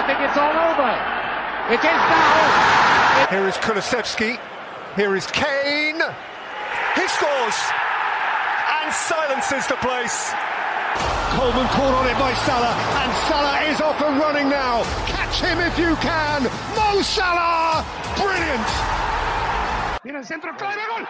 they 0.00 0.14
think 0.14 0.20
it's 0.20 0.36
all 0.38 0.56
over. 0.56 0.92
It 1.68 1.78
is 1.78 1.84
now. 1.84 3.26
Here 3.28 3.46
is 3.46 3.56
Kulusevski. 3.56 4.40
Here 4.96 5.14
is 5.14 5.26
Kane. 5.26 6.00
He 6.96 7.08
scores 7.08 7.58
and 8.80 8.92
silences 8.92 9.66
the 9.66 9.76
place. 9.76 10.32
Coleman 11.36 11.66
caught 11.68 11.94
on 11.94 12.06
it 12.08 12.18
by 12.18 12.32
Salah, 12.48 12.74
and 13.02 13.12
Salah 13.28 13.60
is 13.70 13.80
off 13.80 14.00
and 14.00 14.18
running 14.18 14.48
now. 14.48 14.82
Catch 15.06 15.40
him 15.40 15.60
if 15.60 15.78
you 15.78 15.94
can. 15.96 16.44
Mo 16.74 17.02
Salah, 17.02 17.84
brilliant. 18.16 18.68
Mira 20.02 20.18
el 20.18 20.24
centro, 20.24 20.52
clave, 20.54 20.80
gol. 20.88 20.98
Gol! 20.98 21.06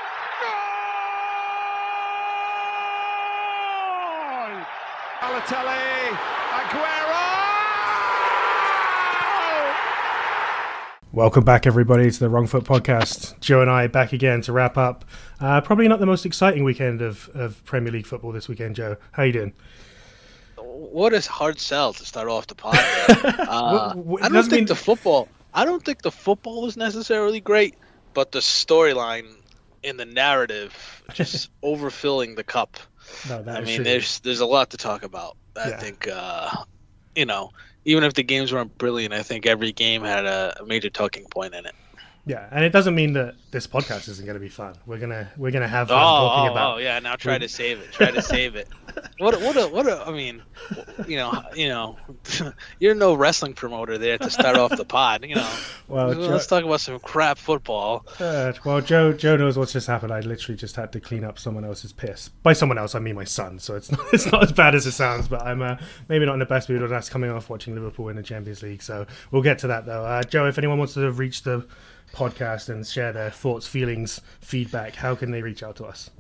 Balotelli, 5.22 6.16
Aguero. 6.58 7.49
Welcome 11.12 11.42
back, 11.44 11.66
everybody, 11.66 12.08
to 12.10 12.18
the 12.20 12.28
Wrong 12.28 12.46
Foot 12.46 12.62
Podcast. 12.64 13.38
Joe 13.40 13.60
and 13.62 13.70
I 13.70 13.88
back 13.88 14.12
again 14.12 14.42
to 14.42 14.52
wrap 14.52 14.76
up. 14.78 15.04
Uh, 15.40 15.60
probably 15.60 15.88
not 15.88 15.98
the 15.98 16.06
most 16.06 16.24
exciting 16.24 16.62
weekend 16.62 17.02
of, 17.02 17.28
of 17.34 17.64
Premier 17.64 17.92
League 17.92 18.06
football 18.06 18.30
this 18.30 18.48
weekend, 18.48 18.76
Joe. 18.76 18.96
How 19.10 19.24
you 19.24 19.32
doing? 19.32 19.52
What 20.56 21.12
a 21.12 21.20
hard 21.28 21.58
sell 21.58 21.92
to 21.94 22.04
start 22.06 22.28
off 22.28 22.46
the 22.46 22.54
podcast. 22.54 23.38
uh, 23.40 23.94
What- 23.94 24.06
what- 24.06 24.22
I 24.22 24.28
don't 24.28 24.42
think 24.44 24.52
mean- 24.52 24.64
the 24.66 24.76
football. 24.76 25.28
I 25.52 25.64
don't 25.64 25.84
think 25.84 26.02
the 26.02 26.12
football 26.12 26.62
was 26.62 26.76
necessarily 26.76 27.40
great, 27.40 27.74
but 28.14 28.30
the 28.30 28.38
storyline 28.38 29.26
in 29.82 29.96
the 29.96 30.04
narrative 30.04 31.02
just 31.12 31.50
overfilling 31.64 32.36
the 32.36 32.44
cup. 32.44 32.78
No, 33.28 33.42
I 33.48 33.62
mean, 33.62 33.76
true. 33.76 33.84
there's 33.84 34.20
there's 34.20 34.38
a 34.38 34.46
lot 34.46 34.70
to 34.70 34.76
talk 34.76 35.02
about. 35.02 35.36
I 35.60 35.70
Yeah. 35.70 35.78
think 35.80 36.06
uh, 36.12 36.50
you 37.16 37.26
know, 37.26 37.50
even 37.84 38.04
if 38.04 38.14
the 38.14 38.22
games 38.22 38.52
weren't 38.52 38.76
brilliant, 38.78 39.14
I 39.14 39.22
think 39.22 39.46
every 39.46 39.72
game 39.72 40.02
had 40.02 40.26
a, 40.26 40.54
major 40.64 40.90
talking 40.90 41.26
point 41.30 41.54
in 41.54 41.66
it. 41.66 41.74
Yeah, 42.26 42.46
and 42.52 42.64
it 42.64 42.70
doesn't 42.70 42.94
mean 42.94 43.14
that 43.14 43.34
this 43.50 43.66
podcast 43.66 44.08
isn't 44.08 44.24
going 44.26 44.34
to 44.34 44.40
be 44.40 44.50
fun. 44.50 44.74
We're 44.86 44.98
gonna 44.98 45.30
we're 45.38 45.50
gonna 45.50 45.66
have 45.66 45.90
Oh, 45.90 45.94
fun 45.94 46.02
talking 46.04 46.48
oh, 46.48 46.52
about. 46.52 46.74
oh, 46.76 46.78
yeah. 46.78 46.98
Now 46.98 47.16
try 47.16 47.38
to 47.38 47.48
save 47.48 47.80
it. 47.80 47.92
Try 47.92 48.10
to 48.10 48.22
save 48.22 48.56
it. 48.56 48.68
What? 49.18 49.40
What? 49.40 49.56
A, 49.56 49.68
what? 49.68 49.86
A, 49.86 50.02
I 50.04 50.10
mean, 50.10 50.42
you 51.06 51.16
know, 51.16 51.42
you 51.54 51.68
know, 51.68 51.96
you're 52.80 52.94
no 52.94 53.14
wrestling 53.14 53.52
promoter 53.54 53.98
there 53.98 54.18
to 54.18 54.28
start 54.30 54.56
off 54.56 54.76
the 54.76 54.84
pod. 54.84 55.24
You 55.24 55.36
know, 55.36 55.48
Well, 55.86 56.08
let's 56.08 56.46
Joe, 56.48 56.56
talk 56.58 56.64
about 56.66 56.80
some 56.80 56.98
crap 56.98 57.38
football. 57.38 58.04
uh, 58.18 58.52
well, 58.64 58.80
Joe 58.80 59.12
Joe 59.12 59.36
knows 59.36 59.56
what's 59.56 59.72
just 59.74 59.86
happened. 59.86 60.12
I 60.12 60.20
literally 60.20 60.56
just 60.56 60.74
had 60.74 60.90
to 60.92 61.00
clean 61.00 61.22
up 61.22 61.38
someone 61.38 61.64
else's 61.64 61.92
piss. 61.92 62.30
By 62.42 62.52
someone 62.52 62.78
else, 62.78 62.94
I 62.96 62.98
mean 62.98 63.14
my 63.14 63.24
son. 63.24 63.58
So 63.60 63.76
it's 63.76 63.92
not 63.92 64.00
it's 64.12 64.26
not 64.26 64.42
as 64.42 64.52
bad 64.52 64.74
as 64.74 64.86
it 64.86 64.92
sounds. 64.92 65.28
But 65.28 65.42
I'm 65.42 65.62
uh, 65.62 65.76
maybe 66.08 66.26
not 66.26 66.32
in 66.32 66.40
the 66.40 66.46
best 66.46 66.68
mood. 66.68 66.88
That's 66.90 67.08
coming 67.08 67.30
off 67.30 67.48
watching 67.48 67.74
Liverpool 67.76 68.06
win 68.06 68.16
the 68.16 68.22
Champions 68.24 68.62
League. 68.62 68.82
So 68.82 69.06
we'll 69.30 69.42
get 69.42 69.58
to 69.60 69.68
that 69.68 69.86
though. 69.86 70.04
Uh, 70.04 70.22
Joe, 70.24 70.46
if 70.46 70.58
anyone 70.58 70.78
wants 70.78 70.94
to 70.94 71.12
reach 71.12 71.42
the 71.44 71.64
podcast 72.12 72.68
and 72.68 72.86
share 72.86 73.12
their 73.12 73.30
thoughts, 73.30 73.66
feelings, 73.66 74.20
feedback, 74.40 74.94
how 74.94 75.14
can 75.14 75.30
they 75.30 75.42
reach 75.42 75.62
out 75.62 75.76
to 75.76 75.84
us? 75.84 76.10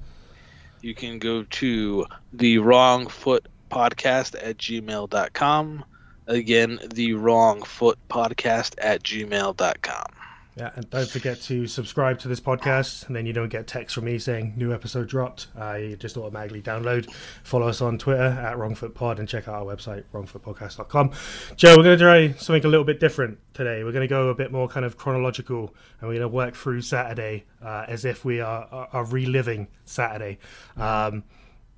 You 0.80 0.94
can 0.94 1.18
go 1.18 1.42
to 1.44 2.06
the 2.32 2.58
wrong 2.58 3.06
foot 3.06 3.46
podcast 3.70 4.34
at 4.42 4.58
gmail.com. 4.58 5.84
Again, 6.26 6.78
the 6.94 7.14
wrong 7.14 7.62
foot 7.62 7.98
podcast 8.08 8.74
at 8.78 9.02
gmail.com. 9.02 10.19
Yeah, 10.60 10.72
and 10.76 10.90
don't 10.90 11.08
forget 11.08 11.40
to 11.44 11.66
subscribe 11.66 12.18
to 12.18 12.28
this 12.28 12.38
podcast, 12.38 13.06
and 13.06 13.16
then 13.16 13.24
you 13.24 13.32
don't 13.32 13.48
get 13.48 13.66
text 13.66 13.94
from 13.94 14.04
me 14.04 14.18
saying 14.18 14.52
new 14.58 14.74
episode 14.74 15.08
dropped. 15.08 15.46
You 15.56 15.96
just 15.96 16.18
automatically 16.18 16.60
download. 16.60 17.10
Follow 17.44 17.66
us 17.66 17.80
on 17.80 17.96
Twitter 17.96 18.24
at 18.24 18.58
WrongFootPod 18.58 19.20
and 19.20 19.26
check 19.26 19.48
out 19.48 19.54
our 19.54 19.64
website, 19.64 20.04
wrongfootpodcast.com. 20.12 21.12
Joe, 21.56 21.78
we're 21.78 21.84
going 21.84 21.98
to 21.98 22.04
try 22.04 22.32
something 22.32 22.62
a 22.66 22.68
little 22.68 22.84
bit 22.84 23.00
different 23.00 23.38
today. 23.54 23.84
We're 23.84 23.92
going 23.92 24.06
to 24.06 24.06
go 24.06 24.28
a 24.28 24.34
bit 24.34 24.52
more 24.52 24.68
kind 24.68 24.84
of 24.84 24.98
chronological, 24.98 25.74
and 25.98 26.10
we're 26.10 26.18
going 26.18 26.20
to 26.20 26.28
work 26.28 26.54
through 26.54 26.82
Saturday 26.82 27.46
uh, 27.64 27.86
as 27.88 28.04
if 28.04 28.26
we 28.26 28.42
are, 28.42 28.68
are, 28.70 28.88
are 28.92 29.04
reliving 29.06 29.66
Saturday. 29.86 30.38
Um, 30.76 31.24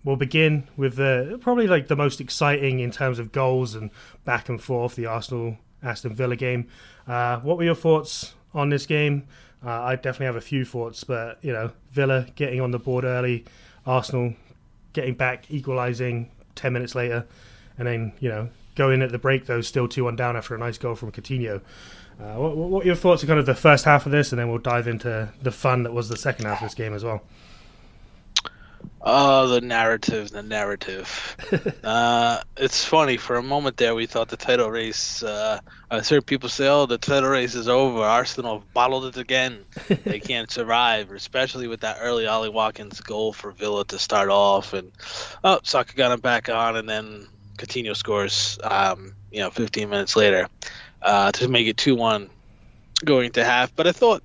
We'll 0.04 0.16
begin 0.16 0.66
with 0.76 0.96
the 0.96 1.38
probably 1.40 1.68
like 1.68 1.86
the 1.86 1.94
most 1.94 2.20
exciting 2.20 2.80
in 2.80 2.90
terms 2.90 3.20
of 3.20 3.30
goals 3.30 3.76
and 3.76 3.92
back 4.24 4.48
and 4.48 4.60
forth, 4.60 4.96
the 4.96 5.06
Arsenal 5.06 5.58
Aston 5.80 6.16
Villa 6.16 6.34
game. 6.34 6.66
Uh, 7.06 7.38
what 7.38 7.56
were 7.56 7.62
your 7.62 7.76
thoughts 7.76 8.34
on 8.54 8.68
this 8.68 8.86
game? 8.86 9.24
Uh, 9.64 9.70
I 9.70 9.96
definitely 9.96 10.26
have 10.26 10.36
a 10.36 10.40
few 10.40 10.64
thoughts, 10.64 11.04
but 11.04 11.38
you 11.42 11.52
know, 11.52 11.70
Villa 11.92 12.26
getting 12.34 12.60
on 12.60 12.72
the 12.72 12.78
board 12.78 13.04
early, 13.04 13.44
Arsenal 13.86 14.34
getting 14.92 15.14
back, 15.14 15.50
equalising 15.50 16.30
ten 16.54 16.72
minutes 16.72 16.94
later, 16.94 17.26
and 17.78 17.86
then 17.86 18.12
you 18.20 18.28
know 18.28 18.48
going 18.74 19.02
at 19.02 19.12
the 19.12 19.18
break 19.18 19.46
though, 19.46 19.60
still 19.60 19.86
two 19.86 20.04
one 20.04 20.16
down 20.16 20.36
after 20.36 20.54
a 20.54 20.58
nice 20.58 20.78
goal 20.78 20.94
from 20.94 21.12
Coutinho. 21.12 21.60
Uh, 22.20 22.34
what, 22.34 22.56
what 22.56 22.82
are 22.82 22.86
your 22.86 22.94
thoughts 22.94 23.22
on 23.22 23.28
kind 23.28 23.40
of 23.40 23.46
the 23.46 23.54
first 23.54 23.84
half 23.84 24.06
of 24.06 24.12
this, 24.12 24.32
and 24.32 24.38
then 24.38 24.48
we'll 24.48 24.58
dive 24.58 24.88
into 24.88 25.28
the 25.42 25.50
fun 25.50 25.82
that 25.84 25.92
was 25.92 26.08
the 26.08 26.16
second 26.16 26.44
half 26.46 26.60
of 26.60 26.66
this 26.66 26.74
game 26.74 26.94
as 26.94 27.04
well. 27.04 27.22
Oh, 29.04 29.48
the 29.48 29.60
narrative, 29.60 30.30
the 30.30 30.44
narrative. 30.44 31.36
uh, 31.84 32.40
it's 32.56 32.84
funny. 32.84 33.16
For 33.16 33.34
a 33.34 33.42
moment 33.42 33.76
there, 33.76 33.96
we 33.96 34.06
thought 34.06 34.28
the 34.28 34.36
title 34.36 34.70
race. 34.70 35.24
Uh, 35.24 35.58
I 35.90 36.00
heard 36.00 36.24
people 36.24 36.48
say, 36.48 36.68
"Oh, 36.68 36.86
the 36.86 36.98
title 36.98 37.30
race 37.30 37.56
is 37.56 37.68
over. 37.68 38.00
Arsenal 38.00 38.60
have 38.60 38.72
bottled 38.72 39.06
it 39.06 39.16
again. 39.16 39.64
they 40.04 40.20
can't 40.24 40.48
survive." 40.50 41.10
Especially 41.10 41.66
with 41.66 41.80
that 41.80 41.98
early 42.00 42.28
Ollie 42.28 42.48
Watkins 42.48 43.00
goal 43.00 43.32
for 43.32 43.50
Villa 43.50 43.84
to 43.86 43.98
start 43.98 44.28
off, 44.28 44.72
and 44.72 44.92
oh, 45.42 45.58
Saka 45.64 45.96
got 45.96 46.12
him 46.12 46.20
back 46.20 46.48
on, 46.48 46.76
and 46.76 46.88
then 46.88 47.26
Coutinho 47.58 47.96
scores. 47.96 48.56
Um, 48.62 49.14
you 49.32 49.40
know, 49.40 49.50
15 49.50 49.88
minutes 49.90 50.14
later, 50.14 50.46
uh, 51.00 51.32
to 51.32 51.48
make 51.48 51.66
it 51.66 51.76
2-1 51.76 52.28
going 53.04 53.32
to 53.32 53.44
half. 53.44 53.74
But 53.74 53.86
I 53.86 53.92
thought, 53.92 54.22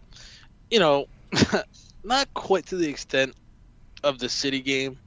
you 0.69 0.79
know, 0.79 1.07
not 2.03 2.31
quite 2.33 2.67
to 2.67 2.75
the 2.75 2.89
extent 2.89 3.33
of 4.03 4.19
the 4.19 4.29
City 4.29 4.61
game, 4.61 4.97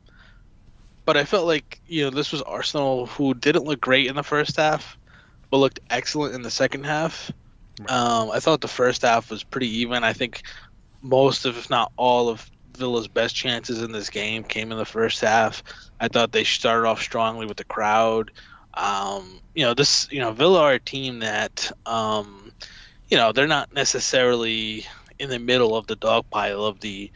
but 1.05 1.17
I 1.17 1.25
felt 1.25 1.47
like 1.47 1.81
you 1.87 2.05
know 2.05 2.11
this 2.11 2.33
was 2.33 2.43
Arsenal 2.43 3.07
who 3.07 3.35
didn't 3.35 3.65
look 3.65 3.81
great 3.81 4.07
in 4.07 4.17
the 4.17 4.23
first 4.23 4.57
half, 4.57 4.99
but 5.51 5.59
looked 5.59 5.81
excellent 5.91 6.35
in 6.35 6.43
the 6.43 6.51
second 6.51 6.85
half. 6.85 7.33
Um, 7.89 8.31
I 8.31 8.41
thought 8.41 8.61
the 8.61 8.69
first 8.69 9.03
half 9.03 9.31
was 9.31 9.43
pretty 9.43 9.69
even. 9.79 10.05
I 10.05 10.13
think 10.13 10.43
most 11.03 11.47
of, 11.47 11.57
if 11.57 11.71
not 11.71 11.93
all, 11.97 12.29
of 12.29 12.49
Villa's 12.77 13.09
best 13.09 13.35
chances 13.35 13.83
in 13.83 13.93
this 13.93 14.11
game 14.11 14.45
came 14.45 14.73
in 14.73 14.79
the 14.79 14.85
first 14.85 15.21
half. 15.21 15.63
I 15.99 16.09
thought 16.09 16.33
they 16.33 16.45
started 16.45 16.87
off 16.87 17.03
strongly 17.03 17.47
with 17.47 17.57
the 17.57 17.65
crowd. 17.65 18.31
Um, 18.75 19.41
you 19.55 19.65
know, 19.65 19.75
this 19.75 20.09
you 20.11 20.21
know 20.21 20.33
Villa 20.33 20.61
are 20.63 20.73
a 20.75 20.81
team 20.81 21.21
that 21.21 21.71
um, 21.87 22.53
you 23.09 23.17
know 23.17 23.33
they're 23.33 23.47
not 23.47 23.73
necessarily 23.73 24.87
in 25.19 25.29
the 25.29 25.39
middle 25.39 25.77
of 25.77 25.87
the 25.87 25.97
dog 25.97 26.25
pile 26.31 26.65
of 26.65 26.81
the 26.81 27.11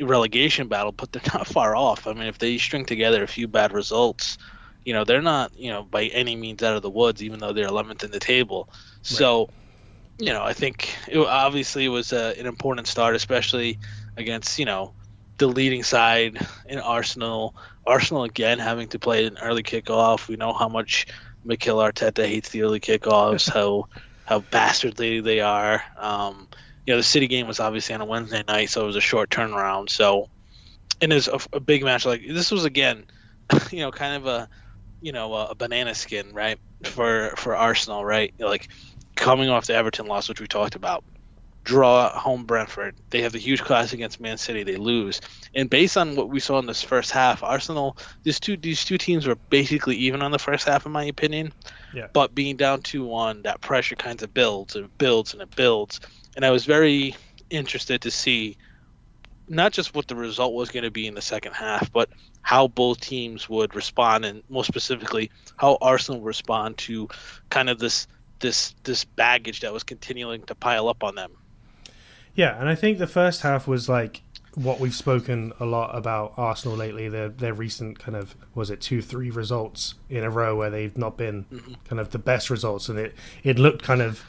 relegation 0.00 0.68
battle, 0.68 0.92
but 0.92 1.12
they're 1.12 1.22
not 1.34 1.46
far 1.46 1.76
off. 1.76 2.06
I 2.06 2.12
mean, 2.12 2.24
if 2.24 2.38
they 2.38 2.58
string 2.58 2.84
together 2.84 3.22
a 3.22 3.28
few 3.28 3.48
bad 3.48 3.72
results, 3.72 4.38
you 4.84 4.92
know, 4.92 5.04
they're 5.04 5.22
not, 5.22 5.56
you 5.58 5.70
know, 5.70 5.82
by 5.82 6.04
any 6.06 6.36
means 6.36 6.62
out 6.62 6.76
of 6.76 6.82
the 6.82 6.90
woods, 6.90 7.22
even 7.22 7.40
though 7.40 7.52
they're 7.52 7.68
11th 7.68 8.04
in 8.04 8.10
the 8.10 8.20
table. 8.20 8.68
So, 9.02 9.48
you 10.18 10.32
know, 10.32 10.44
I 10.44 10.52
think 10.52 10.96
it, 11.08 11.18
obviously 11.18 11.84
it 11.84 11.88
was 11.88 12.12
uh, 12.12 12.34
an 12.38 12.46
important 12.46 12.86
start, 12.86 13.16
especially 13.16 13.78
against, 14.16 14.58
you 14.58 14.64
know, 14.64 14.92
the 15.38 15.46
leading 15.48 15.82
side 15.82 16.38
in 16.66 16.78
Arsenal. 16.78 17.54
Arsenal 17.86 18.24
again 18.24 18.58
having 18.58 18.88
to 18.88 18.98
play 18.98 19.26
an 19.26 19.38
early 19.42 19.62
kickoff. 19.62 20.28
We 20.28 20.36
know 20.36 20.52
how 20.52 20.68
much 20.68 21.06
Mikel 21.44 21.78
Arteta 21.78 22.26
hates 22.26 22.50
the 22.50 22.62
early 22.62 22.80
kickoffs, 22.80 23.50
how 23.52 23.88
how 24.24 24.40
bastardly 24.40 25.20
they 25.20 25.40
are. 25.40 25.82
Um, 25.96 26.48
you 26.86 26.92
know, 26.92 26.98
the 26.98 27.02
City 27.02 27.26
game 27.26 27.48
was 27.48 27.58
obviously 27.58 27.94
on 27.94 28.00
a 28.00 28.04
Wednesday 28.04 28.44
night, 28.46 28.70
so 28.70 28.84
it 28.84 28.86
was 28.86 28.96
a 28.96 29.00
short 29.00 29.28
turnaround. 29.28 29.90
So, 29.90 30.28
and 31.02 31.12
it's 31.12 31.26
a, 31.26 31.40
a 31.52 31.60
big 31.60 31.82
match 31.82 32.06
like 32.06 32.22
this 32.26 32.50
was 32.50 32.64
again, 32.64 33.04
you 33.70 33.80
know, 33.80 33.90
kind 33.90 34.14
of 34.14 34.26
a, 34.26 34.48
you 35.00 35.12
know, 35.12 35.34
a, 35.34 35.54
banana 35.54 35.94
skin, 35.94 36.32
right, 36.32 36.58
for 36.84 37.34
for 37.36 37.56
Arsenal, 37.56 38.04
right? 38.04 38.32
Like 38.38 38.68
coming 39.16 39.48
off 39.50 39.66
the 39.66 39.74
Everton 39.74 40.06
loss, 40.06 40.28
which 40.28 40.40
we 40.40 40.46
talked 40.46 40.76
about, 40.76 41.02
draw 41.64 42.06
at 42.06 42.12
home 42.12 42.44
Brentford. 42.44 42.94
They 43.10 43.22
have 43.22 43.32
the 43.32 43.38
huge 43.38 43.62
class 43.64 43.92
against 43.92 44.20
Man 44.20 44.38
City. 44.38 44.62
They 44.62 44.76
lose, 44.76 45.20
and 45.56 45.68
based 45.68 45.96
on 45.96 46.14
what 46.14 46.28
we 46.28 46.38
saw 46.38 46.60
in 46.60 46.66
this 46.66 46.82
first 46.82 47.10
half, 47.10 47.42
Arsenal, 47.42 47.96
these 48.22 48.38
two 48.38 48.56
these 48.56 48.84
two 48.84 48.96
teams 48.96 49.26
were 49.26 49.34
basically 49.34 49.96
even 49.96 50.22
on 50.22 50.30
the 50.30 50.38
first 50.38 50.68
half, 50.68 50.86
in 50.86 50.92
my 50.92 51.04
opinion. 51.04 51.52
Yeah. 51.92 52.06
But 52.12 52.32
being 52.32 52.56
down 52.56 52.82
two 52.82 53.04
one, 53.04 53.42
that 53.42 53.60
pressure 53.60 53.96
kind 53.96 54.22
of 54.22 54.32
builds 54.32 54.76
and 54.76 54.84
it 54.84 54.98
builds 54.98 55.32
and 55.32 55.42
it 55.42 55.56
builds 55.56 56.00
and 56.36 56.44
I 56.44 56.50
was 56.50 56.66
very 56.66 57.16
interested 57.50 58.02
to 58.02 58.10
see 58.10 58.56
not 59.48 59.72
just 59.72 59.94
what 59.94 60.06
the 60.08 60.14
result 60.14 60.54
was 60.54 60.70
going 60.70 60.84
to 60.84 60.90
be 60.90 61.06
in 61.06 61.14
the 61.14 61.22
second 61.22 61.52
half, 61.52 61.90
but 61.92 62.10
how 62.42 62.68
both 62.68 63.00
teams 63.00 63.48
would 63.48 63.74
respond, 63.74 64.24
and 64.24 64.42
more 64.48 64.64
specifically, 64.64 65.30
how 65.56 65.78
Arsenal 65.80 66.20
would 66.20 66.26
respond 66.26 66.78
to 66.78 67.08
kind 67.50 67.68
of 67.68 67.78
this 67.78 68.06
this 68.40 68.74
this 68.84 69.04
baggage 69.04 69.60
that 69.60 69.72
was 69.72 69.82
continuing 69.82 70.42
to 70.42 70.54
pile 70.54 70.88
up 70.88 71.02
on 71.02 71.14
them. 71.14 71.32
Yeah, 72.34 72.58
and 72.60 72.68
I 72.68 72.74
think 72.74 72.98
the 72.98 73.06
first 73.06 73.40
half 73.42 73.66
was 73.66 73.88
like 73.88 74.22
what 74.54 74.80
we've 74.80 74.94
spoken 74.94 75.52
a 75.60 75.66
lot 75.66 75.96
about 75.96 76.34
Arsenal 76.36 76.76
lately. 76.76 77.08
Their 77.08 77.28
their 77.28 77.54
recent 77.54 77.98
kind 77.98 78.16
of 78.16 78.34
was 78.54 78.70
it 78.70 78.80
two 78.80 79.00
three 79.00 79.30
results 79.30 79.94
in 80.10 80.22
a 80.22 80.30
row 80.30 80.56
where 80.56 80.70
they've 80.70 80.96
not 80.96 81.16
been 81.16 81.44
mm-hmm. 81.44 81.74
kind 81.88 82.00
of 82.00 82.10
the 82.10 82.18
best 82.18 82.50
results, 82.50 82.88
and 82.88 82.98
it 82.98 83.14
it 83.42 83.58
looked 83.58 83.82
kind 83.82 84.02
of 84.02 84.24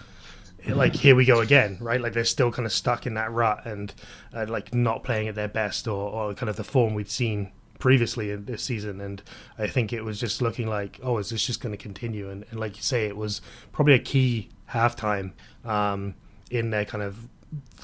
like 0.65 0.95
here 0.95 1.15
we 1.15 1.25
go 1.25 1.39
again, 1.39 1.77
right? 1.79 2.01
Like 2.01 2.13
they're 2.13 2.25
still 2.25 2.51
kind 2.51 2.65
of 2.65 2.73
stuck 2.73 3.05
in 3.05 3.13
that 3.13 3.31
rut 3.31 3.65
and 3.65 3.93
uh, 4.33 4.45
like 4.47 4.73
not 4.73 5.03
playing 5.03 5.27
at 5.27 5.35
their 5.35 5.47
best 5.47 5.87
or, 5.87 6.09
or 6.09 6.33
kind 6.33 6.49
of 6.49 6.55
the 6.55 6.63
form 6.63 6.93
we'd 6.93 7.09
seen 7.09 7.51
previously 7.79 8.31
in 8.31 8.45
this 8.45 8.63
season. 8.63 8.99
And 9.01 9.21
I 9.57 9.67
think 9.67 9.93
it 9.93 10.03
was 10.03 10.19
just 10.19 10.41
looking 10.41 10.67
like, 10.67 10.99
oh, 11.03 11.17
is 11.17 11.29
this 11.29 11.45
just 11.45 11.61
going 11.61 11.73
to 11.73 11.81
continue? 11.81 12.29
And, 12.29 12.45
and, 12.49 12.59
like 12.59 12.75
you 12.75 12.83
say, 12.83 13.05
it 13.05 13.15
was 13.15 13.41
probably 13.71 13.93
a 13.93 13.99
key 13.99 14.49
halftime 14.71 15.31
um, 15.63 16.15
in 16.49 16.71
their 16.71 16.85
kind 16.85 17.03
of 17.03 17.17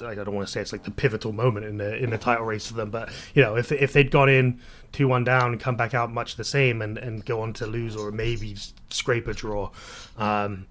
I 0.04 0.14
don't 0.14 0.34
want 0.34 0.46
to 0.46 0.52
say 0.52 0.60
it's 0.60 0.72
like 0.72 0.84
the 0.84 0.90
pivotal 0.90 1.32
moment 1.32 1.64
in 1.64 1.78
the 1.78 1.96
in 1.96 2.10
the 2.10 2.18
title 2.18 2.44
race 2.44 2.66
for 2.66 2.74
them, 2.74 2.90
but 2.90 3.10
you 3.34 3.42
know, 3.42 3.56
if 3.56 3.72
if 3.72 3.94
they'd 3.94 4.10
gone 4.10 4.28
in 4.28 4.60
two 4.92 5.08
one 5.08 5.24
down 5.24 5.52
and 5.52 5.60
come 5.60 5.76
back 5.76 5.94
out 5.94 6.12
much 6.12 6.36
the 6.36 6.44
same 6.44 6.82
and, 6.82 6.98
and 6.98 7.24
go 7.24 7.40
on 7.40 7.54
to 7.54 7.66
lose 7.66 7.96
or 7.96 8.12
maybe 8.12 8.56
scrape 8.90 9.26
a 9.26 9.32
draw, 9.32 9.70
um, 10.18 10.66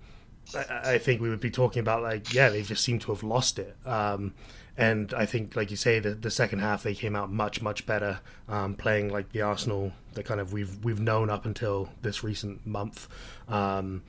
I, 0.55 0.97
think 0.97 1.21
we 1.21 1.29
would 1.29 1.39
be 1.39 1.51
talking 1.51 1.79
about 1.79 2.01
like 2.01 2.33
yeah, 2.33 2.49
they 2.49 2.61
just 2.61 2.83
seem 2.83 2.99
to 2.99 3.11
have 3.11 3.23
lost 3.23 3.59
it. 3.59 3.75
Um, 3.85 4.33
and 4.75 5.13
I 5.13 5.25
think, 5.27 5.55
like 5.55 5.69
you 5.69 5.77
say, 5.77 5.99
the 5.99 6.11
the 6.15 6.31
second 6.31 6.59
half 6.59 6.83
they 6.83 6.95
came 6.95 7.15
out 7.15 7.31
much 7.31 7.61
much 7.61 7.85
better, 7.85 8.19
um, 8.47 8.75
playing 8.75 9.09
like 9.09 9.31
the 9.31 9.41
Arsenal 9.41 9.91
that 10.13 10.25
kind 10.25 10.39
of 10.39 10.53
we've 10.53 10.83
we've 10.83 10.99
known 10.99 11.29
up 11.29 11.45
until 11.45 11.89
this 12.01 12.23
recent 12.23 12.65
month. 12.65 13.07
Um, 13.47 14.01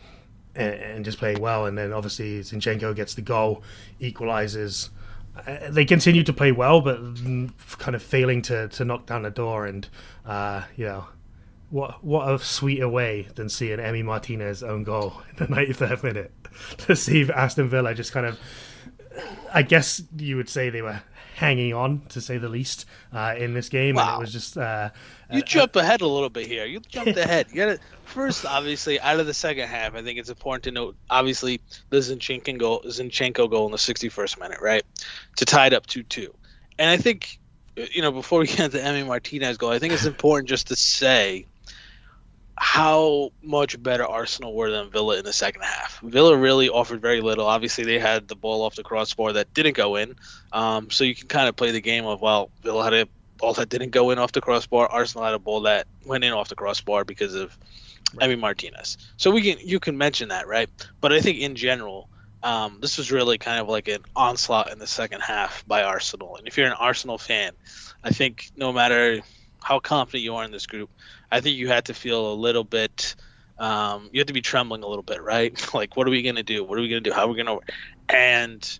and, 0.56 0.74
and 0.74 1.04
just 1.04 1.18
playing 1.18 1.40
well. 1.40 1.66
And 1.66 1.76
then 1.76 1.92
obviously 1.92 2.40
Zinchenko 2.40 2.94
gets 2.94 3.14
the 3.14 3.22
goal, 3.22 3.62
equalizes. 4.00 4.90
Uh, 5.46 5.68
they 5.68 5.84
continue 5.84 6.22
to 6.22 6.32
play 6.32 6.52
well, 6.52 6.80
but 6.80 6.98
kind 7.78 7.96
of 7.96 8.02
failing 8.02 8.40
to, 8.42 8.68
to 8.68 8.84
knock 8.84 9.06
down 9.06 9.22
the 9.22 9.30
door. 9.30 9.66
And 9.66 9.88
uh, 10.24 10.62
you 10.76 10.86
know, 10.86 11.06
what 11.74 12.04
what 12.04 12.32
a 12.32 12.38
sweeter 12.38 12.88
way 12.88 13.26
than 13.34 13.48
seeing 13.48 13.78
Emi 13.78 14.04
Martinez 14.04 14.62
own 14.62 14.84
goal 14.84 15.20
in 15.30 15.36
the 15.36 15.46
93rd 15.46 16.02
minute 16.04 16.32
to 16.78 16.94
see 16.94 17.28
Aston 17.28 17.68
Villa 17.68 17.94
just 17.94 18.12
kind 18.12 18.26
of. 18.26 18.38
I 19.52 19.62
guess 19.62 20.02
you 20.16 20.36
would 20.36 20.48
say 20.48 20.70
they 20.70 20.82
were 20.82 21.00
hanging 21.36 21.72
on, 21.72 22.02
to 22.08 22.20
say 22.20 22.36
the 22.38 22.48
least, 22.48 22.84
uh, 23.12 23.34
in 23.38 23.54
this 23.54 23.68
game. 23.68 23.94
Wow. 23.94 24.14
And 24.14 24.16
it 24.16 24.20
was 24.20 24.32
just. 24.32 24.56
Uh, 24.56 24.90
you 25.30 25.38
uh, 25.38 25.42
jumped 25.42 25.76
ahead 25.76 26.00
a 26.00 26.06
little 26.06 26.30
bit 26.30 26.46
here. 26.46 26.64
You 26.64 26.80
jumped 26.88 27.16
ahead. 27.16 27.46
You 27.50 27.66
got 27.66 27.78
First, 28.04 28.44
obviously, 28.44 29.00
out 29.00 29.20
of 29.20 29.26
the 29.26 29.34
second 29.34 29.68
half, 29.68 29.94
I 29.94 30.02
think 30.02 30.18
it's 30.18 30.30
important 30.30 30.64
to 30.64 30.70
note, 30.72 30.96
obviously, 31.10 31.60
the 31.90 31.98
Zinchenko 31.98 32.58
goal, 32.58 32.82
Zinchenko 32.86 33.48
goal 33.48 33.66
in 33.66 33.72
the 33.72 33.78
61st 33.78 34.40
minute, 34.40 34.60
right? 34.60 34.84
To 35.36 35.44
tie 35.44 35.68
it 35.68 35.72
up 35.72 35.86
2 35.86 36.02
2. 36.04 36.32
And 36.78 36.90
I 36.90 36.96
think, 36.96 37.38
you 37.76 38.02
know, 38.02 38.10
before 38.10 38.40
we 38.40 38.46
get 38.46 38.60
into 38.60 38.78
Emi 38.78 39.06
Martinez 39.06 39.58
goal, 39.58 39.70
I 39.70 39.78
think 39.78 39.92
it's 39.92 40.06
important 40.06 40.48
just 40.48 40.68
to 40.68 40.76
say 40.76 41.46
how 42.56 43.32
much 43.42 43.82
better 43.82 44.06
Arsenal 44.06 44.54
were 44.54 44.70
than 44.70 44.90
Villa 44.90 45.18
in 45.18 45.24
the 45.24 45.32
second 45.32 45.62
half. 45.62 46.00
Villa 46.00 46.36
really 46.36 46.68
offered 46.68 47.00
very 47.00 47.20
little. 47.20 47.46
Obviously, 47.46 47.84
they 47.84 47.98
had 47.98 48.28
the 48.28 48.36
ball 48.36 48.62
off 48.62 48.76
the 48.76 48.82
crossbar 48.82 49.32
that 49.32 49.52
didn't 49.54 49.76
go 49.76 49.96
in. 49.96 50.14
Um, 50.52 50.90
so 50.90 51.04
you 51.04 51.14
can 51.14 51.28
kind 51.28 51.48
of 51.48 51.56
play 51.56 51.72
the 51.72 51.80
game 51.80 52.06
of, 52.06 52.20
well, 52.20 52.50
Villa 52.62 52.84
had 52.84 52.94
a 52.94 53.08
ball 53.38 53.54
that 53.54 53.68
didn't 53.68 53.90
go 53.90 54.10
in 54.10 54.18
off 54.18 54.32
the 54.32 54.40
crossbar. 54.40 54.86
Arsenal 54.86 55.24
had 55.24 55.34
a 55.34 55.38
ball 55.38 55.62
that 55.62 55.86
went 56.04 56.24
in 56.24 56.32
off 56.32 56.48
the 56.48 56.54
crossbar 56.54 57.04
because 57.04 57.34
of 57.34 57.56
right. 58.14 58.30
Emi 58.30 58.38
Martinez. 58.38 58.98
So 59.16 59.30
we 59.30 59.42
can 59.42 59.66
you 59.66 59.80
can 59.80 59.98
mention 59.98 60.28
that, 60.28 60.46
right? 60.46 60.70
But 61.00 61.12
I 61.12 61.20
think 61.20 61.38
in 61.38 61.56
general, 61.56 62.08
um, 62.42 62.78
this 62.80 62.98
was 62.98 63.10
really 63.10 63.38
kind 63.38 63.60
of 63.60 63.68
like 63.68 63.88
an 63.88 64.02
onslaught 64.14 64.70
in 64.70 64.78
the 64.78 64.86
second 64.86 65.20
half 65.20 65.66
by 65.66 65.82
Arsenal. 65.82 66.36
And 66.36 66.46
if 66.46 66.56
you're 66.56 66.66
an 66.66 66.74
Arsenal 66.78 67.18
fan, 67.18 67.52
I 68.02 68.10
think 68.10 68.50
no 68.56 68.72
matter 68.72 69.20
how 69.64 69.80
confident 69.80 70.22
you 70.22 70.36
are 70.36 70.44
in 70.44 70.52
this 70.52 70.66
group, 70.66 70.90
I 71.32 71.40
think 71.40 71.56
you 71.56 71.68
had 71.68 71.86
to 71.86 71.94
feel 71.94 72.32
a 72.32 72.34
little 72.34 72.64
bit. 72.64 73.16
Um, 73.58 74.10
you 74.12 74.20
have 74.20 74.26
to 74.26 74.34
be 74.34 74.42
trembling 74.42 74.82
a 74.82 74.86
little 74.86 75.02
bit, 75.02 75.22
right? 75.22 75.74
like, 75.74 75.96
what 75.96 76.06
are 76.06 76.10
we 76.10 76.22
going 76.22 76.36
to 76.36 76.42
do? 76.42 76.62
What 76.62 76.78
are 76.78 76.82
we 76.82 76.88
going 76.88 77.02
to 77.02 77.10
do? 77.10 77.14
How 77.14 77.24
are 77.24 77.28
we 77.28 77.42
going 77.42 77.46
to? 77.46 77.60
And 78.14 78.78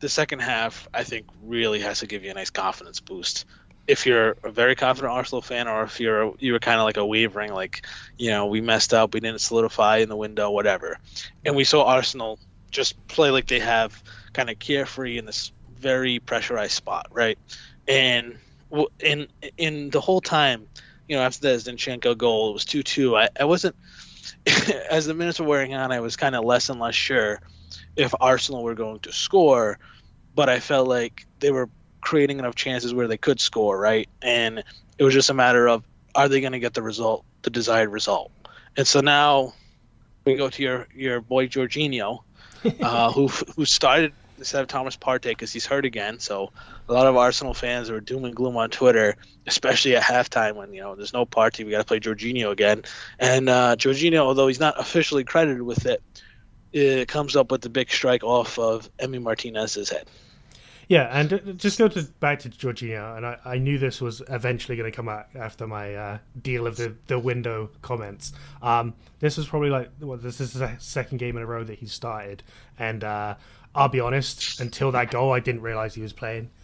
the 0.00 0.08
second 0.08 0.40
half, 0.40 0.88
I 0.92 1.04
think, 1.04 1.26
really 1.44 1.80
has 1.80 2.00
to 2.00 2.06
give 2.06 2.24
you 2.24 2.32
a 2.32 2.34
nice 2.34 2.50
confidence 2.50 2.98
boost. 2.98 3.44
If 3.86 4.06
you're 4.06 4.36
a 4.42 4.50
very 4.50 4.74
confident 4.74 5.12
Arsenal 5.12 5.40
fan, 5.40 5.68
or 5.68 5.84
if 5.84 6.00
you're 6.00 6.34
you 6.40 6.52
were 6.52 6.58
kind 6.58 6.80
of 6.80 6.84
like 6.84 6.98
a 6.98 7.06
wavering, 7.06 7.54
like 7.54 7.86
you 8.18 8.30
know 8.30 8.46
we 8.46 8.60
messed 8.60 8.92
up, 8.92 9.14
we 9.14 9.20
didn't 9.20 9.40
solidify 9.40 9.98
in 9.98 10.10
the 10.10 10.16
window, 10.16 10.50
whatever, 10.50 10.98
and 11.46 11.56
we 11.56 11.64
saw 11.64 11.84
Arsenal 11.84 12.38
just 12.70 13.06
play 13.06 13.30
like 13.30 13.46
they 13.46 13.60
have 13.60 14.02
kind 14.34 14.50
of 14.50 14.58
carefree 14.58 15.16
in 15.16 15.24
this 15.24 15.52
very 15.78 16.18
pressurized 16.18 16.72
spot, 16.72 17.06
right? 17.12 17.38
And 17.86 18.36
in 19.00 19.28
in 19.56 19.90
the 19.90 20.00
whole 20.00 20.20
time, 20.20 20.66
you 21.08 21.16
know, 21.16 21.22
after 21.22 21.40
the 21.40 21.56
Zinchenko 21.56 22.16
goal, 22.16 22.50
it 22.50 22.52
was 22.54 22.64
two 22.64 22.82
two. 22.82 23.16
I, 23.16 23.28
I 23.38 23.44
wasn't 23.44 23.76
as 24.90 25.06
the 25.06 25.14
minutes 25.14 25.40
were 25.40 25.46
wearing 25.46 25.74
on, 25.74 25.92
I 25.92 26.00
was 26.00 26.16
kind 26.16 26.34
of 26.34 26.44
less 26.44 26.68
and 26.68 26.80
less 26.80 26.94
sure 26.94 27.40
if 27.96 28.14
Arsenal 28.20 28.62
were 28.62 28.74
going 28.74 29.00
to 29.00 29.12
score, 29.12 29.78
but 30.34 30.48
I 30.48 30.60
felt 30.60 30.88
like 30.88 31.26
they 31.40 31.50
were 31.50 31.68
creating 32.00 32.38
enough 32.38 32.54
chances 32.54 32.94
where 32.94 33.08
they 33.08 33.18
could 33.18 33.40
score, 33.40 33.78
right? 33.78 34.08
And 34.22 34.62
it 34.98 35.04
was 35.04 35.14
just 35.14 35.30
a 35.30 35.34
matter 35.34 35.68
of 35.68 35.84
are 36.14 36.28
they 36.28 36.40
going 36.40 36.52
to 36.52 36.58
get 36.58 36.74
the 36.74 36.82
result, 36.82 37.24
the 37.42 37.50
desired 37.50 37.90
result? 37.90 38.30
And 38.76 38.86
so 38.86 39.00
now 39.00 39.54
we 40.24 40.36
go 40.36 40.48
to 40.48 40.62
your 40.62 40.86
your 40.94 41.20
boy 41.20 41.48
Jorginho, 41.48 42.22
uh, 42.82 43.12
who 43.12 43.28
who 43.28 43.64
started 43.64 44.12
instead 44.38 44.62
of 44.62 44.68
Thomas 44.68 44.96
Partey 44.96 45.30
because 45.30 45.52
he's 45.52 45.66
hurt 45.66 45.84
again. 45.84 46.18
So 46.18 46.50
a 46.88 46.92
lot 46.92 47.06
of 47.06 47.16
Arsenal 47.16 47.54
fans 47.54 47.90
are 47.90 48.00
doom 48.00 48.24
and 48.24 48.34
gloom 48.34 48.56
on 48.56 48.70
Twitter, 48.70 49.16
especially 49.46 49.96
at 49.96 50.02
halftime 50.02 50.54
when 50.54 50.72
you 50.72 50.80
know 50.80 50.94
there's 50.94 51.12
no 51.12 51.26
Partey. 51.26 51.64
We 51.64 51.72
got 51.72 51.78
to 51.78 51.84
play 51.84 52.00
Jorginho 52.00 52.50
again, 52.50 52.84
and 53.18 53.48
uh, 53.48 53.76
Jorginho, 53.76 54.18
although 54.18 54.46
he's 54.46 54.60
not 54.60 54.78
officially 54.80 55.24
credited 55.24 55.62
with 55.62 55.86
it, 55.86 56.02
it 56.72 57.08
comes 57.08 57.36
up 57.36 57.50
with 57.50 57.62
the 57.62 57.70
big 57.70 57.90
strike 57.90 58.24
off 58.24 58.58
of 58.58 58.90
Emi 58.98 59.20
Martinez's 59.22 59.90
head. 59.90 60.08
Yeah, 60.88 61.06
and 61.12 61.58
just 61.58 61.78
go 61.78 61.86
to 61.86 62.02
back 62.18 62.38
to 62.40 62.48
Jorginho, 62.48 63.18
and 63.18 63.26
I, 63.26 63.36
I 63.44 63.58
knew 63.58 63.76
this 63.76 64.00
was 64.00 64.22
eventually 64.30 64.74
going 64.74 64.90
to 64.90 64.96
come 64.96 65.06
out 65.06 65.26
after 65.34 65.66
my 65.66 65.94
uh, 65.94 66.18
deal 66.40 66.66
of 66.66 66.76
the, 66.76 66.94
the 67.08 67.18
window 67.18 67.68
comments. 67.82 68.32
Um, 68.62 68.94
this 69.20 69.36
was 69.36 69.46
probably 69.46 69.68
like 69.68 69.90
well, 70.00 70.16
this 70.16 70.40
is 70.40 70.54
the 70.54 70.74
second 70.78 71.18
game 71.18 71.36
in 71.36 71.42
a 71.42 71.46
row 71.46 71.62
that 71.62 71.78
he 71.78 71.86
started, 71.86 72.42
and 72.78 73.04
uh, 73.04 73.34
I'll 73.74 73.88
be 73.88 74.00
honest, 74.00 74.60
until 74.60 74.92
that 74.92 75.10
goal, 75.10 75.32
I 75.32 75.40
didn't 75.40 75.62
realize 75.62 75.94
he 75.94 76.02
was 76.02 76.12
playing. 76.12 76.50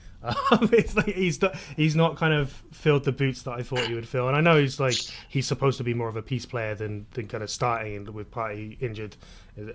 Um, 0.50 0.70
it's 0.72 0.96
like 0.96 1.14
he's 1.14 1.42
not, 1.42 1.54
he's 1.76 1.94
not 1.94 2.16
kind 2.16 2.32
of 2.32 2.50
filled 2.72 3.04
the 3.04 3.12
boots 3.12 3.42
that 3.42 3.52
I 3.52 3.62
thought 3.62 3.80
he 3.80 3.94
would 3.94 4.08
fill, 4.08 4.26
and 4.26 4.34
I 4.34 4.40
know 4.40 4.58
he's 4.58 4.80
like 4.80 4.96
he's 5.28 5.46
supposed 5.46 5.76
to 5.76 5.84
be 5.84 5.92
more 5.92 6.08
of 6.08 6.16
a 6.16 6.22
piece 6.22 6.46
player 6.46 6.74
than 6.74 7.06
than 7.12 7.28
kind 7.28 7.42
of 7.42 7.50
starting, 7.50 7.96
and 7.96 8.08
with 8.08 8.30
Partey 8.30 8.80
injured, 8.80 9.16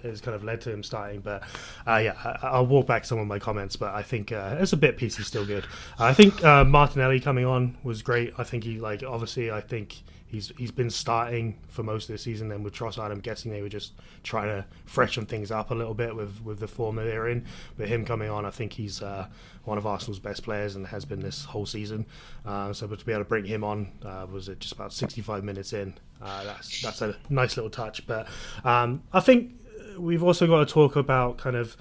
has 0.02 0.22
kind 0.22 0.34
of 0.34 0.44
led 0.44 0.62
to 0.62 0.72
him 0.72 0.82
starting. 0.82 1.22
But 1.22 1.44
uh, 1.86 1.98
yeah, 1.98 2.38
I, 2.42 2.60
will 2.60 2.66
walk 2.66 2.88
back 2.88 3.06
some 3.06 3.20
of 3.20 3.28
my 3.28 3.38
comments, 3.38 3.76
but 3.76 3.94
I 3.94 4.02
think 4.02 4.32
uh, 4.32 4.56
as 4.58 4.74
a 4.74 4.78
bit 4.78 4.98
piece, 4.98 5.18
he's 5.18 5.28
still 5.28 5.46
good. 5.46 5.66
I 6.00 6.16
think 6.16 6.44
uh, 6.44 6.64
Martinelli 6.64 7.20
coming 7.20 7.46
on 7.46 7.78
was 7.84 8.02
great. 8.02 8.34
I 8.40 8.44
think 8.44 8.64
he 8.64 8.80
like 8.80 9.04
obviously 9.04 9.52
I 9.52 9.62
think 9.62 9.98
he's 10.30 10.52
he's 10.58 10.72
been 10.72 10.90
starting 10.90 11.58
for 11.68 11.84
most 11.84 12.10
of 12.10 12.14
the 12.14 12.18
season. 12.18 12.50
Then 12.50 12.64
with 12.64 12.74
Trossard, 12.74 13.12
I'm 13.12 13.20
guessing 13.20 13.52
they 13.52 13.62
were 13.62 13.70
just 13.70 13.94
trying 14.24 14.48
to 14.48 14.66
freshen 14.86 15.26
things 15.26 15.52
up 15.52 15.72
a 15.72 15.74
little 15.74 15.94
bit 15.94 16.16
with 16.16 16.42
with 16.44 16.60
the 16.60 16.68
form 16.68 16.96
that 16.98 17.04
they're 17.04 17.28
in. 17.28 17.46
But 17.78 17.88
him 17.88 18.06
coming 18.06 18.30
on, 18.30 18.46
I 18.46 18.52
think 18.52 18.74
he's 18.74 19.02
uh, 19.02 19.28
one 19.66 19.78
of 19.78 19.88
Arsenal's 19.88 20.20
best 20.20 20.44
players 20.44 20.76
and 20.76 20.88
has 20.88 21.06
been 21.06 21.20
this 21.20 21.46
whole 21.46 21.66
season. 21.66 22.06
Uh, 22.46 22.72
so, 22.74 22.88
to 22.88 23.06
be 23.06 23.12
able 23.12 23.24
to 23.24 23.30
bring 23.30 23.46
him 23.46 23.64
on 23.64 23.92
uh, 24.06 24.28
was 24.32 24.50
it 24.50 24.60
just 24.60 24.74
about 24.74 24.94
65 24.94 25.44
minutes 25.44 25.74
in. 25.74 25.96
Uh, 26.22 26.44
that's 26.44 26.82
that's 26.82 27.02
a 27.02 27.16
nice 27.30 27.58
little 27.58 27.72
touch. 27.72 28.06
But 28.06 28.28
um, 28.64 29.04
I 29.12 29.20
think 29.20 29.54
we've 29.98 30.24
also 30.24 30.48
got 30.48 30.68
to 30.68 30.72
talk 30.72 30.96
about 30.96 31.38
kind 31.38 31.56
of 31.56 31.76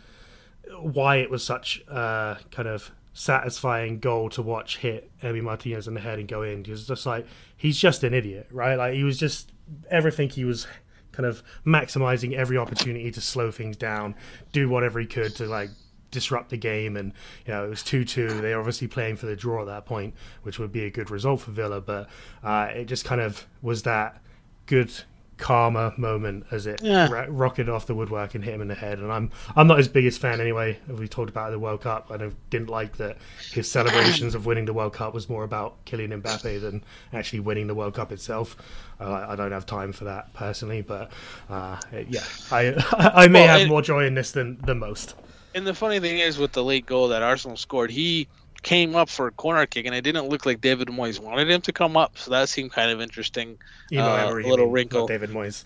why 0.80 1.16
it 1.16 1.30
was 1.30 1.44
such 1.44 1.82
uh, 1.88 2.36
kind 2.50 2.68
of 2.68 2.90
satisfying 3.18 3.98
goal 3.98 4.30
to 4.30 4.40
watch 4.40 4.78
hit 4.78 5.10
Emi 5.22 5.42
Martinez 5.42 5.88
in 5.88 5.94
the 5.94 6.00
head 6.00 6.20
and 6.20 6.28
go 6.28 6.42
in. 6.42 6.62
Was 6.68 6.86
just 6.86 7.04
like 7.04 7.26
he's 7.56 7.76
just 7.76 8.04
an 8.04 8.14
idiot, 8.14 8.46
right? 8.52 8.76
Like 8.76 8.94
he 8.94 9.02
was 9.02 9.18
just 9.18 9.50
everything 9.90 10.28
he 10.28 10.44
was 10.44 10.68
kind 11.10 11.26
of 11.26 11.42
maximizing 11.66 12.34
every 12.34 12.56
opportunity 12.56 13.10
to 13.10 13.20
slow 13.20 13.50
things 13.50 13.76
down, 13.76 14.14
do 14.52 14.68
whatever 14.68 15.00
he 15.00 15.06
could 15.06 15.34
to 15.34 15.46
like 15.46 15.70
disrupt 16.12 16.50
the 16.50 16.56
game 16.56 16.96
and 16.96 17.12
you 17.44 17.52
know 17.52 17.66
it 17.66 17.68
was 17.68 17.82
2-2 17.82 18.40
they're 18.40 18.58
obviously 18.58 18.88
playing 18.88 19.14
for 19.14 19.26
the 19.26 19.36
draw 19.36 19.60
at 19.60 19.66
that 19.66 19.84
point 19.84 20.14
which 20.42 20.58
would 20.58 20.72
be 20.72 20.84
a 20.84 20.90
good 20.90 21.10
result 21.10 21.38
for 21.38 21.50
Villa 21.50 21.82
but 21.82 22.08
uh, 22.42 22.66
it 22.72 22.86
just 22.86 23.04
kind 23.04 23.20
of 23.20 23.46
was 23.60 23.82
that 23.82 24.22
good 24.64 24.90
karma 25.38 25.94
moment 25.96 26.44
as 26.50 26.66
it 26.66 26.82
yeah. 26.82 27.08
ra- 27.10 27.26
rocketed 27.28 27.68
off 27.68 27.86
the 27.86 27.94
woodwork 27.94 28.34
and 28.34 28.44
hit 28.44 28.54
him 28.54 28.60
in 28.60 28.68
the 28.68 28.74
head. 28.74 28.98
And 28.98 29.10
I'm 29.10 29.30
I'm 29.56 29.66
not 29.66 29.78
his 29.78 29.88
biggest 29.88 30.20
fan 30.20 30.40
anyway. 30.40 30.78
We 30.88 31.08
talked 31.08 31.30
about 31.30 31.50
the 31.50 31.58
World 31.58 31.80
Cup. 31.80 32.10
I 32.10 32.16
didn't 32.50 32.68
like 32.68 32.96
that 32.98 33.16
his 33.52 33.70
celebrations 33.70 34.34
of 34.34 34.44
winning 34.46 34.66
the 34.66 34.72
World 34.72 34.92
Cup 34.92 35.14
was 35.14 35.28
more 35.28 35.44
about 35.44 35.84
killing 35.84 36.10
Mbappe 36.10 36.60
than 36.60 36.84
actually 37.12 37.40
winning 37.40 37.66
the 37.66 37.74
World 37.74 37.94
Cup 37.94 38.12
itself. 38.12 38.56
Uh, 39.00 39.26
I 39.28 39.36
don't 39.36 39.52
have 39.52 39.64
time 39.64 39.92
for 39.92 40.04
that 40.04 40.32
personally, 40.34 40.82
but 40.82 41.10
uh, 41.48 41.80
yeah, 42.08 42.24
I 42.50 42.74
I 43.14 43.28
may 43.28 43.46
well, 43.46 43.58
have 43.58 43.68
more 43.68 43.82
joy 43.82 44.04
in 44.06 44.14
this 44.14 44.32
than 44.32 44.58
than 44.58 44.78
most. 44.78 45.14
And 45.54 45.66
the 45.66 45.74
funny 45.74 45.98
thing 45.98 46.18
is, 46.18 46.38
with 46.38 46.52
the 46.52 46.62
late 46.62 46.86
goal 46.86 47.08
that 47.08 47.22
Arsenal 47.22 47.56
scored, 47.56 47.90
he 47.90 48.28
came 48.62 48.96
up 48.96 49.08
for 49.08 49.26
a 49.28 49.30
corner 49.32 49.66
kick, 49.66 49.86
and 49.86 49.94
it 49.94 50.02
didn't 50.02 50.28
look 50.28 50.44
like 50.46 50.60
David 50.60 50.88
Moyes 50.88 51.18
wanted 51.20 51.50
him 51.50 51.60
to 51.62 51.72
come 51.72 51.96
up, 51.96 52.18
so 52.18 52.30
that 52.32 52.48
seemed 52.48 52.72
kind 52.72 52.90
of 52.90 53.00
interesting. 53.00 53.58
You 53.90 53.98
know, 53.98 54.08
uh, 54.10 54.32
a 54.34 54.40
you 54.40 54.48
little 54.48 54.66
mean, 54.66 54.72
wrinkle. 54.72 55.06
David 55.06 55.30
Moyes. 55.30 55.64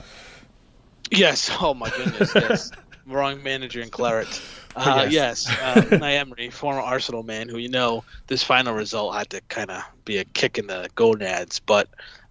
Yes. 1.11 1.51
Oh 1.61 1.75
my 1.75 1.91
goodness. 1.91 2.35
Yes. 2.35 2.71
Wrong 3.07 3.43
manager 3.43 3.81
in 3.81 3.91
Claret. 3.91 4.41
Uh, 4.75 5.07
Yes. 5.11 5.47
yes. 5.47 5.93
Uh, 5.93 6.03
Emery, 6.03 6.49
former 6.49 6.81
Arsenal 6.81 7.23
man, 7.23 7.47
who 7.47 7.59
you 7.59 7.69
know 7.69 8.05
this 8.29 8.43
final 8.43 8.73
result 8.73 9.15
had 9.15 9.29
to 9.29 9.43
kind 9.49 9.71
of 9.71 9.83
be 10.07 10.17
a 10.17 10.25
kick 10.25 10.57
in 10.57 10.67
the 10.67 10.89
gonads. 10.95 11.61
But 11.61 11.89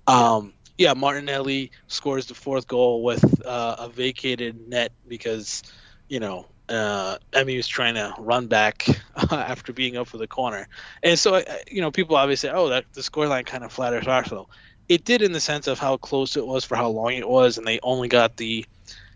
um, 0.08 0.52
yeah, 0.76 0.96
Martinelli 0.96 1.70
scores 1.86 2.26
the 2.26 2.34
fourth 2.34 2.68
goal 2.68 3.04
with 3.04 3.46
uh, 3.46 3.76
a 3.78 3.90
vacated 3.90 4.68
net 4.68 4.92
because 5.08 5.62
you 6.10 6.20
know 6.20 6.48
uh, 6.72 7.18
was 7.34 7.68
trying 7.68 7.96
to 7.96 8.14
run 8.18 8.48
back 8.48 8.88
after 9.32 9.74
being 9.74 9.98
up 9.98 10.08
for 10.08 10.18
the 10.18 10.28
corner, 10.28 10.68
and 11.04 11.20
so 11.20 11.44
you 11.70 11.82
know 11.82 11.92
people 11.92 12.16
obviously 12.16 12.50
say, 12.50 12.56
oh 12.56 12.70
that 12.70 12.86
the 12.94 13.02
scoreline 13.02 13.46
kind 13.46 13.64
of 13.64 13.72
flatters 13.72 14.08
Arsenal. 14.08 14.50
It 14.90 15.06
did 15.06 15.22
in 15.22 15.32
the 15.32 15.40
sense 15.40 15.68
of 15.68 15.80
how 15.80 15.98
close 15.98 16.36
it 16.36 16.46
was 16.46 16.66
for 16.66 16.76
how 16.76 16.90
long 16.90 17.14
it 17.14 17.28
was, 17.28 17.58
and 17.58 17.66
they 17.66 17.80
only 17.84 18.08
got 18.08 18.38
the 18.38 18.66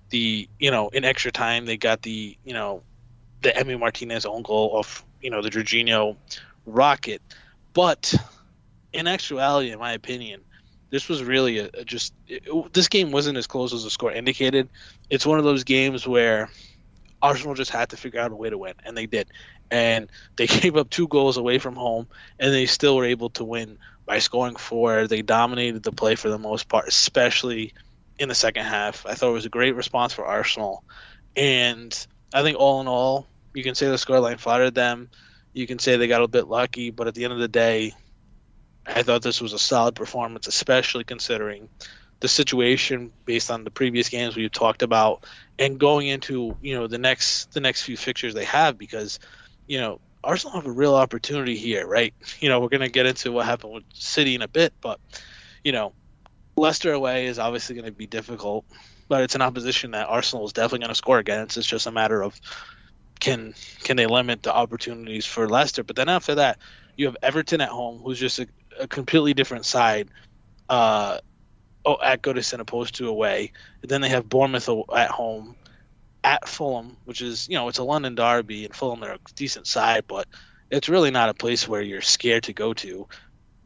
the 0.09 0.47
you 0.59 0.71
know 0.71 0.89
in 0.89 1.03
extra 1.03 1.31
time 1.31 1.65
they 1.65 1.77
got 1.77 2.01
the 2.01 2.37
you 2.43 2.53
know 2.53 2.81
the 3.41 3.49
Emi 3.49 3.79
Martinez 3.79 4.25
own 4.25 4.41
goal 4.43 4.71
off 4.73 5.05
you 5.21 5.29
know 5.29 5.41
the 5.41 5.49
Jorginho 5.49 6.15
rocket, 6.65 7.21
but 7.73 8.13
in 8.93 9.07
actuality, 9.07 9.71
in 9.71 9.79
my 9.79 9.91
opinion, 9.91 10.41
this 10.89 11.09
was 11.09 11.23
really 11.23 11.59
a, 11.59 11.69
a 11.73 11.83
just 11.83 12.13
it, 12.27 12.43
this 12.73 12.87
game 12.87 13.11
wasn't 13.11 13.37
as 13.37 13.47
close 13.47 13.73
as 13.73 13.83
the 13.83 13.89
score 13.89 14.11
indicated. 14.11 14.69
It's 15.09 15.25
one 15.25 15.39
of 15.39 15.45
those 15.45 15.63
games 15.63 16.07
where 16.07 16.49
Arsenal 17.25 17.55
just 17.55 17.71
had 17.71 17.89
to 17.89 17.97
figure 17.97 18.19
out 18.19 18.31
a 18.31 18.35
way 18.35 18.49
to 18.49 18.57
win, 18.57 18.75
and 18.85 18.95
they 18.95 19.07
did. 19.07 19.27
And 19.71 20.11
they 20.35 20.47
gave 20.61 20.77
up 20.77 20.89
two 20.89 21.07
goals 21.07 21.37
away 21.37 21.57
from 21.57 21.75
home, 21.75 22.07
and 22.39 22.53
they 22.53 22.67
still 22.67 22.95
were 22.95 23.05
able 23.05 23.31
to 23.31 23.43
win 23.43 23.79
by 24.05 24.19
scoring 24.19 24.55
four. 24.55 25.07
They 25.07 25.23
dominated 25.23 25.81
the 25.81 25.91
play 25.91 26.15
for 26.15 26.29
the 26.29 26.37
most 26.37 26.69
part, 26.69 26.87
especially 26.87 27.73
in 28.19 28.29
the 28.29 28.35
second 28.35 28.65
half. 28.65 29.05
I 29.05 29.15
thought 29.15 29.29
it 29.29 29.33
was 29.33 29.45
a 29.45 29.49
great 29.49 29.75
response 29.75 30.13
for 30.13 30.25
Arsenal, 30.25 30.83
and 31.35 32.07
I 32.33 32.43
think 32.43 32.57
all 32.59 32.81
in 32.81 32.87
all, 32.87 33.27
you 33.53 33.63
can 33.63 33.75
say 33.75 33.87
the 33.87 33.95
scoreline 33.95 34.39
flattered 34.39 34.75
them. 34.75 35.09
You 35.53 35.65
can 35.65 35.79
say 35.79 35.97
they 35.97 36.07
got 36.07 36.21
a 36.21 36.27
bit 36.27 36.47
lucky, 36.47 36.91
but 36.91 37.07
at 37.07 37.15
the 37.15 37.23
end 37.23 37.33
of 37.33 37.39
the 37.39 37.47
day, 37.47 37.93
I 38.85 39.01
thought 39.01 39.23
this 39.23 39.41
was 39.41 39.53
a 39.53 39.59
solid 39.59 39.95
performance, 39.95 40.47
especially 40.47 41.05
considering 41.05 41.69
the 42.19 42.27
situation 42.27 43.11
based 43.25 43.51
on 43.51 43.63
the 43.63 43.71
previous 43.71 44.09
games 44.09 44.35
we've 44.35 44.51
talked 44.51 44.83
about, 44.83 45.25
and 45.57 45.79
going 45.79 46.07
into 46.07 46.57
you 46.61 46.75
know 46.75 46.87
the 46.87 46.97
next 46.97 47.53
the 47.53 47.59
next 47.59 47.83
few 47.83 47.97
fixtures 47.97 48.33
they 48.33 48.45
have 48.45 48.77
because 48.77 49.19
you 49.67 49.79
know 49.79 49.99
Arsenal 50.23 50.55
have 50.55 50.65
a 50.65 50.71
real 50.71 50.95
opportunity 50.95 51.55
here, 51.55 51.85
right? 51.87 52.13
You 52.39 52.49
know 52.49 52.59
we're 52.59 52.69
gonna 52.69 52.89
get 52.89 53.05
into 53.05 53.31
what 53.31 53.45
happened 53.45 53.73
with 53.73 53.83
City 53.93 54.35
in 54.35 54.41
a 54.41 54.47
bit, 54.47 54.73
but 54.81 54.99
you 55.63 55.71
know 55.71 55.93
Leicester 56.57 56.93
away 56.93 57.25
is 57.25 57.39
obviously 57.39 57.75
going 57.75 57.85
to 57.85 57.91
be 57.91 58.07
difficult, 58.07 58.65
but 59.07 59.23
it's 59.23 59.35
an 59.35 59.41
opposition 59.41 59.91
that 59.91 60.07
Arsenal 60.07 60.45
is 60.45 60.53
definitely 60.53 60.79
going 60.79 60.89
to 60.89 60.95
score 60.95 61.19
against. 61.19 61.57
It's 61.57 61.67
just 61.67 61.85
a 61.85 61.91
matter 61.91 62.23
of 62.23 62.39
can 63.19 63.53
can 63.83 63.97
they 63.97 64.05
limit 64.05 64.43
the 64.43 64.53
opportunities 64.53 65.25
for 65.25 65.49
Leicester? 65.49 65.83
But 65.83 65.95
then 65.95 66.09
after 66.09 66.35
that, 66.35 66.59
you 66.95 67.07
have 67.07 67.17
Everton 67.21 67.61
at 67.61 67.69
home, 67.69 67.99
who's 67.99 68.19
just 68.19 68.39
a, 68.39 68.47
a 68.79 68.87
completely 68.87 69.33
different 69.33 69.65
side. 69.65 70.09
Uh, 70.69 71.19
oh, 71.85 71.97
at 72.01 72.21
Goodison 72.21 72.59
opposed 72.59 72.95
to 72.95 73.07
away. 73.07 73.51
And 73.81 73.89
then 73.89 74.01
they 74.01 74.09
have 74.09 74.29
Bournemouth 74.29 74.69
at 74.95 75.09
home, 75.09 75.55
at 76.23 76.47
Fulham, 76.47 76.97
which 77.05 77.21
is 77.21 77.47
you 77.47 77.55
know 77.55 77.67
it's 77.67 77.77
a 77.77 77.83
London 77.83 78.15
derby, 78.15 78.65
and 78.65 78.75
Fulham 78.75 79.03
are 79.03 79.13
a 79.13 79.19
decent 79.35 79.67
side, 79.67 80.05
but 80.07 80.27
it's 80.71 80.89
really 80.89 81.11
not 81.11 81.29
a 81.29 81.33
place 81.33 81.67
where 81.67 81.81
you're 81.81 82.01
scared 82.01 82.43
to 82.43 82.53
go 82.53 82.73
to. 82.73 83.07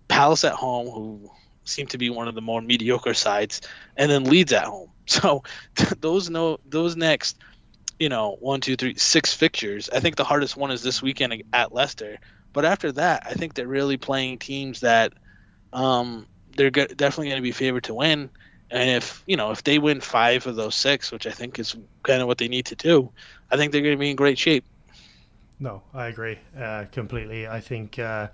Palace 0.07 0.43
at 0.43 0.53
home, 0.53 0.87
who 0.87 1.31
seem 1.63 1.87
to 1.87 1.97
be 1.97 2.09
one 2.09 2.27
of 2.27 2.35
the 2.35 2.41
more 2.41 2.61
mediocre 2.61 3.13
sides, 3.13 3.61
and 3.95 4.11
then 4.11 4.25
Leeds 4.25 4.53
at 4.53 4.65
home. 4.65 4.91
So 5.09 5.41
those 6.01 6.29
no 6.29 6.59
those 6.67 6.95
next, 6.95 7.39
you 7.97 8.09
know, 8.09 8.37
one, 8.39 8.61
two, 8.61 8.75
three, 8.75 8.93
six 8.95 9.33
fixtures. 9.33 9.89
I 9.89 10.01
think 10.01 10.17
the 10.17 10.23
hardest 10.23 10.55
one 10.55 10.69
is 10.69 10.83
this 10.83 11.01
weekend 11.01 11.41
at 11.51 11.73
Leicester. 11.73 12.19
But 12.53 12.65
after 12.65 12.91
that, 12.91 13.23
I 13.25 13.33
think 13.33 13.55
they're 13.55 13.67
really 13.67 13.97
playing 13.97 14.37
teams 14.37 14.81
that 14.81 15.13
um, 15.73 16.27
they're 16.55 16.71
go- 16.71 16.87
definitely 16.87 17.29
going 17.29 17.41
to 17.41 17.43
be 17.43 17.51
favored 17.51 17.83
to 17.85 17.93
win. 17.93 18.29
And 18.71 18.89
if 18.89 19.23
you 19.25 19.35
know 19.35 19.51
if 19.51 19.63
they 19.63 19.79
win 19.79 19.99
five 20.01 20.45
of 20.45 20.55
those 20.55 20.75
six, 20.75 21.11
which 21.11 21.25
I 21.25 21.31
think 21.31 21.57
is 21.57 21.75
kind 22.03 22.21
of 22.21 22.27
what 22.27 22.37
they 22.37 22.47
need 22.47 22.65
to 22.67 22.75
do, 22.75 23.11
I 23.51 23.57
think 23.57 23.71
they're 23.71 23.81
going 23.81 23.95
to 23.95 23.99
be 23.99 24.11
in 24.11 24.15
great 24.15 24.37
shape. 24.37 24.65
No, 25.59 25.81
I 25.93 26.07
agree 26.07 26.39
uh, 26.57 26.85
completely. 26.91 27.47
I 27.47 27.59
think, 27.59 27.99
uh, 27.99 28.29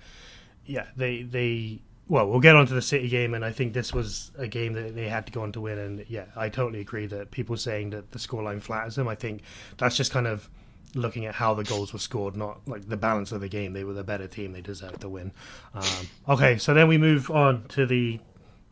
yeah, 0.66 0.86
they 0.96 1.24
they 1.24 1.82
well, 2.08 2.30
we'll 2.30 2.40
get 2.40 2.56
onto 2.56 2.76
the 2.76 2.82
City 2.82 3.08
game, 3.10 3.34
and 3.34 3.44
I 3.44 3.52
think 3.52 3.74
this 3.74 3.92
was 3.92 4.32
a 4.38 4.48
game 4.48 4.74
that 4.74 4.94
they 4.94 5.10
had 5.10 5.26
to 5.26 5.32
go 5.32 5.42
on 5.42 5.52
to 5.54 5.62
win. 5.62 5.80
And 5.80 6.06
yeah, 6.08 6.26
I 6.36 6.50
totally 6.50 6.82
agree 6.82 7.08
that 7.08 7.32
people 7.32 7.58
saying 7.58 7.92
that 7.92 8.12
the 8.12 8.20
scoreline 8.20 8.62
flatters 8.62 8.96
them. 8.96 9.08
I 9.08 9.16
think 9.16 9.42
that's 9.78 9.98
just 9.98 10.12
kind 10.12 10.28
of 10.28 10.50
looking 10.96 11.25
at 11.25 11.36
how 11.36 11.54
the 11.54 11.64
goals 11.64 11.94
were 11.94 12.00
scored, 12.00 12.36
not 12.36 12.68
like 12.68 12.88
the 12.88 12.98
balance 12.98 13.32
of 13.32 13.42
the 13.42 13.50
game. 13.50 13.74
They 13.74 13.84
were 13.84 13.94
the 13.94 14.04
better 14.04 14.28
team; 14.28 14.54
they 14.54 14.62
deserved 14.62 15.02
to 15.02 15.10
win. 15.10 15.32
Um, 15.74 16.08
okay, 16.30 16.58
so 16.58 16.74
then 16.74 16.88
we 16.88 16.98
move 16.98 17.30
on 17.30 17.68
to 17.70 17.86
the 17.86 18.20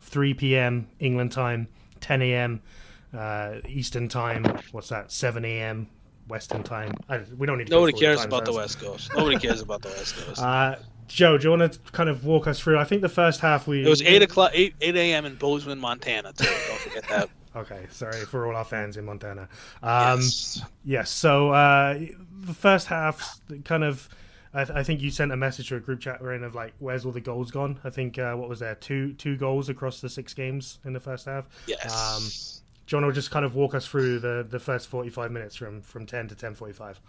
3 0.00 0.34
p.m. 0.34 0.88
England 0.98 1.32
time, 1.32 1.68
10 2.00 2.22
a.m. 2.22 2.62
Uh, 3.16 3.56
Eastern 3.68 4.08
time. 4.08 4.44
What's 4.72 4.88
that? 4.88 5.12
7 5.12 5.44
a.m. 5.44 5.88
Western 6.26 6.62
time. 6.62 6.94
I, 7.08 7.20
we 7.36 7.46
don't 7.46 7.58
need. 7.58 7.70
Nobody 7.70 7.92
cares 7.92 8.24
about 8.24 8.44
the. 8.44 8.52
West 8.52 8.80
Coast. 8.80 9.12
Nobody 9.14 9.38
cares 9.38 9.60
about 9.60 9.82
the 9.82 9.90
West 9.90 10.16
Coast. 10.16 10.42
Uh, 10.42 10.76
Joe, 11.06 11.36
do 11.36 11.44
you 11.44 11.50
want 11.56 11.70
to 11.70 11.78
kind 11.92 12.08
of 12.08 12.24
walk 12.24 12.46
us 12.46 12.58
through? 12.58 12.78
I 12.78 12.84
think 12.84 13.02
the 13.02 13.10
first 13.10 13.40
half 13.40 13.66
we 13.66 13.84
it 13.84 13.88
was 13.88 14.00
eight 14.02 14.22
o'clock, 14.22 14.52
eight 14.54 14.74
eight 14.80 14.96
a.m. 14.96 15.26
in 15.26 15.34
Bozeman, 15.34 15.78
Montana. 15.78 16.32
Too. 16.32 16.44
Don't 16.44 16.78
forget 16.78 17.08
that. 17.08 17.28
Okay, 17.56 17.86
sorry 17.90 18.24
for 18.24 18.46
all 18.46 18.56
our 18.56 18.64
fans 18.64 18.96
in 18.96 19.04
Montana. 19.04 19.48
Um, 19.82 20.20
yes. 20.20 20.62
yes. 20.84 21.10
So 21.10 21.50
uh, 21.50 21.98
the 22.40 22.54
first 22.54 22.88
half, 22.88 23.40
kind 23.64 23.84
of, 23.84 24.08
I, 24.52 24.64
th- 24.64 24.76
I 24.76 24.82
think 24.82 25.00
you 25.00 25.10
sent 25.10 25.30
a 25.30 25.36
message 25.36 25.68
to 25.68 25.76
a 25.76 25.80
group 25.80 26.00
chat 26.00 26.20
we're 26.20 26.34
in 26.34 26.42
of 26.42 26.54
like, 26.54 26.74
where's 26.80 27.04
all 27.04 27.12
the 27.12 27.20
goals 27.20 27.50
gone? 27.50 27.78
I 27.84 27.90
think 27.90 28.18
uh, 28.18 28.34
what 28.34 28.48
was 28.48 28.58
there 28.58 28.74
two 28.74 29.12
two 29.14 29.36
goals 29.36 29.68
across 29.68 30.00
the 30.00 30.08
six 30.08 30.34
games 30.34 30.78
in 30.84 30.92
the 30.92 31.00
first 31.00 31.26
half. 31.26 31.46
Yes. 31.66 31.92
Um, 31.92 32.64
John 32.86 33.04
will 33.04 33.12
just 33.12 33.30
kind 33.30 33.44
of 33.44 33.54
walk 33.54 33.74
us 33.74 33.86
through 33.86 34.18
the, 34.18 34.46
the 34.48 34.58
first 34.58 34.88
forty 34.88 35.10
five 35.10 35.30
minutes 35.30 35.56
from 35.56 35.80
from 35.80 36.06
ten 36.06 36.28
to 36.28 36.34
ten 36.34 36.54
forty 36.54 36.74
five. 36.74 37.00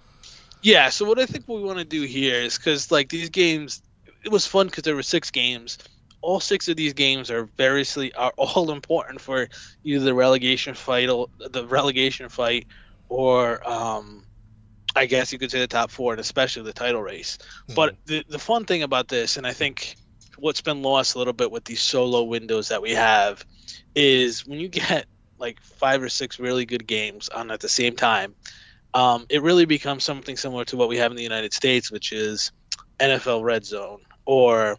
Yeah, 0.61 0.89
so 0.89 1.05
what 1.05 1.19
I 1.19 1.25
think 1.25 1.47
we 1.47 1.61
want 1.61 1.79
to 1.79 1.85
do 1.85 2.03
here 2.03 2.41
is 2.41 2.57
because 2.57 2.91
like 2.91 3.09
these 3.09 3.29
games, 3.29 3.81
it 4.23 4.31
was 4.31 4.47
fun 4.47 4.67
because 4.67 4.83
there 4.83 4.95
were 4.95 5.03
six 5.03 5.31
games. 5.31 5.77
All 6.25 6.39
six 6.39 6.67
of 6.67 6.75
these 6.75 6.93
games 6.93 7.29
are 7.29 7.45
variously 7.57 8.13
are 8.13 8.33
all 8.37 8.71
important 8.71 9.21
for 9.21 9.47
either 9.83 10.03
the 10.03 10.13
relegation 10.13 10.73
fight, 10.73 11.09
or 11.09 11.27
the 11.37 11.65
relegation 11.65 12.29
fight, 12.29 12.67
or 13.09 13.67
um, 13.67 14.23
I 14.95 15.05
guess 15.05 15.31
you 15.31 15.39
could 15.39 15.51
say 15.51 15.59
the 15.59 15.67
top 15.67 15.91
four, 15.91 16.13
and 16.13 16.19
especially 16.19 16.63
the 16.63 16.73
title 16.73 17.01
race. 17.01 17.37
But 17.75 17.95
the 18.05 18.23
the 18.27 18.39
fun 18.39 18.65
thing 18.65 18.83
about 18.83 19.07
this, 19.07 19.37
and 19.37 19.45
I 19.45 19.53
think 19.53 19.95
what's 20.37 20.61
been 20.61 20.81
lost 20.81 21.15
a 21.15 21.17
little 21.17 21.33
bit 21.33 21.51
with 21.51 21.63
these 21.65 21.81
solo 21.81 22.23
windows 22.23 22.69
that 22.69 22.81
we 22.81 22.91
have, 22.91 23.45
is 23.95 24.45
when 24.45 24.59
you 24.59 24.67
get 24.67 25.05
like 25.37 25.61
five 25.61 26.01
or 26.01 26.09
six 26.09 26.39
really 26.39 26.65
good 26.65 26.87
games 26.87 27.29
on 27.29 27.51
at 27.51 27.59
the 27.59 27.69
same 27.69 27.95
time 27.95 28.33
um, 28.95 29.25
it 29.29 29.43
really 29.43 29.65
becomes 29.65 30.05
something 30.05 30.37
similar 30.37 30.63
to 30.65 30.77
what 30.77 30.87
we 30.87 30.97
have 30.97 31.11
in 31.11 31.17
the 31.17 31.23
United 31.23 31.53
States, 31.53 31.91
which 31.91 32.13
is 32.13 32.53
NFL 33.01 33.43
Red 33.43 33.65
Zone, 33.65 33.99
or 34.25 34.77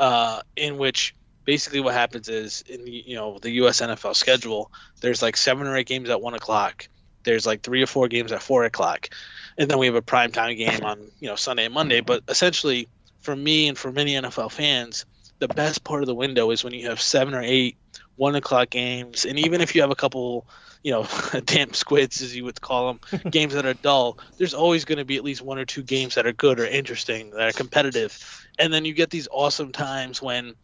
uh, 0.00 0.40
in 0.56 0.78
which 0.78 1.14
basically 1.44 1.80
what 1.80 1.94
happens 1.94 2.28
is 2.28 2.64
in 2.68 2.84
the, 2.84 2.90
you 2.90 3.14
know 3.14 3.38
the 3.38 3.50
U.S. 3.62 3.80
NFL 3.80 4.16
schedule, 4.16 4.72
there's 5.00 5.22
like 5.22 5.36
seven 5.36 5.66
or 5.66 5.76
eight 5.76 5.86
games 5.86 6.08
at 6.08 6.20
one 6.20 6.34
o'clock. 6.34 6.88
There's 7.22 7.46
like 7.46 7.62
three 7.62 7.82
or 7.82 7.86
four 7.86 8.08
games 8.08 8.32
at 8.32 8.42
four 8.42 8.64
o'clock, 8.64 9.10
and 9.58 9.70
then 9.70 9.78
we 9.78 9.86
have 9.86 9.94
a 9.94 10.02
prime 10.02 10.32
time 10.32 10.56
game 10.56 10.82
on 10.82 10.98
you 11.20 11.28
know 11.28 11.36
Sunday 11.36 11.66
and 11.66 11.74
Monday. 11.74 12.00
But 12.00 12.22
essentially, 12.28 12.88
for 13.20 13.36
me 13.36 13.68
and 13.68 13.76
for 13.76 13.92
many 13.92 14.14
NFL 14.14 14.50
fans, 14.50 15.04
the 15.38 15.48
best 15.48 15.84
part 15.84 16.02
of 16.02 16.06
the 16.06 16.14
window 16.14 16.50
is 16.50 16.64
when 16.64 16.72
you 16.72 16.88
have 16.88 17.00
seven 17.00 17.34
or 17.34 17.42
eight 17.42 17.76
one 18.16 18.34
o'clock 18.34 18.70
games, 18.70 19.26
and 19.26 19.38
even 19.38 19.60
if 19.60 19.74
you 19.74 19.82
have 19.82 19.90
a 19.90 19.96
couple 19.96 20.46
you 20.82 20.92
know, 20.92 21.06
damn 21.44 21.72
squids 21.72 22.22
as 22.22 22.34
you 22.34 22.44
would 22.44 22.60
call 22.60 22.94
them, 22.94 23.22
games 23.30 23.54
that 23.54 23.66
are 23.66 23.74
dull. 23.74 24.18
There's 24.38 24.54
always 24.54 24.84
going 24.84 24.98
to 24.98 25.04
be 25.04 25.16
at 25.16 25.24
least 25.24 25.42
one 25.42 25.58
or 25.58 25.64
two 25.64 25.82
games 25.82 26.14
that 26.14 26.26
are 26.26 26.32
good 26.32 26.60
or 26.60 26.66
interesting, 26.66 27.30
that 27.30 27.48
are 27.48 27.52
competitive, 27.52 28.18
and 28.58 28.72
then 28.72 28.84
you 28.84 28.94
get 28.94 29.10
these 29.10 29.28
awesome 29.30 29.72
times 29.72 30.22
when, 30.22 30.54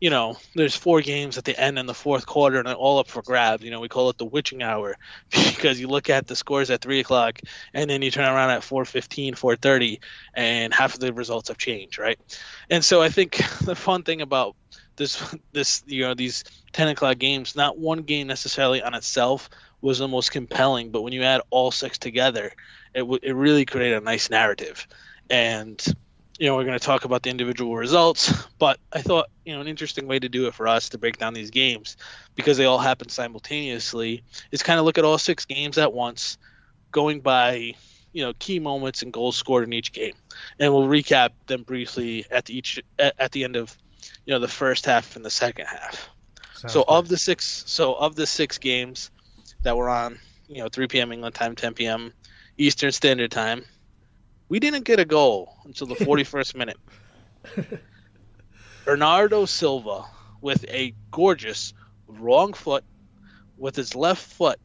you 0.00 0.10
know, 0.10 0.36
there's 0.54 0.74
four 0.74 1.02
games 1.02 1.36
at 1.36 1.44
the 1.44 1.58
end 1.58 1.78
in 1.78 1.86
the 1.86 1.94
fourth 1.94 2.26
quarter 2.26 2.58
and 2.58 2.66
they're 2.66 2.74
all 2.74 2.98
up 2.98 3.08
for 3.08 3.22
grabs. 3.22 3.62
You 3.62 3.70
know, 3.70 3.80
we 3.80 3.88
call 3.88 4.08
it 4.10 4.18
the 4.18 4.24
witching 4.24 4.62
hour 4.62 4.96
because 5.30 5.78
you 5.78 5.88
look 5.88 6.08
at 6.08 6.26
the 6.26 6.36
scores 6.36 6.70
at 6.70 6.80
three 6.80 7.00
o'clock 7.00 7.40
and 7.74 7.88
then 7.88 8.02
you 8.02 8.10
turn 8.10 8.24
around 8.24 8.50
at 8.50 8.62
4:15, 8.62 9.34
4:30, 9.34 10.00
and 10.34 10.72
half 10.72 10.94
of 10.94 11.00
the 11.00 11.12
results 11.12 11.48
have 11.48 11.58
changed, 11.58 11.98
right? 11.98 12.18
And 12.70 12.84
so 12.84 13.02
I 13.02 13.10
think 13.10 13.36
the 13.60 13.76
fun 13.76 14.02
thing 14.02 14.22
about 14.22 14.56
this 15.00 15.34
this 15.52 15.82
you 15.86 16.02
know 16.02 16.14
these 16.14 16.44
10 16.72 16.88
o'clock 16.88 17.18
games 17.18 17.56
not 17.56 17.76
one 17.76 18.02
game 18.02 18.28
necessarily 18.28 18.80
on 18.82 18.94
itself 18.94 19.50
was 19.80 19.98
the 19.98 20.06
most 20.06 20.30
compelling 20.30 20.90
but 20.90 21.02
when 21.02 21.12
you 21.12 21.22
add 21.22 21.40
all 21.50 21.72
six 21.72 21.98
together 21.98 22.52
it, 22.94 23.00
w- 23.00 23.18
it 23.22 23.32
really 23.32 23.64
created 23.64 24.00
a 24.00 24.04
nice 24.04 24.30
narrative 24.30 24.86
and 25.28 25.94
you 26.40 26.46
know, 26.46 26.56
we're 26.56 26.64
going 26.64 26.78
to 26.78 26.84
talk 26.84 27.04
about 27.04 27.22
the 27.22 27.28
individual 27.28 27.76
results, 27.76 28.32
but 28.58 28.80
I 28.94 29.02
thought, 29.02 29.26
you 29.44 29.54
know, 29.54 29.60
an 29.60 29.66
interesting 29.66 30.06
way 30.06 30.18
to 30.18 30.28
do 30.28 30.46
it 30.46 30.54
for 30.54 30.66
us 30.66 30.88
to 30.88 30.98
break 30.98 31.18
down 31.18 31.34
these 31.34 31.50
games 31.50 31.98
because 32.34 32.56
they 32.56 32.64
all 32.64 32.78
happen 32.78 33.10
simultaneously 33.10 34.24
is 34.50 34.62
kind 34.62 34.78
of 34.78 34.86
look 34.86 34.96
at 34.96 35.04
all 35.04 35.18
six 35.18 35.44
games 35.44 35.76
at 35.76 35.92
once, 35.92 36.38
going 36.92 37.20
by, 37.20 37.74
you 38.14 38.24
know, 38.24 38.32
key 38.38 38.58
moments 38.58 39.02
and 39.02 39.12
goals 39.12 39.36
scored 39.36 39.64
in 39.64 39.74
each 39.74 39.92
game. 39.92 40.14
And 40.58 40.72
we'll 40.72 40.88
recap 40.88 41.32
them 41.46 41.62
briefly 41.62 42.24
at 42.30 42.46
the 42.46 42.56
each 42.56 42.82
at, 42.98 43.14
at 43.18 43.32
the 43.32 43.44
end 43.44 43.56
of, 43.56 43.76
you 44.24 44.32
know, 44.32 44.38
the 44.38 44.48
first 44.48 44.86
half 44.86 45.16
and 45.16 45.24
the 45.24 45.30
second 45.30 45.66
half. 45.66 46.08
Sounds 46.54 46.72
so 46.72 46.80
good. 46.80 46.92
of 46.92 47.08
the 47.08 47.16
six 47.16 47.64
so 47.66 47.94
of 47.94 48.14
the 48.16 48.26
six 48.26 48.58
games 48.58 49.10
that 49.62 49.76
were 49.76 49.88
on, 49.88 50.18
you 50.48 50.62
know, 50.62 50.68
3 50.68 50.86
p.m. 50.88 51.12
England 51.12 51.34
time, 51.34 51.54
10 51.54 51.74
p.m. 51.74 52.12
Eastern 52.58 52.92
Standard 52.92 53.30
Time, 53.30 53.64
we 54.48 54.58
didn't 54.60 54.84
get 54.84 55.00
a 55.00 55.04
goal 55.04 55.54
until 55.64 55.86
the 55.86 55.94
41st 56.04 56.54
minute. 56.54 56.76
Bernardo 58.84 59.44
Silva 59.44 60.04
with 60.40 60.64
a 60.68 60.94
gorgeous 61.10 61.72
wrong 62.06 62.52
foot 62.52 62.84
with 63.56 63.76
his 63.76 63.94
left 63.94 64.22
foot 64.22 64.58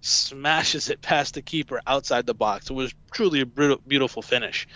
smashes 0.00 0.88
it 0.88 1.02
past 1.02 1.34
the 1.34 1.42
keeper 1.42 1.80
outside 1.86 2.26
the 2.26 2.34
box. 2.34 2.70
It 2.70 2.72
was 2.72 2.94
truly 3.12 3.42
a 3.42 3.46
beautiful 3.46 4.22
finish. 4.22 4.66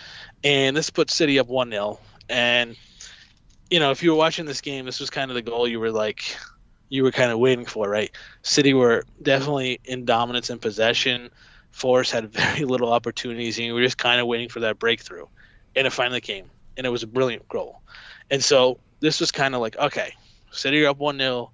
And 0.42 0.76
this 0.76 0.90
put 0.90 1.11
City 1.11 1.38
up 1.38 1.49
1 1.49 1.70
0. 1.70 1.99
And, 2.28 2.76
you 3.71 3.80
know, 3.80 3.90
if 3.90 4.02
you 4.02 4.11
were 4.11 4.16
watching 4.16 4.47
this 4.47 4.61
game, 4.61 4.85
this 4.85 5.00
was 5.00 5.11
kind 5.11 5.30
of 5.30 5.35
the 5.35 5.42
goal 5.42 5.66
you 5.66 5.80
were 5.80 5.90
like, 5.90 6.37
you 6.88 7.02
were 7.02 7.12
kind 7.12 7.30
of 7.30 7.38
waiting 7.38 7.64
for, 7.64 7.88
right? 7.88 8.11
City 8.42 8.75
were 8.75 9.04
definitely 9.23 9.80
in 9.85 10.04
dominance 10.04 10.50
and 10.50 10.61
possession. 10.61 11.30
Forest 11.73 12.12
had 12.12 12.33
very 12.33 12.64
little 12.64 12.92
opportunities, 12.92 13.59
and 13.59 13.66
you 13.66 13.75
were 13.75 13.83
just 13.83 13.99
kind 13.99 14.21
of 14.21 14.26
waiting 14.26 14.49
for 14.49 14.61
that 14.61 14.78
breakthrough. 14.78 15.26
And 15.75 15.87
it 15.87 15.90
finally 15.90 16.21
came, 16.21 16.50
and 16.76 16.87
it 16.87 16.90
was 16.90 17.02
a 17.02 17.09
brilliant 17.09 17.49
goal. 17.49 17.80
And 18.30 18.42
so 18.42 18.78
this 19.00 19.21
was 19.21 19.33
kind 19.33 19.54
of 19.54 19.61
like, 19.61 19.76
okay, 19.76 20.12
City 20.50 20.85
are 20.85 20.90
up 20.90 20.99
1 20.99 21.18
0. 21.18 21.50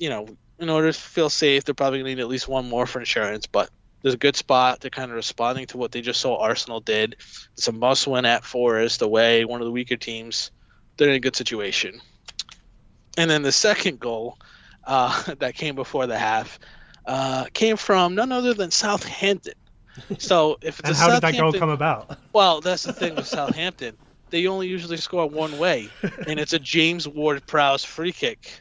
You 0.00 0.08
know, 0.08 0.26
in 0.58 0.68
order 0.68 0.90
to 0.90 0.98
feel 0.98 1.30
safe, 1.30 1.64
they're 1.64 1.74
probably 1.74 2.00
going 2.00 2.10
to 2.10 2.14
need 2.16 2.22
at 2.22 2.28
least 2.28 2.48
one 2.48 2.68
more 2.68 2.86
for 2.86 2.98
insurance, 2.98 3.46
but 3.46 3.70
there's 4.02 4.14
a 4.14 4.18
good 4.18 4.36
spot. 4.36 4.80
They're 4.80 4.90
kind 4.90 5.10
of 5.10 5.16
responding 5.16 5.66
to 5.68 5.78
what 5.78 5.92
they 5.92 6.02
just 6.02 6.20
saw 6.20 6.36
Arsenal 6.36 6.80
did. 6.80 7.16
It's 7.56 7.68
a 7.68 7.72
must 7.72 8.06
win 8.06 8.26
at 8.26 8.44
Forest 8.44 9.00
away, 9.00 9.44
one 9.44 9.60
of 9.60 9.64
the 9.64 9.70
weaker 9.70 9.96
teams. 9.96 10.50
They're 10.96 11.08
in 11.10 11.14
a 11.16 11.20
good 11.20 11.36
situation. 11.36 12.00
And 13.16 13.30
then 13.30 13.42
the 13.42 13.52
second 13.52 14.00
goal 14.00 14.36
uh, 14.86 15.34
that 15.38 15.54
came 15.54 15.74
before 15.74 16.06
the 16.06 16.18
half 16.18 16.58
uh, 17.06 17.46
came 17.52 17.76
from 17.76 18.14
none 18.14 18.32
other 18.32 18.54
than 18.54 18.70
Southampton. 18.70 19.54
So 20.18 20.58
if 20.62 20.80
it's 20.80 20.88
and 20.88 20.96
how 20.96 21.08
did 21.10 21.20
that 21.22 21.36
goal 21.36 21.52
come 21.52 21.70
about? 21.70 22.18
well, 22.32 22.60
that's 22.60 22.84
the 22.84 22.92
thing 22.92 23.14
with 23.16 23.26
Southampton. 23.26 23.96
They 24.30 24.46
only 24.46 24.68
usually 24.68 24.96
score 24.96 25.28
one 25.28 25.56
way, 25.56 25.96
and 26.26 26.38
it's 26.38 26.52
a 26.52 26.58
James 26.60 27.06
Ward 27.08 27.46
Prowse 27.46 27.84
free 27.84 28.12
kick. 28.12 28.60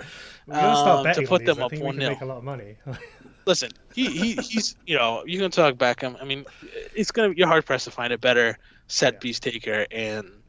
We're 0.53 0.61
gonna 0.61 0.75
start 0.75 0.99
um, 0.99 1.09
to 1.11 1.23
put 1.23 1.43
on 1.43 1.45
them 1.45 1.61
I 1.61 1.63
up 1.63 1.79
one 1.79 1.95
can 1.95 1.99
0 1.99 2.15
make 2.15 2.21
a 2.21 2.25
lot 2.25 2.37
of 2.37 2.43
money. 2.43 2.77
Listen, 3.45 3.73
he, 3.93 4.09
he 4.09 4.33
he's 4.35 4.75
you 4.85 4.97
know 4.97 5.23
you 5.25 5.39
can 5.39 5.51
talk 5.51 5.75
Beckham. 5.75 6.21
I 6.21 6.25
mean, 6.25 6.45
it's 6.61 7.11
gonna 7.11 7.33
you're 7.35 7.47
hard 7.47 7.65
pressed 7.65 7.85
to 7.85 7.91
find 7.91 8.13
a 8.13 8.17
better 8.17 8.57
set 8.87 9.15
Yeah. 9.15 9.19
piece 9.19 9.39
taker 9.39 9.85
in 9.91 10.42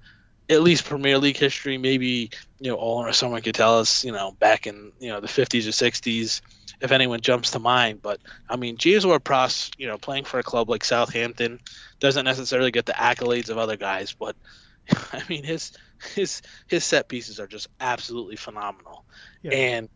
at 0.50 0.62
least 0.62 0.84
Premier 0.84 1.18
League 1.18 1.36
history. 1.36 1.78
Maybe 1.78 2.30
you 2.60 2.70
know 2.70 2.76
or 2.76 3.12
someone 3.12 3.42
could 3.42 3.54
tell 3.54 3.78
us 3.78 4.04
you 4.04 4.12
know 4.12 4.32
back 4.32 4.66
in 4.66 4.92
you 5.00 5.10
know 5.10 5.20
the 5.20 5.26
50s 5.26 5.66
or 5.66 5.70
60s 5.70 6.40
if 6.80 6.92
anyone 6.92 7.20
jumps 7.20 7.52
to 7.52 7.58
mind. 7.58 8.02
But 8.02 8.20
I 8.48 8.56
mean, 8.56 8.76
James 8.76 9.06
Ward-Prowse, 9.06 9.70
you 9.78 9.86
know, 9.86 9.98
playing 9.98 10.24
for 10.24 10.38
a 10.38 10.42
club 10.42 10.68
like 10.68 10.84
Southampton 10.84 11.60
doesn't 12.00 12.24
necessarily 12.24 12.70
get 12.70 12.86
the 12.86 12.92
accolades 12.92 13.48
of 13.48 13.58
other 13.58 13.76
guys, 13.76 14.12
but 14.12 14.36
I 15.12 15.22
mean 15.28 15.44
his 15.44 15.72
his 16.14 16.42
his 16.66 16.84
set 16.84 17.08
pieces 17.08 17.40
are 17.40 17.46
just 17.46 17.68
absolutely 17.80 18.36
phenomenal. 18.36 19.04
Yeah. 19.42 19.52
And 19.52 19.88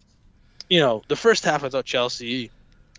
you 0.69 0.81
know, 0.81 1.03
the 1.09 1.17
first 1.17 1.45
half 1.45 1.65
I 1.65 1.69
thought 1.69 1.85
Chelsea 1.85 2.51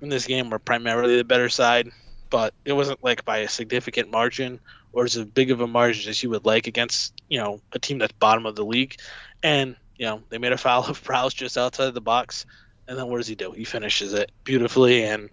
in 0.02 0.10
this 0.10 0.26
game 0.26 0.50
were 0.50 0.60
primarily 0.60 1.18
the 1.18 1.24
better 1.24 1.50
side, 1.50 1.92
but 2.30 2.54
it 2.66 2.74
wasn't 2.74 3.04
like 3.04 3.26
by 3.26 3.40
a 3.40 3.50
significant 3.50 4.12
margin 4.12 4.60
or 4.92 5.06
as 5.06 5.18
big 5.18 5.52
of 5.52 5.62
a 5.62 5.68
margin 5.68 6.10
as 6.10 6.22
you 6.24 6.30
would 6.30 6.46
like 6.46 6.68
against, 6.68 7.14
you 7.30 7.40
know, 7.40 7.62
a 7.74 7.80
team 7.80 8.00
that's 8.00 8.14
bottom 8.14 8.46
of 8.46 8.56
the 8.56 8.66
league. 8.66 8.96
And, 9.44 9.76
you 9.96 10.06
know, 10.06 10.24
they 10.30 10.38
made 10.38 10.52
a 10.52 10.58
foul 10.66 10.86
of 10.86 11.04
Prowse 11.04 11.34
just 11.34 11.58
outside 11.58 11.94
the 11.94 12.02
box. 12.02 12.46
And 12.88 12.98
then 12.98 13.08
what 13.08 13.18
does 13.18 13.28
he 13.28 13.36
do? 13.36 13.52
He 13.52 13.66
finishes 13.66 14.14
it 14.14 14.32
beautifully. 14.44 15.04
And, 15.04 15.30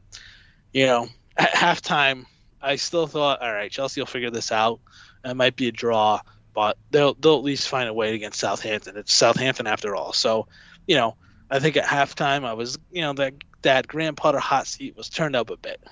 you 0.73 0.87
know, 0.87 1.09
at 1.37 1.53
halftime, 1.53 2.27
I 2.61 2.77
still 2.77 3.07
thought, 3.07 3.43
all 3.43 3.53
right, 3.53 3.71
Chelsea 3.71 4.01
will 4.01 4.07
figure 4.07 4.31
this 4.31 4.53
out. 4.53 4.81
It 5.25 5.35
might 5.35 5.57
be 5.57 5.69
a 5.69 5.73
draw, 5.73 6.21
but 6.55 6.79
they'll 6.91 7.15
they'll 7.15 7.37
at 7.37 7.43
least 7.43 7.69
find 7.69 7.89
a 7.89 7.95
way 7.95 8.15
against 8.15 8.39
Southampton. 8.39 8.97
It's 8.97 9.13
Southampton 9.13 9.67
after 9.67 9.97
all. 9.97 10.13
So, 10.13 10.47
you 10.87 10.95
know, 10.95 11.17
I 11.51 11.59
think 11.59 11.77
at 11.77 11.85
halftime 11.85 12.45
I 12.45 12.53
was, 12.53 12.79
you 12.93 13.03
know, 13.03 13.13
that 13.15 13.35
that 13.63 13.89
Graham 13.89 14.15
Potter 14.15 14.39
hot 14.39 14.67
seat 14.67 14.97
was 14.97 15.09
turned 15.09 15.35
up 15.35 15.51
a 15.51 15.57
bit. 15.57 15.83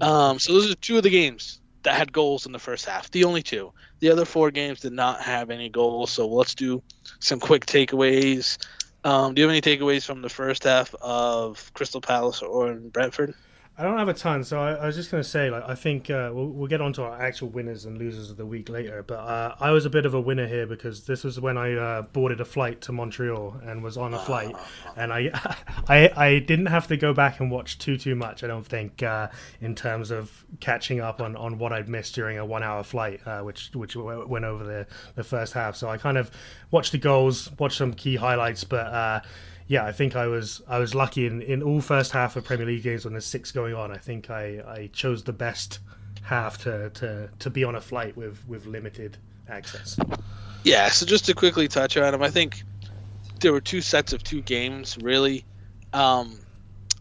Um, 0.00 0.38
so 0.38 0.52
those 0.52 0.70
are 0.70 0.74
two 0.74 0.96
of 0.96 1.02
the 1.02 1.10
games 1.10 1.59
that 1.82 1.94
had 1.94 2.12
goals 2.12 2.46
in 2.46 2.52
the 2.52 2.58
first 2.58 2.86
half. 2.86 3.10
The 3.10 3.24
only 3.24 3.42
two. 3.42 3.72
The 4.00 4.10
other 4.10 4.24
four 4.24 4.50
games 4.50 4.80
did 4.80 4.92
not 4.92 5.20
have 5.22 5.50
any 5.50 5.68
goals. 5.68 6.10
So 6.10 6.28
let's 6.28 6.54
do 6.54 6.82
some 7.20 7.40
quick 7.40 7.66
takeaways. 7.66 8.58
Um, 9.04 9.34
do 9.34 9.40
you 9.40 9.48
have 9.48 9.56
any 9.56 9.62
takeaways 9.62 10.04
from 10.04 10.22
the 10.22 10.28
first 10.28 10.64
half 10.64 10.94
of 10.96 11.72
Crystal 11.74 12.00
Palace 12.00 12.42
or 12.42 12.70
in 12.70 12.90
Brentford? 12.90 13.34
I 13.80 13.84
don't 13.84 13.96
have 13.96 14.10
a 14.10 14.14
ton, 14.14 14.44
so 14.44 14.60
I, 14.60 14.74
I 14.74 14.86
was 14.86 14.94
just 14.94 15.10
going 15.10 15.22
to 15.22 15.28
say, 15.28 15.48
like, 15.48 15.66
I 15.66 15.74
think 15.74 16.10
uh, 16.10 16.30
we'll, 16.34 16.48
we'll 16.48 16.68
get 16.68 16.82
onto 16.82 17.00
our 17.00 17.18
actual 17.18 17.48
winners 17.48 17.86
and 17.86 17.96
losers 17.96 18.30
of 18.30 18.36
the 18.36 18.44
week 18.44 18.68
later. 18.68 19.02
But 19.02 19.20
uh, 19.20 19.54
I 19.58 19.70
was 19.70 19.86
a 19.86 19.90
bit 19.90 20.04
of 20.04 20.12
a 20.12 20.20
winner 20.20 20.46
here 20.46 20.66
because 20.66 21.06
this 21.06 21.24
was 21.24 21.40
when 21.40 21.56
I 21.56 21.72
uh, 21.72 22.02
boarded 22.02 22.42
a 22.42 22.44
flight 22.44 22.82
to 22.82 22.92
Montreal 22.92 23.58
and 23.64 23.82
was 23.82 23.96
on 23.96 24.12
a 24.12 24.18
flight, 24.18 24.54
and 24.98 25.10
I, 25.14 25.30
I, 25.88 26.10
I 26.14 26.38
didn't 26.40 26.66
have 26.66 26.88
to 26.88 26.98
go 26.98 27.14
back 27.14 27.40
and 27.40 27.50
watch 27.50 27.78
too 27.78 27.96
too 27.96 28.14
much. 28.14 28.44
I 28.44 28.48
don't 28.48 28.66
think 28.66 29.02
uh, 29.02 29.28
in 29.62 29.74
terms 29.74 30.10
of 30.10 30.44
catching 30.60 31.00
up 31.00 31.22
on, 31.22 31.34
on 31.34 31.56
what 31.56 31.72
I'd 31.72 31.88
missed 31.88 32.14
during 32.14 32.36
a 32.36 32.44
one 32.44 32.62
hour 32.62 32.82
flight, 32.82 33.26
uh, 33.26 33.40
which 33.40 33.70
which 33.74 33.96
went 33.96 34.44
over 34.44 34.62
the, 34.62 34.86
the 35.14 35.24
first 35.24 35.54
half. 35.54 35.74
So 35.74 35.88
I 35.88 35.96
kind 35.96 36.18
of 36.18 36.30
watched 36.70 36.92
the 36.92 36.98
goals, 36.98 37.50
watched 37.58 37.78
some 37.78 37.94
key 37.94 38.16
highlights, 38.16 38.62
but. 38.62 39.24
Yeah, 39.70 39.84
I 39.84 39.92
think 39.92 40.16
I 40.16 40.26
was 40.26 40.62
I 40.66 40.80
was 40.80 40.96
lucky 40.96 41.26
in, 41.26 41.42
in 41.42 41.62
all 41.62 41.80
first 41.80 42.10
half 42.10 42.34
of 42.34 42.42
Premier 42.42 42.66
League 42.66 42.82
games 42.82 43.04
when 43.04 43.14
there's 43.14 43.24
six 43.24 43.52
going 43.52 43.72
on. 43.72 43.92
I 43.92 43.98
think 43.98 44.28
I, 44.28 44.60
I 44.66 44.90
chose 44.92 45.22
the 45.22 45.32
best 45.32 45.78
half 46.22 46.58
to, 46.64 46.90
to, 46.90 47.30
to 47.38 47.50
be 47.50 47.62
on 47.62 47.76
a 47.76 47.80
flight 47.80 48.16
with, 48.16 48.44
with 48.48 48.66
limited 48.66 49.16
access. 49.48 49.96
Yeah, 50.64 50.88
so 50.88 51.06
just 51.06 51.26
to 51.26 51.34
quickly 51.34 51.68
touch 51.68 51.96
on 51.96 52.10
them, 52.10 52.20
I 52.20 52.30
think 52.30 52.64
there 53.38 53.52
were 53.52 53.60
two 53.60 53.80
sets 53.80 54.12
of 54.12 54.24
two 54.24 54.42
games, 54.42 54.98
really. 55.00 55.44
Um, 55.92 56.40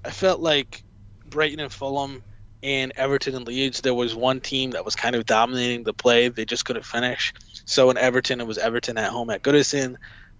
I 0.05 0.11
felt 0.11 0.39
like 0.39 0.83
Brighton 1.27 1.59
and 1.59 1.73
Fulham 1.73 2.21
and 2.61 2.93
Everton 2.95 3.33
and 3.33 3.47
Leeds, 3.47 3.81
there 3.81 3.95
was 3.95 4.13
one 4.13 4.41
team 4.41 4.71
that 4.71 4.85
was 4.85 4.95
kind 4.95 5.15
of 5.15 5.25
dominating 5.25 5.85
the 5.85 5.93
play. 5.93 6.27
They 6.27 6.45
just 6.45 6.65
couldn't 6.65 6.85
finish. 6.85 7.33
So 7.65 7.89
in 7.89 7.97
Everton, 7.97 8.39
it 8.39 8.45
was 8.45 8.59
Everton 8.59 8.99
at 8.99 9.09
home 9.09 9.31
at 9.31 9.41
Goodison. 9.41 9.95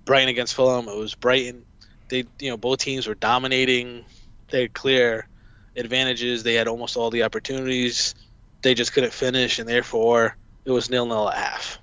Brighton 0.06 0.30
against 0.30 0.54
Fulham, 0.54 0.88
it 0.88 0.96
was 0.96 1.16
Brighton. 1.16 1.66
They, 2.10 2.26
you 2.40 2.50
know, 2.50 2.58
both 2.58 2.80
teams 2.80 3.08
were 3.08 3.16
dominating. 3.16 4.06
They 4.50 4.64
had 4.64 4.74
clear 4.74 5.28
advantages. 5.76 6.44
They 6.44 6.56
had 6.56 6.68
almost 6.68 6.98
all 6.98 7.10
the 7.10 7.24
opportunities. 7.24 8.16
They 8.62 8.74
just 8.74 8.94
couldn't 8.94 9.14
finish, 9.14 9.60
and 9.60 9.70
therefore 9.70 10.36
it 10.66 10.72
was 10.72 10.90
nil 10.90 11.06
nil 11.06 11.30
at 11.30 11.38
half. 11.38 11.80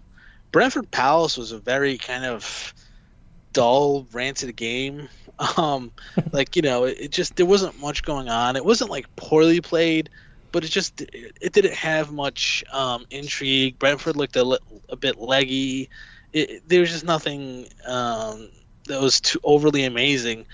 Brentford 0.53 0.91
Palace 0.91 1.37
was 1.37 1.53
a 1.53 1.59
very 1.59 1.99
kind 1.99 2.25
of 2.25 2.75
dull, 3.53 4.07
rancid 4.12 4.55
game. 4.57 5.09
Um, 5.59 5.93
like 6.33 6.57
you 6.57 6.62
know, 6.62 6.85
it, 6.85 6.97
it 6.99 7.11
just 7.11 7.37
there 7.37 7.45
wasn't 7.45 7.79
much 7.79 8.03
going 8.05 8.31
on. 8.31 8.57
It 8.57 8.65
wasn't 8.65 8.89
like 8.89 9.05
poorly 9.17 9.61
played, 9.61 10.09
but 10.51 10.65
it 10.65 10.69
just 10.69 11.03
it, 11.03 11.53
didn't 11.53 11.75
have 11.75 12.11
much 12.11 12.65
um, 12.73 13.05
intrigue. 13.11 13.79
Brentford 13.79 14.17
looked 14.17 14.37
a, 14.37 14.59
a 14.89 14.97
bit 14.97 15.19
leggy. 15.19 15.91
It, 16.33 16.67
there 16.67 16.81
was 16.81 16.91
just 16.91 17.05
nothing 17.05 17.69
um, 17.87 18.49
that 18.87 19.01
was 19.01 19.20
too 19.20 19.40
overly 19.44 19.85
amazing. 19.85 20.46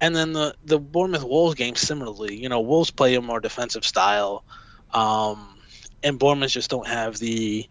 And 0.00 0.14
then 0.14 0.32
the 0.32 0.54
the 0.64 0.78
Bournemouth 0.78 1.24
Wolves 1.24 1.54
game 1.54 1.74
similarly. 1.74 2.36
You 2.36 2.48
know, 2.48 2.60
Wolves 2.60 2.90
play 2.90 3.14
a 3.14 3.20
more 3.20 3.40
defensive 3.40 3.84
style, 3.84 4.44
um, 4.94 5.56
and 6.02 6.18
Bournemouth 6.18 6.50
just 6.50 6.70
don't 6.70 6.86
have 6.86 7.18
the 7.18 7.68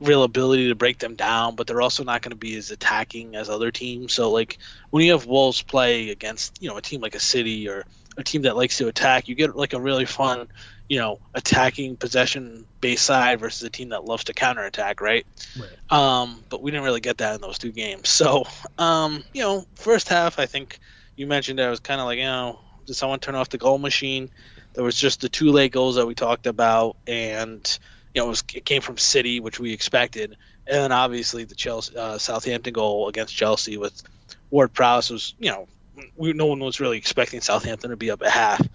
real 0.00 0.22
ability 0.22 0.68
to 0.68 0.74
break 0.74 0.98
them 0.98 1.16
down, 1.16 1.56
but 1.56 1.66
they're 1.66 1.80
also 1.80 2.04
not 2.04 2.22
going 2.22 2.30
to 2.30 2.36
be 2.36 2.56
as 2.56 2.70
attacking 2.70 3.34
as 3.34 3.50
other 3.50 3.72
teams. 3.72 4.12
So 4.12 4.30
like 4.30 4.58
when 4.90 5.04
you 5.04 5.12
have 5.12 5.26
Wolves 5.26 5.62
play 5.62 6.10
against 6.10 6.62
you 6.62 6.68
know 6.68 6.76
a 6.76 6.82
team 6.82 7.00
like 7.00 7.16
a 7.16 7.20
City 7.20 7.68
or 7.68 7.84
a 8.16 8.22
team 8.22 8.42
that 8.42 8.56
likes 8.56 8.78
to 8.78 8.88
attack, 8.88 9.28
you 9.28 9.34
get 9.34 9.56
like 9.56 9.72
a 9.72 9.80
really 9.80 10.06
fun 10.06 10.48
you 10.88 10.98
know 10.98 11.18
attacking 11.34 11.96
possession 11.96 12.64
base 12.80 13.02
side 13.02 13.40
versus 13.40 13.62
a 13.62 13.70
team 13.70 13.90
that 13.90 14.04
loves 14.04 14.24
to 14.24 14.34
counterattack, 14.34 15.00
right? 15.00 15.26
Right. 15.58 15.92
Um, 15.92 16.42
but 16.48 16.62
we 16.62 16.70
didn't 16.70 16.84
really 16.84 17.00
get 17.00 17.18
that 17.18 17.34
in 17.34 17.40
those 17.40 17.58
two 17.58 17.72
games. 17.72 18.08
So 18.08 18.46
um, 18.78 19.22
you 19.32 19.42
know, 19.42 19.66
first 19.74 20.08
half 20.08 20.38
I 20.38 20.46
think 20.46 20.78
you 21.16 21.26
mentioned 21.26 21.60
I 21.60 21.70
was 21.70 21.80
kind 21.80 22.00
of 22.00 22.06
like 22.06 22.18
you 22.18 22.24
know 22.24 22.60
did 22.86 22.94
someone 22.94 23.20
turn 23.20 23.34
off 23.34 23.50
the 23.50 23.58
goal 23.58 23.78
machine? 23.78 24.30
There 24.74 24.84
was 24.84 24.96
just 24.96 25.20
the 25.20 25.28
two 25.28 25.50
late 25.50 25.72
goals 25.72 25.96
that 25.96 26.06
we 26.06 26.14
talked 26.14 26.46
about 26.46 26.96
and 27.06 27.78
you 28.14 28.22
know, 28.22 28.26
it, 28.26 28.30
was, 28.30 28.44
it 28.54 28.64
came 28.64 28.82
from 28.82 28.96
City, 28.96 29.40
which 29.40 29.60
we 29.60 29.72
expected, 29.72 30.36
and 30.66 30.76
then 30.76 30.92
obviously 30.92 31.44
the 31.44 31.54
Chelsea 31.54 31.96
uh, 31.96 32.18
Southampton 32.18 32.72
goal 32.72 33.08
against 33.08 33.34
Chelsea 33.34 33.76
with 33.76 34.02
Ward 34.50 34.72
Prowse 34.72 35.10
was, 35.10 35.34
you 35.38 35.50
know, 35.50 35.68
we, 36.16 36.32
no 36.32 36.46
one 36.46 36.60
was 36.60 36.80
really 36.80 36.96
expecting 36.96 37.40
Southampton 37.40 37.90
to 37.90 37.96
be 37.96 38.10
up 38.10 38.22
at 38.22 38.30
half, 38.30 38.66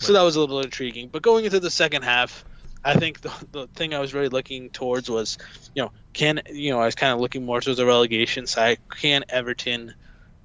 so 0.00 0.14
that 0.14 0.22
was 0.22 0.36
a 0.36 0.40
little 0.40 0.60
intriguing. 0.60 1.08
But 1.08 1.22
going 1.22 1.44
into 1.44 1.60
the 1.60 1.70
second 1.70 2.02
half, 2.02 2.44
I 2.82 2.94
think 2.94 3.20
the, 3.20 3.32
the 3.52 3.66
thing 3.68 3.94
I 3.94 4.00
was 4.00 4.14
really 4.14 4.28
looking 4.28 4.70
towards 4.70 5.10
was, 5.10 5.36
you 5.74 5.82
know, 5.82 5.92
can 6.12 6.40
you 6.50 6.72
know 6.72 6.80
I 6.80 6.86
was 6.86 6.94
kind 6.94 7.12
of 7.12 7.20
looking 7.20 7.44
more 7.44 7.60
towards 7.60 7.78
the 7.78 7.86
relegation 7.86 8.46
side. 8.46 8.78
Can 8.90 9.24
Everton 9.28 9.94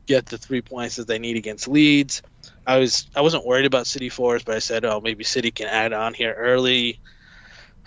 get 0.05 0.27
the 0.27 0.37
three 0.37 0.61
points 0.61 0.97
that 0.97 1.07
they 1.07 1.17
need 1.17 1.37
against 1.37 1.67
Leeds? 1.67 2.21
I 2.67 2.77
was 2.77 3.07
I 3.15 3.21
wasn't 3.21 3.45
worried 3.45 3.65
about 3.65 3.87
City 3.87 4.09
Forest, 4.09 4.45
but 4.45 4.55
I 4.55 4.59
said, 4.59 4.83
oh, 4.83 4.99
maybe 4.99 5.23
City 5.23 5.51
can 5.51 5.67
add 5.67 5.93
on 5.93 6.13
here 6.13 6.33
early. 6.33 6.99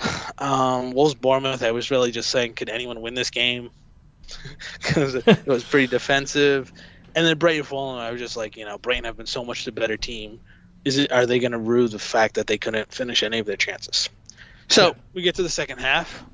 Um, 0.38 0.92
Wolves 0.92 1.16
Bournemouth, 1.16 1.64
I 1.64 1.72
was 1.72 1.90
really 1.90 2.12
just 2.12 2.30
saying, 2.30 2.54
could 2.54 2.68
anyone 2.68 3.00
win 3.00 3.14
this 3.14 3.30
game? 3.30 3.70
Because 4.80 5.16
it 5.16 5.46
was 5.46 5.64
pretty 5.64 5.88
defensive. 5.88 6.72
And 7.16 7.26
then 7.26 7.36
Brighton 7.38 7.64
Fulham, 7.64 7.98
I 7.98 8.12
was 8.12 8.20
just 8.20 8.36
like, 8.36 8.56
you 8.56 8.64
know, 8.64 8.78
Brighton 8.78 9.02
have 9.04 9.16
been 9.16 9.26
so 9.26 9.44
much 9.44 9.64
the 9.64 9.72
better 9.72 9.96
team. 9.96 10.38
Is 10.84 10.98
it? 10.98 11.12
Are 11.12 11.26
they 11.26 11.38
going 11.38 11.52
to 11.52 11.58
rue 11.58 11.88
the 11.88 11.98
fact 11.98 12.34
that 12.36 12.46
they 12.46 12.58
couldn't 12.58 12.92
finish 12.92 13.22
any 13.22 13.38
of 13.38 13.46
their 13.46 13.56
chances? 13.56 14.08
So 14.68 14.94
we 15.14 15.22
get 15.22 15.34
to 15.36 15.42
the 15.42 15.48
second 15.48 15.78
half, 15.78 16.24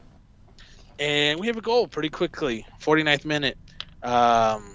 and 0.98 1.38
we 1.40 1.46
have 1.48 1.56
a 1.56 1.60
goal 1.62 1.86
pretty 1.88 2.08
quickly. 2.10 2.66
49th 2.80 3.24
minute, 3.24 3.56
um, 4.02 4.74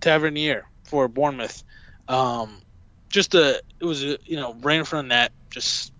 Tavernier 0.00 0.66
for 0.84 1.08
Bournemouth. 1.08 1.62
Um, 2.08 2.60
just 3.08 3.34
a, 3.34 3.62
it 3.80 3.84
was 3.84 4.04
a, 4.04 4.18
you 4.24 4.36
know 4.36 4.54
right 4.60 4.78
in 4.78 4.84
front 4.84 5.06
of 5.06 5.08
net, 5.08 5.32
just 5.50 5.92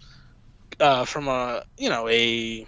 uh, 0.80 1.04
from 1.04 1.28
a 1.28 1.62
you 1.78 1.88
know 1.88 2.08
a 2.08 2.66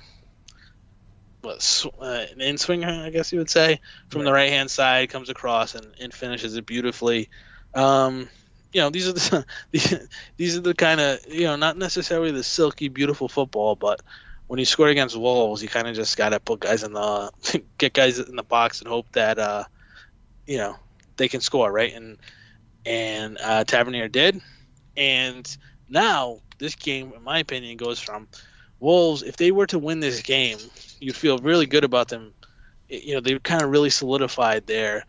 what, 1.42 1.60
sw- 1.60 1.86
uh, 2.00 2.26
an 2.32 2.40
in 2.40 2.56
swinger, 2.58 3.02
I 3.04 3.10
guess 3.10 3.32
you 3.32 3.38
would 3.38 3.50
say, 3.50 3.80
from 4.08 4.20
Right. 4.20 4.26
the 4.26 4.32
right 4.32 4.50
hand 4.50 4.70
side, 4.70 5.10
comes 5.10 5.28
across 5.28 5.74
and, 5.74 5.86
and 6.00 6.14
finishes 6.14 6.56
it 6.56 6.66
beautifully. 6.66 7.28
Um, 7.74 8.28
you 8.72 8.80
know, 8.80 8.90
these 8.90 9.08
are 9.08 9.12
the 9.12 9.46
these 10.36 10.56
are 10.56 10.60
the 10.60 10.74
kind 10.74 11.00
of 11.00 11.18
you 11.28 11.44
know 11.44 11.56
not 11.56 11.76
necessarily 11.76 12.30
the 12.30 12.42
silky 12.42 12.88
beautiful 12.88 13.28
football, 13.28 13.76
but 13.76 14.00
when 14.46 14.58
you 14.58 14.64
score 14.64 14.88
against 14.88 15.16
Wolves, 15.16 15.62
you 15.62 15.68
kind 15.68 15.88
of 15.88 15.94
just 15.94 16.16
gotta 16.16 16.40
put 16.40 16.60
guys 16.60 16.82
in 16.82 16.92
the 16.92 17.30
get 17.78 17.92
guys 17.92 18.18
in 18.18 18.36
the 18.36 18.42
box 18.42 18.80
and 18.80 18.88
hope 18.88 19.10
that 19.12 19.38
uh, 19.38 19.64
you 20.46 20.58
know 20.58 20.76
they 21.16 21.28
can 21.28 21.40
score 21.40 21.70
right 21.70 21.92
and 21.94 22.18
and 22.84 23.38
uh, 23.42 23.64
Tavernier 23.64 24.08
did, 24.08 24.40
and 24.96 25.56
now 25.88 26.40
this 26.58 26.74
game, 26.74 27.12
in 27.14 27.22
my 27.22 27.38
opinion, 27.40 27.76
goes 27.76 28.00
from 28.00 28.26
Wolves. 28.80 29.22
If 29.22 29.36
they 29.36 29.52
were 29.52 29.66
to 29.66 29.78
win 29.78 30.00
this 30.00 30.22
game, 30.22 30.58
you'd 31.00 31.16
feel 31.16 31.38
really 31.38 31.66
good 31.66 31.84
about 31.84 32.08
them. 32.08 32.32
You 32.88 33.14
know, 33.14 33.20
they 33.20 33.38
kind 33.38 33.62
of 33.62 33.70
really 33.70 33.90
solidified 33.90 34.66
their, 34.66 35.04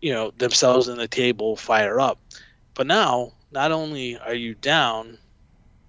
you 0.00 0.12
know, 0.12 0.32
themselves 0.38 0.88
in 0.88 0.96
the 0.96 1.08
table, 1.08 1.56
fire 1.56 2.00
up. 2.00 2.18
But 2.78 2.86
now, 2.86 3.32
not 3.50 3.72
only 3.72 4.18
are 4.18 4.32
you 4.34 4.54
down, 4.54 5.18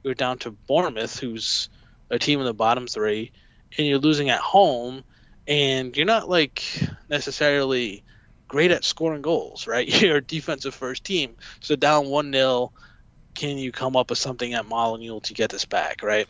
you're 0.02 0.15
down 0.15 0.39
to 0.39 0.49
Bournemouth, 0.49 1.19
who's 1.19 1.69
a 2.10 2.17
team 2.17 2.39
in 2.39 2.45
the 2.47 2.54
bottom 2.54 2.88
three, 2.88 3.32
and 3.78 3.86
you're 3.86 3.99
losing 3.99 4.32
at 4.32 4.39
home, 4.39 5.04
and 5.47 5.95
you're 5.95 6.08
not 6.08 6.30
like 6.30 6.63
necessarily 7.08 8.04
great 8.47 8.71
at 8.71 8.84
scoring 8.84 9.21
goals, 9.21 9.67
right? 9.67 9.88
You're 10.02 10.17
a 10.17 10.21
defensive 10.21 10.73
first 10.73 11.04
team. 11.04 11.36
So 11.60 11.75
down 11.75 12.08
1 12.08 12.34
0, 12.34 12.71
can 13.36 13.60
you 13.60 13.71
come 13.71 13.95
up 13.95 14.10
with 14.10 14.17
something 14.17 14.56
at 14.56 14.65
Molyneux 14.65 15.19
to 15.19 15.34
get 15.36 15.52
this 15.52 15.65
back, 15.65 16.02
right? 16.02 16.28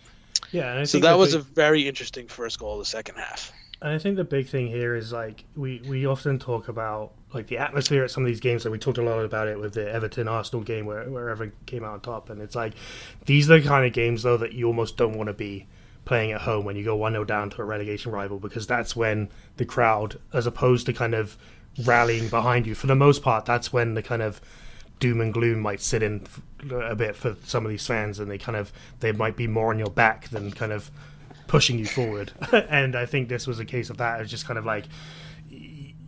Yeah, 0.51 0.71
and 0.71 0.79
I 0.81 0.83
So 0.83 0.99
that 0.99 1.13
the 1.13 1.17
was 1.17 1.35
a 1.35 1.39
very 1.39 1.87
interesting 1.87 2.27
first 2.27 2.59
goal 2.59 2.73
of 2.73 2.79
the 2.79 2.85
second 2.85 3.15
half. 3.15 3.53
And 3.81 3.93
I 3.93 3.97
think 3.97 4.17
the 4.17 4.25
big 4.25 4.47
thing 4.47 4.67
here 4.67 4.95
is 4.95 5.13
like 5.13 5.45
we 5.55 5.81
we 5.87 6.05
often 6.05 6.37
talk 6.37 6.67
about 6.67 7.13
like 7.33 7.47
the 7.47 7.59
atmosphere 7.59 8.03
at 8.03 8.11
some 8.11 8.23
of 8.23 8.27
these 8.27 8.41
games. 8.41 8.65
Like 8.65 8.73
we 8.73 8.79
talked 8.79 8.97
a 8.97 9.03
lot 9.03 9.23
about 9.23 9.47
it 9.47 9.59
with 9.59 9.73
the 9.73 9.89
Everton 9.89 10.27
Arsenal 10.27 10.63
game 10.63 10.85
where 10.85 11.09
where 11.09 11.29
Everton 11.29 11.55
came 11.65 11.83
out 11.83 11.93
on 11.93 12.01
top, 12.01 12.29
and 12.29 12.41
it's 12.41 12.55
like 12.55 12.73
these 13.25 13.49
are 13.49 13.59
the 13.59 13.67
kind 13.67 13.85
of 13.85 13.93
games 13.93 14.23
though 14.23 14.37
that 14.37 14.53
you 14.53 14.67
almost 14.67 14.97
don't 14.97 15.17
want 15.17 15.27
to 15.27 15.33
be 15.33 15.67
playing 16.03 16.31
at 16.31 16.41
home 16.41 16.65
when 16.65 16.75
you 16.75 16.83
go 16.83 16.95
one 16.95 17.13
0 17.13 17.23
down 17.23 17.49
to 17.51 17.61
a 17.61 17.65
relegation 17.65 18.11
rival 18.11 18.39
because 18.39 18.67
that's 18.67 18.95
when 18.95 19.29
the 19.57 19.65
crowd, 19.65 20.19
as 20.33 20.45
opposed 20.47 20.85
to 20.87 20.93
kind 20.93 21.13
of 21.13 21.37
rallying 21.85 22.27
behind 22.29 22.65
you, 22.65 22.75
for 22.75 22.87
the 22.87 22.95
most 22.95 23.21
part, 23.21 23.45
that's 23.45 23.71
when 23.71 23.93
the 23.93 24.01
kind 24.01 24.21
of 24.21 24.41
doom 24.99 25.21
and 25.21 25.33
gloom 25.33 25.59
might 25.59 25.79
sit 25.79 26.03
in 26.03 26.25
a 26.71 26.95
bit 26.95 27.15
for 27.15 27.37
some 27.45 27.63
of 27.65 27.69
these 27.69 27.87
fans, 27.87 28.19
and 28.19 28.29
they 28.29 28.37
kind 28.37 28.57
of 28.57 28.73
they 28.99 29.13
might 29.13 29.37
be 29.37 29.47
more 29.47 29.69
on 29.69 29.79
your 29.79 29.89
back 29.89 30.27
than 30.29 30.51
kind 30.51 30.73
of 30.73 30.91
pushing 31.49 31.79
you 31.79 31.85
forward. 31.85 32.31
and 32.69 32.95
I 32.95 33.05
think 33.05 33.27
this 33.27 33.45
was 33.45 33.59
a 33.59 33.65
case 33.65 33.89
of 33.89 33.97
that. 33.97 34.21
It's 34.21 34.29
just 34.29 34.45
kind 34.45 34.57
of 34.57 34.65
like, 34.65 34.85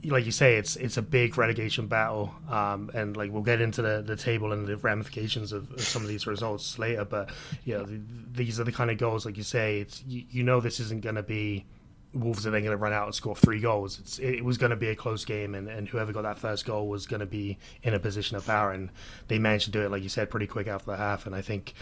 like 0.06 0.26
you 0.26 0.32
say, 0.32 0.56
it's 0.56 0.78
it's 0.78 0.98
a 0.98 1.02
big 1.02 1.38
relegation 1.38 1.88
battle, 1.88 2.34
um, 2.48 2.90
and 2.94 3.18
like 3.18 3.32
we'll 3.32 3.42
get 3.42 3.60
into 3.60 3.82
the, 3.82 4.02
the 4.02 4.16
table 4.16 4.54
and 4.54 4.66
the 4.66 4.78
ramifications 4.78 5.52
of, 5.52 5.70
of 5.72 5.82
some 5.82 6.02
of 6.02 6.08
these 6.08 6.26
results 6.26 6.80
later. 6.80 7.04
But 7.04 7.32
you 7.66 7.78
know, 7.78 7.86
th 7.86 8.00
these 8.34 8.60
are 8.60 8.64
the 8.64 8.72
kind 8.72 8.90
of 8.90 8.98
goals, 8.98 9.26
like 9.26 9.36
you 9.36 9.44
say, 9.44 9.80
it's 9.80 10.04
you, 10.08 10.24
you 10.30 10.44
know 10.44 10.62
this 10.62 10.80
isn't 10.80 11.02
going 11.02 11.16
to 11.16 11.24
be. 11.24 11.66
Wolves 12.14 12.46
are 12.46 12.52
then 12.52 12.64
going 12.64 12.78
to 12.78 12.84
run 12.84 12.92
out 12.92 13.06
and 13.06 13.16
score 13.16 13.38
three 13.38 13.62
goals. 13.62 13.98
It's, 14.00 14.20
it 14.20 14.44
was 14.44 14.58
going 14.58 14.72
to 14.72 14.76
be 14.76 14.90
a 14.90 14.96
close 14.96 15.24
game, 15.24 15.56
and, 15.56 15.70
and 15.70 15.88
whoever 15.88 16.12
got 16.12 16.24
that 16.24 16.38
first 16.38 16.66
goal 16.66 16.90
was 16.90 17.08
going 17.08 17.22
to 17.22 17.26
be 17.26 17.58
in 17.84 17.94
a 17.94 18.00
position 18.00 18.36
of 18.36 18.46
power. 18.46 18.74
And 18.74 18.90
they 19.30 19.40
managed 19.40 19.66
to 19.66 19.72
do 19.72 19.82
it, 19.82 19.92
like 19.92 20.04
you 20.04 20.10
said, 20.10 20.30
pretty 20.30 20.48
quick 20.48 20.68
after 20.68 20.92
the 20.92 20.98
half. 20.98 21.26
And 21.26 21.34
I 21.34 21.42
think 21.42 21.74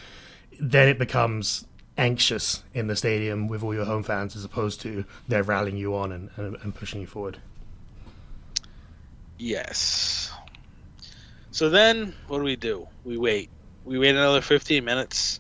then 0.60 0.88
it 0.88 1.00
becomes 1.00 1.66
anxious 2.00 2.64
in 2.74 2.88
the 2.88 2.96
stadium 2.96 3.48
with 3.48 3.62
all 3.64 3.74
your 3.74 3.86
home 3.86 4.04
fans 4.04 4.36
as 4.36 4.44
opposed 4.44 4.82
to 4.82 5.06
they're 5.28 5.44
rallying 5.44 5.78
you 5.78 5.96
on 5.96 6.12
and, 6.12 6.30
and, 6.38 6.56
and 6.64 6.74
pushing 6.74 7.02
you 7.02 7.08
forward. 7.08 7.38
Yes. 9.38 10.32
So 11.52 11.70
then, 11.70 12.14
what 12.28 12.38
do 12.40 12.44
we 12.44 12.56
do? 12.56 12.88
We 13.04 13.18
wait. 13.18 13.50
We 13.86 13.98
wait 14.00 14.12
another 14.12 14.42
15 14.42 14.84
minutes. 14.84 15.40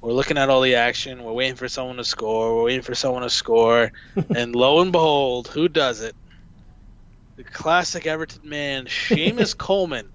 We're 0.00 0.12
looking 0.12 0.38
at 0.38 0.48
all 0.48 0.60
the 0.60 0.76
action. 0.76 1.24
We're 1.24 1.32
waiting 1.32 1.56
for 1.56 1.68
someone 1.68 1.96
to 1.96 2.04
score. 2.04 2.56
We're 2.56 2.64
waiting 2.64 2.82
for 2.82 2.94
someone 2.94 3.22
to 3.22 3.30
score. 3.30 3.90
and 4.36 4.54
lo 4.54 4.80
and 4.80 4.92
behold, 4.92 5.48
who 5.48 5.68
does 5.68 6.00
it? 6.02 6.14
The 7.36 7.44
classic 7.44 8.06
Everton 8.06 8.48
man, 8.48 8.86
Seamus 8.86 9.56
Coleman, 9.58 10.10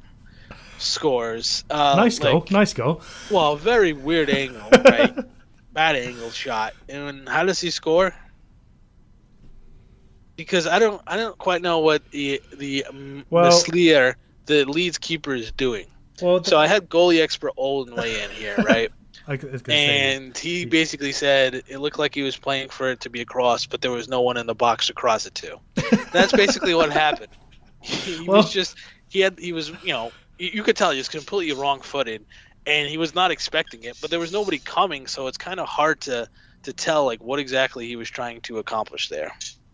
scores. 0.77 1.63
Uh, 1.69 1.95
nice 1.97 2.19
goal, 2.19 2.39
like- 2.41 2.51
nice 2.51 2.73
goal. 2.73 3.01
Well, 3.31 3.55
very 3.55 3.93
weird 3.93 4.29
angle, 4.29 4.61
right? 4.85 5.13
Bad 5.73 5.95
angle 5.95 6.29
shot. 6.31 6.73
And 6.87 7.27
how 7.27 7.43
does 7.45 7.59
he 7.59 7.69
score? 7.71 8.13
Because 10.35 10.65
I 10.67 10.79
don't, 10.79 11.01
I 11.05 11.15
don't 11.17 11.37
quite 11.37 11.61
know 11.61 11.79
what 11.79 12.09
the 12.11 12.41
the 12.57 12.85
um, 12.85 13.25
Well- 13.29 13.45
Meslier, 13.45 14.17
the 14.45 14.65
Leeds 14.65 14.97
keeper, 14.97 15.33
is 15.33 15.51
doing. 15.51 15.87
Well, 16.21 16.43
So 16.43 16.57
I 16.59 16.67
had 16.67 16.89
goalie 16.89 17.21
expert 17.21 17.53
Olden 17.57 17.95
weigh 17.95 18.23
in 18.23 18.29
here, 18.31 18.55
right? 18.67 18.91
I 19.27 19.35
was 19.35 19.61
say, 19.65 20.15
and 20.15 20.37
he 20.37 20.65
basically 20.65 21.11
said 21.13 21.63
it 21.67 21.79
looked 21.79 21.97
like 21.97 22.13
he 22.13 22.23
was 22.23 22.35
playing 22.35 22.69
for 22.69 22.91
it 22.91 22.99
to 23.01 23.09
be 23.09 23.21
a 23.21 23.25
cross, 23.25 23.65
but 23.65 23.81
there 23.81 23.91
was 23.91 24.09
no 24.09 24.21
one 24.21 24.35
in 24.37 24.45
the 24.47 24.53
box 24.55 24.87
to 24.87 24.93
cross 24.93 25.25
it 25.25 25.33
to. 25.35 25.59
That's 26.11 26.33
basically 26.33 26.75
what 26.75 26.91
happened. 26.91 27.29
He 27.81 28.25
Well- 28.27 28.37
was 28.37 28.51
just 28.53 28.75
he 29.09 29.19
had 29.21 29.37
he 29.39 29.51
was 29.53 29.69
you 29.83 29.91
know 29.93 30.11
you, 30.39 30.49
you 30.53 30.63
could 30.63 30.75
tell 30.75 30.91
he 30.91 30.97
was 30.97 31.09
completely 31.09 31.53
wrong-footed, 31.59 32.25
and 32.65 32.89
he 32.89 32.97
was 32.97 33.13
not 33.13 33.31
expecting 33.31 33.83
it. 33.83 33.97
But 34.01 34.09
there 34.09 34.19
was 34.19 34.31
nobody 34.31 34.59
coming, 34.59 35.07
so 35.07 35.27
it's 35.27 35.37
kind 35.37 35.59
of 35.59 35.67
hard 35.67 36.01
to 36.01 36.27
to 36.63 36.73
tell 36.73 37.05
like 37.05 37.21
what 37.21 37.39
exactly 37.39 37.87
he 37.87 37.95
was 37.95 38.09
trying 38.09 38.41
to 38.41 38.57
accomplish 38.57 39.09
there. 39.09 39.31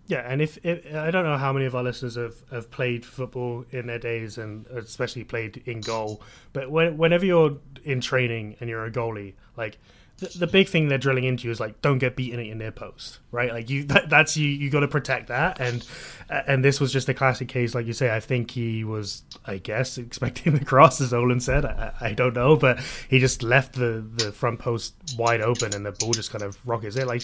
yeah, 0.07 0.21
and 0.25 0.41
if, 0.41 0.57
if 0.65 0.95
I 0.95 1.11
don't 1.11 1.23
know 1.23 1.37
how 1.37 1.53
many 1.53 1.65
of 1.65 1.75
our 1.75 1.83
listeners 1.83 2.15
have, 2.15 2.33
have 2.51 2.71
played 2.71 3.05
football 3.05 3.63
in 3.69 3.85
their 3.85 3.99
days 3.99 4.39
and 4.39 4.65
especially 4.67 5.23
played 5.23 5.61
in 5.67 5.81
goal, 5.81 6.23
but 6.51 6.71
when, 6.71 6.97
whenever 6.97 7.25
you're 7.25 7.57
in 7.83 8.01
training 8.01 8.55
and 8.59 8.69
you're 8.71 8.85
a 8.85 8.91
goalie, 8.91 9.35
like 9.55 9.77
the, 10.19 10.39
the 10.39 10.47
big 10.47 10.67
thing 10.67 10.87
they're 10.87 10.97
drilling 10.97 11.23
into 11.23 11.49
is 11.49 11.59
like 11.59 11.81
don't 11.81 11.97
get 11.97 12.15
beaten 12.15 12.39
at 12.39 12.45
your 12.45 12.55
near 12.55 12.71
post, 12.71 13.19
right? 13.31 13.51
Like 13.51 13.69
you 13.69 13.83
that, 13.85 14.09
that's 14.09 14.37
you 14.37 14.47
you 14.47 14.69
got 14.69 14.81
to 14.81 14.87
protect 14.87 15.27
that, 15.27 15.59
and 15.59 15.85
and 16.29 16.63
this 16.63 16.79
was 16.79 16.93
just 16.93 17.09
a 17.09 17.13
classic 17.13 17.47
case, 17.47 17.73
like 17.73 17.85
you 17.85 17.93
say. 17.93 18.13
I 18.13 18.19
think 18.19 18.51
he 18.51 18.83
was, 18.83 19.23
I 19.45 19.57
guess, 19.57 19.97
expecting 20.09 20.53
the 20.53 20.65
cross, 20.65 21.01
as 21.01 21.13
Olin 21.13 21.39
said. 21.39 21.65
I, 21.65 21.93
I 22.01 22.13
don't 22.13 22.35
know, 22.35 22.55
but 22.55 22.79
he 23.09 23.19
just 23.19 23.43
left 23.43 23.73
the, 23.73 24.05
the 24.17 24.31
front 24.31 24.59
post 24.59 24.93
wide 25.17 25.41
open, 25.41 25.73
and 25.73 25.85
the 25.85 25.91
ball 25.91 26.11
just 26.11 26.31
kind 26.31 26.43
of 26.43 26.57
rockets 26.67 26.95
it. 26.95 27.07
Like 27.07 27.23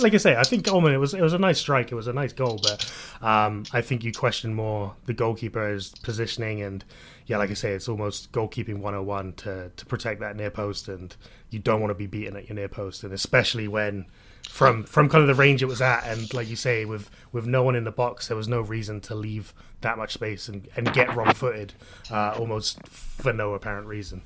like 0.00 0.14
I 0.14 0.18
say, 0.18 0.36
I 0.36 0.42
think 0.42 0.66
Coleman 0.66 0.92
it 0.92 0.98
was 0.98 1.14
it 1.14 1.22
was 1.22 1.32
a 1.32 1.38
nice 1.38 1.58
strike, 1.58 1.92
it 1.92 1.94
was 1.94 2.06
a 2.06 2.12
nice 2.12 2.32
goal, 2.32 2.60
but 2.62 2.92
um, 3.22 3.64
I 3.72 3.80
think 3.80 4.04
you 4.04 4.12
question 4.12 4.54
more 4.54 4.94
the 5.06 5.14
goalkeeper's 5.14 5.90
positioning 6.02 6.62
and 6.62 6.84
yeah, 7.26 7.38
like 7.38 7.50
I 7.50 7.54
say, 7.54 7.72
it's 7.72 7.88
almost 7.88 8.32
goalkeeping 8.32 8.78
101 8.78 9.34
to, 9.34 9.70
to 9.76 9.86
protect 9.86 10.20
that 10.20 10.36
near 10.36 10.50
post, 10.50 10.88
and 10.88 11.14
you 11.50 11.58
don't 11.58 11.80
want 11.80 11.90
to 11.90 11.94
be 11.94 12.06
beaten 12.06 12.36
at 12.36 12.48
your 12.48 12.56
near 12.56 12.68
post, 12.68 13.04
and 13.04 13.12
especially 13.12 13.68
when 13.68 14.06
from 14.48 14.84
from 14.84 15.08
kind 15.08 15.22
of 15.22 15.28
the 15.28 15.40
range 15.40 15.62
it 15.62 15.66
was 15.66 15.80
at, 15.80 16.04
and 16.06 16.32
like 16.34 16.48
you 16.48 16.56
say, 16.56 16.84
with 16.84 17.10
with 17.30 17.46
no 17.46 17.62
one 17.62 17.76
in 17.76 17.84
the 17.84 17.92
box, 17.92 18.28
there 18.28 18.36
was 18.36 18.48
no 18.48 18.60
reason 18.60 19.00
to 19.02 19.14
leave 19.14 19.54
that 19.80 19.98
much 19.98 20.12
space 20.12 20.48
and, 20.48 20.68
and 20.76 20.92
get 20.92 21.14
wrong 21.14 21.32
footed, 21.34 21.72
uh, 22.10 22.34
almost 22.38 22.86
for 22.86 23.32
no 23.32 23.54
apparent 23.54 23.86
reason. 23.86 24.22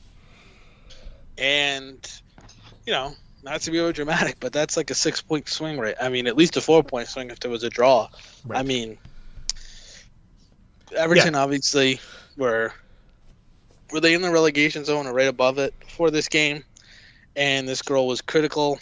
And 1.38 2.10
you 2.86 2.92
know 2.92 3.14
not 3.46 3.60
to 3.62 3.70
be 3.70 3.78
over 3.78 3.92
dramatic, 3.92 4.36
but 4.40 4.52
that's 4.52 4.76
like 4.76 4.90
a 4.90 4.94
six 4.94 5.22
point 5.22 5.48
swing 5.48 5.78
rate. 5.78 5.96
I 6.02 6.08
mean, 6.08 6.26
at 6.26 6.36
least 6.36 6.56
a 6.56 6.60
four 6.60 6.82
point 6.82 7.08
swing 7.08 7.30
if 7.30 7.40
there 7.40 7.50
was 7.50 7.62
a 7.62 7.70
draw. 7.70 8.08
Right. 8.44 8.58
I 8.58 8.62
mean, 8.62 8.98
Everton 10.94 11.34
obviously 11.34 12.00
were 12.36 12.72
were 13.92 14.00
they 14.00 14.14
in 14.14 14.22
the 14.22 14.30
relegation 14.30 14.84
zone 14.84 15.06
or 15.06 15.12
right 15.12 15.28
above 15.28 15.58
it 15.58 15.74
for 15.96 16.10
this 16.10 16.28
game, 16.28 16.64
and 17.34 17.68
this 17.68 17.82
girl 17.82 18.06
was 18.06 18.20
critical. 18.20 18.78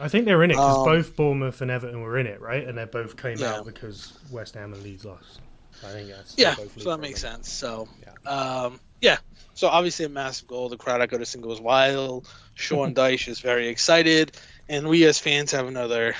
I 0.00 0.08
think 0.08 0.26
they're 0.26 0.42
in 0.44 0.50
it 0.50 0.54
because 0.54 0.76
Um, 0.76 0.84
both 0.84 1.16
Bournemouth 1.16 1.60
and 1.60 1.70
Everton 1.70 2.00
were 2.02 2.18
in 2.18 2.26
it, 2.26 2.40
right? 2.40 2.66
And 2.66 2.78
they 2.78 2.84
both 2.84 3.16
came 3.16 3.38
Yeah. 3.38 3.54
out 3.56 3.66
because 3.66 4.12
West 4.30 4.54
Ham 4.54 4.72
and 4.72 4.82
Leeds 4.82 5.04
lost. 5.04 5.40
I 5.84 5.90
think 5.92 6.08
that's 6.08 6.34
Yeah, 6.36 6.54
both 6.54 6.80
so 6.80 6.90
that 6.90 7.00
makes 7.00 7.20
problems. 7.20 7.48
sense. 7.48 7.52
So, 7.52 7.88
Yeah. 8.02 8.30
um, 8.64 8.80
yeah. 9.00 9.18
So 9.54 9.66
obviously 9.68 10.04
a 10.04 10.08
massive 10.08 10.46
goal. 10.46 10.68
The 10.68 10.76
crowd 10.76 11.00
at 11.00 11.10
Goodison 11.10 11.40
goes 11.40 11.60
wild. 11.60 12.28
Sean 12.54 12.94
Dyche 12.94 13.26
is 13.28 13.40
very 13.40 13.68
excited, 13.68 14.36
and 14.68 14.88
we 14.88 15.04
as 15.04 15.18
fans 15.18 15.50
have 15.52 15.66
another. 15.66 16.14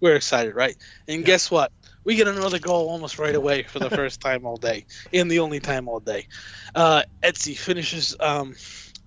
We're 0.00 0.16
excited, 0.16 0.54
right? 0.54 0.76
And 1.08 1.24
guess 1.24 1.50
what? 1.50 1.72
We 2.04 2.16
get 2.16 2.28
another 2.28 2.58
goal 2.58 2.88
almost 2.88 3.18
right 3.18 3.34
away 3.34 3.62
for 3.62 3.78
the 3.78 3.90
first 3.90 4.20
time 4.20 4.44
all 4.44 4.56
day, 4.56 4.86
and 5.12 5.30
the 5.30 5.40
only 5.40 5.60
time 5.60 5.88
all 5.88 6.00
day. 6.00 6.28
Uh, 6.74 7.02
Eze 7.22 7.58
finishes 7.58 8.14
um, 8.20 8.54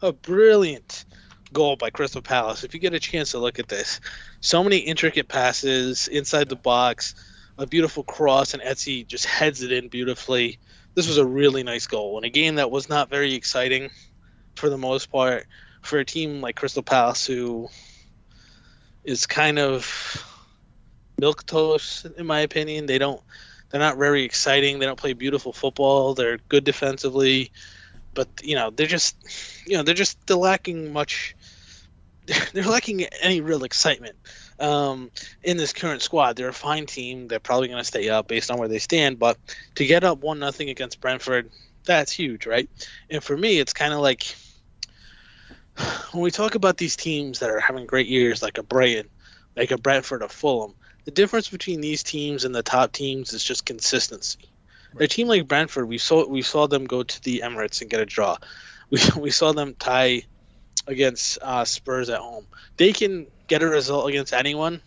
a 0.02 0.12
brilliant 0.12 1.06
goal 1.54 1.76
by 1.76 1.90
Crystal 1.90 2.22
Palace. 2.22 2.64
If 2.64 2.74
you 2.74 2.80
get 2.80 2.94
a 2.94 3.00
chance 3.00 3.32
to 3.32 3.40
look 3.40 3.60
at 3.60 3.68
this, 3.68 4.00
so 4.40 4.64
many 4.64 4.78
intricate 4.78 5.28
passes 5.28 6.08
inside 6.08 6.50
the 6.50 6.56
box, 6.56 7.16
a 7.58 7.68
beautiful 7.68 8.04
cross, 8.04 8.54
and 8.54 8.64
Eze 8.64 9.04
just 9.06 9.26
heads 9.26 9.62
it 9.62 9.72
in 9.72 9.88
beautifully. 9.88 10.60
This 10.96 11.08
was 11.08 11.18
a 11.18 11.26
really 11.26 11.64
nice 11.64 11.88
goal 11.88 12.18
in 12.18 12.24
a 12.24 12.30
game 12.30 12.56
that 12.56 12.72
was 12.72 12.90
not 12.90 13.10
very 13.10 13.36
exciting 13.36 13.92
for 14.56 14.70
the 14.70 14.78
most 14.78 15.12
part 15.12 15.46
for 15.82 16.00
a 16.00 16.06
team 16.06 16.42
like 16.42 16.56
Crystal 16.56 16.84
Palace 16.84 17.26
who 17.26 17.70
is 19.04 19.26
kind 19.26 19.60
of 19.60 20.24
milk 21.20 21.46
toast 21.46 22.06
in 22.06 22.26
my 22.26 22.42
opinion. 22.42 22.86
They 22.86 22.98
don't 22.98 23.22
they're 23.70 23.82
not 23.82 23.98
very 23.98 24.24
exciting. 24.24 24.80
They 24.80 24.86
don't 24.86 25.00
play 25.00 25.14
beautiful 25.14 25.54
football. 25.54 26.14
They're 26.14 26.38
good 26.50 26.64
defensively, 26.64 27.52
but 28.14 28.28
you 28.44 28.56
know, 28.56 28.70
they're 28.70 28.88
just 28.88 29.16
you 29.68 29.78
know, 29.78 29.84
they're 29.84 29.96
just 29.96 30.26
they're 30.28 30.38
lacking 30.38 30.94
much 30.94 31.36
they're 32.54 32.64
lacking 32.64 33.06
any 33.22 33.42
real 33.42 33.64
excitement 33.64 34.16
um, 34.60 35.12
in 35.44 35.58
this 35.58 35.74
current 35.74 36.02
squad. 36.02 36.36
They're 36.36 36.50
a 36.50 36.54
fine 36.54 36.86
team. 36.86 37.28
They're 37.28 37.40
probably 37.40 37.68
going 37.68 37.80
to 37.80 37.86
stay 37.86 38.10
up 38.10 38.28
based 38.28 38.52
on 38.52 38.58
where 38.58 38.68
they 38.68 38.80
stand. 38.80 39.20
But 39.20 39.38
to 39.76 39.86
get 39.86 40.04
up 40.04 40.20
one 40.20 40.40
nothing 40.40 40.70
against 40.70 41.00
Brentford, 41.00 41.50
that's 41.86 42.12
huge, 42.12 42.46
right? 42.46 42.70
And 43.10 43.24
for 43.24 43.38
me, 43.38 43.60
it's 43.60 43.74
kind 43.74 43.94
of 43.94 44.00
like 44.00 44.36
when 46.12 46.24
we 46.24 46.32
talk 46.32 46.56
about 46.56 46.78
these 46.78 46.96
teams 46.96 47.40
that 47.40 47.50
are 47.50 47.60
having 47.60 47.86
great 47.86 48.08
years, 48.08 48.42
like 48.42 48.58
a 48.58 48.64
Brighton, 48.64 49.08
like 49.56 49.72
a 49.72 49.78
Brentford, 49.78 50.22
a 50.22 50.30
Fulham. 50.30 50.74
The 51.08 51.12
difference 51.12 51.48
between 51.48 51.80
these 51.80 52.04
teams 52.04 52.44
and 52.44 52.54
the 52.54 52.62
top 52.62 52.92
teams 52.92 53.32
is 53.32 53.42
just 53.42 53.66
consistency. 53.66 54.50
A 55.00 55.08
team 55.08 55.30
like 55.30 55.48
Brentford, 55.48 55.88
we 55.88 56.00
saw 56.00 56.28
we 56.28 56.42
saw 56.42 56.68
them 56.68 56.84
go 56.84 57.02
to 57.02 57.24
the 57.24 57.44
Emirates 57.46 57.80
and 57.80 57.90
get 57.90 58.02
a 58.02 58.06
draw. 58.06 58.36
We 58.90 59.00
we 59.18 59.32
saw 59.32 59.54
them 59.54 59.74
tie 59.80 60.24
against 60.86 61.38
uh, 61.42 61.64
Spurs 61.64 62.10
at 62.10 62.20
home. 62.20 62.46
They 62.76 62.92
can 62.92 63.28
get 63.48 63.64
a 63.64 63.68
result 63.68 64.10
against 64.10 64.34
anyone, 64.34 64.82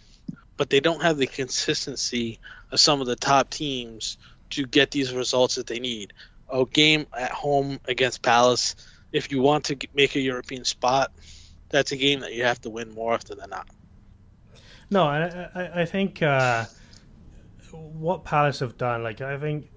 but 0.58 0.68
they 0.68 0.80
don't 0.80 1.00
have 1.00 1.16
the 1.16 1.26
consistency 1.26 2.38
of 2.70 2.80
some 2.80 3.00
of 3.00 3.06
the 3.06 3.16
top 3.16 3.48
teams 3.48 4.18
to 4.50 4.66
get 4.66 4.90
these 4.90 5.14
results 5.14 5.54
that 5.54 5.68
they 5.68 5.78
need. 5.78 6.12
A 6.52 6.66
game 6.66 7.06
at 7.16 7.30
home 7.30 7.80
against 7.86 8.20
Palace, 8.20 8.76
if 9.10 9.32
you 9.32 9.40
want 9.40 9.64
to 9.64 9.78
make 9.94 10.16
a 10.16 10.20
European 10.20 10.66
spot, 10.66 11.12
that's 11.70 11.92
a 11.92 11.96
game 11.96 12.20
that 12.20 12.34
you 12.34 12.44
have 12.44 12.60
to 12.60 12.68
win 12.68 12.90
more 12.90 13.14
often 13.14 13.38
than 13.38 13.48
not. 13.48 13.66
No, 14.90 15.04
I, 15.04 15.48
I, 15.54 15.80
I 15.82 15.84
think 15.84 16.20
uh, 16.22 16.64
what 17.72 18.24
Palace 18.24 18.58
have 18.60 18.76
done, 18.76 19.02
like 19.02 19.20
I 19.20 19.38
think 19.38 19.68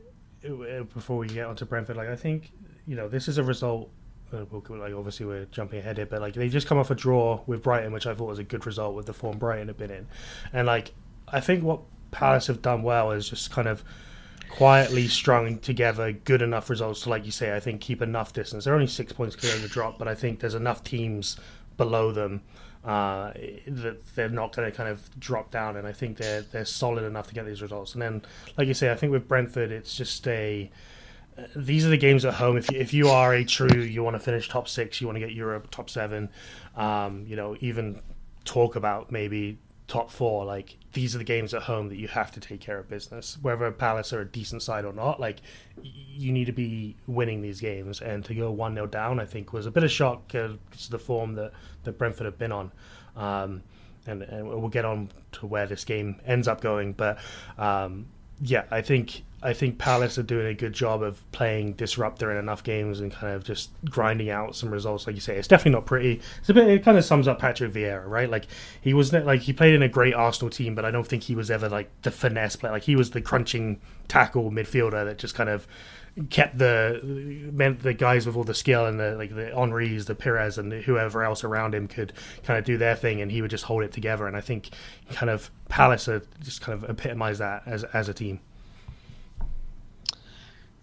uh, 0.45 0.84
before 0.84 1.17
we 1.17 1.28
get 1.28 1.45
onto 1.45 1.65
Brentford, 1.65 1.97
like 1.97 2.10
I 2.10 2.15
think 2.15 2.52
you 2.88 2.95
know 2.95 3.08
this 3.08 3.28
is 3.28 3.38
a 3.38 3.43
result. 3.43 3.89
Uh, 4.34 4.45
like 4.69 4.93
obviously 4.95 5.28
we're 5.28 5.45
jumping 5.45 5.78
ahead 5.78 5.97
here, 5.97 6.08
but 6.08 6.19
like 6.19 6.34
they 6.34 6.49
just 6.49 6.65
come 6.65 6.80
off 6.80 6.89
a 6.89 6.95
draw 6.95 7.41
with 7.45 7.62
Brighton, 7.62 7.93
which 7.93 8.08
I 8.08 8.15
thought 8.15 8.26
was 8.26 8.39
a 8.39 8.43
good 8.43 8.65
result 8.65 8.95
with 8.95 9.06
the 9.06 9.13
form 9.13 9.38
Brighton 9.38 9.67
have 9.67 9.78
been 9.78 9.91
in, 9.91 10.08
and 10.52 10.65
like 10.65 10.91
I 11.28 11.39
think 11.39 11.63
what 11.63 11.82
Palace 12.10 12.47
have 12.47 12.63
done 12.63 12.82
well 12.82 13.12
is 13.12 13.30
just 13.30 13.52
kind 13.52 13.67
of 13.67 13.84
quietly 14.49 15.08
strung 15.08 15.60
together 15.60 16.12
good 16.12 16.41
enough 16.41 16.69
results 16.69 17.02
to, 17.02 17.10
like 17.10 17.26
you 17.26 17.32
say, 17.32 17.56
I 17.56 17.60
think 17.60 17.82
keep 17.82 18.02
enough 18.02 18.34
distance. 18.34 18.65
They're 18.65 18.73
only 18.73 18.88
six 18.88 19.12
points 19.13 19.36
clear 19.36 19.56
in 19.56 19.62
the 19.62 19.67
drop, 19.67 19.99
but 19.99 20.08
I 20.08 20.15
think 20.15 20.39
there's 20.39 20.54
enough 20.56 20.84
teams 20.84 21.38
below 21.78 22.12
them 22.12 22.41
uh, 22.84 23.32
that 23.67 23.98
they're 24.15 24.30
not 24.30 24.56
going 24.56 24.69
to 24.69 24.76
kind 24.76 24.89
of 24.89 25.10
drop 25.19 25.52
down, 25.52 25.78
and 25.78 25.88
I 25.88 25.93
think 25.93 26.17
they're 26.17 26.41
they're 26.41 26.65
solid 26.65 27.04
enough 27.04 27.28
to 27.28 27.34
get 27.34 27.46
these 27.46 27.62
results. 27.62 27.93
And 27.93 28.02
then, 28.02 28.22
like 28.58 28.67
you 28.67 28.74
say, 28.74 28.91
I 28.91 28.96
think 28.96 29.12
with 29.12 29.28
Brentford, 29.28 29.72
it's 29.72 29.96
just 29.96 30.28
a 30.28 30.69
these 31.56 31.86
are 31.86 31.89
the 31.89 31.98
games 31.98 32.26
at 32.26 32.36
home. 32.36 32.58
If 32.58 32.72
you, 32.72 32.80
if 32.80 32.93
you 32.93 33.10
are 33.10 33.34
a 33.34 33.43
true, 33.43 33.82
you 33.82 34.04
want 34.04 34.15
to 34.15 34.19
finish 34.19 34.50
top 34.50 34.67
six, 34.67 35.02
you 35.02 35.08
want 35.08 35.15
to 35.15 35.19
get 35.19 35.32
Europe 35.32 35.69
top 35.72 35.89
seven, 35.89 36.30
um, 36.76 37.26
you 37.28 37.36
know, 37.36 37.58
even 37.60 38.02
talk 38.46 38.76
about 38.76 39.12
maybe 39.12 39.58
top 39.88 40.12
four. 40.12 40.46
Like 40.46 40.78
these 40.93 41.15
are 41.15 41.17
the 41.17 41.24
games 41.24 41.54
at 41.54 41.63
home 41.63 41.89
that 41.89 41.98
you 41.98 42.08
have 42.08 42.32
to 42.32 42.39
take 42.39 42.62
care 42.62 42.80
of 42.80 42.89
business. 42.89 43.38
Whether 43.41 43.72
Palace 43.72 44.13
are 44.13 44.22
a 44.22 44.26
decent 44.26 44.62
side 44.62 44.86
or 44.86 44.93
not, 44.93 45.19
like 45.19 45.41
you 45.82 46.32
need 46.32 46.46
to 46.46 46.52
be 46.54 46.96
winning 47.08 47.41
these 47.41 47.60
games. 47.60 48.02
And 48.02 48.24
to 48.26 48.34
go 48.34 48.52
one 48.52 48.76
0 48.76 48.88
down, 48.88 49.19
I 49.19 49.26
think 49.26 49.54
was 49.54 49.65
a 49.65 49.72
bit 49.72 49.84
of 49.84 49.91
shock 49.91 50.34
uh, 50.36 50.50
because 50.69 50.86
of 50.86 50.91
the 50.91 51.00
form 51.00 51.36
that 51.36 51.52
that 51.84 51.98
Brentford 51.98 52.26
have 52.26 52.38
been 52.38 52.52
on. 52.52 52.72
Um, 53.15 53.63
and, 54.06 54.22
and 54.24 54.48
we'll 54.48 54.67
get 54.67 54.86
on 54.86 55.10
to 55.34 55.48
where 55.48 55.65
this 55.65 55.86
game 55.86 56.19
ends 56.26 56.48
up 56.48 56.62
going, 56.62 56.93
but 56.93 57.19
um, 57.58 58.08
yeah, 58.41 58.63
I 58.72 58.82
think 58.82 59.24
I 59.43 59.52
think 59.52 59.78
Palace 59.78 60.17
are 60.17 60.24
doing 60.24 60.48
a 60.48 60.54
good 60.54 60.72
job 60.72 61.04
of 61.04 61.30
playing 61.34 61.74
disruptor 61.74 62.32
in 62.32 62.38
enough 62.38 62.63
games 62.63 63.02
and 63.02 63.12
kind 63.12 63.34
of 63.36 63.43
just 63.43 63.72
grinding 63.89 64.30
out 64.30 64.56
some 64.56 64.72
results. 64.72 65.06
Like 65.06 65.15
you 65.15 65.22
say, 65.22 65.36
it's 65.36 65.50
definitely 65.50 65.74
not 65.74 65.86
pretty. 65.86 66.22
It's 66.39 66.50
a 66.50 66.54
bit. 66.54 66.67
It 66.69 66.84
kind 66.84 66.98
of 66.98 67.04
sums 67.04 67.28
up 67.28 67.39
Patrick 67.39 67.74
Vieira, 67.74 68.08
right? 68.08 68.30
Like 68.30 68.46
he 68.80 68.93
was 68.93 69.12
like 69.12 69.41
he 69.41 69.52
played 69.52 69.74
in 69.74 69.84
a 69.84 69.89
great 69.89 70.13
Arsenal 70.13 70.50
team, 70.50 70.76
but 70.76 70.86
I 70.86 70.91
don't 70.91 71.06
think 71.06 71.24
he 71.24 71.36
was 71.36 71.52
ever 71.52 71.67
like 71.67 71.89
the 72.04 72.12
finesse 72.12 72.56
player. 72.56 72.72
Like 72.72 72.84
he 72.84 72.96
was 72.96 73.12
the 73.12 73.22
crunching 73.22 73.82
tackle 74.08 74.50
midfielder 74.50 75.06
that 75.06 75.17
just 75.17 75.36
kind 75.36 75.50
of 75.50 75.67
kept 76.30 76.58
the 76.60 76.99
meant 77.52 77.80
the 77.82 77.93
guys 77.93 78.28
with 78.28 78.36
all 78.36 78.43
the 78.43 78.54
skill 78.54 78.86
and 78.86 78.99
the 78.99 79.15
like 79.15 79.34
the 79.34 79.52
Henry's, 79.56 80.06
the 80.06 80.15
Pires, 80.15 80.58
and 80.58 80.71
whoever 80.71 81.23
else 81.23 81.43
around 81.43 81.73
him 81.73 81.88
could 81.88 82.13
kind 82.43 82.60
of 82.60 82.65
do 82.65 82.78
their 82.78 82.95
thing, 82.95 83.21
and 83.21 83.32
he 83.32 83.41
would 83.41 83.52
just 83.52 83.63
hold 83.63 83.84
it 83.84 83.91
together. 83.91 84.28
And 84.28 84.38
I 84.38 84.41
think 84.41 84.69
kind 85.12 85.30
of 85.30 85.49
Palace 85.69 86.08
are 86.08 86.21
just 86.43 86.62
kind 86.62 86.82
of 86.84 86.89
epitomise 86.89 87.39
that 87.39 87.63
as 87.65 87.84
as 87.84 88.10
a 88.10 88.13
team. 88.13 88.39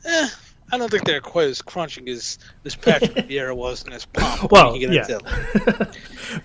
Eh, 0.04 0.28
I 0.72 0.78
don't 0.78 0.90
think 0.90 1.04
they're 1.04 1.20
quite 1.20 1.48
as 1.48 1.62
crunching 1.62 2.08
as 2.08 2.38
as 2.64 2.74
Patrick 2.74 3.12
Vieira 3.28 3.54
was 3.54 3.84
in 3.84 3.92
his 3.92 4.06
pomp. 4.06 4.50
Well, 4.50 4.76
yeah, 4.76 5.06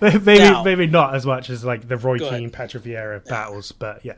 maybe 0.00 0.38
Now- 0.38 0.62
maybe 0.62 0.86
not 0.86 1.14
as 1.14 1.24
much 1.26 1.50
as 1.50 1.64
like 1.64 1.88
the 1.88 1.96
Roy. 1.96 2.18
Keane, 2.18 2.50
Patrick 2.50 2.84
Vieira 2.84 3.24
battles, 3.24 3.72
but 3.72 4.04
yeah, 4.04 4.14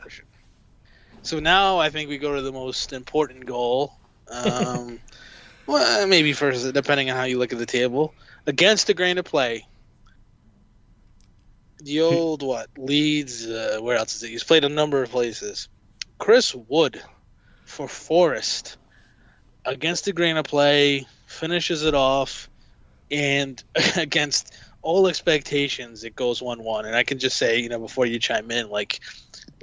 So 1.23 1.39
now 1.41 1.79
I 1.79 1.91
think 1.91 2.09
we 2.09 2.19
go 2.19 2.35
to 2.35 2.43
the 2.43 2.53
most 2.53 2.93
important 2.93 3.47
goal. 3.47 3.98
Um, 4.31 4.99
well, 5.67 6.07
maybe 6.07 6.33
first, 6.33 6.73
depending 6.73 7.11
on 7.11 7.17
how 7.17 7.25
you 7.25 7.39
look 7.39 7.53
at 7.53 7.59
the 7.59 7.67
table. 7.67 8.15
Against 8.47 8.87
the 8.87 8.95
grain 8.95 9.19
of 9.19 9.25
play, 9.25 9.67
the 11.81 12.01
old 12.01 12.43
what 12.43 12.69
Leeds? 12.77 13.47
Uh, 13.47 13.79
where 13.81 13.97
else 13.97 14.17
is 14.17 14.23
it? 14.23 14.31
He's 14.31 14.45
played 14.45 14.65
a 14.65 14.69
number 14.69 15.03
of 15.03 15.11
places. 15.11 15.69
Chris 16.19 16.55
Wood 16.55 17.01
for 17.65 17.87
Forest 17.87 18.77
against 19.65 20.07
the 20.07 20.13
grain 20.13 20.37
of 20.37 20.45
play 20.45 21.07
finishes 21.27 21.85
it 21.85 21.95
off, 21.95 22.49
and 23.11 23.63
against 23.97 24.55
all 24.83 25.07
expectations, 25.07 26.05
it 26.05 26.17
goes 26.17 26.41
one-one. 26.41 26.87
And 26.87 26.97
I 26.97 27.05
can 27.05 27.19
just 27.19 27.37
say, 27.37 27.61
you 27.61 27.69
know, 27.69 27.79
before 27.79 28.07
you 28.07 28.19
chime 28.19 28.51
in, 28.51 28.71
like 28.71 29.01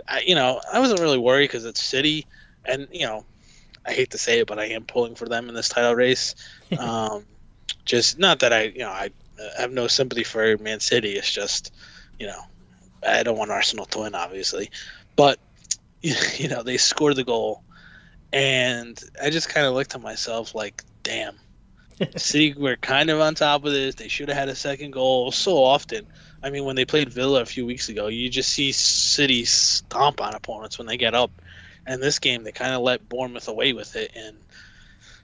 I, 0.07 0.21
you 0.21 0.35
know, 0.35 0.61
I 0.71 0.79
wasn't 0.79 0.99
really 1.01 1.17
worried 1.17 1.47
because 1.47 1.65
it's 1.65 1.81
City, 1.81 2.27
and 2.63 2.87
you 2.91 3.05
know, 3.05 3.25
I 3.85 3.93
hate 3.93 4.11
to 4.11 4.17
say 4.17 4.39
it, 4.39 4.47
but 4.47 4.59
I 4.59 4.65
am 4.65 4.83
pulling 4.83 5.15
for 5.15 5.27
them 5.27 5.49
in 5.49 5.55
this 5.55 5.69
title 5.69 5.95
race. 5.95 6.35
um, 6.79 7.25
just 7.85 8.17
not 8.17 8.39
that 8.39 8.53
I, 8.53 8.63
you 8.63 8.79
know, 8.79 8.89
I 8.89 9.09
have 9.57 9.71
no 9.71 9.87
sympathy 9.87 10.23
for 10.23 10.57
Man 10.57 10.79
City. 10.79 11.13
It's 11.13 11.31
just, 11.31 11.73
you 12.19 12.27
know, 12.27 12.41
I 13.07 13.23
don't 13.23 13.37
want 13.37 13.51
Arsenal 13.51 13.85
to 13.87 13.99
win, 13.99 14.15
obviously, 14.15 14.71
but 15.15 15.39
you 16.01 16.47
know, 16.47 16.63
they 16.63 16.77
scored 16.77 17.15
the 17.15 17.23
goal, 17.23 17.63
and 18.31 19.01
I 19.21 19.29
just 19.29 19.49
kind 19.49 19.65
of 19.65 19.73
looked 19.73 19.91
to 19.91 19.99
myself 19.99 20.53
like, 20.55 20.83
damn. 21.03 21.35
City 22.17 22.53
were 22.53 22.75
kind 22.75 23.09
of 23.09 23.21
on 23.21 23.35
top 23.35 23.63
of 23.63 23.71
this. 23.71 23.95
They 23.95 24.09
should 24.09 24.27
have 24.27 24.37
had 24.37 24.49
a 24.49 24.55
second 24.55 24.91
goal 24.91 25.31
so 25.31 25.63
often. 25.63 26.05
I 26.43 26.49
mean, 26.49 26.65
when 26.65 26.75
they 26.75 26.85
played 26.85 27.09
Villa 27.09 27.41
a 27.41 27.45
few 27.45 27.65
weeks 27.65 27.87
ago, 27.87 28.07
you 28.07 28.29
just 28.29 28.49
see 28.49 28.71
City 28.73 29.45
stomp 29.45 30.21
on 30.21 30.35
opponents 30.35 30.77
when 30.77 30.87
they 30.87 30.97
get 30.97 31.15
up. 31.15 31.31
And 31.85 32.01
this 32.01 32.19
game, 32.19 32.43
they 32.43 32.51
kind 32.51 32.73
of 32.73 32.81
let 32.81 33.07
Bournemouth 33.07 33.47
away 33.47 33.73
with 33.73 33.95
it. 33.95 34.11
And 34.15 34.37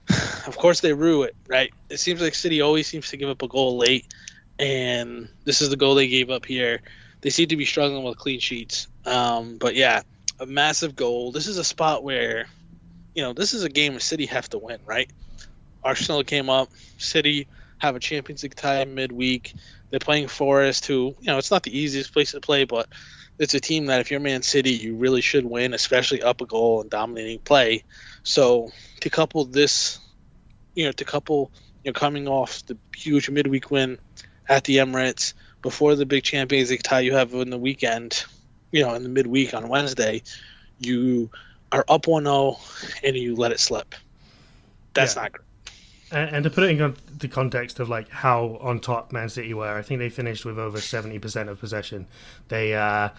of 0.46 0.56
course, 0.56 0.80
they 0.80 0.92
rue 0.92 1.22
it, 1.22 1.36
right? 1.48 1.72
It 1.88 1.98
seems 1.98 2.20
like 2.20 2.34
City 2.34 2.60
always 2.60 2.86
seems 2.86 3.08
to 3.10 3.16
give 3.16 3.28
up 3.28 3.42
a 3.42 3.48
goal 3.48 3.76
late. 3.76 4.06
And 4.58 5.28
this 5.44 5.60
is 5.60 5.70
the 5.70 5.76
goal 5.76 5.94
they 5.94 6.08
gave 6.08 6.30
up 6.30 6.46
here. 6.46 6.80
they 7.22 7.30
seem 7.30 7.48
to 7.48 7.56
be 7.56 7.64
struggling 7.64 8.04
with 8.04 8.18
clean 8.18 8.40
sheets. 8.40 8.86
Um, 9.06 9.56
but 9.58 9.74
yeah, 9.74 10.02
a 10.40 10.46
massive 10.46 10.94
goal. 10.96 11.32
This 11.32 11.46
is 11.46 11.58
a 11.58 11.64
spot 11.64 12.04
where, 12.04 12.46
you 13.14 13.22
know, 13.22 13.32
this 13.32 13.54
is 13.54 13.64
a 13.64 13.68
game 13.68 13.92
where 13.92 14.00
City 14.00 14.26
have 14.26 14.48
to 14.50 14.58
win, 14.58 14.78
right? 14.84 15.10
Arsenal 15.84 16.22
came 16.24 16.48
up. 16.48 16.70
City 16.98 17.48
have 17.78 17.96
a 17.96 18.00
Champions 18.00 18.42
League 18.42 18.54
tie 18.54 18.84
midweek. 18.84 19.54
They're 19.90 20.00
playing 20.00 20.28
Forest, 20.28 20.86
who 20.86 21.14
you 21.20 21.26
know 21.26 21.38
it's 21.38 21.50
not 21.50 21.64
the 21.64 21.76
easiest 21.76 22.12
place 22.12 22.32
to 22.32 22.40
play, 22.40 22.64
but 22.64 22.88
it's 23.38 23.54
a 23.54 23.60
team 23.60 23.86
that 23.86 24.00
if 24.00 24.10
you're 24.10 24.20
Man 24.20 24.42
City, 24.42 24.72
you 24.72 24.94
really 24.94 25.20
should 25.20 25.44
win, 25.44 25.74
especially 25.74 26.22
up 26.22 26.40
a 26.40 26.46
goal 26.46 26.80
and 26.82 26.90
dominating 26.90 27.40
play. 27.40 27.84
So 28.22 28.70
to 29.00 29.10
couple 29.10 29.44
this, 29.44 29.98
you 30.74 30.84
know, 30.84 30.92
to 30.92 31.04
couple 31.04 31.50
you 31.84 31.90
know 31.90 31.94
coming 31.94 32.28
off 32.28 32.64
the 32.66 32.76
huge 32.96 33.28
midweek 33.30 33.70
win 33.70 33.98
at 34.48 34.64
the 34.64 34.76
Emirates 34.76 35.34
before 35.62 35.94
the 35.94 36.06
big 36.06 36.24
Champions 36.24 36.70
League 36.70 36.82
tie 36.82 37.00
you 37.00 37.14
have 37.14 37.32
in 37.34 37.50
the 37.50 37.58
weekend, 37.58 38.24
you 38.70 38.82
know, 38.82 38.94
in 38.94 39.02
the 39.02 39.08
midweek 39.08 39.54
on 39.54 39.68
Wednesday, 39.68 40.22
you 40.78 41.30
are 41.70 41.84
up 41.88 42.02
1-0 42.02 43.02
and 43.04 43.16
you 43.16 43.36
let 43.36 43.52
it 43.52 43.60
slip. 43.60 43.94
That's 44.92 45.14
yeah. 45.14 45.22
not 45.22 45.32
great. 45.32 45.46
And, 46.12 46.36
and 46.36 46.44
to 46.44 46.50
put 46.50 46.64
it 46.64 46.78
in 46.78 46.94
the 47.18 47.28
context 47.28 47.80
of 47.80 47.88
like 47.88 48.08
how 48.08 48.58
on 48.60 48.80
top 48.80 49.12
Man 49.12 49.28
City 49.28 49.54
were, 49.54 49.76
I 49.76 49.82
think 49.82 49.98
they 49.98 50.10
finished 50.10 50.44
with 50.44 50.58
over 50.58 50.80
seventy 50.80 51.18
percent 51.18 51.48
of 51.48 51.58
possession. 51.58 52.06
They 52.48 52.74
uh, 52.74 53.10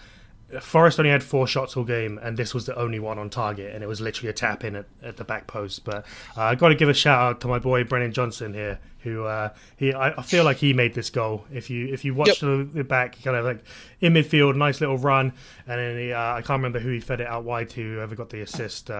Forest 0.60 0.98
only 1.00 1.10
had 1.10 1.22
four 1.22 1.46
shots 1.46 1.76
all 1.76 1.84
game, 1.84 2.18
and 2.22 2.36
this 2.36 2.54
was 2.54 2.66
the 2.66 2.76
only 2.76 2.98
one 2.98 3.18
on 3.18 3.30
target, 3.30 3.74
and 3.74 3.82
it 3.82 3.86
was 3.86 4.00
literally 4.00 4.28
a 4.28 4.32
tap 4.32 4.62
in 4.62 4.76
at, 4.76 4.86
at 5.02 5.16
the 5.16 5.24
back 5.24 5.46
post. 5.46 5.84
But 5.84 6.04
uh, 6.36 6.42
I 6.42 6.54
got 6.54 6.68
to 6.68 6.74
give 6.74 6.88
a 6.88 6.94
shout 6.94 7.18
out 7.18 7.40
to 7.40 7.48
my 7.48 7.58
boy 7.58 7.84
Brennan 7.84 8.12
Johnson 8.12 8.52
here, 8.52 8.78
who 9.00 9.24
uh, 9.24 9.50
he 9.76 9.92
I, 9.92 10.10
I, 10.18 10.22
feel 10.22 10.44
like 10.44 10.58
he 10.58 10.72
made 10.72 10.94
this 10.94 11.10
goal. 11.10 11.44
If 11.52 11.70
you 11.70 11.88
if 11.92 12.04
you 12.04 12.14
watch 12.14 12.28
yep. 12.28 12.38
the, 12.38 12.68
the, 12.72 12.84
back, 12.84 13.16
kind 13.24 13.36
of 13.36 13.44
like 13.44 13.64
in 14.00 14.12
midfield, 14.12 14.54
nice 14.54 14.80
little 14.80 14.98
run, 14.98 15.32
and 15.66 15.80
then 15.80 15.98
he, 15.98 16.12
uh, 16.12 16.34
I 16.34 16.42
can't 16.42 16.58
remember 16.58 16.78
who 16.78 16.90
he 16.90 17.00
fed 17.00 17.20
it 17.20 17.26
out 17.26 17.44
wide 17.44 17.70
to, 17.70 17.82
whoever 17.82 18.14
got 18.14 18.30
the 18.30 18.42
assist. 18.42 18.90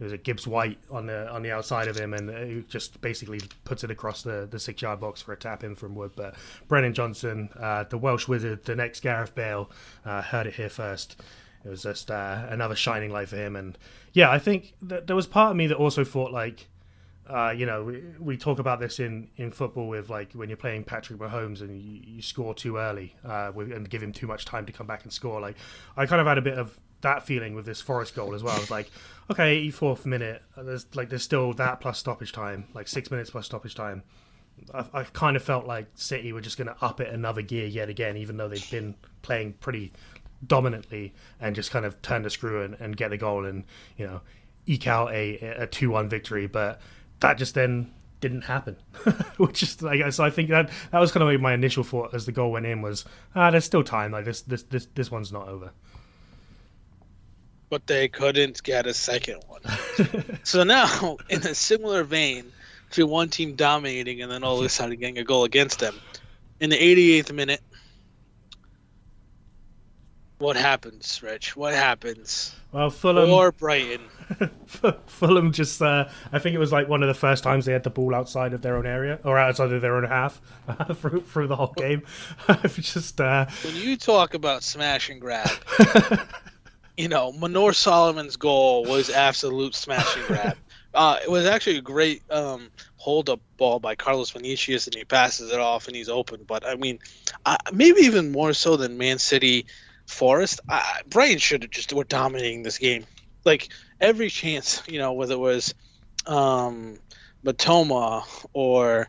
It 0.00 0.04
was 0.04 0.12
a 0.12 0.18
Gibbs 0.18 0.46
White 0.46 0.78
on 0.90 1.06
the 1.06 1.28
on 1.30 1.42
the 1.42 1.52
outside 1.52 1.86
of 1.88 1.96
him, 1.96 2.12
and 2.12 2.30
he 2.30 2.64
just 2.68 3.00
basically 3.00 3.40
puts 3.64 3.84
it 3.84 3.90
across 3.90 4.22
the, 4.22 4.48
the 4.50 4.58
six 4.58 4.82
yard 4.82 5.00
box 5.00 5.22
for 5.22 5.32
a 5.32 5.36
tap 5.36 5.62
in 5.62 5.74
from 5.74 5.94
Wood. 5.94 6.12
But 6.16 6.34
Brennan 6.66 6.94
Johnson, 6.94 7.50
uh, 7.58 7.84
the 7.84 7.98
Welsh 7.98 8.26
wizard, 8.26 8.64
the 8.64 8.74
next 8.74 9.00
Gareth 9.00 9.34
Bale, 9.34 9.70
uh, 10.04 10.22
heard 10.22 10.46
it 10.46 10.54
here 10.54 10.68
first. 10.68 11.20
It 11.64 11.68
was 11.68 11.82
just 11.82 12.10
uh, 12.10 12.46
another 12.48 12.74
shining 12.74 13.12
light 13.12 13.28
for 13.28 13.36
him, 13.36 13.54
and 13.54 13.78
yeah, 14.12 14.30
I 14.30 14.38
think 14.38 14.74
that 14.82 15.06
there 15.06 15.16
was 15.16 15.26
part 15.26 15.52
of 15.52 15.56
me 15.56 15.66
that 15.68 15.76
also 15.76 16.04
thought 16.04 16.32
like. 16.32 16.68
Uh, 17.24 17.54
you 17.56 17.64
know, 17.64 17.84
we, 17.84 18.02
we, 18.18 18.36
talk 18.36 18.58
about 18.58 18.80
this 18.80 18.98
in, 18.98 19.28
in 19.36 19.52
football 19.52 19.86
with 19.86 20.10
like 20.10 20.32
when 20.32 20.48
you're 20.48 20.56
playing 20.56 20.82
Patrick 20.82 21.20
Mahomes 21.20 21.60
and 21.60 21.80
you, 21.80 22.00
you 22.04 22.20
score 22.20 22.52
too 22.52 22.78
early 22.78 23.14
uh, 23.24 23.52
and 23.56 23.88
give 23.88 24.02
him 24.02 24.12
too 24.12 24.26
much 24.26 24.44
time 24.44 24.66
to 24.66 24.72
come 24.72 24.88
back 24.88 25.04
and 25.04 25.12
score. 25.12 25.40
Like, 25.40 25.56
I 25.96 26.04
kind 26.06 26.20
of 26.20 26.26
had 26.26 26.36
a 26.36 26.42
bit 26.42 26.58
of 26.58 26.78
that 27.02 27.24
feeling 27.24 27.54
with 27.54 27.66
this 27.66 27.80
Forest 27.80 28.14
goal 28.14 28.34
as 28.34 28.42
well. 28.42 28.56
I 28.56 28.58
was 28.58 28.70
like, 28.70 28.90
okay, 29.30 29.66
84th 29.68 30.06
minute, 30.06 30.42
there's 30.56 30.86
like 30.94 31.08
there's 31.08 31.22
still 31.22 31.52
that 31.54 31.80
plus 31.80 31.98
stoppage 31.98 32.32
time, 32.32 32.66
like 32.74 32.88
six 32.88 33.10
minutes 33.10 33.30
plus 33.30 33.46
stoppage 33.46 33.74
time. 33.74 34.02
I, 34.74 34.84
I 34.92 35.04
kind 35.04 35.36
of 35.36 35.42
felt 35.42 35.66
like 35.66 35.86
City 35.94 36.32
were 36.32 36.40
just 36.40 36.56
going 36.56 36.68
to 36.68 36.76
up 36.84 37.00
it 37.00 37.12
another 37.12 37.42
gear 37.42 37.66
yet 37.66 37.88
again, 37.88 38.16
even 38.16 38.36
though 38.36 38.48
they'd 38.48 38.70
been 38.70 38.94
playing 39.22 39.54
pretty 39.54 39.92
dominantly 40.46 41.14
and 41.40 41.54
just 41.54 41.70
kind 41.70 41.84
of 41.84 42.00
turn 42.02 42.22
the 42.22 42.30
screw 42.30 42.62
and, 42.62 42.74
and 42.80 42.96
get 42.96 43.10
the 43.10 43.16
goal 43.16 43.44
and 43.44 43.64
you 43.96 44.04
know 44.06 44.20
eke 44.66 44.86
out 44.86 45.12
a 45.12 45.36
a 45.58 45.66
two 45.66 45.90
one 45.90 46.08
victory. 46.08 46.46
But 46.46 46.80
that 47.20 47.38
just 47.38 47.54
then 47.54 47.92
didn't 48.20 48.42
happen, 48.42 48.76
which 49.36 49.62
is 49.62 49.82
like 49.82 50.12
so. 50.12 50.24
I 50.24 50.30
think 50.30 50.50
that 50.50 50.70
that 50.90 50.98
was 50.98 51.12
kind 51.12 51.28
of 51.28 51.40
my 51.40 51.54
initial 51.54 51.84
thought 51.84 52.14
as 52.14 52.26
the 52.26 52.32
goal 52.32 52.52
went 52.52 52.66
in 52.66 52.82
was 52.82 53.04
ah, 53.34 53.50
there's 53.50 53.64
still 53.64 53.82
time. 53.82 54.12
Like 54.12 54.24
this 54.24 54.42
this 54.42 54.62
this 54.64 54.86
this 54.94 55.10
one's 55.10 55.32
not 55.32 55.48
over 55.48 55.72
but 57.72 57.86
they 57.86 58.06
couldn't 58.06 58.62
get 58.62 58.86
a 58.86 58.92
second 58.92 59.42
one. 59.48 59.62
so 60.42 60.62
now, 60.62 61.16
in 61.30 61.40
a 61.46 61.54
similar 61.54 62.04
vein 62.04 62.52
to 62.90 63.06
one 63.06 63.30
team 63.30 63.54
dominating 63.54 64.20
and 64.20 64.30
then 64.30 64.44
all 64.44 64.58
of 64.58 64.64
a 64.66 64.68
sudden 64.68 64.98
getting 64.98 65.16
a 65.16 65.24
goal 65.24 65.44
against 65.44 65.78
them, 65.78 65.98
in 66.60 66.68
the 66.68 66.76
88th 66.76 67.32
minute, 67.32 67.62
what 70.36 70.56
happens, 70.56 71.22
Rich? 71.22 71.56
What 71.56 71.72
happens? 71.72 72.54
Well, 72.72 72.90
Fulham 72.90 73.30
or 73.30 73.52
Brighton. 73.52 74.02
Fulham 75.06 75.50
just, 75.50 75.80
uh, 75.80 76.10
I 76.30 76.38
think 76.40 76.54
it 76.54 76.58
was 76.58 76.72
like 76.72 76.90
one 76.90 77.02
of 77.02 77.08
the 77.08 77.14
first 77.14 77.42
times 77.42 77.64
they 77.64 77.72
had 77.72 77.84
the 77.84 77.90
ball 77.90 78.14
outside 78.14 78.52
of 78.52 78.60
their 78.60 78.76
own 78.76 78.84
area 78.84 79.18
or 79.24 79.38
outside 79.38 79.72
of 79.72 79.80
their 79.80 79.96
own 79.96 80.04
half 80.04 80.42
uh, 80.68 80.92
through, 80.92 81.22
through 81.22 81.46
the 81.46 81.56
whole 81.56 81.72
game. 81.74 82.02
just 82.68 83.18
uh... 83.18 83.46
when 83.64 83.76
you 83.76 83.96
talk 83.96 84.34
about 84.34 84.62
smash 84.62 85.08
and 85.08 85.22
grab, 85.22 85.48
you 87.02 87.08
know, 87.08 87.32
Manor 87.32 87.72
Solomon's 87.72 88.36
goal 88.36 88.84
was 88.84 89.10
absolute 89.10 89.74
smashing 89.74 90.22
grab. 90.26 90.56
Uh, 90.94 91.16
it 91.24 91.30
was 91.30 91.46
actually 91.46 91.78
a 91.78 91.80
great 91.80 92.22
um, 92.30 92.68
hold 92.96 93.30
up 93.30 93.40
ball 93.56 93.80
by 93.80 93.94
Carlos 93.94 94.28
Vinicius, 94.28 94.86
and 94.86 94.94
he 94.94 95.06
passes 95.06 95.50
it 95.50 95.58
off 95.58 95.86
and 95.86 95.96
he's 95.96 96.10
open. 96.10 96.44
But 96.46 96.66
I 96.66 96.74
mean, 96.74 96.98
uh, 97.46 97.56
maybe 97.72 98.02
even 98.02 98.30
more 98.30 98.52
so 98.52 98.76
than 98.76 98.98
Man 98.98 99.18
City 99.18 99.64
Forest. 100.04 100.60
Uh, 100.68 100.82
Brighton 101.08 101.38
should 101.38 101.62
have 101.62 101.70
just 101.70 101.94
were 101.94 102.04
dominating 102.04 102.62
this 102.62 102.76
game. 102.76 103.06
Like 103.46 103.70
every 104.02 104.28
chance, 104.28 104.82
you 104.86 104.98
know, 104.98 105.14
whether 105.14 105.32
it 105.32 105.40
was 105.40 105.74
um, 106.26 106.98
Mitoma 107.42 108.24
or 108.52 109.08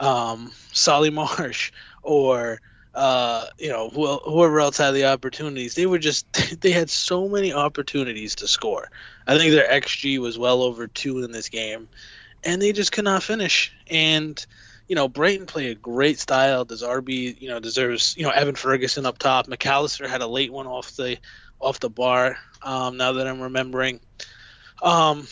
um, 0.00 0.50
Solly 0.72 1.10
March 1.10 1.72
or 2.02 2.60
uh, 3.00 3.46
you 3.58 3.70
know, 3.70 3.88
whoever 3.88 4.60
else 4.60 4.76
had 4.76 4.90
the 4.90 5.06
opportunities, 5.06 5.74
they 5.74 5.86
were 5.86 5.98
just 5.98 6.26
they 6.60 6.70
had 6.70 6.90
so 6.90 7.28
many 7.28 7.50
opportunities 7.50 8.34
to 8.36 8.46
score. 8.46 8.90
I 9.26 9.38
think 9.38 9.52
their 9.52 9.66
xG 9.80 10.18
was 10.18 10.38
well 10.38 10.60
over 10.60 10.86
two 10.86 11.24
in 11.24 11.32
this 11.32 11.48
game, 11.48 11.88
and 12.44 12.60
they 12.60 12.72
just 12.72 12.92
could 12.92 13.04
not 13.04 13.22
finish. 13.22 13.72
And 13.90 14.44
you 14.86 14.96
know, 14.96 15.08
Brighton 15.08 15.46
played 15.46 15.70
a 15.70 15.80
great 15.80 16.18
style. 16.18 16.66
De 16.66 16.74
Zerbi, 16.74 17.40
you 17.40 17.48
know, 17.48 17.58
deserves 17.58 18.14
you 18.18 18.24
know 18.24 18.30
Evan 18.30 18.54
Ferguson 18.54 19.06
up 19.06 19.16
top. 19.16 19.48
Mac 19.48 19.64
Allister 19.64 20.06
had 20.06 20.20
a 20.20 20.26
late 20.26 20.52
one 20.52 20.66
off 20.66 20.94
the 20.96 21.16
off 21.58 21.80
the 21.80 21.88
bar. 21.88 22.36
Um, 22.62 22.98
now 22.98 23.12
that 23.12 23.26
I'm 23.26 23.40
remembering, 23.40 24.00
um, 24.82 25.26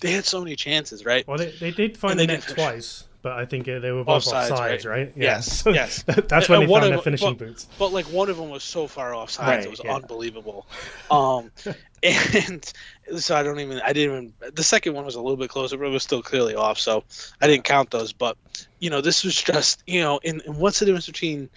they 0.00 0.10
had 0.10 0.24
so 0.24 0.40
many 0.40 0.56
chances, 0.56 1.04
right? 1.04 1.24
Well, 1.28 1.38
they, 1.38 1.52
they 1.52 1.70
did 1.70 1.96
find 1.96 2.18
the 2.18 2.26
net 2.26 2.42
twice 2.42 3.04
but 3.24 3.32
I 3.32 3.46
think 3.46 3.64
they 3.64 3.90
were 3.90 4.04
both 4.04 4.26
offsides, 4.26 4.50
offsides 4.50 4.58
right? 4.60 4.84
right? 4.84 5.12
Yeah. 5.16 5.22
Yes, 5.22 5.64
yes. 5.66 6.04
That's 6.28 6.46
when 6.46 6.60
they 6.60 6.66
found 6.66 6.92
their 6.92 6.98
finishing 6.98 7.30
but, 7.30 7.38
boots. 7.38 7.66
But 7.78 7.90
like 7.90 8.04
one 8.12 8.28
of 8.28 8.36
them 8.36 8.50
was 8.50 8.62
so 8.62 8.86
far 8.86 9.12
offsides, 9.12 9.38
right, 9.38 9.64
it 9.64 9.70
was 9.70 9.80
yeah. 9.82 9.94
unbelievable. 9.94 10.66
Um, 11.10 11.50
and 12.02 12.70
so 13.16 13.34
I 13.34 13.42
don't 13.42 13.60
even, 13.60 13.80
I 13.80 13.94
didn't 13.94 14.34
even. 14.40 14.52
The 14.52 14.62
second 14.62 14.92
one 14.92 15.06
was 15.06 15.14
a 15.14 15.22
little 15.22 15.38
bit 15.38 15.48
closer, 15.48 15.78
but 15.78 15.86
it 15.86 15.90
was 15.90 16.02
still 16.02 16.22
clearly 16.22 16.54
off, 16.54 16.78
so 16.78 17.02
I 17.40 17.46
didn't 17.46 17.64
count 17.64 17.90
those. 17.90 18.12
But 18.12 18.36
you 18.78 18.90
know, 18.90 19.00
this 19.00 19.24
was 19.24 19.34
just, 19.42 19.82
you 19.86 20.02
know, 20.02 20.20
and, 20.22 20.42
and 20.42 20.58
what's 20.58 20.80
the 20.80 20.84
difference 20.84 21.06
between 21.06 21.48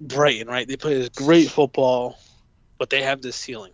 Brighton, 0.00 0.48
right? 0.48 0.66
They 0.66 0.78
play 0.78 0.94
this 0.94 1.10
great 1.10 1.50
football, 1.50 2.18
but 2.78 2.88
they 2.88 3.02
have 3.02 3.20
this 3.20 3.36
ceiling, 3.36 3.72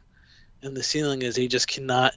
and 0.63 0.77
the 0.77 0.83
ceiling 0.83 1.23
is 1.23 1.37
they 1.37 1.47
just 1.47 1.69
cannot. 1.69 2.13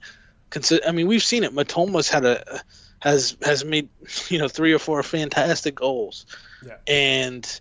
Consider. 0.49 0.87
I 0.87 0.91
mean, 0.91 1.07
we've 1.07 1.23
seen 1.23 1.43
it. 1.43 1.53
Mitoma's 1.53 2.09
had 2.09 2.25
a 2.25 2.63
has 3.03 3.35
has 3.41 3.65
made 3.65 3.89
you 4.29 4.39
know 4.39 4.47
three 4.47 4.73
or 4.73 4.79
four 4.79 5.03
fantastic 5.03 5.75
goals, 5.75 6.25
yeah. 6.65 6.77
and 6.87 7.59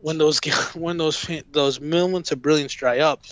when 0.00 0.18
those 0.18 0.38
when 0.74 0.98
those 0.98 1.28
those 1.50 1.80
moments 1.80 2.30
of 2.30 2.40
brilliance 2.40 2.72
dry 2.72 3.00
up, 3.00 3.22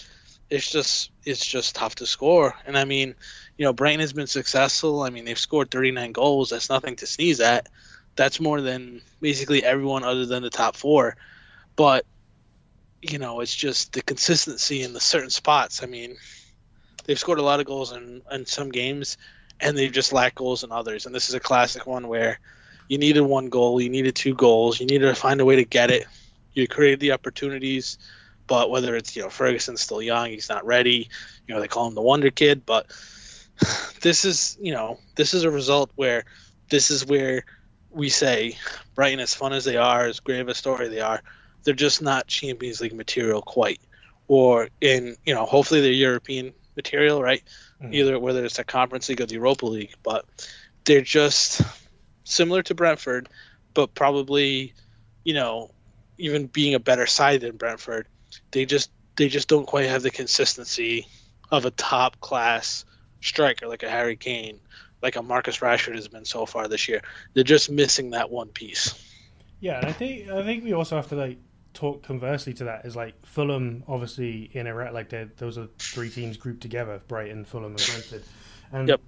it's 0.51 0.69
just 0.69 1.13
it's 1.25 1.45
just 1.47 1.77
tough 1.77 1.95
to 1.97 2.07
score. 2.07 2.55
And 2.67 2.77
I 2.77 2.85
mean, 2.85 3.15
you 3.57 3.65
know, 3.65 3.73
Brighton 3.73 4.01
has 4.01 4.13
been 4.13 4.27
successful. 4.27 5.03
I 5.03 5.11
mean, 5.11 5.25
they've 5.25 5.39
scored 5.39 5.71
39 5.71 6.11
goals. 6.13 6.51
That's 6.51 6.69
nothing 6.69 6.97
to 6.97 7.07
sneeze 7.07 7.39
at. 7.39 7.69
That's 8.17 8.41
more 8.41 8.61
than 8.61 9.03
basically 9.21 9.63
everyone 9.63 10.03
other 10.03 10.27
than 10.27 10.43
the 10.43 10.51
top 10.51 10.75
four. 10.75 11.17
But 11.77 12.07
you 13.03 13.19
know, 13.19 13.39
it's 13.39 13.55
just 13.55 13.93
the 13.93 14.03
consistency 14.03 14.83
in 14.83 14.95
the 14.95 15.01
certain 15.01 15.31
spots. 15.31 15.85
I 15.85 15.87
mean, 15.87 16.17
they've 17.05 17.19
scored 17.19 17.39
a 17.39 17.43
lot 17.43 17.61
of 17.61 17.67
goals 17.67 17.93
in 17.93 18.23
in 18.33 18.47
some 18.47 18.73
games 18.73 19.17
and 19.61 19.77
they've 19.77 19.93
just 19.93 20.13
lack 20.13 20.35
goals 20.35 20.65
in 20.65 20.73
others. 20.73 21.07
And 21.07 21.15
this 21.15 21.29
is 21.29 21.35
a 21.35 21.41
classic 21.41 21.87
one 21.87 22.09
where 22.09 22.39
you 22.89 22.99
needed 22.99 23.23
one 23.23 23.49
goal, 23.49 23.81
you 23.81 23.89
needed 23.89 24.15
two 24.15 24.35
goals, 24.35 24.81
you 24.81 24.87
needed 24.87 25.07
to 25.07 25.15
find 25.15 25.41
a 25.41 25.45
way 25.45 25.57
to 25.57 25.65
get 25.65 25.91
it. 25.91 26.07
You 26.53 26.67
created 26.69 27.01
the 27.01 27.13
opportunities, 27.13 27.99
but 28.47 28.71
whether 28.71 28.97
it's 28.97 29.15
you 29.17 29.23
know 29.23 29.29
Ferguson's 29.29 29.81
still 29.81 30.01
young, 30.01 30.31
he's 30.31 30.49
not 30.49 30.65
ready. 30.65 31.09
You 31.47 31.55
know 31.55 31.61
they 31.61 31.69
call 31.69 31.89
him 31.89 31.95
the 31.95 32.03
wonder 32.03 32.31
kid, 32.31 32.65
but 32.65 32.87
this 34.01 34.25
is 34.25 34.57
you 34.61 34.73
know 34.73 34.99
this 35.17 35.35
is 35.35 35.45
a 35.45 35.51
result 35.51 35.91
where 35.97 36.25
this 36.69 36.91
is 36.91 37.07
where 37.07 37.45
we 37.91 38.09
say 38.09 38.57
Brighton, 38.95 39.21
as 39.21 39.35
fun 39.35 39.53
as 39.53 39.65
they 39.65 39.77
are, 39.77 40.07
as 40.07 40.21
great 40.21 40.41
of 40.41 40.49
a 40.49 40.55
story 40.55 40.89
they 40.89 41.01
are, 41.01 41.23
they're 41.65 41.75
just 41.75 42.03
not 42.03 42.27
Champions 42.27 42.81
League 42.81 42.95
material 42.95 43.43
quite. 43.43 43.81
Or 44.29 44.69
in 44.81 45.17
you 45.25 45.35
know 45.35 45.45
hopefully 45.45 45.81
they're 45.81 45.91
European 45.91 46.53
material, 46.77 47.23
right? 47.23 47.43
Mm-hmm. 47.83 47.95
either 47.95 48.19
whether 48.19 48.45
it's 48.45 48.57
the 48.57 48.65
Conference 48.65 49.09
League 49.09 49.21
or 49.21 49.27
the 49.27 49.35
Europa 49.35 49.67
League. 49.67 49.95
But 50.03 50.25
they're 50.85 51.01
just 51.01 51.63
similar 52.25 52.63
to 52.65 52.75
Brentford, 52.75 53.29
but 53.75 53.95
probably, 53.95 54.75
you 55.25 55.35
know, 55.35 55.71
even 56.19 56.47
being 56.47 56.75
a 56.75 56.81
better 56.81 57.07
side 57.07 57.41
than 57.41 57.57
Brentford, 57.57 58.07
they 58.51 58.65
just 58.65 58.91
they 59.17 59.29
just 59.29 59.49
don't 59.49 59.67
quite 59.67 59.89
have 59.89 60.03
the 60.03 60.11
consistency 60.11 61.07
of 61.51 61.65
a 61.65 61.71
top 61.71 62.21
class 62.21 62.85
striker 63.21 63.67
like 63.67 63.83
a 63.83 63.91
Harry 63.91 64.17
Kane, 64.17 64.61
like 65.03 65.17
a 65.17 65.23
Marcus 65.23 65.59
Rashford 65.59 65.95
has 65.95 66.09
been 66.09 66.25
so 66.25 66.47
far 66.47 66.69
this 66.69 66.89
year. 66.89 67.03
They're 67.35 67.45
just 67.45 67.71
missing 67.71 68.11
that 68.11 68.31
one 68.31 68.49
piece. 68.49 69.03
Yeah, 69.61 69.79
and 69.79 69.87
I 69.87 69.93
think 69.93 70.29
I 70.29 70.43
think 70.43 70.65
we 70.65 70.73
also 70.73 70.97
have 70.97 71.09
to 71.09 71.17
like 71.17 71.39
talk 71.77 72.03
conversely 72.03 72.55
to 72.55 72.65
that 72.65 72.85
is 72.85 72.97
like 72.97 73.15
Fulham 73.25 73.85
obviously 73.87 74.51
in 74.53 74.67
Iraq 74.67 74.93
like 74.93 75.13
those 75.37 75.59
are 75.59 75.69
three 75.79 76.11
teams 76.11 76.37
grouped 76.37 76.63
together 76.63 77.01
Brighton 77.07 77.45
Fulham 77.45 77.73
and 77.73 77.77
Brentford 77.77 78.23
and 78.73 78.89
yep. 78.89 79.01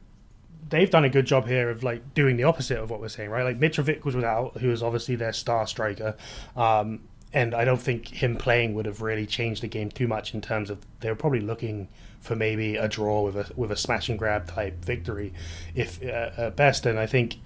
they've 0.68 0.90
done 0.90 1.04
a 1.04 1.08
good 1.08 1.24
job 1.24 1.46
here 1.46 1.70
of 1.70 1.82
like 1.82 2.14
doing 2.14 2.36
the 2.36 2.44
opposite 2.44 2.78
of 2.78 2.90
what 2.90 3.00
we're 3.00 3.08
saying 3.08 3.30
right 3.30 3.44
like 3.44 3.58
Mitrovic 3.58 4.04
was 4.04 4.14
without 4.14 4.58
who 4.58 4.68
was 4.68 4.82
obviously 4.82 5.16
their 5.16 5.32
star 5.32 5.66
striker 5.66 6.14
um, 6.56 7.00
and 7.32 7.54
I 7.54 7.64
don't 7.64 7.80
think 7.80 8.08
him 8.08 8.36
playing 8.36 8.74
would 8.74 8.86
have 8.86 9.02
really 9.02 9.26
changed 9.26 9.62
the 9.62 9.68
game 9.68 9.90
too 9.90 10.08
much 10.08 10.34
in 10.34 10.40
terms 10.40 10.70
of 10.70 10.78
they 11.00 11.10
were 11.10 11.16
probably 11.16 11.40
looking 11.40 11.88
for 12.20 12.34
maybe 12.34 12.76
a 12.76 12.88
draw 12.88 13.22
with 13.22 13.36
a 13.36 13.52
with 13.54 13.70
a 13.70 13.76
smash 13.76 14.08
and 14.08 14.18
grab 14.18 14.46
type 14.46 14.84
victory, 14.84 15.32
if 15.74 16.02
uh, 16.02 16.30
at 16.36 16.56
best. 16.56 16.86
And 16.86 16.98
I 16.98 17.06
think 17.06 17.36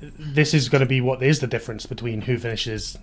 this 0.00 0.54
is 0.54 0.68
going 0.68 0.80
to 0.80 0.86
be 0.86 1.00
what 1.00 1.22
is 1.22 1.40
the 1.40 1.46
difference 1.46 1.86
between 1.86 2.22
who 2.22 2.38
finishes 2.38 2.98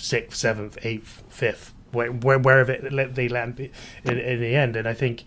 sixth, 0.00 0.36
seventh, 0.38 0.78
eighth, 0.82 1.22
fifth, 1.28 1.74
where, 1.92 2.10
where, 2.12 2.38
wherever 2.38 2.76
they 3.08 3.28
land 3.28 3.58
in, 3.60 4.18
in 4.18 4.40
the 4.40 4.54
end. 4.54 4.76
And 4.76 4.88
I 4.88 4.94
think 4.94 5.24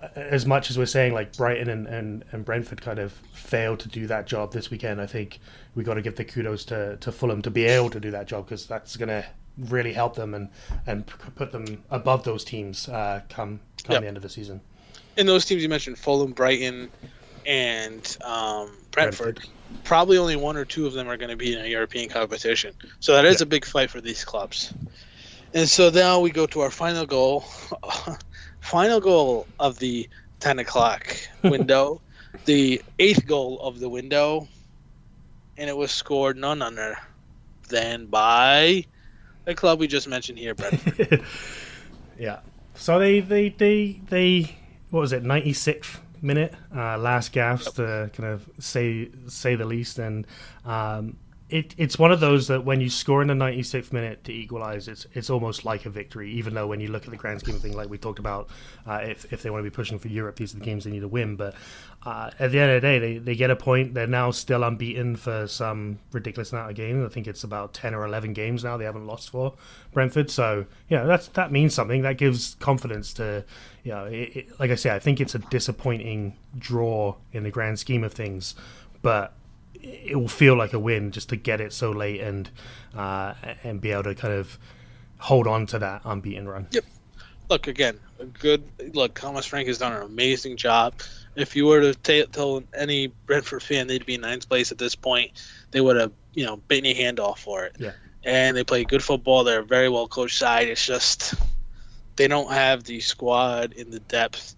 uh, 0.00 0.08
as 0.16 0.46
much 0.46 0.70
as 0.70 0.78
we're 0.78 0.86
saying 0.86 1.14
like 1.14 1.36
Brighton 1.36 1.68
and, 1.68 1.86
and, 1.86 2.24
and 2.32 2.44
Brentford 2.44 2.80
kind 2.80 2.98
of 2.98 3.12
failed 3.32 3.80
to 3.80 3.88
do 3.88 4.06
that 4.06 4.26
job 4.26 4.52
this 4.52 4.70
weekend, 4.70 5.00
I 5.00 5.06
think 5.06 5.38
we 5.74 5.84
got 5.84 5.94
to 5.94 6.02
give 6.02 6.16
the 6.16 6.24
kudos 6.24 6.64
to, 6.66 6.96
to 6.98 7.12
Fulham 7.12 7.42
to 7.42 7.50
be 7.50 7.64
able 7.64 7.90
to 7.90 8.00
do 8.00 8.10
that 8.10 8.26
job 8.26 8.46
because 8.46 8.66
that's 8.66 8.96
going 8.96 9.08
to 9.08 9.24
really 9.58 9.92
help 9.92 10.16
them 10.16 10.34
and, 10.34 10.48
and 10.86 11.06
put 11.06 11.52
them 11.52 11.84
above 11.90 12.24
those 12.24 12.42
teams 12.42 12.88
uh, 12.88 13.20
come 13.28 13.60
come 13.84 13.94
yep. 13.94 14.02
the 14.02 14.08
end 14.08 14.16
of 14.16 14.22
the 14.22 14.28
season 14.28 14.62
in 15.16 15.26
those 15.26 15.44
teams 15.44 15.62
you 15.62 15.68
mentioned, 15.68 15.98
Fulham, 15.98 16.32
Brighton, 16.32 16.90
and 17.46 18.16
um, 18.24 18.76
Brentford, 18.90 19.36
Brentford, 19.36 19.48
probably 19.84 20.18
only 20.18 20.36
one 20.36 20.56
or 20.56 20.64
two 20.64 20.86
of 20.86 20.92
them 20.92 21.08
are 21.08 21.16
going 21.16 21.30
to 21.30 21.36
be 21.36 21.52
in 21.52 21.64
a 21.64 21.68
European 21.68 22.08
competition. 22.08 22.74
So 23.00 23.14
that 23.14 23.24
is 23.24 23.40
yeah. 23.40 23.44
a 23.44 23.46
big 23.46 23.64
fight 23.64 23.90
for 23.90 24.00
these 24.00 24.24
clubs. 24.24 24.72
And 25.54 25.68
so 25.68 25.90
now 25.90 26.20
we 26.20 26.30
go 26.30 26.46
to 26.46 26.60
our 26.60 26.70
final 26.70 27.04
goal, 27.04 27.44
final 28.60 29.00
goal 29.00 29.46
of 29.58 29.78
the 29.78 30.08
ten 30.40 30.58
o'clock 30.58 31.16
window, 31.42 32.00
the 32.46 32.82
eighth 32.98 33.26
goal 33.26 33.60
of 33.60 33.78
the 33.78 33.88
window, 33.88 34.48
and 35.56 35.68
it 35.68 35.76
was 35.76 35.90
scored 35.90 36.36
none 36.36 36.62
other 36.62 36.96
than 37.68 38.06
by 38.06 38.84
the 39.44 39.54
club 39.54 39.78
we 39.78 39.86
just 39.86 40.08
mentioned 40.08 40.38
here, 40.38 40.54
Brentford. 40.54 41.22
yeah. 42.18 42.40
So 42.74 42.98
they 42.98 43.20
they 43.20 43.50
they 43.50 44.00
they 44.08 44.56
what 44.90 45.00
was 45.00 45.12
it, 45.12 45.22
96th 45.22 45.98
minute, 46.22 46.54
uh, 46.74 46.96
last 46.98 47.32
yep. 47.66 47.74
to 47.74 48.10
kind 48.14 48.28
of 48.28 48.48
say 48.58 49.10
say 49.28 49.56
the 49.56 49.64
least. 49.64 49.98
And 49.98 50.26
um, 50.64 51.16
it, 51.52 51.74
it's 51.76 51.98
one 51.98 52.10
of 52.10 52.20
those 52.20 52.48
that 52.48 52.64
when 52.64 52.80
you 52.80 52.88
score 52.88 53.20
in 53.20 53.28
the 53.28 53.34
96th 53.34 53.92
minute 53.92 54.24
to 54.24 54.32
equalize, 54.32 54.88
it's 54.88 55.06
it's 55.12 55.28
almost 55.28 55.66
like 55.66 55.84
a 55.84 55.90
victory. 55.90 56.32
Even 56.32 56.54
though 56.54 56.66
when 56.66 56.80
you 56.80 56.88
look 56.88 57.04
at 57.04 57.10
the 57.10 57.16
grand 57.16 57.40
scheme 57.40 57.54
of 57.54 57.60
things, 57.60 57.74
like 57.74 57.90
we 57.90 57.98
talked 57.98 58.18
about, 58.18 58.48
uh, 58.86 59.00
if 59.02 59.30
if 59.30 59.42
they 59.42 59.50
want 59.50 59.62
to 59.62 59.70
be 59.70 59.74
pushing 59.74 59.98
for 59.98 60.08
Europe, 60.08 60.36
these 60.36 60.54
are 60.54 60.58
the 60.58 60.64
games 60.64 60.84
they 60.84 60.90
need 60.90 61.00
to 61.00 61.08
win. 61.08 61.36
But 61.36 61.54
uh, 62.06 62.30
at 62.38 62.52
the 62.52 62.58
end 62.58 62.70
of 62.70 62.80
the 62.80 62.88
day, 62.88 62.98
they, 62.98 63.18
they 63.18 63.34
get 63.34 63.50
a 63.50 63.56
point. 63.56 63.92
They're 63.92 64.06
now 64.06 64.30
still 64.30 64.64
unbeaten 64.64 65.14
for 65.14 65.46
some 65.46 65.98
ridiculous 66.10 66.52
amount 66.52 66.70
of 66.70 66.76
games. 66.76 67.04
I 67.04 67.12
think 67.12 67.26
it's 67.26 67.44
about 67.44 67.74
10 67.74 67.94
or 67.94 68.06
11 68.06 68.32
games 68.32 68.64
now 68.64 68.78
they 68.78 68.86
haven't 68.86 69.06
lost 69.06 69.28
for 69.28 69.52
Brentford. 69.92 70.30
So 70.30 70.64
yeah, 70.88 71.04
that's 71.04 71.28
that 71.28 71.52
means 71.52 71.74
something. 71.74 72.00
That 72.00 72.16
gives 72.16 72.54
confidence 72.60 73.12
to 73.14 73.44
you 73.84 73.92
know. 73.92 74.06
It, 74.06 74.36
it, 74.36 74.60
like 74.60 74.70
I 74.70 74.76
say, 74.76 74.94
I 74.94 74.98
think 74.98 75.20
it's 75.20 75.34
a 75.34 75.38
disappointing 75.38 76.34
draw 76.56 77.16
in 77.30 77.42
the 77.42 77.50
grand 77.50 77.78
scheme 77.78 78.04
of 78.04 78.14
things, 78.14 78.54
but 79.02 79.34
it 79.82 80.18
will 80.18 80.28
feel 80.28 80.56
like 80.56 80.72
a 80.72 80.78
win 80.78 81.10
just 81.10 81.28
to 81.30 81.36
get 81.36 81.60
it 81.60 81.72
so 81.72 81.90
late 81.90 82.20
and 82.20 82.48
uh, 82.94 83.34
and 83.64 83.80
be 83.80 83.90
able 83.90 84.04
to 84.04 84.14
kind 84.14 84.34
of 84.34 84.58
hold 85.18 85.46
on 85.46 85.66
to 85.66 85.78
that 85.78 86.02
unbeaten 86.04 86.48
run. 86.48 86.66
Yep. 86.70 86.84
Look 87.50 87.66
again, 87.66 87.98
a 88.18 88.24
good 88.24 88.62
look. 88.94 89.14
Thomas 89.14 89.44
Frank 89.44 89.68
has 89.68 89.78
done 89.78 89.92
an 89.92 90.02
amazing 90.02 90.56
job. 90.56 90.94
If 91.34 91.56
you 91.56 91.66
were 91.66 91.80
to 91.80 91.94
t- 91.94 92.26
tell 92.26 92.62
any 92.76 93.08
Brentford 93.26 93.62
fan 93.62 93.86
they'd 93.86 94.06
be 94.06 94.14
in 94.14 94.20
ninth 94.20 94.48
place 94.48 94.72
at 94.72 94.78
this 94.78 94.94
point, 94.94 95.32
they 95.70 95.80
would 95.80 95.96
have 95.96 96.12
you 96.34 96.44
know 96.44 96.56
bitten 96.56 96.84
your 96.84 96.94
hand 96.94 97.20
off 97.20 97.40
for 97.40 97.64
it. 97.64 97.76
Yeah. 97.78 97.92
And 98.24 98.56
they 98.56 98.64
play 98.64 98.84
good 98.84 99.02
football. 99.02 99.44
They're 99.44 99.60
a 99.60 99.64
very 99.64 99.88
well 99.88 100.06
coached 100.06 100.38
side. 100.38 100.68
It's 100.68 100.84
just 100.84 101.34
they 102.16 102.28
don't 102.28 102.52
have 102.52 102.84
the 102.84 103.00
squad 103.00 103.72
in 103.72 103.90
the 103.90 104.00
depth 104.00 104.54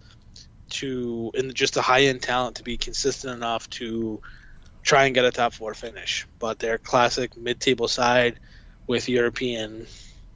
to 0.69 1.31
and 1.35 1.53
just 1.53 1.73
the 1.73 1.81
high 1.81 2.03
end 2.03 2.21
talent 2.21 2.57
to 2.57 2.63
be 2.63 2.77
consistent 2.77 3.35
enough 3.35 3.69
to 3.71 4.21
try 4.85 5.05
and 5.05 5.15
get 5.15 5.25
a 5.25 5.31
top 5.31 5.53
four 5.53 5.73
finish. 5.73 6.25
But 6.39 6.59
they're 6.59 6.77
classic 6.77 7.35
mid 7.35 7.59
table 7.59 7.89
side 7.89 8.39
with 8.87 9.09
European 9.09 9.87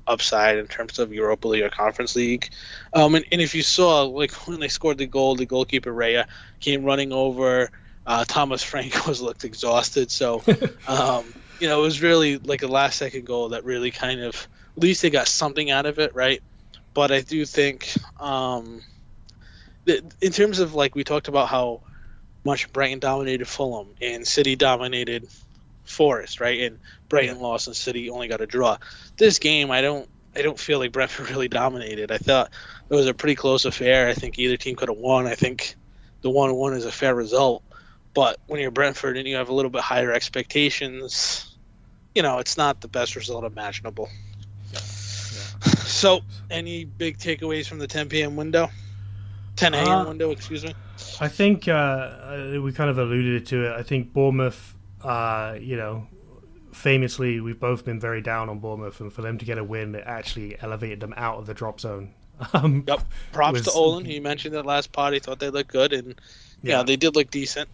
upside 0.07 0.57
in 0.57 0.67
terms 0.67 0.97
of 0.97 1.13
Europa 1.13 1.47
League 1.47 1.63
or 1.63 1.69
Conference 1.69 2.15
League. 2.15 2.49
Um, 2.93 3.13
and, 3.15 3.23
and 3.31 3.39
if 3.39 3.53
you 3.55 3.61
saw, 3.61 4.01
like 4.01 4.31
when 4.47 4.59
they 4.59 4.67
scored 4.67 4.97
the 4.97 5.05
goal, 5.05 5.35
the 5.35 5.45
goalkeeper 5.45 5.93
Raya 5.93 6.25
came 6.59 6.83
running 6.83 7.13
over. 7.13 7.69
Uh, 8.05 8.25
Thomas 8.25 8.63
Frank 8.63 9.05
was 9.07 9.21
looked 9.21 9.45
exhausted, 9.45 10.09
so 10.09 10.41
um, 10.87 11.31
you 11.59 11.67
know 11.67 11.79
it 11.79 11.83
was 11.83 12.01
really 12.01 12.37
like 12.37 12.63
a 12.63 12.67
last 12.67 12.97
second 12.97 13.25
goal 13.25 13.49
that 13.49 13.63
really 13.63 13.91
kind 13.91 14.21
of 14.21 14.47
at 14.75 14.81
least 14.81 15.03
they 15.03 15.11
got 15.11 15.27
something 15.27 15.69
out 15.69 15.85
of 15.85 15.99
it, 15.99 16.15
right? 16.15 16.41
But 16.95 17.11
I 17.11 17.21
do 17.21 17.45
think 17.45 17.93
um, 18.19 18.81
that 19.85 20.15
in 20.21 20.31
terms 20.31 20.57
of 20.57 20.73
like 20.73 20.95
we 20.95 21.03
talked 21.03 21.27
about 21.27 21.49
how 21.49 21.81
much 22.49 22.73
Brighton 22.73 22.99
dominated 22.99 23.47
Fulham 23.47 23.89
and 24.01 24.27
City 24.27 24.55
dominated 24.55 25.27
Forest, 25.85 26.39
right? 26.39 26.61
And 26.61 26.79
Brighton 27.07 27.39
lost 27.39 27.67
and 27.67 27.75
City 27.75 28.09
only 28.09 28.27
got 28.27 28.41
a 28.41 28.47
draw. 28.47 28.77
This 29.17 29.37
game, 29.37 29.69
I 29.69 29.81
don't, 29.81 30.09
I 30.35 30.41
don't 30.41 30.59
feel 30.59 30.79
like 30.79 30.91
Brentford 30.91 31.29
really 31.31 31.47
dominated. 31.47 32.11
I 32.11 32.17
thought 32.17 32.51
it 32.89 32.95
was 32.95 33.05
a 33.05 33.13
pretty 33.13 33.35
close 33.35 33.65
affair. 33.65 34.07
I 34.07 34.13
think 34.13 34.39
either 34.39 34.57
team 34.57 34.75
could 34.75 34.89
have 34.89 34.97
won. 34.97 35.27
I 35.27 35.35
think 35.35 35.75
the 36.21 36.29
one-one 36.31 36.73
is 36.73 36.85
a 36.85 36.91
fair 36.91 37.13
result. 37.13 37.63
But 38.15 38.39
when 38.47 38.59
you're 38.59 38.71
Brentford 38.71 39.17
and 39.17 39.27
you 39.27 39.35
have 39.35 39.49
a 39.49 39.53
little 39.53 39.69
bit 39.69 39.81
higher 39.81 40.11
expectations, 40.11 41.55
you 42.15 42.23
know 42.23 42.39
it's 42.39 42.57
not 42.57 42.81
the 42.81 42.87
best 42.87 43.15
result 43.15 43.43
imaginable. 43.43 44.09
Yeah. 44.73 44.79
Yeah. 44.79 45.73
So, 45.89 46.21
any 46.49 46.85
big 46.85 47.17
takeaways 47.17 47.67
from 47.67 47.79
the 47.79 47.87
10 47.87 48.09
p.m. 48.09 48.35
window? 48.35 48.69
10 49.57 49.73
a.m. 49.73 49.87
Uh, 49.87 50.05
window, 50.05 50.31
excuse 50.31 50.63
me. 50.63 50.73
I 51.19 51.27
think 51.27 51.67
uh, 51.67 51.71
uh, 51.71 52.59
we 52.61 52.71
kind 52.71 52.89
of 52.89 52.97
alluded 52.97 53.45
to 53.47 53.65
it. 53.65 53.77
I 53.77 53.83
think 53.83 54.13
Bournemouth, 54.13 54.75
uh, 55.03 55.57
you 55.59 55.75
know, 55.75 56.07
famously, 56.71 57.39
we've 57.39 57.59
both 57.59 57.85
been 57.85 57.99
very 57.99 58.21
down 58.21 58.49
on 58.49 58.59
Bournemouth, 58.59 58.99
and 58.99 59.11
for 59.11 59.21
them 59.21 59.37
to 59.37 59.45
get 59.45 59.57
a 59.57 59.63
win, 59.63 59.95
it 59.95 60.03
actually 60.05 60.59
elevated 60.61 60.99
them 60.99 61.13
out 61.17 61.37
of 61.37 61.45
the 61.45 61.53
drop 61.53 61.79
zone. 61.79 62.13
Um, 62.53 62.85
yep. 62.87 63.01
Props 63.33 63.51
was, 63.51 63.63
to 63.63 63.71
Olin. 63.71 64.05
He 64.05 64.21
mentioned 64.21 64.55
that 64.55 64.65
last 64.65 64.93
pod. 64.93 65.11
He 65.11 65.19
thought 65.19 65.39
they 65.39 65.49
looked 65.49 65.73
good, 65.73 65.91
and 65.91 66.15
yeah, 66.63 66.77
yeah, 66.77 66.83
they 66.83 66.95
did 66.95 67.13
look 67.13 67.29
decent. 67.29 67.67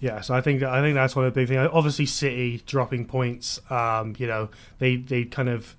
Yeah, 0.00 0.22
so 0.22 0.32
I 0.32 0.40
think 0.40 0.62
I 0.62 0.80
think 0.80 0.94
that's 0.94 1.14
one 1.14 1.26
of 1.26 1.34
the 1.34 1.38
big 1.38 1.48
things. 1.48 1.68
Obviously, 1.70 2.06
City 2.06 2.62
dropping 2.64 3.04
points. 3.04 3.60
Um, 3.70 4.14
you 4.16 4.26
know, 4.26 4.48
they 4.78 4.96
they 4.96 5.26
kind 5.26 5.50
of 5.50 5.76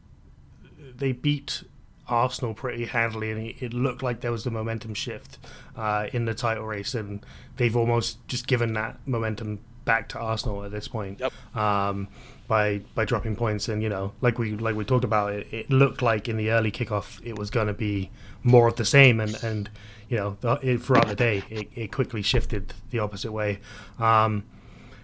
they 0.95 1.13
beat 1.13 1.63
Arsenal 2.07 2.53
pretty 2.53 2.85
handily, 2.85 3.31
and 3.31 3.55
it 3.61 3.73
looked 3.73 4.03
like 4.03 4.21
there 4.21 4.31
was 4.31 4.43
the 4.43 4.51
momentum 4.51 4.93
shift 4.93 5.37
uh, 5.75 6.07
in 6.13 6.25
the 6.25 6.33
title 6.33 6.65
race, 6.65 6.93
and 6.93 7.25
they've 7.57 7.75
almost 7.75 8.25
just 8.27 8.47
given 8.47 8.73
that 8.73 8.97
momentum 9.05 9.59
back 9.85 10.09
to 10.09 10.19
Arsenal 10.19 10.63
at 10.63 10.71
this 10.71 10.87
point 10.87 11.19
yep. 11.19 11.33
um, 11.55 12.07
by 12.47 12.81
by 12.95 13.05
dropping 13.05 13.35
points. 13.35 13.69
And 13.69 13.81
you 13.81 13.89
know, 13.89 14.13
like 14.21 14.37
we 14.37 14.51
like 14.53 14.75
we 14.75 14.83
talked 14.83 15.03
about, 15.03 15.33
it, 15.33 15.47
it 15.51 15.69
looked 15.69 16.01
like 16.01 16.27
in 16.27 16.37
the 16.37 16.51
early 16.51 16.71
kickoff 16.71 17.25
it 17.25 17.37
was 17.37 17.49
going 17.49 17.67
to 17.67 17.73
be 17.73 18.09
more 18.43 18.67
of 18.67 18.75
the 18.75 18.85
same, 18.85 19.19
and 19.19 19.41
and 19.43 19.69
you 20.09 20.17
know 20.17 20.37
the, 20.41 20.53
it, 20.61 20.81
throughout 20.81 21.07
the 21.07 21.15
day 21.15 21.43
it, 21.49 21.69
it 21.75 21.91
quickly 21.91 22.21
shifted 22.21 22.73
the 22.89 22.99
opposite 22.99 23.31
way. 23.31 23.59
Um, 23.99 24.43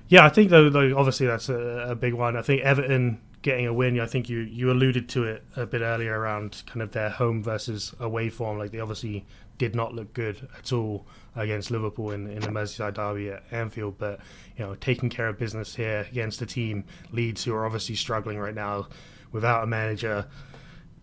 yeah, 0.10 0.26
I 0.26 0.30
think 0.30 0.50
though, 0.50 0.70
though 0.70 0.98
obviously 0.98 1.28
that's 1.28 1.50
a, 1.50 1.88
a 1.90 1.96
big 1.96 2.14
one. 2.14 2.38
I 2.38 2.42
think 2.42 2.62
Everton 2.62 3.20
getting 3.42 3.68
a 3.68 3.74
win. 3.74 4.00
I 4.00 4.06
think 4.06 4.30
you 4.30 4.40
you 4.40 4.72
alluded 4.72 5.10
to 5.10 5.24
it 5.24 5.44
a 5.56 5.66
bit 5.66 5.82
earlier 5.82 6.18
around 6.20 6.64
kind 6.66 6.82
of 6.82 6.92
their 6.92 7.10
home 7.10 7.44
versus 7.44 7.94
away 8.00 8.30
form. 8.30 8.58
Like 8.58 8.72
they 8.72 8.80
obviously 8.80 9.26
did 9.58 9.76
not 9.76 9.94
look 9.94 10.14
good 10.14 10.48
at 10.58 10.72
all 10.72 11.08
against 11.36 11.72
Liverpool 11.72 12.12
in, 12.12 12.28
in 12.28 12.40
the 12.40 12.50
Merseyside 12.50 12.96
derby 12.96 13.30
at 13.30 13.44
Anfield, 13.52 13.98
but 13.98 14.20
you 14.58 14.66
know 14.66 14.76
taking 14.76 15.10
care 15.10 15.28
of 15.28 15.38
business 15.38 15.76
here 15.76 16.08
against 16.12 16.42
a 16.42 16.46
team 16.46 16.86
Leeds 17.12 17.44
who 17.44 17.54
are 17.54 17.66
obviously 17.66 17.96
struggling 17.96 18.38
right 18.38 18.56
now 18.56 18.88
without 19.32 19.64
a 19.64 19.68
manager. 19.68 20.28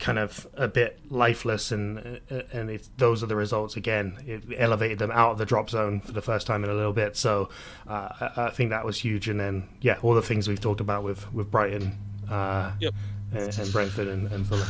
Kind 0.00 0.18
of 0.18 0.48
a 0.54 0.66
bit 0.66 0.98
lifeless, 1.08 1.70
and 1.70 2.20
and 2.52 2.80
those 2.96 3.22
are 3.22 3.26
the 3.26 3.36
results 3.36 3.76
again. 3.76 4.18
It 4.26 4.42
elevated 4.58 4.98
them 4.98 5.12
out 5.12 5.30
of 5.30 5.38
the 5.38 5.46
drop 5.46 5.70
zone 5.70 6.00
for 6.00 6.10
the 6.10 6.20
first 6.20 6.48
time 6.48 6.64
in 6.64 6.68
a 6.68 6.74
little 6.74 6.92
bit. 6.92 7.16
So 7.16 7.48
uh, 7.86 8.08
I, 8.20 8.46
I 8.46 8.50
think 8.50 8.70
that 8.70 8.84
was 8.84 8.98
huge. 8.98 9.28
And 9.28 9.38
then 9.38 9.68
yeah, 9.80 9.98
all 10.02 10.14
the 10.14 10.20
things 10.20 10.48
we've 10.48 10.60
talked 10.60 10.80
about 10.80 11.04
with 11.04 11.32
with 11.32 11.48
Brighton 11.48 11.96
uh, 12.30 12.72
yep. 12.80 12.94
and, 13.32 13.58
and, 13.58 13.72
Brentford 13.72 14.08
and, 14.08 14.30
and 14.32 14.46
Fulham. 14.46 14.66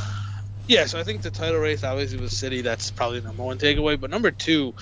Yeah, 0.67 0.85
so 0.85 0.99
I 0.99 1.03
think 1.03 1.21
the 1.21 1.31
title 1.31 1.59
race 1.59 1.83
obviously 1.83 2.19
was 2.19 2.35
City. 2.35 2.61
That's 2.61 2.89
probably 2.89 3.21
number 3.21 3.43
one 3.43 3.57
takeaway. 3.57 3.99
But 3.99 4.09
number 4.09 4.31
two, 4.31 4.73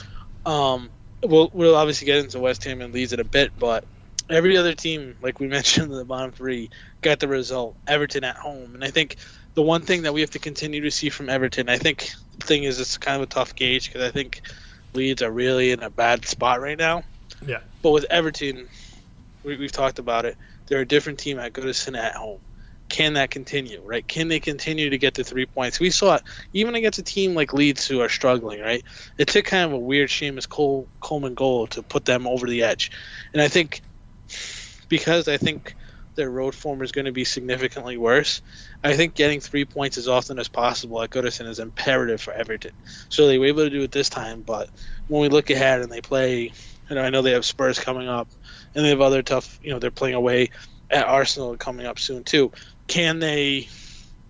um, 0.46 0.90
we'll 1.22 1.50
we'll 1.54 1.76
obviously 1.76 2.06
get 2.06 2.20
into 2.20 2.40
West 2.40 2.64
Ham 2.64 2.82
and 2.82 2.94
Leeds 2.94 3.14
in 3.14 3.20
a 3.20 3.26
bit, 3.26 3.52
but 3.58 3.84
every 4.30 4.58
other 4.58 4.74
team, 4.74 5.16
like 5.22 5.40
we 5.40 5.48
mentioned 5.60 5.92
in 5.92 5.98
the 5.98 6.06
bottom 6.06 6.32
three, 6.32 6.70
got 7.02 7.20
the 7.20 7.28
result. 7.28 7.76
Everton 7.88 8.24
at 8.24 8.36
home, 8.36 8.76
and 8.76 8.84
I 8.84 8.92
think 8.92 9.18
the 9.56 9.62
one 9.62 9.82
thing 9.82 10.04
that 10.04 10.14
we 10.14 10.22
have 10.22 10.32
to 10.32 10.40
continue 10.40 10.82
to 10.82 10.92
see 10.92 11.10
from 11.10 11.30
Everton, 11.30 11.70
I 11.70 11.78
think 11.78 12.12
the 12.40 12.46
thing 12.46 12.64
is 12.64 12.80
it's 12.80 12.98
kind 12.98 13.22
of 13.22 13.24
a 13.24 13.32
tough 13.32 13.56
gauge 13.56 13.88
because 13.88 14.08
I 14.08 14.12
think 14.12 14.42
Leeds 14.94 15.22
are 15.22 15.32
really 15.32 15.72
in 15.72 15.84
a 15.84 15.90
bad 15.90 16.26
spot 16.26 16.62
right 16.62 16.78
now. 16.78 17.04
Yeah. 17.46 17.60
But 17.82 17.92
with 17.92 18.06
Everton, 18.10 18.68
we, 19.44 19.58
we've 19.58 19.72
talked 19.72 20.00
about 20.00 20.26
it. 20.26 20.38
They're 20.68 20.82
a 20.82 20.86
different 20.86 21.20
team 21.20 21.40
at 21.40 21.54
Goodison 21.54 21.98
at 21.98 22.16
home. 22.16 22.40
Can 22.94 23.14
that 23.16 23.32
continue, 23.32 23.82
right? 23.84 24.08
Can 24.08 24.28
they 24.28 24.40
continue 24.40 24.92
to 24.92 25.00
get 25.00 25.16
the 25.16 25.24
three 25.24 25.48
points? 25.48 25.80
We 25.80 25.90
saw 25.90 26.18
it 26.18 26.22
even 26.54 26.76
against 26.76 27.00
a 27.00 27.04
team 27.04 27.34
like 27.34 27.52
Leeds 27.52 27.88
who 27.88 28.02
are 28.02 28.08
struggling, 28.08 28.62
right? 28.62 28.84
It 29.18 29.30
took 29.30 29.46
kind 29.46 29.66
of 29.66 29.74
a 29.74 29.80
weird 29.80 30.10
Seamus 30.10 30.48
Cole, 30.48 30.88
Coleman 31.00 31.34
goal 31.34 31.66
to 31.68 31.82
put 31.82 32.06
them 32.06 32.28
over 32.28 32.46
the 32.46 32.62
edge. 32.62 32.92
And 33.34 33.42
I 33.42 33.48
think 33.48 33.82
because 34.90 35.28
I 35.28 35.38
think 35.38 35.76
their 36.14 36.30
road 36.30 36.54
form 36.54 36.84
is 36.84 36.92
going 36.92 37.06
to 37.06 37.12
be 37.12 37.24
significantly 37.24 37.98
worse. 37.98 38.44
I 38.84 38.96
think 38.96 39.16
getting 39.16 39.40
three 39.40 39.66
points 39.66 39.98
as 39.98 40.08
often 40.08 40.38
as 40.38 40.48
possible 40.48 41.02
at 41.02 41.10
Goodison 41.10 41.48
is 41.48 41.58
imperative 41.58 42.22
for 42.22 42.32
Everton. 42.32 42.74
So 43.10 43.26
they 43.26 43.40
were 43.40 43.48
able 43.48 43.64
to 43.64 43.72
do 43.72 43.82
it 43.82 43.92
this 43.92 44.10
time, 44.10 44.44
but 44.44 44.70
when 45.08 45.24
we 45.24 45.30
look 45.30 45.50
ahead 45.50 45.82
and 45.82 45.92
they 45.92 46.02
play, 46.02 46.52
you 46.90 46.96
know, 46.96 47.02
I 47.02 47.10
know 47.10 47.24
they 47.24 47.32
have 47.32 47.44
Spurs 47.44 47.80
coming 47.80 48.08
up, 48.08 48.30
and 48.76 48.86
they 48.86 48.90
have 48.90 49.02
other 49.02 49.24
tough, 49.24 49.58
you 49.64 49.72
know, 49.72 49.80
they're 49.80 49.90
playing 49.90 50.14
away 50.14 50.52
at 50.94 51.08
Arsenal 51.08 51.58
coming 51.58 51.86
up 51.86 52.00
soon 52.00 52.24
too. 52.24 52.52
Can 52.88 53.20
they 53.20 53.68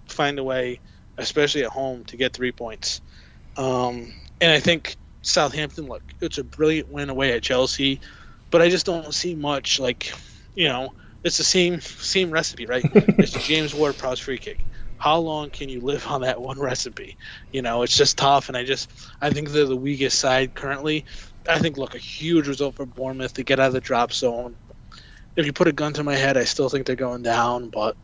find 0.07 0.39
a 0.39 0.43
way, 0.43 0.79
especially 1.17 1.63
at 1.63 1.71
home, 1.71 2.03
to 2.05 2.17
get 2.17 2.33
three 2.33 2.51
points? 2.51 3.01
Um, 3.57 4.13
and 4.41 4.51
I 4.51 4.59
think 4.59 4.95
Southampton, 5.21 5.87
look, 5.87 6.03
it's 6.21 6.37
a 6.37 6.43
brilliant 6.43 6.91
win 6.91 7.09
away 7.09 7.33
at 7.33 7.43
Chelsea, 7.43 7.99
but 8.51 8.61
I 8.61 8.69
just 8.69 8.85
don't 8.85 9.13
see 9.13 9.35
much 9.35 9.79
like, 9.79 10.13
you 10.55 10.67
know 10.67 10.93
it's 11.23 11.37
the 11.37 11.43
same 11.43 11.79
same 11.81 12.31
recipe, 12.31 12.65
right? 12.65 12.83
it's 12.93 13.31
James 13.47 13.73
Ward-Prowse 13.73 14.19
free 14.19 14.37
kick. 14.37 14.63
How 14.97 15.17
long 15.17 15.49
can 15.49 15.69
you 15.69 15.81
live 15.81 16.05
on 16.07 16.21
that 16.21 16.41
one 16.41 16.59
recipe? 16.59 17.17
You 17.51 17.61
know, 17.61 17.83
it's 17.83 17.97
just 17.97 18.17
tough, 18.17 18.49
and 18.49 18.57
I 18.57 18.63
just 18.63 18.91
I 19.21 19.29
think 19.29 19.49
they're 19.49 19.65
the 19.65 19.75
weakest 19.75 20.19
side 20.19 20.53
currently. 20.53 21.05
I 21.47 21.59
think 21.59 21.77
look 21.77 21.95
a 21.95 21.99
huge 21.99 22.47
result 22.47 22.75
for 22.75 22.85
Bournemouth 22.85 23.33
to 23.33 23.43
get 23.43 23.59
out 23.59 23.67
of 23.67 23.73
the 23.73 23.81
drop 23.81 24.13
zone. 24.13 24.55
If 25.35 25.45
you 25.45 25.53
put 25.53 25.67
a 25.67 25.73
gun 25.73 25.93
to 25.93 26.03
my 26.03 26.15
head, 26.15 26.37
I 26.37 26.43
still 26.43 26.69
think 26.69 26.85
they're 26.85 26.95
going 26.95 27.23
down, 27.23 27.69
but 27.69 27.97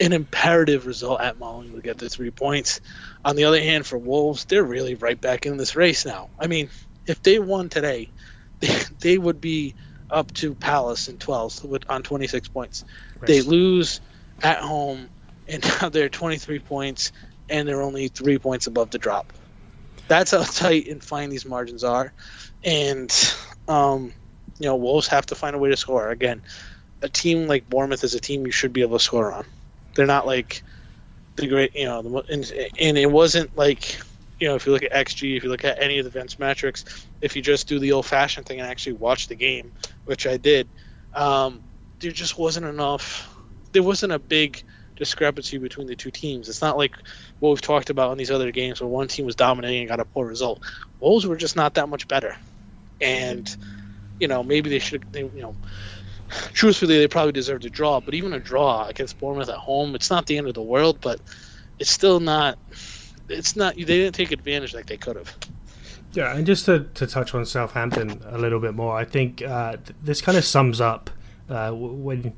an 0.00 0.12
imperative 0.12 0.86
result 0.86 1.20
at 1.20 1.38
Molineux 1.38 1.76
to 1.76 1.82
get 1.82 1.98
the 1.98 2.08
three 2.08 2.30
points. 2.30 2.80
On 3.24 3.36
the 3.36 3.44
other 3.44 3.60
hand, 3.60 3.86
for 3.86 3.98
Wolves, 3.98 4.44
they're 4.44 4.64
really 4.64 4.94
right 4.94 5.20
back 5.20 5.46
in 5.46 5.56
this 5.56 5.76
race 5.76 6.04
now. 6.04 6.30
I 6.38 6.46
mean, 6.46 6.70
if 7.06 7.22
they 7.22 7.38
won 7.38 7.68
today, 7.68 8.12
they, 8.60 8.78
they 9.00 9.18
would 9.18 9.40
be 9.40 9.74
up 10.10 10.32
to 10.34 10.54
Palace 10.54 11.08
in 11.08 11.18
12th 11.18 11.64
with, 11.64 11.84
on 11.88 12.02
26 12.02 12.48
points. 12.48 12.84
Right. 13.18 13.26
They 13.26 13.42
lose 13.42 14.00
at 14.42 14.58
home, 14.58 15.08
and 15.48 15.64
now 15.82 15.88
they're 15.88 16.08
23 16.08 16.58
points, 16.60 17.12
and 17.48 17.66
they're 17.66 17.82
only 17.82 18.08
three 18.08 18.38
points 18.38 18.66
above 18.66 18.90
the 18.90 18.98
drop. 18.98 19.32
That's 20.08 20.30
how 20.30 20.42
tight 20.44 20.88
and 20.88 21.02
fine 21.02 21.30
these 21.30 21.46
margins 21.46 21.84
are, 21.84 22.12
and 22.62 23.12
um, 23.66 24.12
you 24.58 24.66
know 24.66 24.76
Wolves 24.76 25.08
have 25.08 25.26
to 25.26 25.34
find 25.34 25.56
a 25.56 25.58
way 25.58 25.70
to 25.70 25.76
score. 25.76 26.10
Again, 26.10 26.42
a 27.02 27.08
team 27.08 27.46
like 27.46 27.68
Bournemouth 27.68 28.04
is 28.04 28.14
a 28.14 28.20
team 28.20 28.46
you 28.46 28.52
should 28.52 28.72
be 28.72 28.82
able 28.82 28.98
to 28.98 29.04
score 29.04 29.32
on. 29.32 29.46
They're 29.96 30.06
not 30.06 30.26
like 30.26 30.62
the 31.36 31.48
great, 31.48 31.74
you 31.74 31.86
know, 31.86 32.02
the, 32.02 32.24
and, 32.32 32.52
and 32.78 32.98
it 32.98 33.10
wasn't 33.10 33.56
like 33.56 33.98
you 34.38 34.48
know, 34.48 34.54
if 34.54 34.66
you 34.66 34.72
look 34.72 34.82
at 34.82 34.92
XG, 34.92 35.36
if 35.36 35.44
you 35.44 35.50
look 35.50 35.64
at 35.64 35.80
any 35.80 35.98
of 35.98 36.04
the 36.04 36.10
events 36.10 36.38
metrics, 36.38 37.06
if 37.20 37.36
you 37.36 37.42
just 37.42 37.68
do 37.68 37.78
the 37.78 37.92
old 37.92 38.06
fashioned 38.06 38.46
thing 38.46 38.60
and 38.60 38.68
actually 38.68 38.92
watch 38.94 39.28
the 39.28 39.34
game, 39.34 39.72
which 40.04 40.26
I 40.26 40.36
did, 40.36 40.68
um, 41.14 41.62
there 42.00 42.12
just 42.12 42.38
wasn't 42.38 42.66
enough. 42.66 43.34
There 43.72 43.82
wasn't 43.82 44.12
a 44.12 44.18
big 44.18 44.62
discrepancy 44.96 45.58
between 45.58 45.86
the 45.86 45.96
two 45.96 46.10
teams. 46.10 46.48
It's 46.48 46.62
not 46.62 46.76
like 46.76 46.96
what 47.38 47.50
we've 47.50 47.60
talked 47.60 47.90
about 47.90 48.12
in 48.12 48.18
these 48.18 48.30
other 48.30 48.50
games 48.52 48.80
where 48.80 48.88
one 48.88 49.08
team 49.08 49.24
was 49.24 49.36
dominating 49.36 49.80
and 49.80 49.88
got 49.88 50.00
a 50.00 50.04
poor 50.04 50.26
result. 50.26 50.62
Wolves 51.00 51.26
were 51.26 51.36
just 51.36 51.56
not 51.56 51.74
that 51.74 51.88
much 51.88 52.06
better, 52.06 52.36
and 53.00 53.54
you 54.18 54.28
know 54.28 54.42
maybe 54.42 54.68
they 54.68 54.78
should. 54.78 55.04
They, 55.12 55.20
you 55.20 55.42
know, 55.42 55.56
truthfully, 56.52 56.98
they 56.98 57.08
probably 57.08 57.32
deserved 57.32 57.64
a 57.64 57.70
draw. 57.70 58.00
But 58.00 58.14
even 58.14 58.32
a 58.32 58.40
draw 58.40 58.86
against 58.86 59.18
Bournemouth 59.18 59.48
at 59.48 59.56
home, 59.56 59.94
it's 59.94 60.10
not 60.10 60.26
the 60.26 60.38
end 60.38 60.48
of 60.48 60.54
the 60.54 60.62
world, 60.62 60.98
but 61.00 61.20
it's 61.78 61.90
still 61.90 62.20
not 62.20 62.58
it's 63.28 63.56
not 63.56 63.76
they 63.76 63.84
didn't 63.84 64.14
take 64.14 64.32
advantage 64.32 64.74
like 64.74 64.86
they 64.86 64.96
could 64.96 65.16
have. 65.16 65.34
Yeah, 66.12 66.34
and 66.34 66.46
just 66.46 66.64
to, 66.66 66.84
to 66.94 67.06
touch 67.06 67.34
on 67.34 67.44
Southampton 67.44 68.22
a 68.26 68.38
little 68.38 68.60
bit 68.60 68.74
more, 68.74 68.96
I 68.96 69.04
think 69.04 69.42
uh, 69.42 69.72
th- 69.72 69.96
this 70.02 70.22
kind 70.22 70.38
of 70.38 70.44
sums 70.44 70.80
up 70.80 71.10
uh, 71.50 71.72
when 71.72 72.32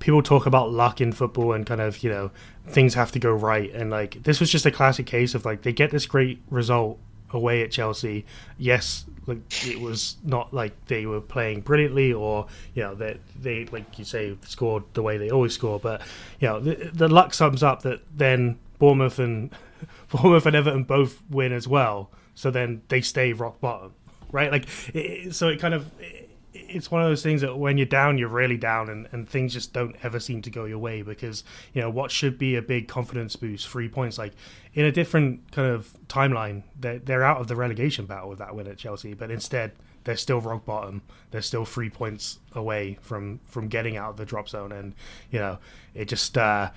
people 0.00 0.22
talk 0.22 0.46
about 0.46 0.72
luck 0.72 1.00
in 1.00 1.12
football 1.12 1.52
and 1.52 1.64
kind 1.64 1.80
of 1.80 2.02
you 2.02 2.10
know 2.10 2.30
things 2.66 2.94
have 2.94 3.12
to 3.12 3.18
go 3.18 3.32
right, 3.32 3.72
and 3.72 3.90
like 3.90 4.22
this 4.22 4.40
was 4.40 4.50
just 4.50 4.66
a 4.66 4.70
classic 4.70 5.06
case 5.06 5.34
of 5.34 5.44
like 5.44 5.62
they 5.62 5.72
get 5.72 5.90
this 5.90 6.06
great 6.06 6.42
result 6.50 6.98
away 7.32 7.62
at 7.62 7.70
Chelsea. 7.70 8.24
Yes, 8.58 9.04
like 9.26 9.66
it 9.66 9.80
was 9.80 10.16
not 10.24 10.52
like 10.52 10.86
they 10.86 11.06
were 11.06 11.20
playing 11.20 11.60
brilliantly 11.60 12.12
or 12.12 12.46
you 12.74 12.82
know 12.82 12.94
that 12.96 13.18
they, 13.40 13.64
they 13.64 13.70
like 13.70 13.98
you 13.98 14.04
say 14.04 14.36
scored 14.46 14.84
the 14.94 15.02
way 15.02 15.18
they 15.18 15.30
always 15.30 15.54
score, 15.54 15.78
but 15.78 16.02
you 16.40 16.48
know 16.48 16.60
the, 16.60 16.90
the 16.92 17.08
luck 17.08 17.34
sums 17.34 17.62
up 17.62 17.82
that 17.82 18.00
then 18.16 18.58
Bournemouth 18.78 19.18
and 19.18 19.50
Bournemouth 20.08 20.46
and 20.46 20.56
Everton 20.56 20.84
both 20.84 21.22
win 21.30 21.52
as 21.52 21.68
well, 21.68 22.10
so 22.34 22.50
then 22.50 22.82
they 22.88 23.00
stay 23.00 23.32
rock 23.32 23.60
bottom, 23.60 23.92
right? 24.32 24.50
Like, 24.50 24.66
it, 24.94 25.34
so 25.34 25.48
it 25.48 25.60
kind 25.60 25.74
of 25.74 25.90
it, 26.00 26.29
it's 26.70 26.90
one 26.90 27.02
of 27.02 27.08
those 27.08 27.22
things 27.22 27.40
that 27.40 27.56
when 27.56 27.76
you're 27.76 27.86
down, 27.86 28.18
you're 28.18 28.28
really 28.28 28.56
down, 28.56 28.88
and, 28.88 29.08
and 29.12 29.28
things 29.28 29.52
just 29.52 29.72
don't 29.72 29.96
ever 30.02 30.20
seem 30.20 30.42
to 30.42 30.50
go 30.50 30.64
your 30.64 30.78
way 30.78 31.02
because 31.02 31.44
you 31.72 31.80
know 31.80 31.90
what 31.90 32.10
should 32.10 32.38
be 32.38 32.56
a 32.56 32.62
big 32.62 32.88
confidence 32.88 33.36
boost, 33.36 33.68
three 33.68 33.88
points, 33.88 34.18
like 34.18 34.32
in 34.74 34.84
a 34.84 34.92
different 34.92 35.50
kind 35.52 35.68
of 35.68 35.92
timeline, 36.06 36.62
they're, 36.78 36.98
they're 36.98 37.24
out 37.24 37.40
of 37.40 37.48
the 37.48 37.56
relegation 37.56 38.06
battle 38.06 38.28
with 38.28 38.38
that 38.38 38.54
win 38.54 38.66
at 38.68 38.78
Chelsea, 38.78 39.14
but 39.14 39.30
instead 39.30 39.72
they're 40.04 40.16
still 40.16 40.40
rock 40.40 40.64
bottom. 40.64 41.02
They're 41.30 41.42
still 41.42 41.64
three 41.64 41.90
points 41.90 42.38
away 42.54 42.98
from 43.02 43.40
from 43.46 43.68
getting 43.68 43.96
out 43.96 44.10
of 44.10 44.16
the 44.16 44.24
drop 44.24 44.48
zone, 44.48 44.72
and 44.72 44.94
you 45.30 45.38
know 45.38 45.58
it 45.94 46.06
just. 46.06 46.38
uh 46.38 46.70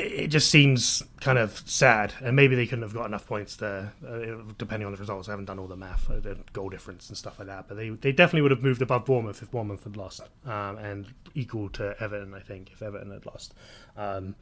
it 0.00 0.28
just 0.28 0.50
seems 0.50 1.02
kind 1.20 1.38
of 1.38 1.62
sad, 1.66 2.14
and 2.22 2.34
maybe 2.34 2.56
they 2.56 2.66
couldn't 2.66 2.82
have 2.82 2.94
got 2.94 3.06
enough 3.06 3.26
points 3.26 3.56
there, 3.56 3.92
uh, 4.06 4.42
depending 4.58 4.86
on 4.86 4.92
the 4.92 4.98
results. 4.98 5.28
I 5.28 5.32
haven't 5.32 5.46
done 5.46 5.58
all 5.58 5.66
the 5.66 5.76
math, 5.76 6.10
uh, 6.10 6.20
the 6.20 6.38
goal 6.52 6.68
difference 6.68 7.08
and 7.08 7.16
stuff 7.16 7.38
like 7.38 7.48
that, 7.48 7.68
but 7.68 7.76
they 7.76 7.90
they 7.90 8.12
definitely 8.12 8.42
would 8.42 8.50
have 8.50 8.62
moved 8.62 8.82
above 8.82 9.04
Bournemouth 9.04 9.42
if 9.42 9.50
Bournemouth 9.50 9.84
had 9.84 9.96
lost, 9.96 10.22
um, 10.44 10.78
and 10.78 11.06
equal 11.34 11.68
to 11.70 11.94
Everton, 12.00 12.34
I 12.34 12.40
think, 12.40 12.72
if 12.72 12.82
Everton 12.82 13.10
had 13.10 13.26
lost. 13.26 13.54
Um, 13.96 14.34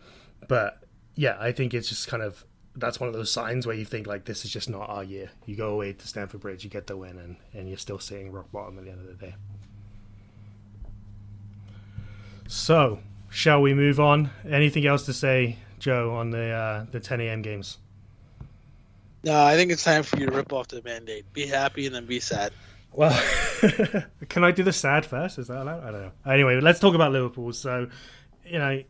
but 0.46 0.82
yeah, 1.14 1.36
I 1.40 1.52
think 1.52 1.74
it's 1.74 1.88
just 1.88 2.08
kind 2.08 2.22
of 2.22 2.44
that's 2.76 3.00
one 3.00 3.08
of 3.08 3.14
those 3.14 3.30
signs 3.30 3.66
where 3.66 3.74
you 3.74 3.84
think 3.84 4.06
like 4.06 4.24
this 4.24 4.44
is 4.44 4.50
just 4.50 4.70
not 4.70 4.88
our 4.88 5.04
year. 5.04 5.30
You 5.46 5.56
go 5.56 5.70
away 5.70 5.92
to 5.92 6.08
Stamford 6.08 6.40
Bridge, 6.40 6.64
you 6.64 6.70
get 6.70 6.86
the 6.86 6.96
win, 6.96 7.18
and 7.18 7.36
and 7.52 7.68
you're 7.68 7.78
still 7.78 7.98
sitting 7.98 8.30
rock 8.30 8.50
bottom 8.52 8.78
at 8.78 8.84
the 8.84 8.90
end 8.90 9.00
of 9.00 9.06
the 9.06 9.26
day. 9.26 9.34
So 12.46 13.00
shall 13.30 13.60
we 13.60 13.74
move 13.74 14.00
on? 14.00 14.30
Anything 14.48 14.86
else 14.86 15.06
to 15.06 15.12
say, 15.12 15.56
Joe, 15.78 16.14
on 16.14 16.30
the 16.30 16.50
uh, 16.50 16.86
the 16.90 17.00
10 17.00 17.20
a.m. 17.20 17.42
games? 17.42 17.78
No, 19.24 19.42
I 19.42 19.56
think 19.56 19.72
it's 19.72 19.84
time 19.84 20.02
for 20.04 20.18
you 20.18 20.26
to 20.26 20.32
rip 20.32 20.52
off 20.52 20.68
the 20.68 20.80
band-aid. 20.80 21.24
Be 21.32 21.46
happy 21.46 21.86
and 21.86 21.94
then 21.94 22.06
be 22.06 22.20
sad. 22.20 22.52
Well, 22.92 23.20
can 24.28 24.44
I 24.44 24.52
do 24.52 24.62
the 24.62 24.72
sad 24.72 25.04
first? 25.04 25.38
Is 25.38 25.48
that 25.48 25.60
allowed? 25.60 25.84
I 25.84 25.90
don't 25.90 26.02
know. 26.02 26.12
Anyway, 26.26 26.60
let's 26.60 26.80
talk 26.80 26.94
about 26.94 27.12
Liverpool. 27.12 27.52
So, 27.52 27.88
you 28.46 28.58
know, 28.58 28.82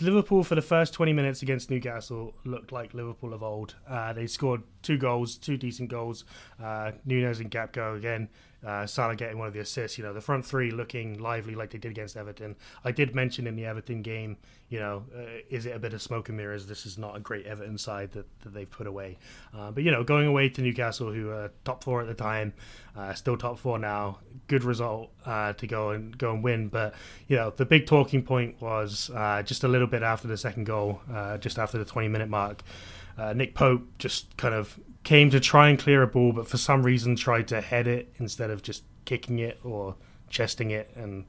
Liverpool 0.00 0.42
for 0.42 0.56
the 0.56 0.62
first 0.62 0.92
20 0.94 1.12
minutes 1.12 1.42
against 1.42 1.70
Newcastle 1.70 2.34
looked 2.44 2.72
like 2.72 2.92
Liverpool 2.92 3.32
of 3.32 3.42
old. 3.42 3.76
Uh, 3.88 4.12
they 4.12 4.26
scored 4.26 4.62
two 4.82 4.98
goals, 4.98 5.36
two 5.36 5.56
decent 5.56 5.88
goals. 5.88 6.24
Uh, 6.62 6.92
Nunez 7.04 7.40
and 7.40 7.50
Gakpo 7.50 7.96
again 7.96 8.28
uh, 8.64 8.86
Salah 8.86 9.16
getting 9.16 9.38
one 9.38 9.48
of 9.48 9.54
the 9.54 9.60
assists. 9.60 9.98
You 9.98 10.04
know, 10.04 10.12
the 10.12 10.20
front 10.20 10.44
three 10.44 10.70
looking 10.70 11.18
lively 11.18 11.54
like 11.54 11.70
they 11.70 11.78
did 11.78 11.90
against 11.90 12.16
Everton. 12.16 12.56
I 12.84 12.92
did 12.92 13.14
mention 13.14 13.46
in 13.46 13.56
the 13.56 13.66
Everton 13.66 14.02
game, 14.02 14.36
you 14.68 14.80
know, 14.80 15.04
uh, 15.16 15.40
is 15.50 15.66
it 15.66 15.76
a 15.76 15.78
bit 15.78 15.92
of 15.92 16.02
smoke 16.02 16.28
and 16.28 16.36
mirrors? 16.36 16.66
This 16.66 16.86
is 16.86 16.98
not 16.98 17.16
a 17.16 17.20
great 17.20 17.46
Everton 17.46 17.78
side 17.78 18.12
that, 18.12 18.26
that 18.40 18.54
they've 18.54 18.70
put 18.70 18.86
away. 18.86 19.18
Uh, 19.56 19.70
but, 19.70 19.84
you 19.84 19.90
know, 19.90 20.02
going 20.02 20.26
away 20.26 20.48
to 20.48 20.62
Newcastle, 20.62 21.12
who 21.12 21.26
were 21.26 21.50
top 21.64 21.84
four 21.84 22.00
at 22.00 22.06
the 22.06 22.14
time, 22.14 22.52
uh, 22.96 23.12
still 23.14 23.36
top 23.36 23.58
four 23.58 23.78
now, 23.78 24.18
good 24.46 24.64
result 24.64 25.10
uh, 25.26 25.52
to 25.54 25.66
go 25.66 25.90
and 25.90 26.16
go 26.16 26.32
and 26.32 26.42
win. 26.42 26.68
But, 26.68 26.94
you 27.28 27.36
know, 27.36 27.50
the 27.50 27.66
big 27.66 27.86
talking 27.86 28.22
point 28.22 28.60
was 28.60 29.10
uh, 29.14 29.42
just 29.42 29.64
a 29.64 29.68
little 29.68 29.88
bit 29.88 30.02
after 30.02 30.28
the 30.28 30.36
second 30.36 30.64
goal, 30.64 31.00
just 31.40 31.58
after 31.58 31.78
the 31.78 31.84
20 31.84 32.08
minute 32.08 32.28
mark. 32.28 32.62
Nick 33.34 33.54
Pope 33.54 33.82
just 33.98 34.36
kind 34.36 34.54
of 34.54 34.78
came 35.04 35.30
to 35.30 35.38
try 35.38 35.68
and 35.68 35.78
clear 35.78 36.02
a 36.02 36.06
ball, 36.06 36.32
but 36.32 36.48
for 36.48 36.56
some 36.56 36.82
reason 36.82 37.14
tried 37.14 37.48
to 37.48 37.60
head 37.60 37.86
it 37.86 38.12
instead 38.16 38.50
of 38.50 38.62
just 38.62 38.82
kicking 39.04 39.38
it 39.38 39.60
or 39.62 39.94
chesting 40.30 40.70
it. 40.70 40.90
And 40.96 41.26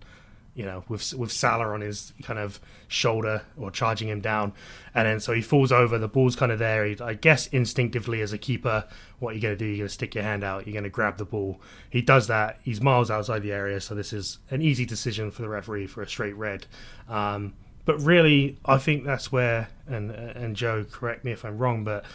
you 0.55 0.63
know, 0.63 0.85
with 0.87 1.13
with 1.13 1.33
Salah 1.33 1.73
on 1.73 1.81
his 1.81 2.13
kind 2.23 2.39
of 2.39 2.61
shoulder 2.87 3.41
or 3.57 3.69
charging 3.71 4.07
him 4.07 4.21
down, 4.21 4.53
and 4.93 5.05
then 5.05 5.19
so 5.19 5.33
he 5.33 5.41
falls 5.41 5.73
over. 5.73 5.99
The 5.99 6.07
ball's 6.07 6.37
kind 6.37 6.49
of 6.49 6.59
there. 6.59 6.85
He, 6.85 6.97
I 7.01 7.13
guess 7.13 7.47
instinctively 7.47 8.21
as 8.21 8.31
a 8.31 8.37
keeper, 8.37 8.85
what 9.19 9.31
you're 9.31 9.35
you 9.35 9.41
going 9.41 9.57
to 9.57 9.57
do? 9.57 9.65
You're 9.65 9.77
going 9.79 9.89
to 9.89 9.93
stick 9.93 10.15
your 10.15 10.23
hand 10.23 10.45
out. 10.45 10.65
You're 10.65 10.73
going 10.73 10.85
to 10.85 10.89
grab 10.89 11.17
the 11.17 11.25
ball. 11.25 11.59
He 11.89 12.01
does 12.01 12.27
that. 12.27 12.59
He's 12.63 12.79
miles 12.81 13.11
outside 13.11 13.43
the 13.43 13.51
area, 13.51 13.81
so 13.81 13.95
this 13.95 14.13
is 14.13 14.39
an 14.49 14.61
easy 14.61 14.85
decision 14.85 15.29
for 15.29 15.41
the 15.41 15.49
referee 15.49 15.87
for 15.87 16.01
a 16.01 16.07
straight 16.07 16.37
red. 16.37 16.65
Um, 17.09 17.53
but 17.83 17.99
really, 17.99 18.57
I 18.63 18.77
think 18.77 19.03
that's 19.03 19.33
where, 19.33 19.67
and 19.87 20.09
and 20.09 20.55
Joe, 20.55 20.85
correct 20.89 21.25
me 21.25 21.33
if 21.33 21.43
I'm 21.43 21.57
wrong, 21.57 21.83
but 21.83 22.05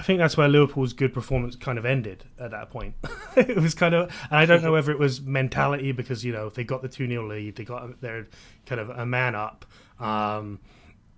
I 0.00 0.02
think 0.02 0.18
that's 0.18 0.34
where 0.34 0.48
Liverpool's 0.48 0.94
good 0.94 1.12
performance 1.12 1.56
kind 1.56 1.76
of 1.76 1.84
ended 1.84 2.24
at 2.38 2.52
that 2.52 2.70
point. 2.70 2.94
it 3.36 3.54
was 3.54 3.74
kind 3.74 3.94
of, 3.94 4.08
and 4.30 4.38
I 4.38 4.46
don't 4.46 4.62
know 4.62 4.72
whether 4.72 4.90
it 4.90 4.98
was 4.98 5.20
mentality 5.20 5.92
because 5.92 6.24
you 6.24 6.32
know 6.32 6.48
they 6.48 6.64
got 6.64 6.80
the 6.80 6.88
two 6.88 7.06
0 7.06 7.28
lead, 7.28 7.56
they 7.56 7.64
got 7.64 8.00
their 8.00 8.26
kind 8.64 8.80
of 8.80 8.88
a 8.88 9.04
man 9.04 9.34
up. 9.34 9.66
Um, 9.98 10.58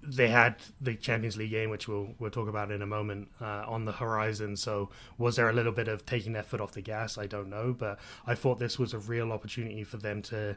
they 0.03 0.26
had 0.26 0.57
the 0.80 0.97
Champions 0.97 1.37
League 1.37 1.53
game, 1.53 1.70
which 1.70 1.87
we'll 1.87 2.09
we'll 2.18 2.33
talk 2.33 2.49
about 2.49 2.72
in 2.72 2.83
a 2.83 2.87
moment, 2.87 3.28
uh, 3.41 3.62
on 3.68 3.85
the 3.85 3.93
horizon. 3.93 4.57
So 4.57 4.91
was 5.16 5.37
there 5.37 5.49
a 5.49 5.53
little 5.53 5.70
bit 5.70 5.87
of 5.87 6.05
taking 6.05 6.33
their 6.33 6.43
foot 6.43 6.61
off 6.61 6.72
the 6.72 6.83
gas? 6.83 7.18
I 7.18 7.26
don't 7.26 7.51
know, 7.51 7.76
but 7.78 8.01
I 8.26 8.35
thought 8.35 8.59
this 8.59 8.80
was 8.80 8.95
a 8.95 8.99
real 8.99 9.30
opportunity 9.30 9.85
for 9.85 9.99
them 9.99 10.22
to 10.22 10.57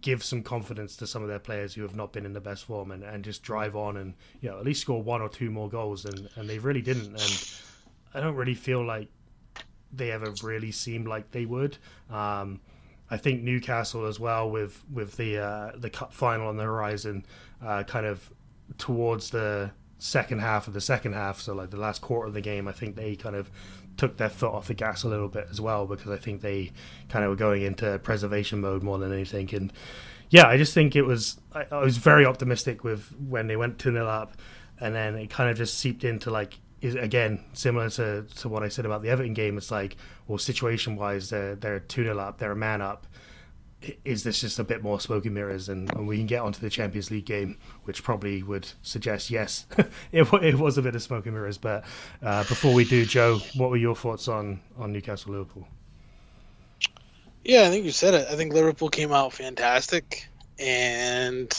give 0.00 0.22
some 0.22 0.42
confidence 0.42 0.96
to 0.96 1.06
some 1.06 1.22
of 1.22 1.28
their 1.28 1.38
players 1.38 1.74
who 1.74 1.82
have 1.82 1.96
not 1.96 2.12
been 2.12 2.26
in 2.26 2.34
the 2.34 2.40
best 2.40 2.64
form 2.64 2.90
and, 2.90 3.02
and 3.02 3.24
just 3.24 3.42
drive 3.42 3.74
on 3.74 3.96
and 3.96 4.14
you 4.40 4.48
know 4.50 4.58
at 4.58 4.64
least 4.64 4.82
score 4.82 5.02
one 5.02 5.22
or 5.22 5.28
two 5.30 5.50
more 5.50 5.68
goals 5.68 6.04
and, 6.04 6.28
and 6.36 6.48
they 6.48 6.58
really 6.58 6.82
didn't 6.82 7.06
and 7.06 7.50
I 8.14 8.20
don't 8.20 8.34
really 8.34 8.54
feel 8.54 8.84
like 8.84 9.08
they 9.92 10.10
ever 10.12 10.32
really 10.42 10.72
seemed 10.72 11.06
like 11.06 11.30
they 11.30 11.44
would. 11.44 11.78
Um, 12.10 12.60
I 13.10 13.16
think 13.16 13.42
Newcastle 13.42 14.06
as 14.06 14.20
well 14.20 14.50
with 14.50 14.84
with 14.92 15.16
the 15.16 15.38
uh, 15.38 15.72
the 15.76 15.90
cup 15.90 16.12
final 16.12 16.48
on 16.48 16.56
the 16.56 16.64
horizon, 16.64 17.24
uh, 17.64 17.82
kind 17.84 18.06
of 18.06 18.30
towards 18.76 19.30
the 19.30 19.70
second 19.98 20.40
half 20.40 20.68
of 20.68 20.74
the 20.74 20.80
second 20.80 21.14
half, 21.14 21.40
so 21.40 21.54
like 21.54 21.70
the 21.70 21.78
last 21.78 22.02
quarter 22.02 22.28
of 22.28 22.34
the 22.34 22.40
game, 22.40 22.68
I 22.68 22.72
think 22.72 22.96
they 22.96 23.16
kind 23.16 23.34
of 23.34 23.50
took 23.98 24.16
their 24.16 24.30
foot 24.30 24.52
off 24.52 24.68
the 24.68 24.74
gas 24.74 25.02
a 25.02 25.08
little 25.08 25.28
bit 25.28 25.48
as 25.50 25.60
well 25.60 25.86
because 25.86 26.10
I 26.10 26.16
think 26.16 26.40
they 26.40 26.72
kind 27.10 27.24
of 27.24 27.30
were 27.30 27.36
going 27.36 27.62
into 27.62 27.98
preservation 27.98 28.60
mode 28.60 28.82
more 28.82 28.96
than 28.96 29.12
anything. 29.12 29.52
And 29.52 29.72
yeah, 30.30 30.46
I 30.46 30.56
just 30.56 30.72
think 30.72 30.96
it 30.96 31.02
was 31.02 31.38
I, 31.52 31.66
I 31.70 31.80
was 31.80 31.98
very 31.98 32.24
optimistic 32.24 32.84
with 32.84 33.14
when 33.18 33.48
they 33.48 33.56
went 33.56 33.78
two 33.78 33.92
0 33.92 34.06
up, 34.06 34.36
and 34.80 34.94
then 34.94 35.16
it 35.16 35.28
kind 35.28 35.50
of 35.50 35.58
just 35.58 35.78
seeped 35.78 36.04
into 36.04 36.30
like 36.30 36.58
is 36.80 36.94
again 36.94 37.44
similar 37.52 37.90
to, 37.90 38.22
to 38.36 38.48
what 38.48 38.62
I 38.62 38.68
said 38.68 38.86
about 38.86 39.02
the 39.02 39.10
Everton 39.10 39.34
game. 39.34 39.58
It's 39.58 39.70
like 39.70 39.96
well, 40.26 40.38
situation 40.38 40.96
wise, 40.96 41.28
they're 41.28 41.56
they're 41.56 41.80
two 41.80 42.04
0 42.04 42.18
up, 42.18 42.38
they're 42.38 42.52
a 42.52 42.56
man 42.56 42.80
up 42.80 43.06
is 44.04 44.24
this 44.24 44.40
just 44.40 44.58
a 44.58 44.64
bit 44.64 44.82
more 44.82 45.00
smoke 45.00 45.24
and 45.24 45.34
mirrors 45.34 45.68
and, 45.68 45.92
and, 45.94 46.06
we 46.08 46.16
can 46.16 46.26
get 46.26 46.42
onto 46.42 46.60
the 46.60 46.70
Champions 46.70 47.10
League 47.10 47.26
game, 47.26 47.56
which 47.84 48.02
probably 48.02 48.42
would 48.42 48.68
suggest 48.82 49.30
yes, 49.30 49.66
it, 50.12 50.26
it 50.42 50.54
was 50.56 50.78
a 50.78 50.82
bit 50.82 50.96
of 50.96 51.02
smoke 51.02 51.26
and 51.26 51.34
mirrors. 51.34 51.58
But 51.58 51.84
uh, 52.22 52.42
before 52.44 52.74
we 52.74 52.84
do, 52.84 53.04
Joe, 53.06 53.38
what 53.54 53.70
were 53.70 53.76
your 53.76 53.94
thoughts 53.94 54.26
on, 54.26 54.60
on 54.76 54.92
Newcastle 54.92 55.32
Liverpool? 55.32 55.68
Yeah, 57.44 57.62
I 57.62 57.70
think 57.70 57.84
you 57.84 57.92
said 57.92 58.14
it. 58.14 58.26
I 58.28 58.34
think 58.34 58.52
Liverpool 58.52 58.88
came 58.88 59.12
out 59.12 59.32
fantastic, 59.32 60.28
and 60.58 61.50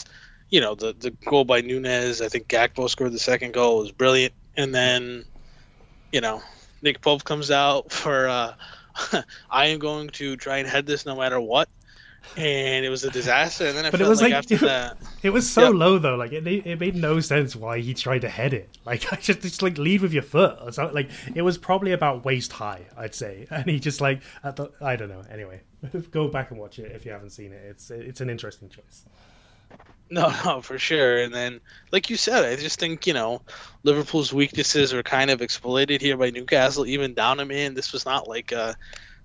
you 0.49 0.61
know 0.61 0.75
the 0.75 0.93
the 0.93 1.09
goal 1.09 1.45
by 1.45 1.61
Nunez. 1.61 2.21
I 2.21 2.27
think 2.27 2.47
Gakpo 2.47 2.89
scored 2.89 3.13
the 3.13 3.19
second 3.19 3.53
goal 3.53 3.79
was 3.79 3.91
brilliant, 3.91 4.33
and 4.55 4.75
then 4.75 5.25
you 6.11 6.21
know 6.21 6.43
Nick 6.81 7.01
Pope 7.01 7.23
comes 7.23 7.49
out 7.49 7.91
for. 7.91 8.27
Uh, 8.27 8.53
I 9.49 9.67
am 9.67 9.79
going 9.79 10.09
to 10.09 10.35
try 10.35 10.57
and 10.57 10.67
head 10.67 10.85
this 10.85 11.05
no 11.05 11.15
matter 11.15 11.39
what 11.39 11.69
and 12.37 12.85
it 12.85 12.89
was 12.89 13.03
a 13.03 13.09
disaster. 13.09 13.67
And 13.67 13.77
then 13.77 13.85
I 13.85 13.89
but 13.89 13.99
felt 13.99 14.07
it 14.07 14.09
was 14.09 14.21
like, 14.21 14.31
like 14.31 14.37
after 14.37 14.55
it, 14.55 14.61
that, 14.61 14.97
it 15.23 15.29
was 15.31 15.49
so 15.49 15.65
yep. 15.65 15.73
low 15.73 15.97
though. 15.99 16.15
Like 16.15 16.31
it, 16.31 16.45
it 16.47 16.79
made 16.79 16.95
no 16.95 17.19
sense 17.19 17.55
why 17.55 17.79
he 17.79 17.93
tried 17.93 18.19
to 18.19 18.29
head 18.29 18.53
it. 18.53 18.69
Like 18.85 19.11
I 19.13 19.17
just, 19.17 19.41
just 19.41 19.61
like 19.61 19.77
lead 19.77 20.01
with 20.01 20.13
your 20.13 20.23
foot 20.23 20.57
or 20.61 20.71
something. 20.71 20.95
Like 20.95 21.09
it 21.35 21.41
was 21.41 21.57
probably 21.57 21.91
about 21.91 22.25
waist 22.25 22.53
high, 22.53 22.85
I'd 22.97 23.15
say. 23.15 23.47
And 23.59 23.65
he 23.65 23.79
just 23.79 23.99
like 23.99 24.21
I, 24.43 24.51
thought, 24.51 24.73
I 24.81 24.95
don't 24.95 25.09
know. 25.09 25.23
Anyway, 25.29 25.61
go 26.11 26.27
back 26.29 26.51
and 26.51 26.59
watch 26.59 26.79
it 26.79 26.91
if 26.93 27.05
you 27.05 27.11
haven't 27.11 27.31
seen 27.31 27.51
it. 27.51 27.61
It's 27.65 27.91
it's 27.91 28.21
an 28.21 28.29
interesting 28.29 28.69
choice. 28.69 29.05
No, 30.11 30.33
no, 30.43 30.61
for 30.61 30.79
sure. 30.79 31.19
And 31.19 31.33
then, 31.33 31.59
like 31.91 32.09
you 32.09 32.15
said, 32.15 32.43
I 32.43 32.55
just 32.55 32.79
think 32.79 33.05
you 33.05 33.13
know 33.13 33.41
Liverpool's 33.83 34.33
weaknesses 34.33 34.93
were 34.93 35.03
kind 35.03 35.29
of 35.29 35.41
exploited 35.41 36.01
here 36.01 36.17
by 36.17 36.29
Newcastle. 36.29 36.85
Even 36.85 37.13
down 37.13 37.39
a 37.39 37.45
man, 37.45 37.73
this 37.73 37.91
was 37.93 38.05
not 38.05 38.27
like 38.27 38.51
a 38.51 38.75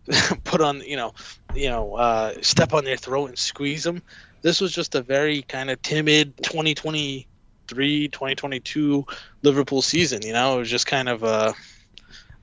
put 0.45 0.61
on 0.61 0.81
you 0.81 0.97
know 0.97 1.15
you 1.55 1.69
know 1.69 1.95
uh, 1.95 2.35
step 2.43 2.73
on 2.75 2.85
their 2.85 2.97
throat 2.97 3.29
and 3.29 3.39
squeeze 3.39 3.85
them 3.85 4.03
this 4.43 4.61
was 4.61 4.73
just 4.73 4.95
a 4.95 5.01
very 5.01 5.43
kind 5.43 5.71
of 5.71 5.81
timid 5.81 6.37
2023 6.43 8.09
2022 8.09 9.07
liverpool 9.43 9.81
season 9.81 10.21
you 10.23 10.33
know? 10.33 10.57
It 10.57 10.59
was 10.59 10.71
just 10.71 10.87
kind 10.87 11.09
of 11.09 11.23
a, 11.23 11.55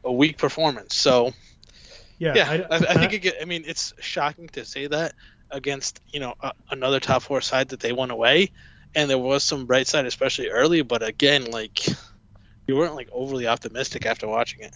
a 0.03 0.11
weak 0.11 0.37
performance. 0.37 0.95
So 0.95 1.31
yeah 2.17 2.33
yeah 2.35 2.65
i, 2.69 2.75
I, 2.75 2.77
I 2.77 2.93
think 2.95 3.13
it 3.13 3.19
get, 3.19 3.35
i 3.41 3.45
mean 3.45 3.63
it's 3.65 3.95
shocking 3.99 4.47
to 4.49 4.63
say 4.63 4.85
that 4.85 5.13
against 5.49 6.01
you 6.11 6.19
know 6.19 6.35
a, 6.41 6.51
another 6.69 6.99
top 6.99 7.23
four 7.23 7.41
side 7.41 7.69
that 7.69 7.79
they 7.79 7.93
went 7.93 8.11
away. 8.11 8.51
And 8.93 9.09
there 9.09 9.17
was 9.17 9.43
some 9.43 9.65
bright 9.67 9.87
side 9.87 10.07
especially 10.07 10.49
early 10.49 10.81
but 10.81 11.03
again 11.03 11.45
like 11.51 11.87
you 12.67 12.75
weren't 12.75 12.95
like 12.95 13.09
overly 13.11 13.45
optimistic 13.45 14.07
after 14.07 14.27
watching 14.27 14.61
it. 14.61 14.73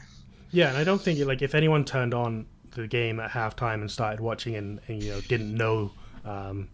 Yeah 0.51 0.69
and 0.69 0.77
i 0.77 0.83
don't 0.83 1.01
think 1.01 1.19
like 1.25 1.41
if 1.41 1.55
anyone 1.55 1.85
turned 1.85 2.13
on 2.13 2.45
the 2.75 2.87
game 2.87 3.19
at 3.19 3.31
halftime 3.31 3.75
and 3.75 3.89
started 3.89 4.19
watching 4.19 4.55
and, 4.55 4.79
and 4.87 5.01
you 5.01 5.11
know 5.11 5.21
didn't 5.21 5.53
know 5.55 5.91
um, 6.23 6.69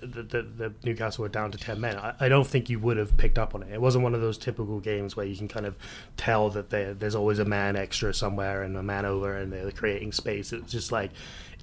the, 0.00 0.42
the, 0.42 0.74
Newcastle 0.84 1.22
were 1.22 1.28
down 1.28 1.52
to 1.52 1.58
10 1.58 1.80
men, 1.80 1.96
I, 1.96 2.14
I, 2.18 2.28
don't 2.28 2.46
think 2.46 2.68
you 2.68 2.78
would 2.80 2.96
have 2.96 3.16
picked 3.16 3.38
up 3.38 3.54
on 3.54 3.62
it. 3.62 3.72
It 3.72 3.80
wasn't 3.80 4.04
one 4.04 4.14
of 4.14 4.20
those 4.20 4.38
typical 4.38 4.80
games 4.80 5.16
where 5.16 5.26
you 5.26 5.36
can 5.36 5.48
kind 5.48 5.66
of 5.66 5.76
tell 6.16 6.50
that 6.50 6.70
there's 6.70 7.14
always 7.14 7.38
a 7.38 7.44
man 7.44 7.76
extra 7.76 8.12
somewhere 8.12 8.62
and 8.62 8.76
a 8.76 8.82
man 8.82 9.04
over 9.04 9.36
and 9.36 9.52
they're 9.52 9.70
creating 9.70 10.12
space. 10.12 10.52
It's 10.52 10.72
just 10.72 10.92
like, 10.92 11.12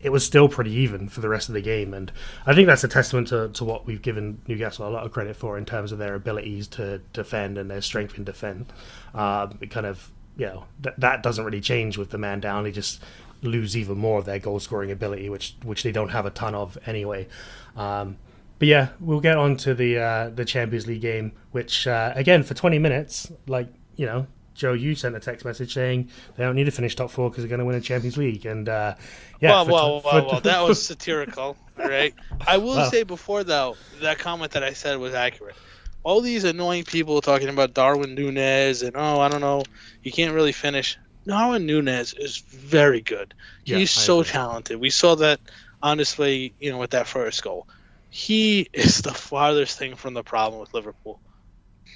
it 0.02 0.12
was 0.12 0.26
still 0.26 0.50
pretty 0.50 0.72
even 0.72 1.08
for 1.08 1.22
the 1.22 1.30
rest 1.30 1.50
of 1.50 1.54
the 1.54 1.62
game. 1.62 1.94
And 1.94 2.12
I 2.46 2.54
think 2.54 2.68
that's 2.68 2.84
a 2.84 2.90
testament 2.90 3.30
to, 3.30 3.50
to 3.50 3.64
what 3.64 3.86
we've 3.86 4.02
given 4.02 4.42
Newcastle 4.48 4.88
a 4.88 4.90
lot 4.90 5.06
of 5.06 5.12
credit 5.12 5.36
for 5.36 5.58
in 5.58 5.66
terms 5.66 5.92
of 5.92 5.98
their 5.98 6.16
abilities 6.16 6.68
to 6.70 7.00
defend 7.14 7.58
and 7.58 7.72
their 7.72 7.82
strength 7.82 8.18
in 8.18 8.24
defend. 8.24 8.72
Uh, 9.14 9.48
kind 9.70 9.86
of, 9.86 10.12
you 10.36 10.46
know, 10.46 10.66
th- 10.82 10.96
that 10.98 11.24
doesn't 11.24 11.46
really 11.46 11.62
change 11.62 11.98
with 11.98 12.10
the 12.10 12.18
man 12.18 12.42
down. 12.42 12.66
He 12.66 12.72
just 12.72 13.02
lose 13.44 13.76
even 13.78 13.98
more 13.98 14.20
of 14.20 14.26
their 14.26 14.40
goal 14.40 14.60
scoring 14.60 14.92
ability, 14.92 15.30
which 15.30 15.56
which 15.64 15.84
they 15.84 15.92
don't 15.92 16.10
have 16.10 16.26
a 16.26 16.32
ton 16.32 16.56
of 16.56 16.78
anyway. 16.86 17.28
Um, 17.76 18.18
but 18.60 18.68
yeah, 18.68 18.90
we'll 19.00 19.20
get 19.20 19.38
on 19.38 19.58
to 19.58 19.74
the 19.74 19.98
uh, 19.98 20.30
the 20.30 20.46
Champions 20.46 20.88
League 20.88 21.02
game, 21.02 21.34
which 21.52 21.88
uh, 21.88 22.14
again 22.16 22.44
for 22.44 22.54
20 22.54 22.80
minutes, 22.80 23.32
like 23.48 23.68
you 23.96 24.06
know, 24.06 24.28
Joe, 24.54 24.74
you 24.74 24.96
sent 24.96 25.16
a 25.16 25.20
text 25.20 25.46
message 25.46 25.74
saying 25.74 26.10
they 26.36 26.44
don't 26.44 26.56
need 26.56 26.66
to 26.66 26.72
finish 26.72 26.96
top 26.96 27.10
four 27.10 27.30
because 27.30 27.44
they're 27.44 27.50
going 27.50 27.60
to 27.60 27.66
win 27.66 27.76
a 27.76 27.82
Champions 27.82 28.18
League, 28.18 28.46
and 28.46 28.70
uh, 28.70 28.96
yeah, 29.40 29.50
well, 29.50 29.68
well, 29.68 30.02
t- 30.02 30.08
well, 30.12 30.26
well, 30.28 30.42
that 30.42 30.62
was 30.62 30.84
satirical, 30.86 31.58
right? 31.78 32.14
I 32.46 32.58
will 32.58 32.76
well. 32.76 32.90
say 32.90 33.04
before 33.04 33.44
though, 33.44 33.76
that 34.02 34.20
comment 34.20 34.52
that 34.52 34.64
I 34.64 34.74
said 34.74 35.00
was 35.00 35.14
accurate. 35.14 35.56
All 36.04 36.22
these 36.22 36.44
annoying 36.44 36.84
people 36.84 37.22
talking 37.22 37.48
about 37.48 37.74
Darwin 37.74 38.14
Nunez 38.14 38.82
and 38.82 38.96
oh, 38.96 39.22
I 39.22 39.30
don't 39.30 39.42
know, 39.42 39.64
you 40.04 40.12
can't 40.12 40.34
really 40.34 40.52
finish. 40.52 40.98
Darwin 41.26 41.66
Nunez 41.66 42.14
is 42.14 42.38
very 42.38 43.02
good. 43.02 43.34
Yeah, 43.66 43.78
He's 43.78 43.92
so 43.92 44.24
talented. 44.24 44.80
We 44.80 44.90
saw 44.90 45.16
that 45.16 45.40
honestly, 45.84 46.54
you 46.60 46.72
know, 46.72 46.80
with 46.80 46.92
that 46.92 47.08
first 47.08 47.44
goal. 47.44 47.68
He 48.10 48.70
is 48.74 49.02
the 49.02 49.14
farthest 49.14 49.78
thing 49.78 49.96
from 49.96 50.14
the 50.16 50.24
problem 50.24 50.62
with 50.62 50.74
Liverpool. 50.74 51.20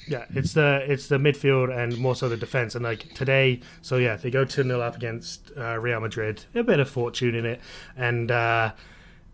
Yeah, 0.07 0.25
it's 0.33 0.53
the 0.53 0.85
it's 0.89 1.07
the 1.07 1.17
midfield 1.17 1.75
and 1.75 1.97
more 1.97 2.15
so 2.15 2.29
the 2.29 2.37
defense. 2.37 2.75
And 2.75 2.83
like 2.83 3.13
today, 3.13 3.61
so 3.81 3.97
yeah, 3.97 4.15
they 4.15 4.31
go 4.31 4.45
two 4.45 4.63
0 4.63 4.79
up 4.79 4.95
against 4.95 5.51
uh, 5.57 5.77
Real 5.79 5.99
Madrid. 5.99 6.45
A 6.55 6.63
bit 6.63 6.79
of 6.79 6.89
fortune 6.89 7.35
in 7.35 7.45
it, 7.45 7.59
and 7.97 8.31
uh, 8.31 8.71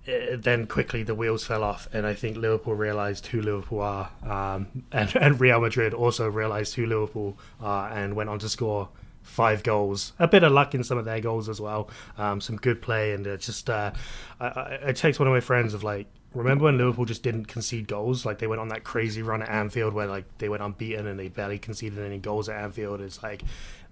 eh, 0.08 0.36
then 0.36 0.66
quickly 0.66 1.04
the 1.04 1.14
wheels 1.14 1.46
fell 1.46 1.64
off. 1.64 1.88
And 1.94 2.08
I 2.08 2.16
think 2.16 2.38
Liverpool 2.38 2.74
realised 2.74 3.28
who 3.28 3.42
Liverpool 3.42 3.82
are, 3.82 4.10
um, 4.24 4.84
and, 4.92 5.16
and 5.16 5.40
Real 5.40 5.62
Madrid 5.62 5.94
also 5.94 6.28
realised 6.28 6.74
who 6.74 6.88
Liverpool 6.88 7.38
are, 7.62 7.92
and 7.92 8.16
went 8.16 8.30
on 8.32 8.40
to 8.40 8.50
score 8.50 8.90
five 9.24 9.64
goals. 9.64 10.14
A 10.20 10.28
bit 10.28 10.44
of 10.44 10.52
luck 10.52 10.76
in 10.76 10.84
some 10.84 10.98
of 10.98 11.06
their 11.06 11.20
goals 11.20 11.50
as 11.50 11.60
well. 11.60 11.90
Um, 12.18 12.40
some 12.40 12.58
good 12.58 12.82
play, 12.82 13.14
and 13.14 13.26
it 13.26 13.42
just 13.42 13.70
uh, 13.70 13.92
I, 14.40 14.46
I, 14.46 14.70
it 14.90 14.96
takes 14.96 15.20
one 15.20 15.28
of 15.28 15.34
my 15.34 15.40
friends 15.40 15.74
of 15.74 15.84
like. 15.84 16.08
Remember 16.34 16.64
when 16.64 16.80
Liverpool 16.80 17.06
just 17.06 17.22
didn't 17.22 17.46
concede 17.46 17.88
goals? 17.88 18.26
Like 18.26 18.40
they 18.40 18.48
went 18.48 18.60
on 18.60 18.70
that 18.70 18.84
crazy 18.84 19.22
run 19.22 19.44
at 19.44 19.50
Anfield 19.50 19.94
where 19.94 20.08
like 20.08 20.26
they 20.40 20.50
went 20.50 20.64
unbeaten 20.64 21.06
and 21.06 21.20
they 21.20 21.28
barely 21.28 21.60
conceded 21.60 22.00
any 22.00 22.18
goals 22.18 22.50
at 22.50 22.60
Anfield. 22.60 23.02
It's 23.02 23.22
like 23.22 23.44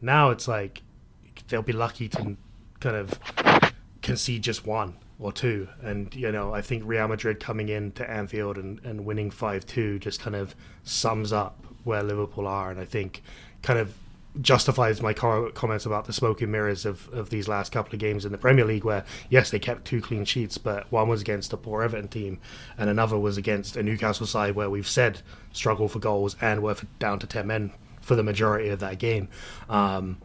now 0.02 0.32
it's 0.32 0.48
like 0.48 0.82
they'll 1.50 1.62
be 1.62 1.72
lucky 1.72 2.10
to 2.10 2.36
kind 2.80 2.96
of 2.96 3.20
concede 4.02 4.42
just 4.42 4.66
one 4.66 4.96
or 5.20 5.32
two. 5.32 5.68
And 5.84 6.14
you 6.16 6.32
know, 6.32 6.52
I 6.52 6.62
think 6.62 6.84
Real 6.86 7.08
Madrid 7.08 7.40
coming 7.40 7.70
in 7.70 7.92
to 7.94 8.10
Anfield 8.10 8.58
and, 8.58 8.84
and 8.84 9.06
winning 9.06 9.30
five 9.30 9.66
two 9.68 10.00
just 10.00 10.20
kind 10.20 10.36
of 10.36 10.56
sums 10.84 11.32
up 11.32 11.64
where 11.84 12.02
Liverpool 12.02 12.48
are. 12.48 12.72
And 12.72 12.80
I 12.80 12.86
think 12.86 13.22
kind 13.62 13.78
of 13.78 13.94
justifies 14.40 15.02
my 15.02 15.14
comments 15.14 15.86
about 15.86 16.06
the 16.06 16.14
smoke 16.14 16.42
and 16.42 16.52
mirrors 16.52 16.86
of, 16.86 17.10
of 17.10 17.30
these 17.30 17.48
last 17.48 17.72
couple 17.72 17.94
of 17.94 18.00
games 18.00 18.24
in 18.24 18.32
the 18.32 18.38
Premier 18.38 18.64
League, 18.64 18.86
where 18.86 19.04
yes, 19.30 19.50
they 19.50 19.60
kept 19.60 19.86
two 19.86 20.02
clean 20.02 20.24
sheets, 20.24 20.58
but 20.58 20.90
one 20.92 21.10
was 21.10 21.22
against 21.22 21.52
a 21.52 21.58
poor 21.58 21.82
Everton 21.84 22.08
team, 22.08 22.40
and 22.78 22.90
another 22.90 23.18
was 23.18 23.38
against 23.38 23.76
a 23.76 23.84
Newcastle 23.84 24.26
side 24.26 24.56
where 24.56 24.70
we've 24.70 24.88
said 24.88 25.22
struggle 25.52 25.88
for 25.90 26.00
goals 26.00 26.36
and 26.40 26.64
were 26.64 26.76
down 27.00 27.20
to 27.20 27.28
ten 27.28 27.48
men 27.48 27.72
for 28.00 28.16
the 28.16 28.24
majority 28.24 28.70
of 28.70 28.80
that 28.80 29.00
game. 29.00 29.28
Um, 29.70 30.18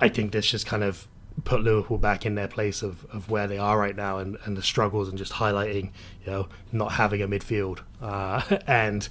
I 0.00 0.08
think 0.08 0.32
this 0.32 0.50
just 0.50 0.66
kind 0.66 0.82
of 0.84 1.08
put 1.44 1.60
Liverpool 1.60 1.98
back 1.98 2.24
in 2.24 2.34
their 2.34 2.48
place 2.48 2.82
of, 2.82 3.04
of 3.12 3.30
where 3.30 3.46
they 3.46 3.58
are 3.58 3.78
right 3.78 3.94
now 3.94 4.18
and, 4.18 4.36
and 4.44 4.56
the 4.56 4.62
struggles 4.62 5.08
and 5.08 5.18
just 5.18 5.32
highlighting, 5.32 5.90
you 6.24 6.32
know, 6.32 6.48
not 6.72 6.92
having 6.92 7.22
a 7.22 7.28
midfield 7.28 7.80
uh, 8.00 8.40
and 8.66 9.08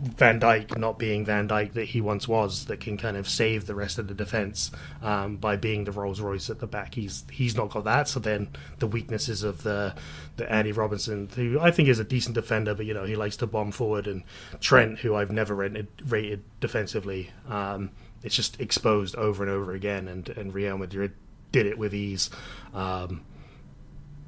Van 0.00 0.40
Dijk 0.40 0.78
not 0.78 0.98
being 0.98 1.24
Van 1.24 1.46
Dijk 1.46 1.74
that 1.74 1.86
he 1.86 2.00
once 2.00 2.26
was, 2.26 2.64
that 2.66 2.80
can 2.80 2.96
kind 2.96 3.16
of 3.16 3.28
save 3.28 3.66
the 3.66 3.74
rest 3.74 3.98
of 3.98 4.08
the 4.08 4.14
defense 4.14 4.70
um, 5.02 5.36
by 5.36 5.56
being 5.56 5.84
the 5.84 5.92
Rolls 5.92 6.20
Royce 6.20 6.48
at 6.48 6.58
the 6.58 6.66
back. 6.66 6.94
He's 6.94 7.24
he's 7.30 7.54
not 7.54 7.70
got 7.70 7.84
that. 7.84 8.08
So 8.08 8.18
then 8.18 8.48
the 8.78 8.86
weaknesses 8.86 9.42
of 9.42 9.62
the 9.62 9.94
the 10.36 10.50
Andy 10.50 10.72
Robertson, 10.72 11.28
who 11.34 11.60
I 11.60 11.70
think 11.70 11.88
is 11.88 11.98
a 11.98 12.04
decent 12.04 12.34
defender, 12.34 12.74
but 12.74 12.86
you 12.86 12.94
know 12.94 13.04
he 13.04 13.16
likes 13.16 13.36
to 13.38 13.46
bomb 13.46 13.72
forward, 13.72 14.06
and 14.06 14.22
Trent, 14.60 15.00
who 15.00 15.14
I've 15.14 15.30
never 15.30 15.54
rated, 15.54 15.88
rated 16.06 16.42
defensively, 16.60 17.30
um, 17.48 17.90
it's 18.22 18.34
just 18.34 18.60
exposed 18.60 19.16
over 19.16 19.42
and 19.42 19.52
over 19.52 19.72
again. 19.72 20.08
And 20.08 20.28
and 20.30 20.54
Real 20.54 20.78
Madrid 20.78 21.12
did 21.52 21.66
it 21.66 21.76
with 21.76 21.94
ease. 21.94 22.30
Um, 22.72 23.22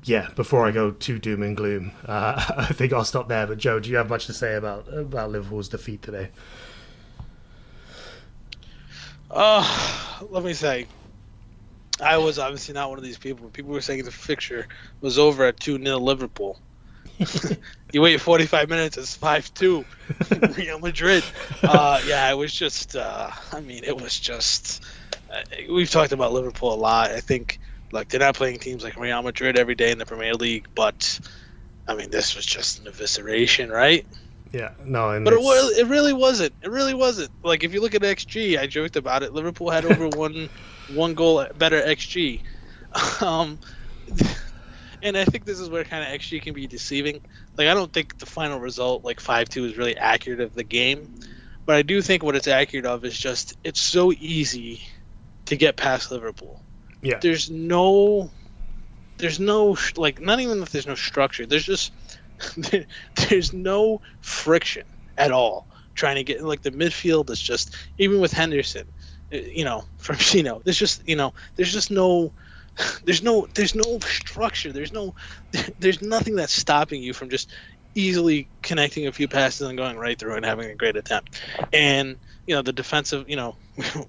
yeah, 0.04 0.28
before 0.34 0.66
I 0.66 0.70
go 0.72 0.90
too 0.90 1.18
doom 1.18 1.42
and 1.42 1.56
gloom, 1.56 1.92
uh, 2.06 2.42
I 2.56 2.72
think 2.72 2.92
I'll 2.92 3.04
stop 3.04 3.28
there. 3.28 3.46
But 3.46 3.58
Joe, 3.58 3.80
do 3.80 3.90
you 3.90 3.96
have 3.96 4.08
much 4.08 4.26
to 4.26 4.32
say 4.32 4.54
about 4.54 4.92
about 4.92 5.30
Liverpool's 5.30 5.68
defeat 5.68 6.02
today? 6.02 6.30
Uh, 9.30 10.20
let 10.28 10.44
me 10.44 10.52
say, 10.52 10.86
I 12.00 12.18
was 12.18 12.38
obviously 12.38 12.74
not 12.74 12.90
one 12.90 12.98
of 12.98 13.04
these 13.04 13.16
people. 13.16 13.48
People 13.48 13.72
were 13.72 13.80
saying 13.80 14.04
the 14.04 14.10
fixture 14.10 14.66
was 15.00 15.18
over 15.18 15.44
at 15.44 15.58
2 15.60 15.82
0 15.82 15.98
Liverpool. 15.98 16.58
you 17.92 18.02
wait 18.02 18.20
45 18.20 18.68
minutes, 18.68 18.98
it's 18.98 19.14
5 19.14 19.54
2 19.54 19.84
Real 20.56 20.78
Madrid. 20.80 21.24
Uh, 21.62 22.00
yeah, 22.06 22.30
it 22.30 22.36
was 22.36 22.52
just, 22.52 22.96
uh, 22.96 23.30
I 23.52 23.60
mean, 23.60 23.84
it 23.84 23.96
was 23.96 24.18
just. 24.18 24.84
Uh, 25.32 25.42
we've 25.70 25.90
talked 25.90 26.12
about 26.12 26.32
Liverpool 26.32 26.74
a 26.74 26.76
lot. 26.76 27.10
I 27.10 27.20
think 27.20 27.58
like 27.92 28.08
they're 28.08 28.20
not 28.20 28.34
playing 28.34 28.58
teams 28.58 28.82
like 28.82 28.96
Real 28.96 29.22
Madrid 29.22 29.58
every 29.58 29.74
day 29.74 29.92
in 29.92 29.98
the 29.98 30.06
Premier 30.06 30.34
League, 30.34 30.66
but 30.74 31.20
I 31.86 31.94
mean 31.94 32.10
this 32.10 32.34
was 32.34 32.44
just 32.44 32.80
an 32.80 32.90
evisceration, 32.90 33.70
right? 33.70 34.06
Yeah, 34.52 34.72
no, 34.84 35.18
but 35.24 35.32
it, 35.32 35.40
was, 35.40 35.78
it 35.78 35.86
really 35.86 36.12
wasn't. 36.12 36.52
It 36.62 36.70
really 36.70 36.92
wasn't. 36.92 37.30
Like 37.42 37.64
if 37.64 37.72
you 37.72 37.80
look 37.80 37.94
at 37.94 38.02
XG, 38.02 38.58
I 38.58 38.66
joked 38.66 38.96
about 38.96 39.22
it. 39.22 39.32
Liverpool 39.32 39.70
had 39.70 39.84
over 39.84 40.08
one 40.16 40.48
one 40.92 41.14
goal 41.14 41.46
better 41.56 41.80
XG, 41.80 42.42
um, 43.22 43.58
and 45.02 45.16
I 45.16 45.24
think 45.24 45.44
this 45.44 45.60
is 45.60 45.70
where 45.70 45.84
kind 45.84 46.02
of 46.02 46.20
XG 46.20 46.42
can 46.42 46.54
be 46.54 46.66
deceiving. 46.66 47.22
Like 47.56 47.68
I 47.68 47.74
don't 47.74 47.92
think 47.92 48.18
the 48.18 48.26
final 48.26 48.58
result, 48.58 49.04
like 49.04 49.20
five 49.20 49.48
two, 49.48 49.64
is 49.64 49.76
really 49.76 49.96
accurate 49.96 50.40
of 50.40 50.54
the 50.54 50.64
game, 50.64 51.14
but 51.64 51.76
I 51.76 51.82
do 51.82 52.02
think 52.02 52.22
what 52.22 52.36
it's 52.36 52.48
accurate 52.48 52.86
of 52.86 53.04
is 53.04 53.18
just 53.18 53.56
it's 53.64 53.80
so 53.80 54.12
easy 54.12 54.82
to 55.46 55.56
get 55.56 55.76
past 55.76 56.10
Liverpool. 56.10 56.61
Yeah. 57.02 57.18
There's 57.20 57.50
no 57.50 58.30
there's 59.18 59.40
no 59.40 59.76
like 59.96 60.20
not 60.20 60.40
even 60.40 60.62
if 60.62 60.70
there's 60.70 60.86
no 60.86 60.94
structure. 60.94 61.46
There's 61.46 61.64
just 61.64 61.92
there's 63.28 63.52
no 63.52 64.00
friction 64.20 64.84
at 65.16 65.32
all 65.32 65.68
trying 65.94 66.16
to 66.16 66.24
get 66.24 66.42
like 66.42 66.62
the 66.62 66.70
midfield 66.70 67.30
is 67.30 67.40
just 67.40 67.76
even 67.98 68.20
with 68.20 68.32
Henderson, 68.32 68.86
uh, 69.32 69.36
you 69.36 69.64
know, 69.64 69.84
from 69.98 70.16
you 70.32 70.42
know, 70.42 70.62
there's 70.64 70.78
just 70.78 71.06
you 71.08 71.16
know, 71.16 71.34
there's 71.56 71.72
just 71.72 71.90
no 71.90 72.32
there's 73.04 73.22
no 73.22 73.46
there's 73.54 73.74
no 73.74 73.98
structure. 74.00 74.72
There's 74.72 74.92
no 74.92 75.14
there's 75.78 76.02
nothing 76.02 76.36
that's 76.36 76.52
stopping 76.52 77.02
you 77.02 77.12
from 77.12 77.30
just 77.30 77.50
easily 77.94 78.48
connecting 78.62 79.06
a 79.06 79.12
few 79.12 79.28
passes 79.28 79.68
and 79.68 79.76
going 79.76 79.98
right 79.98 80.18
through 80.18 80.34
and 80.34 80.44
having 80.44 80.70
a 80.70 80.74
great 80.74 80.96
attempt. 80.96 81.40
And 81.72 82.16
you 82.46 82.54
know, 82.54 82.62
the 82.62 82.72
defensive, 82.72 83.28
you 83.28 83.36
know, 83.36 83.56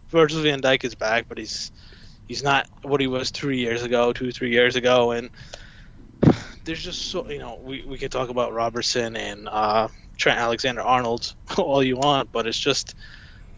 Virgil 0.10 0.42
van 0.42 0.62
Dijk 0.62 0.84
is 0.84 0.96
back, 0.96 1.26
but 1.28 1.38
he's 1.38 1.72
he's 2.28 2.44
not 2.44 2.68
what 2.82 3.02
he 3.02 3.08
was 3.08 3.32
three 3.32 3.60
years 3.60 3.84
ago, 3.84 4.14
two 4.14 4.32
three 4.32 4.52
years 4.52 4.76
ago, 4.76 5.12
and 5.12 5.30
there's 6.64 6.84
just 6.84 7.10
so 7.10 7.30
you 7.30 7.40
know 7.40 7.60
we 7.62 7.84
we 7.84 7.98
could 7.98 8.12
talk 8.12 8.30
about 8.30 8.54
Robertson 8.54 9.16
and 9.16 9.48
uh, 9.50 9.88
Trent 10.18 10.40
Alexander 10.40 10.82
Arnold 10.82 11.34
all 11.58 11.84
you 11.84 11.98
want, 11.98 12.32
but 12.32 12.48
it's 12.48 12.60
just 12.60 12.96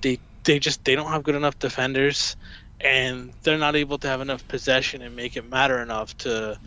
they 0.01 0.19
they 0.43 0.59
just 0.59 0.83
they 0.85 0.95
don't 0.95 1.09
have 1.09 1.23
good 1.23 1.35
enough 1.35 1.57
defenders, 1.59 2.35
and 2.81 3.31
they're 3.43 3.57
not 3.57 3.75
able 3.75 3.97
to 3.99 4.07
have 4.07 4.21
enough 4.21 4.47
possession 4.47 5.01
and 5.01 5.15
make 5.15 5.37
it 5.37 5.49
matter 5.49 5.81
enough 5.81 6.17
to 6.19 6.59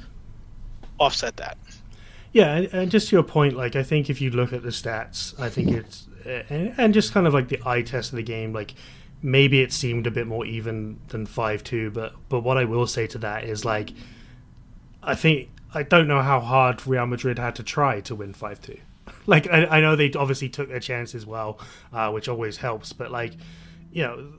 offset 0.99 1.36
that. 1.36 1.57
Yeah, 2.32 2.66
and, 2.72 2.90
just 2.90 3.09
to 3.09 3.16
your 3.16 3.22
point, 3.22 3.57
like 3.57 3.74
I 3.74 3.82
think 3.82 4.11
if 4.11 4.20
you 4.20 4.30
look 4.30 4.53
at 4.53 4.62
the 4.62 4.68
stats, 4.68 5.38
I 5.40 5.49
think 5.49 5.70
it's 5.70 6.07
and 6.51 6.92
just 6.92 7.12
kind 7.12 7.26
of 7.26 7.32
like 7.32 7.49
the 7.49 7.61
eye 7.64 7.82
test 7.82 8.12
of 8.12 8.16
the 8.16 8.22
game, 8.22 8.53
like 8.53 8.74
maybe 9.23 9.61
it 9.61 9.73
seemed 9.73 10.07
a 10.07 10.11
bit 10.11 10.27
more 10.27 10.45
even 10.47 11.01
than 11.09 11.27
five 11.27 11.64
two, 11.64 11.91
but 11.91 12.14
but 12.29 12.41
what 12.41 12.57
I 12.59 12.64
will 12.64 12.87
say 12.87 13.07
to 13.09 13.19
that 13.19 13.45
is 13.45 13.64
like 13.64 13.93
I 15.03 15.14
think 15.14 15.51
I 15.75 15.83
don't 15.83 16.09
know 16.09 16.23
how 16.23 16.41
hard 16.41 16.87
Real 16.87 17.07
Madrid 17.07 17.39
had 17.39 17.55
to 17.57 17.62
try 17.62 18.01
to 18.03 18.14
win 18.14 18.33
five 18.33 18.61
two. 18.61 18.79
Like 19.27 19.47
I, 19.51 19.66
I 19.66 19.81
know 19.83 19.95
they 19.95 20.11
obviously 20.12 20.49
took 20.49 20.71
their 20.71 20.81
chances 20.81 21.27
well, 21.27 21.59
uh, 21.93 22.11
which 22.11 22.29
always 22.29 22.57
helps, 22.57 22.95
but 22.95 23.11
like 23.11 23.35
you 23.93 24.03
know 24.03 24.33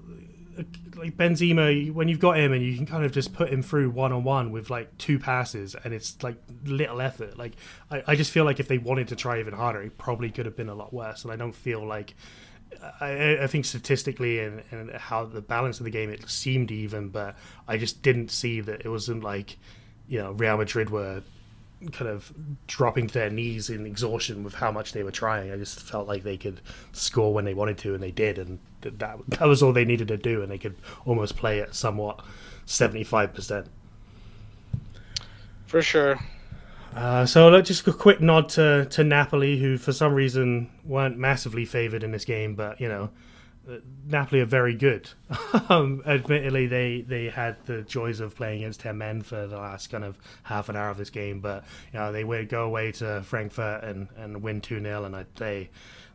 like 0.99 1.15
Benzema, 1.15 1.91
when 1.93 2.07
you've 2.07 2.19
got 2.19 2.37
him 2.37 2.53
and 2.53 2.63
you 2.63 2.75
can 2.75 2.85
kind 2.85 3.05
of 3.05 3.11
just 3.11 3.33
put 3.33 3.49
him 3.49 3.61
through 3.61 3.89
one 3.89 4.11
on 4.11 4.23
one 4.23 4.51
with 4.51 4.69
like 4.69 4.95
two 4.97 5.17
passes 5.17 5.75
and 5.83 5.93
it's 5.93 6.21
like 6.21 6.35
little 6.65 7.01
effort. 7.01 7.37
Like 7.37 7.53
I, 7.89 8.03
I 8.07 8.15
just 8.15 8.31
feel 8.31 8.43
like 8.45 8.59
if 8.59 8.67
they 8.67 8.77
wanted 8.77 9.07
to 9.09 9.15
try 9.15 9.39
even 9.39 9.53
harder, 9.53 9.81
it 9.81 9.97
probably 9.97 10.29
could 10.29 10.45
have 10.45 10.55
been 10.55 10.69
a 10.69 10.75
lot 10.75 10.93
worse. 10.93 11.23
And 11.23 11.31
I 11.31 11.35
don't 11.35 11.55
feel 11.55 11.85
like 11.85 12.15
I, 12.99 13.39
I, 13.41 13.47
think 13.47 13.65
statistically 13.65 14.39
and, 14.39 14.63
and 14.71 14.91
how 14.91 15.25
the 15.25 15.41
balance 15.41 15.79
of 15.79 15.83
the 15.83 15.89
game 15.89 16.09
it 16.09 16.29
seemed 16.29 16.71
even, 16.71 17.09
but 17.09 17.35
I 17.67 17.77
just 17.77 18.01
didn't 18.01 18.31
see 18.31 18.61
that 18.61 18.85
it 18.85 18.89
wasn't 18.89 19.23
like 19.23 19.57
you 20.07 20.19
know 20.19 20.31
Real 20.31 20.57
Madrid 20.57 20.89
were 20.89 21.21
kind 21.91 22.09
of 22.09 22.31
dropping 22.67 23.07
to 23.07 23.13
their 23.13 23.29
knees 23.29 23.69
in 23.69 23.85
exhaustion 23.85 24.43
with 24.43 24.53
how 24.53 24.71
much 24.71 24.91
they 24.91 25.03
were 25.03 25.11
trying. 25.11 25.51
I 25.51 25.57
just 25.57 25.79
felt 25.79 26.07
like 26.07 26.23
they 26.23 26.37
could 26.37 26.61
score 26.91 27.33
when 27.33 27.45
they 27.45 27.53
wanted 27.53 27.77
to, 27.79 27.93
and 27.93 28.03
they 28.03 28.11
did, 28.11 28.37
and 28.37 28.59
that 28.81 28.99
that 28.99 29.47
was 29.47 29.63
all 29.63 29.73
they 29.73 29.85
needed 29.85 30.07
to 30.09 30.17
do, 30.17 30.41
and 30.41 30.51
they 30.51 30.57
could 30.57 30.75
almost 31.05 31.35
play 31.35 31.59
it 31.59 31.75
somewhat 31.75 32.23
seventy 32.65 33.03
five 33.03 33.33
percent. 33.33 33.67
For 35.67 35.81
sure. 35.81 36.19
Uh, 36.95 37.25
so 37.25 37.61
just 37.61 37.87
a 37.87 37.93
quick 37.93 38.19
nod 38.19 38.49
to, 38.49 38.85
to 38.85 39.03
Napoli, 39.03 39.59
who 39.59 39.77
for 39.77 39.93
some 39.93 40.13
reason 40.13 40.69
weren't 40.83 41.17
massively 41.17 41.65
favoured 41.65 42.03
in 42.03 42.11
this 42.11 42.25
game, 42.25 42.55
but 42.55 42.81
you 42.81 42.87
know, 42.87 43.09
uh, 43.69 43.77
Napoli 44.07 44.41
are 44.41 44.45
very 44.45 44.73
good. 44.73 45.09
um, 45.69 46.01
admittedly, 46.05 46.65
they, 46.65 47.01
they 47.01 47.29
had 47.29 47.63
the 47.65 47.83
joys 47.83 48.19
of 48.19 48.35
playing 48.35 48.63
against 48.63 48.79
ten 48.79 48.97
men 48.97 49.21
for 49.21 49.45
the 49.45 49.57
last 49.57 49.91
kind 49.91 50.03
of 50.03 50.17
half 50.43 50.69
an 50.69 50.75
hour 50.75 50.89
of 50.89 50.97
this 50.97 51.11
game, 51.11 51.39
but 51.39 51.63
you 51.93 51.99
know 51.99 52.11
they 52.11 52.23
would 52.23 52.49
go 52.49 52.63
away 52.63 52.91
to 52.93 53.21
Frankfurt 53.23 53.83
and, 53.83 54.07
and 54.17 54.41
win 54.41 54.61
two 54.61 54.81
0 54.81 55.05
and 55.05 55.15
I'd 55.15 55.35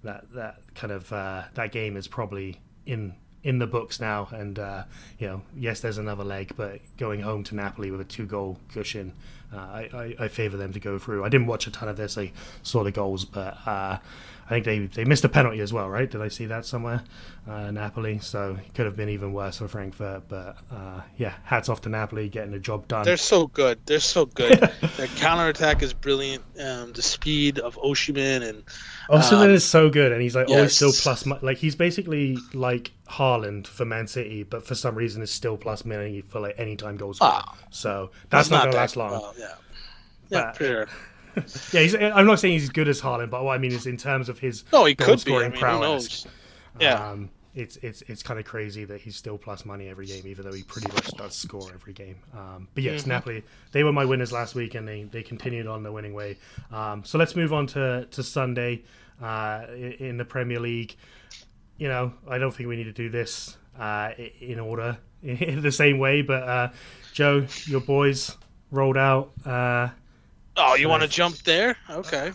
that 0.05 0.33
that 0.35 0.57
kind 0.75 0.93
of 0.93 1.12
uh, 1.12 1.43
that 1.55 1.72
game 1.72 1.97
is 1.97 2.07
probably 2.07 2.61
in 2.87 3.14
in 3.43 3.59
the 3.59 3.66
books 3.66 4.01
now. 4.01 4.29
And 4.33 4.59
uh, 4.59 4.85
you 5.18 5.27
know, 5.27 5.43
yes, 5.57 5.81
there's 5.81 5.99
another 5.99 6.25
leg, 6.25 6.53
but 6.57 6.81
going 6.97 7.20
home 7.20 7.43
to 7.45 7.55
Napoli 7.55 7.91
with 7.91 8.01
a 8.01 8.05
two 8.05 8.27
goal 8.27 8.59
cushion 8.72 9.12
uh, 9.53 9.57
I, 9.57 9.88
I, 9.92 10.24
I 10.24 10.28
favour 10.28 10.57
them 10.57 10.72
to 10.72 10.80
go 10.80 10.99
through. 10.99 11.24
I 11.24 11.28
didn't 11.28 11.47
watch 11.47 11.66
a 11.66 11.70
ton 11.70 11.88
of 11.88 11.97
this. 11.97 12.16
I 12.18 12.32
saw 12.62 12.84
the 12.84 12.90
goals, 12.92 13.24
but 13.24 13.59
uh, 13.66 13.99
I 14.47 14.49
think 14.49 14.64
they, 14.64 14.78
they 14.86 15.05
missed 15.05 15.24
a 15.24 15.28
penalty 15.28 15.61
as 15.61 15.72
well, 15.72 15.88
right? 15.88 16.11
Did 16.11 16.20
I 16.20 16.28
see 16.28 16.47
that 16.47 16.66
somewhere? 16.66 17.03
Uh, 17.49 17.70
Napoli, 17.70 18.18
so 18.18 18.59
it 18.59 18.74
could 18.74 18.86
have 18.86 18.97
been 18.97 19.09
even 19.09 19.32
worse 19.32 19.59
for 19.59 19.68
Frankfurt. 19.68 20.28
But 20.28 20.57
uh, 20.70 21.01
yeah, 21.16 21.34
hats 21.45 21.68
off 21.68 21.80
to 21.82 21.88
Napoli 21.88 22.28
getting 22.28 22.53
the 22.53 22.59
job 22.59 22.86
done. 22.88 23.05
They're 23.05 23.16
so 23.16 23.47
good. 23.47 23.78
They're 23.86 24.01
so 24.01 24.26
good. 24.26 24.59
Their 24.97 25.07
counter 25.09 25.49
attack 25.49 25.82
is 25.82 25.92
brilliant. 25.92 26.45
Um, 26.61 26.92
the 26.92 27.03
speed 27.03 27.59
of 27.59 27.76
Osimhen 27.76 28.47
and 28.49 28.64
Osimhen 29.09 29.44
um, 29.44 29.50
is 29.50 29.64
so 29.64 29.90
good, 29.90 30.12
and 30.12 30.22
he's 30.22 30.34
like 30.34 30.48
yes. 30.48 30.57
always 30.57 30.76
still 30.76 30.92
plus. 30.92 31.26
Like 31.42 31.59
he's 31.59 31.74
basically 31.74 32.38
like 32.52 32.92
Haaland 33.09 33.66
for 33.66 33.84
Man 33.84 34.07
City, 34.07 34.42
but 34.42 34.66
for 34.66 34.74
some 34.74 34.94
reason 34.94 35.22
is 35.22 35.30
still 35.30 35.57
plus 35.57 35.84
money 35.84 36.22
for 36.22 36.40
like 36.40 36.59
anytime 36.59 36.96
goals. 36.96 37.18
Ah, 37.20 37.57
so 37.70 38.11
that's 38.30 38.50
not, 38.50 38.59
not 38.59 38.64
gonna 38.66 38.76
last 38.76 38.96
long. 38.96 39.11
Well, 39.11 39.34
yeah, 39.38 39.46
yeah, 40.28 40.44
but, 40.44 40.57
sure. 40.57 40.88
yeah, 41.72 41.80
he's, 41.80 41.94
I'm 41.94 42.26
not 42.26 42.40
saying 42.40 42.55
he's 42.55 42.64
as 42.64 42.70
good 42.70 42.88
as 42.88 43.00
Haaland, 43.00 43.30
but 43.30 43.44
what 43.44 43.55
I 43.55 43.59
mean 43.59 43.72
is 43.72 43.86
in 43.86 43.96
terms 43.96 44.28
of 44.28 44.38
his 44.38 44.64
no, 44.72 44.84
he 44.84 44.94
could 44.94 45.22
be. 45.24 45.34
I 45.34 45.48
mean, 45.48 45.52
prowess. 45.52 46.26
Yeah. 46.80 47.11
Um, 47.11 47.30
it's 47.55 47.76
it's 47.78 48.02
it's 48.02 48.22
kind 48.22 48.40
of 48.40 48.46
crazy 48.46 48.84
that 48.84 49.00
he's 49.00 49.16
still 49.16 49.38
plus 49.38 49.64
money 49.64 49.88
every 49.88 50.07
game, 50.07 50.26
even 50.26 50.44
though 50.44 50.52
he 50.52 50.62
pretty 50.62 50.92
much 50.92 51.07
does 51.12 51.34
score 51.34 51.70
every 51.72 51.92
game. 51.92 52.16
Um, 52.36 52.68
but 52.74 52.82
yes, 52.82 53.02
mm-hmm. 53.02 53.11
Napoli 53.11 53.44
they 53.72 53.84
were 53.84 53.92
my 53.92 54.05
winners 54.05 54.32
last 54.32 54.55
week, 54.55 54.74
and 54.74 54.86
they, 54.86 55.05
they 55.05 55.22
continued 55.22 55.66
on 55.66 55.82
the 55.82 55.92
winning 55.92 56.14
way. 56.14 56.36
Um, 56.72 57.05
so 57.05 57.18
let's 57.18 57.36
move 57.36 57.52
on 57.52 57.66
to 57.68 58.07
to 58.11 58.22
Sunday 58.22 58.82
uh, 59.22 59.66
in 59.98 60.16
the 60.16 60.24
Premier 60.24 60.59
League. 60.59 60.96
You 61.78 61.88
know, 61.88 62.12
I 62.28 62.38
don't 62.38 62.52
think 62.52 62.68
we 62.68 62.76
need 62.76 62.84
to 62.84 62.92
do 62.92 63.09
this 63.09 63.57
uh, 63.78 64.11
in 64.40 64.59
order 64.59 64.98
in 65.22 65.62
the 65.62 65.72
same 65.72 65.98
way. 65.98 66.22
But 66.22 66.42
uh, 66.42 66.68
Joe, 67.12 67.46
your 67.66 67.80
boys 67.80 68.36
rolled 68.70 68.96
out. 68.96 69.30
Uh, 69.44 69.88
oh, 70.57 70.74
you 70.74 70.88
want 70.88 71.02
to 71.02 71.09
jump 71.09 71.36
there? 71.38 71.76
Okay. 71.88 72.32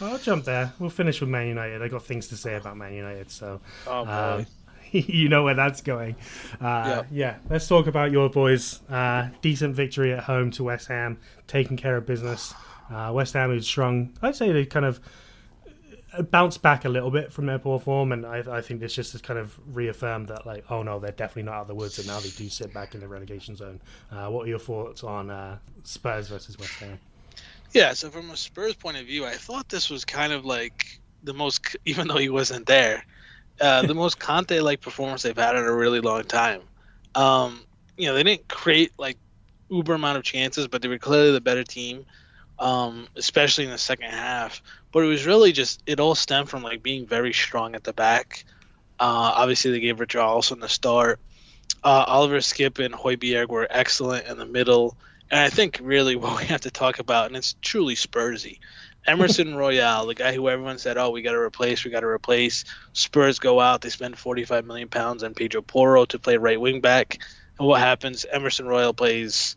I'll 0.00 0.18
jump 0.18 0.44
there. 0.44 0.72
We'll 0.78 0.90
finish 0.90 1.20
with 1.20 1.30
Man 1.30 1.46
United. 1.46 1.80
I 1.80 1.88
got 1.88 2.04
things 2.04 2.26
to 2.28 2.36
say 2.36 2.56
about 2.56 2.76
Man 2.76 2.92
United, 2.92 3.30
so 3.30 3.60
oh, 3.86 4.06
um, 4.06 4.46
you 4.98 5.28
know 5.28 5.44
where 5.44 5.54
that's 5.54 5.80
going. 5.80 6.16
Uh, 6.60 7.02
Yeah, 7.10 7.36
let's 7.48 7.66
talk 7.66 7.86
about 7.86 8.12
your 8.12 8.28
boys. 8.28 8.80
Uh, 8.88 9.28
decent 9.40 9.74
victory 9.74 10.12
at 10.12 10.24
home 10.24 10.50
to 10.52 10.64
West 10.64 10.88
Ham, 10.88 11.18
taking 11.46 11.76
care 11.76 11.96
of 11.96 12.06
business. 12.06 12.54
Uh, 12.90 13.10
West 13.14 13.32
Ham 13.34 13.50
is 13.56 13.66
strong. 13.66 14.12
I'd 14.20 14.36
say 14.36 14.52
they 14.52 14.66
kind 14.66 14.84
of 14.84 15.00
bounced 16.30 16.60
back 16.60 16.84
a 16.84 16.88
little 16.88 17.10
bit 17.10 17.32
from 17.32 17.46
their 17.46 17.58
poor 17.58 17.78
form, 17.80 18.12
and 18.12 18.26
I, 18.26 18.44
I 18.58 18.60
think 18.60 18.80
this 18.80 18.94
just 18.94 19.12
has 19.12 19.22
kind 19.22 19.38
of 19.38 19.58
reaffirmed 19.74 20.28
that, 20.28 20.46
like, 20.46 20.70
oh 20.70 20.82
no, 20.82 20.98
they're 20.98 21.12
definitely 21.12 21.44
not 21.44 21.54
out 21.54 21.60
of 21.62 21.68
the 21.68 21.74
woods, 21.74 21.98
and 21.98 22.06
now 22.06 22.20
they 22.20 22.28
do 22.28 22.48
sit 22.48 22.72
back 22.74 22.94
in 22.94 23.00
the 23.00 23.08
relegation 23.08 23.56
zone. 23.56 23.80
Uh, 24.10 24.28
what 24.28 24.44
are 24.46 24.48
your 24.48 24.58
thoughts 24.58 25.02
on 25.04 25.30
uh, 25.30 25.56
Spurs 25.84 26.28
versus 26.28 26.58
West 26.58 26.74
Ham? 26.80 26.98
Yeah, 27.72 27.94
so 27.94 28.10
from 28.10 28.30
a 28.30 28.36
Spurs 28.36 28.74
point 28.74 28.98
of 28.98 29.06
view, 29.06 29.24
I 29.24 29.32
thought 29.32 29.70
this 29.70 29.88
was 29.88 30.04
kind 30.04 30.32
of 30.34 30.44
like 30.44 31.00
the 31.22 31.32
most, 31.32 31.76
even 31.86 32.08
though 32.08 32.18
he 32.18 32.28
wasn't 32.28 32.66
there, 32.66 33.06
uh, 33.60 33.82
the 33.82 33.94
most 33.94 34.18
Conte-like 34.18 34.80
performance 34.80 35.22
they've 35.22 35.36
had 35.36 35.56
in 35.56 35.64
a 35.64 35.72
really 35.72 36.00
long 36.00 36.24
time. 36.24 36.62
Um, 37.14 37.60
you 37.96 38.06
know, 38.06 38.14
they 38.14 38.22
didn't 38.22 38.48
create 38.48 38.92
like 38.98 39.18
uber 39.68 39.94
amount 39.94 40.18
of 40.18 40.24
chances, 40.24 40.68
but 40.68 40.82
they 40.82 40.88
were 40.88 40.98
clearly 40.98 41.32
the 41.32 41.40
better 41.40 41.64
team 41.64 42.06
um, 42.62 43.08
especially 43.16 43.64
in 43.64 43.70
the 43.70 43.78
second 43.78 44.10
half. 44.10 44.62
But 44.92 45.04
it 45.04 45.08
was 45.08 45.26
really 45.26 45.52
just 45.52 45.82
it 45.86 46.00
all 46.00 46.14
stemmed 46.14 46.48
from 46.48 46.62
like 46.62 46.82
being 46.82 47.06
very 47.06 47.32
strong 47.32 47.74
at 47.74 47.84
the 47.84 47.92
back. 47.92 48.44
Uh, 49.00 49.32
obviously, 49.34 49.72
they 49.72 49.80
gave 49.80 49.96
Richarlison 49.96 50.60
the 50.60 50.68
start. 50.68 51.18
Uh, 51.82 52.04
Oliver 52.06 52.38
Skipp 52.38 52.82
and 52.84 52.94
Højbjerg 52.94 53.48
were 53.48 53.66
excellent 53.68 54.26
in 54.26 54.38
the 54.38 54.46
middle. 54.46 54.96
And 55.30 55.40
I 55.40 55.48
think 55.48 55.80
really 55.82 56.14
what 56.16 56.38
we 56.38 56.46
have 56.46 56.60
to 56.62 56.70
talk 56.70 57.00
about, 57.00 57.26
and 57.26 57.36
it's 57.36 57.56
truly 57.62 57.96
Spursy. 57.96 58.58
Emerson 59.06 59.54
Royal, 59.54 60.06
the 60.06 60.14
guy 60.14 60.32
who 60.32 60.48
everyone 60.48 60.78
said, 60.78 60.96
"Oh, 60.96 61.10
we 61.10 61.22
got 61.22 61.32
to 61.32 61.38
replace, 61.38 61.84
we 61.84 61.90
got 61.90 62.00
to 62.00 62.06
replace." 62.06 62.64
Spurs 62.92 63.38
go 63.38 63.60
out, 63.60 63.80
they 63.80 63.88
spend 63.88 64.18
45 64.18 64.64
million 64.64 64.88
pounds 64.88 65.22
on 65.22 65.34
Pedro 65.34 65.62
Porro 65.62 66.04
to 66.06 66.18
play 66.18 66.36
right 66.36 66.60
wing 66.60 66.80
back, 66.80 67.18
and 67.58 67.66
what 67.66 67.80
happens? 67.80 68.24
Emerson 68.30 68.66
Royal 68.66 68.94
plays 68.94 69.56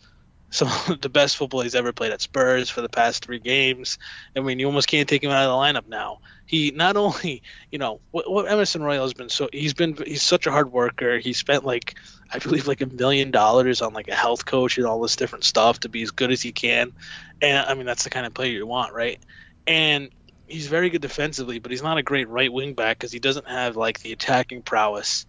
some 0.56 0.70
of 0.90 1.02
the 1.02 1.10
best 1.10 1.38
football 1.38 1.62
he's 1.62 1.76
ever 1.76 1.92
played 1.92 2.12
at 2.12 2.22
Spurs 2.22 2.70
for 2.70 2.82
the 2.82 2.90
past 2.90 3.26
three 3.26 3.40
games. 3.40 3.98
I 4.36 4.40
mean, 4.40 4.60
you 4.60 4.68
almost 4.68 4.88
can't 4.88 5.08
take 5.08 5.24
him 5.24 5.32
out 5.32 5.44
of 5.44 5.50
the 5.50 5.80
lineup 5.80 5.88
now. 5.88 6.20
He 6.46 6.72
not 6.72 6.96
only, 6.98 7.44
you 7.72 7.80
know, 7.80 8.00
what, 8.12 8.30
what 8.30 8.50
Emerson 8.50 8.82
Royal 8.82 9.04
has 9.04 9.14
been 9.14 9.30
so 9.30 9.50
he's 9.52 9.74
been 9.74 9.96
he's 9.96 10.24
such 10.24 10.48
a 10.48 10.52
hard 10.52 10.72
worker. 10.72 11.18
He 11.18 11.34
spent 11.34 11.66
like 11.66 11.96
I 12.32 12.40
believe 12.40 12.68
like 12.68 12.82
a 12.82 12.88
million 12.88 13.32
dollars 13.32 13.82
on 13.82 13.94
like 13.94 14.08
a 14.08 14.16
health 14.16 14.46
coach 14.46 14.78
and 14.78 14.88
all 14.88 15.02
this 15.02 15.16
different 15.16 15.44
stuff 15.44 15.82
to 15.82 15.90
be 15.90 16.02
as 16.02 16.12
good 16.12 16.32
as 16.32 16.42
he 16.42 16.52
can. 16.52 16.94
And 17.42 17.66
I 17.66 17.74
mean, 17.74 17.86
that's 17.86 18.04
the 18.04 18.10
kind 18.10 18.26
of 18.26 18.34
player 18.34 18.52
you 18.52 18.66
want, 18.66 18.94
right? 18.94 19.20
And 19.68 20.10
he's 20.48 20.68
very 20.68 20.90
good 20.90 21.02
defensively, 21.02 21.60
but 21.60 21.72
he's 21.72 21.84
not 21.84 21.98
a 21.98 22.04
great 22.04 22.30
right 22.30 22.52
wing 22.52 22.74
back 22.74 23.00
because 23.00 23.12
he 23.12 23.20
doesn't 23.20 23.48
have 23.48 23.76
like 23.76 24.00
the 24.00 24.12
attacking 24.12 24.62
prowess 24.62 25.26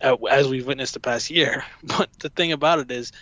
uh, 0.00 0.16
as 0.30 0.48
we've 0.48 0.66
witnessed 0.66 0.94
the 0.94 1.00
past 1.00 1.30
year. 1.30 1.64
But 1.82 2.10
the 2.18 2.28
thing 2.28 2.52
about 2.52 2.80
it 2.80 2.90
is 2.90 3.12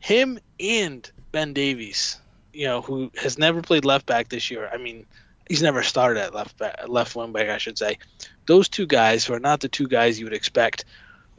him 0.00 0.38
and 0.60 1.10
Ben 1.32 1.52
Davies, 1.52 2.18
you 2.52 2.66
know, 2.66 2.80
who 2.80 3.10
has 3.20 3.38
never 3.38 3.62
played 3.62 3.84
left 3.84 4.06
back 4.06 4.28
this 4.28 4.50
year. 4.50 4.68
I 4.72 4.76
mean, 4.76 5.06
he's 5.48 5.62
never 5.62 5.82
started 5.82 6.20
at 6.20 6.34
left 6.34 6.56
back, 6.58 6.88
left 6.88 7.14
wing 7.14 7.32
back, 7.32 7.48
I 7.48 7.58
should 7.58 7.78
say. 7.78 7.98
Those 8.46 8.68
two 8.68 8.86
guys, 8.86 9.24
who 9.24 9.34
are 9.34 9.40
not 9.40 9.60
the 9.60 9.68
two 9.68 9.88
guys 9.88 10.18
you 10.18 10.26
would 10.26 10.32
expect, 10.32 10.84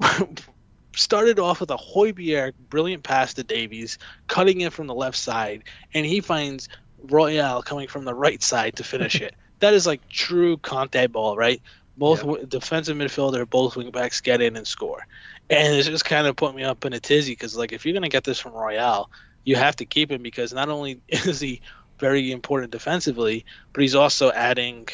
started 0.96 1.40
off 1.40 1.60
with 1.60 1.72
a 1.72 1.78
Højbjerg 1.78 2.54
brilliant 2.70 3.04
pass 3.04 3.34
to 3.36 3.44
Davies, 3.44 3.98
cutting 4.28 4.62
in 4.62 4.72
from 4.72 4.88
the 4.88 4.96
left 4.96 5.18
side, 5.18 5.64
and 5.94 6.06
he 6.06 6.20
finds 6.20 6.70
Royal 7.04 7.62
coming 7.62 7.88
from 7.88 8.06
the 8.06 8.14
right 8.14 8.42
side 8.42 8.76
to 8.78 8.84
finish 8.84 9.16
it. 9.22 9.36
that 9.60 9.74
is 9.74 9.88
like 9.88 10.08
true 10.10 10.58
Conte 10.58 11.08
ball, 11.08 11.36
right? 11.36 11.62
Both 11.98 12.24
yep. 12.24 12.50
defensive 12.50 12.96
midfielder, 12.96 13.50
both 13.50 13.76
wing 13.76 13.90
backs 13.90 14.22
get 14.22 14.42
in 14.42 14.56
and 14.56 14.68
score 14.68 15.08
and 15.50 15.76
it 15.76 15.84
just 15.84 16.06
kind 16.06 16.28
of 16.28 16.36
put 16.36 16.56
me 16.56 16.64
up 16.64 16.86
in 16.86 16.94
a 16.94 17.00
tizzy 17.00 17.32
because 17.32 17.56
like 17.56 17.72
if 17.72 17.86
you're 17.86 17.94
gonna 17.94 18.10
get 18.10 18.24
this 18.24 18.40
from 18.40 18.54
Royal, 18.54 19.10
you 19.44 19.56
have 19.56 19.76
to 19.78 19.86
keep 19.86 20.12
him 20.12 20.22
because 20.22 20.54
not 20.54 20.70
only 20.70 21.02
is 21.08 21.40
he 21.40 21.62
very 22.00 22.32
important 22.32 22.72
defensively, 22.72 23.46
but 23.74 23.82
he's 23.82 23.96
also 23.96 24.32
adding 24.32 24.88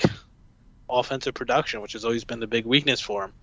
offensive 0.89 1.34
production, 1.34 1.82
which 1.82 1.93
has 1.93 2.06
always 2.06 2.24
been 2.24 2.39
the 2.39 2.47
big 2.47 2.66
weakness 2.66 3.01
for 3.01 3.26
him. 3.26 3.34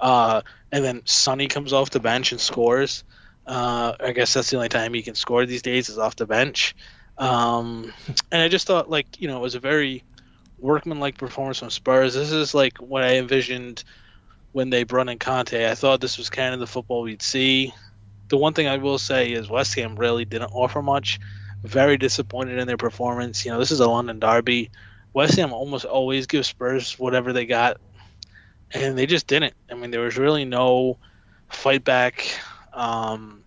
Uh, 0.00 0.42
and 0.70 0.84
then 0.84 1.02
Sonny 1.04 1.48
comes 1.48 1.72
off 1.72 1.90
the 1.90 2.00
bench 2.00 2.32
and 2.32 2.40
scores. 2.40 3.04
Uh, 3.46 3.94
I 3.98 4.12
guess 4.12 4.34
that's 4.34 4.50
the 4.50 4.56
only 4.56 4.68
time 4.68 4.92
he 4.92 5.02
can 5.02 5.14
score 5.14 5.46
these 5.46 5.62
days 5.62 5.88
is 5.88 5.98
off 5.98 6.16
the 6.16 6.26
bench. 6.26 6.76
Um, 7.16 7.92
and 8.30 8.42
I 8.42 8.48
just 8.48 8.66
thought 8.66 8.88
like 8.90 9.20
you 9.20 9.26
know 9.26 9.38
it 9.38 9.42
was 9.42 9.54
a 9.54 9.60
very 9.60 10.04
workmanlike 10.58 11.18
performance 11.18 11.58
from 11.58 11.70
Spurs. 11.70 12.14
This 12.14 12.30
is 12.30 12.54
like 12.54 12.78
what 12.78 13.02
I 13.02 13.16
envisioned 13.16 13.84
when 14.52 14.70
they 14.70 14.84
brought 14.84 15.08
in 15.08 15.18
Conte. 15.18 15.70
I 15.70 15.74
thought 15.74 16.00
this 16.00 16.18
was 16.18 16.30
kind 16.30 16.54
of 16.54 16.60
the 16.60 16.66
football 16.66 17.02
we'd 17.02 17.22
see. 17.22 17.72
The 18.28 18.36
one 18.36 18.54
thing 18.54 18.68
I 18.68 18.76
will 18.76 18.98
say 18.98 19.32
is 19.32 19.48
West 19.48 19.74
Ham 19.76 19.96
really 19.96 20.24
didn't 20.24 20.52
offer 20.52 20.82
much. 20.82 21.18
Very 21.62 21.96
disappointed 21.96 22.58
in 22.58 22.66
their 22.66 22.76
performance. 22.76 23.44
You 23.44 23.52
know, 23.52 23.58
this 23.58 23.70
is 23.70 23.80
a 23.80 23.88
London 23.88 24.20
derby. 24.20 24.70
West 25.12 25.36
Ham 25.36 25.52
almost 25.52 25.84
always 25.84 26.26
gives 26.26 26.48
Spurs 26.48 26.98
whatever 26.98 27.32
they 27.32 27.46
got, 27.46 27.80
and 28.72 28.96
they 28.96 29.06
just 29.06 29.26
didn't. 29.26 29.54
I 29.70 29.74
mean, 29.74 29.90
there 29.90 30.02
was 30.02 30.18
really 30.18 30.44
no 30.44 30.98
fight 31.48 31.82
back 31.84 32.28
um, 32.72 33.42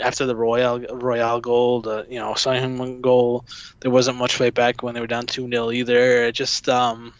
after 0.00 0.26
the 0.26 0.36
Royal 0.36 0.78
Royal 0.78 1.40
goal, 1.40 1.80
the 1.80 2.06
you 2.08 2.18
know 2.18 2.34
Simon 2.34 3.00
goal. 3.00 3.44
There 3.80 3.90
wasn't 3.90 4.18
much 4.18 4.36
fight 4.36 4.54
back 4.54 4.82
when 4.82 4.94
they 4.94 5.00
were 5.00 5.06
down 5.06 5.26
two 5.26 5.48
0 5.48 5.70
either. 5.70 6.24
It 6.24 6.32
just 6.32 6.68
um, 6.68 7.12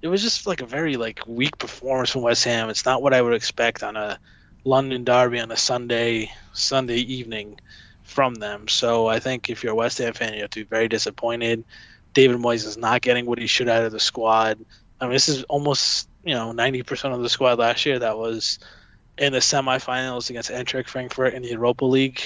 it 0.00 0.08
was 0.08 0.22
just 0.22 0.46
like 0.46 0.60
a 0.60 0.66
very 0.66 0.96
like 0.96 1.20
weak 1.26 1.58
performance 1.58 2.10
from 2.10 2.22
West 2.22 2.44
Ham. 2.44 2.70
It's 2.70 2.84
not 2.84 3.02
what 3.02 3.14
I 3.14 3.22
would 3.22 3.34
expect 3.34 3.82
on 3.82 3.96
a 3.96 4.18
London 4.64 5.04
derby 5.04 5.40
on 5.40 5.50
a 5.50 5.56
Sunday 5.56 6.30
Sunday 6.52 6.98
evening 6.98 7.58
from 8.02 8.36
them. 8.36 8.68
So 8.68 9.06
I 9.06 9.18
think 9.18 9.50
if 9.50 9.62
you're 9.62 9.72
a 9.72 9.76
West 9.76 9.98
Ham 9.98 10.12
fan, 10.12 10.34
you 10.34 10.42
have 10.42 10.50
to 10.50 10.60
be 10.60 10.68
very 10.68 10.88
disappointed. 10.88 11.64
David 12.14 12.38
Moyes 12.38 12.66
is 12.66 12.76
not 12.76 13.02
getting 13.02 13.26
what 13.26 13.38
he 13.38 13.46
should 13.46 13.68
out 13.68 13.84
of 13.84 13.92
the 13.92 14.00
squad. 14.00 14.58
I 15.00 15.04
mean, 15.04 15.12
this 15.12 15.28
is 15.28 15.42
almost 15.44 16.08
you 16.24 16.34
know 16.34 16.52
90% 16.52 17.14
of 17.14 17.22
the 17.22 17.28
squad 17.28 17.58
last 17.58 17.84
year 17.84 17.98
that 17.98 18.18
was 18.18 18.58
in 19.16 19.32
the 19.32 19.38
semifinals 19.38 20.30
against 20.30 20.50
Eintracht 20.50 20.88
Frankfurt 20.88 21.34
in 21.34 21.42
the 21.42 21.48
Europa 21.48 21.84
League. 21.84 22.20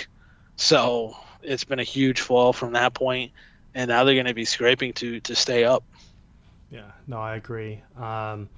So 0.56 1.16
it's 1.42 1.64
been 1.64 1.78
a 1.78 1.84
huge 1.84 2.20
fall 2.20 2.52
from 2.52 2.72
that 2.72 2.92
point, 2.92 3.32
and 3.74 3.88
now 3.88 4.04
they're 4.04 4.14
going 4.14 4.26
to 4.26 4.34
be 4.34 4.44
scraping 4.44 4.92
to 4.94 5.20
to 5.20 5.34
stay 5.34 5.64
up. 5.64 5.84
Yeah, 6.72 6.90
no, 7.06 7.18
I 7.18 7.36
agree. 7.36 7.82
Um, 7.98 8.48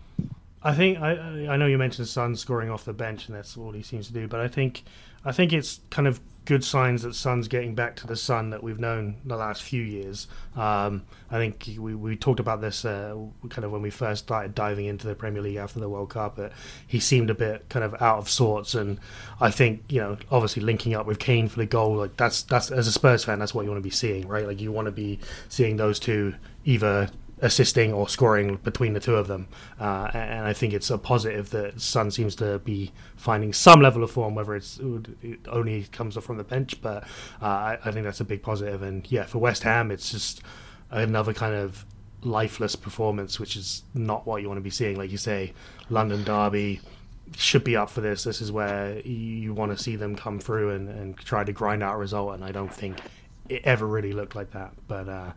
I 0.62 0.72
think 0.72 0.98
I 0.98 1.48
I 1.48 1.56
know 1.56 1.66
you 1.66 1.76
mentioned 1.76 2.08
Son 2.08 2.36
scoring 2.36 2.70
off 2.70 2.84
the 2.84 2.92
bench, 2.92 3.26
and 3.26 3.36
that's 3.36 3.56
what 3.56 3.74
he 3.74 3.82
seems 3.82 4.06
to 4.06 4.12
do. 4.12 4.28
But 4.28 4.40
I 4.40 4.48
think 4.48 4.84
I 5.24 5.32
think 5.32 5.52
it's 5.52 5.80
kind 5.90 6.06
of 6.06 6.20
good 6.44 6.62
signs 6.62 7.02
that 7.02 7.14
Son's 7.14 7.48
getting 7.48 7.74
back 7.74 7.96
to 7.96 8.06
the 8.06 8.16
Son 8.16 8.50
that 8.50 8.62
we've 8.62 8.78
known 8.78 9.16
the 9.24 9.36
last 9.36 9.62
few 9.62 9.82
years. 9.82 10.28
Um, 10.54 11.02
I 11.30 11.38
think 11.38 11.68
we, 11.78 11.94
we 11.94 12.16
talked 12.16 12.38
about 12.38 12.60
this 12.60 12.84
uh, 12.84 13.16
kind 13.48 13.64
of 13.64 13.72
when 13.72 13.80
we 13.80 13.90
first 13.90 14.24
started 14.24 14.54
diving 14.54 14.84
into 14.84 15.06
the 15.06 15.14
Premier 15.14 15.40
League 15.42 15.56
after 15.56 15.80
the 15.80 15.88
World 15.88 16.10
Cup. 16.10 16.36
But 16.36 16.52
he 16.86 17.00
seemed 17.00 17.30
a 17.30 17.34
bit 17.34 17.68
kind 17.68 17.84
of 17.84 18.00
out 18.00 18.18
of 18.18 18.30
sorts, 18.30 18.74
and 18.74 19.00
I 19.40 19.50
think 19.50 19.82
you 19.88 20.00
know 20.00 20.16
obviously 20.30 20.62
linking 20.62 20.94
up 20.94 21.04
with 21.04 21.18
Kane 21.18 21.48
for 21.48 21.58
the 21.58 21.66
goal, 21.66 21.96
like 21.96 22.16
that's 22.16 22.42
that's 22.42 22.70
as 22.70 22.86
a 22.86 22.92
Spurs 22.92 23.24
fan, 23.24 23.40
that's 23.40 23.54
what 23.54 23.64
you 23.64 23.70
want 23.70 23.82
to 23.82 23.86
be 23.86 23.90
seeing, 23.90 24.28
right? 24.28 24.46
Like 24.46 24.60
you 24.60 24.70
want 24.70 24.86
to 24.86 24.92
be 24.92 25.18
seeing 25.48 25.76
those 25.76 25.98
two 25.98 26.34
either 26.64 27.10
assisting 27.40 27.92
or 27.92 28.08
scoring 28.08 28.56
between 28.56 28.92
the 28.92 29.00
two 29.00 29.16
of 29.16 29.26
them. 29.26 29.48
Uh, 29.80 30.10
and 30.14 30.46
I 30.46 30.52
think 30.52 30.72
it's 30.72 30.90
a 30.90 30.98
positive 30.98 31.50
that 31.50 31.80
Son 31.80 32.10
seems 32.10 32.34
to 32.36 32.58
be 32.60 32.92
finding 33.16 33.52
some 33.52 33.80
level 33.80 34.02
of 34.04 34.10
form, 34.10 34.34
whether 34.34 34.54
it's 34.54 34.78
it 35.22 35.40
only 35.48 35.84
comes 35.84 36.16
from 36.16 36.36
the 36.36 36.44
bench. 36.44 36.80
But 36.80 37.04
uh, 37.42 37.46
I, 37.46 37.78
I, 37.84 37.90
think 37.90 38.04
that's 38.04 38.20
a 38.20 38.24
big 38.24 38.42
positive. 38.42 38.82
And 38.82 39.10
yeah, 39.10 39.24
for 39.24 39.38
West 39.38 39.62
Ham, 39.64 39.90
it's 39.90 40.10
just 40.10 40.42
another 40.90 41.34
kind 41.34 41.54
of 41.54 41.84
lifeless 42.22 42.76
performance, 42.76 43.38
which 43.38 43.56
is 43.56 43.82
not 43.94 44.26
what 44.26 44.40
you 44.40 44.48
want 44.48 44.58
to 44.58 44.62
be 44.62 44.70
seeing. 44.70 44.96
Like 44.96 45.10
you 45.10 45.18
say, 45.18 45.52
London 45.90 46.24
Derby 46.24 46.80
should 47.36 47.64
be 47.64 47.76
up 47.76 47.90
for 47.90 48.00
this. 48.00 48.24
This 48.24 48.40
is 48.40 48.52
where 48.52 48.98
you 49.00 49.54
want 49.54 49.76
to 49.76 49.82
see 49.82 49.96
them 49.96 50.14
come 50.14 50.38
through 50.38 50.70
and, 50.70 50.88
and 50.88 51.16
try 51.16 51.44
to 51.44 51.52
grind 51.52 51.82
out 51.82 51.94
a 51.94 51.98
result. 51.98 52.34
And 52.34 52.44
I 52.44 52.52
don't 52.52 52.72
think 52.72 52.98
it 53.48 53.62
ever 53.64 53.86
really 53.86 54.12
looked 54.12 54.36
like 54.36 54.52
that. 54.52 54.72
But 54.86 55.08
uh, 55.08 55.32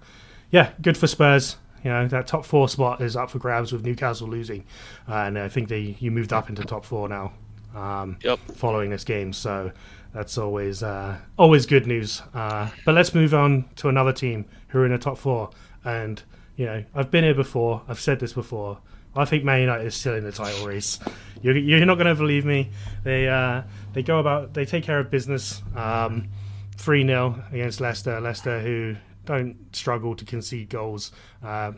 yeah, 0.51 0.71
good 0.81 0.97
for 0.97 1.07
Spurs. 1.07 1.57
You 1.87 1.93
know 1.93 2.05
that 2.09 2.27
top 2.27 2.43
four 2.43 2.67
spot 2.67 2.99
is 2.99 3.15
up 3.15 3.29
for 3.29 3.39
grabs 3.39 3.71
with 3.71 3.85
Newcastle 3.85 4.27
losing, 4.27 4.65
uh, 5.07 5.19
and 5.19 5.39
I 5.39 5.47
think 5.47 5.69
they 5.69 5.95
you 6.01 6.11
moved 6.11 6.33
up 6.33 6.49
into 6.49 6.65
top 6.65 6.83
four 6.83 7.07
now. 7.07 7.31
Um, 7.73 8.17
yep. 8.21 8.39
Following 8.55 8.89
this 8.89 9.05
game, 9.05 9.31
so 9.31 9.71
that's 10.13 10.37
always 10.37 10.83
uh, 10.83 11.17
always 11.39 11.65
good 11.65 11.87
news. 11.87 12.21
Uh, 12.33 12.69
but 12.83 12.93
let's 12.93 13.15
move 13.15 13.33
on 13.33 13.69
to 13.77 13.87
another 13.87 14.11
team 14.11 14.43
who 14.67 14.79
are 14.79 14.85
in 14.85 14.91
the 14.91 14.97
top 14.97 15.17
four, 15.17 15.51
and 15.85 16.21
you 16.57 16.65
know 16.65 16.83
I've 16.93 17.09
been 17.09 17.23
here 17.23 17.33
before. 17.33 17.81
I've 17.87 18.01
said 18.01 18.19
this 18.19 18.33
before. 18.33 18.79
I 19.15 19.23
think 19.23 19.45
Man 19.45 19.61
United 19.61 19.85
is 19.85 19.95
still 19.95 20.15
in 20.15 20.25
the 20.25 20.33
title 20.33 20.67
race. 20.67 20.99
You're, 21.41 21.55
you're 21.55 21.85
not 21.85 21.95
going 21.95 22.07
to 22.07 22.15
believe 22.15 22.43
me. 22.43 22.69
They 23.05 23.29
uh, 23.29 23.61
they 23.93 24.03
go 24.03 24.19
about 24.19 24.53
they 24.53 24.65
take 24.65 24.83
care 24.83 24.99
of 24.99 25.09
business. 25.09 25.63
Um, 25.73 26.27
three 26.75 27.05
0 27.05 27.43
against 27.51 27.81
Leicester. 27.81 28.19
Leicester 28.19 28.59
who 28.59 28.95
don't 29.27 29.57
struggle 29.75 30.15
to 30.15 30.25
concede 30.25 30.69
goals. 30.69 31.11
Uh, 31.43 31.73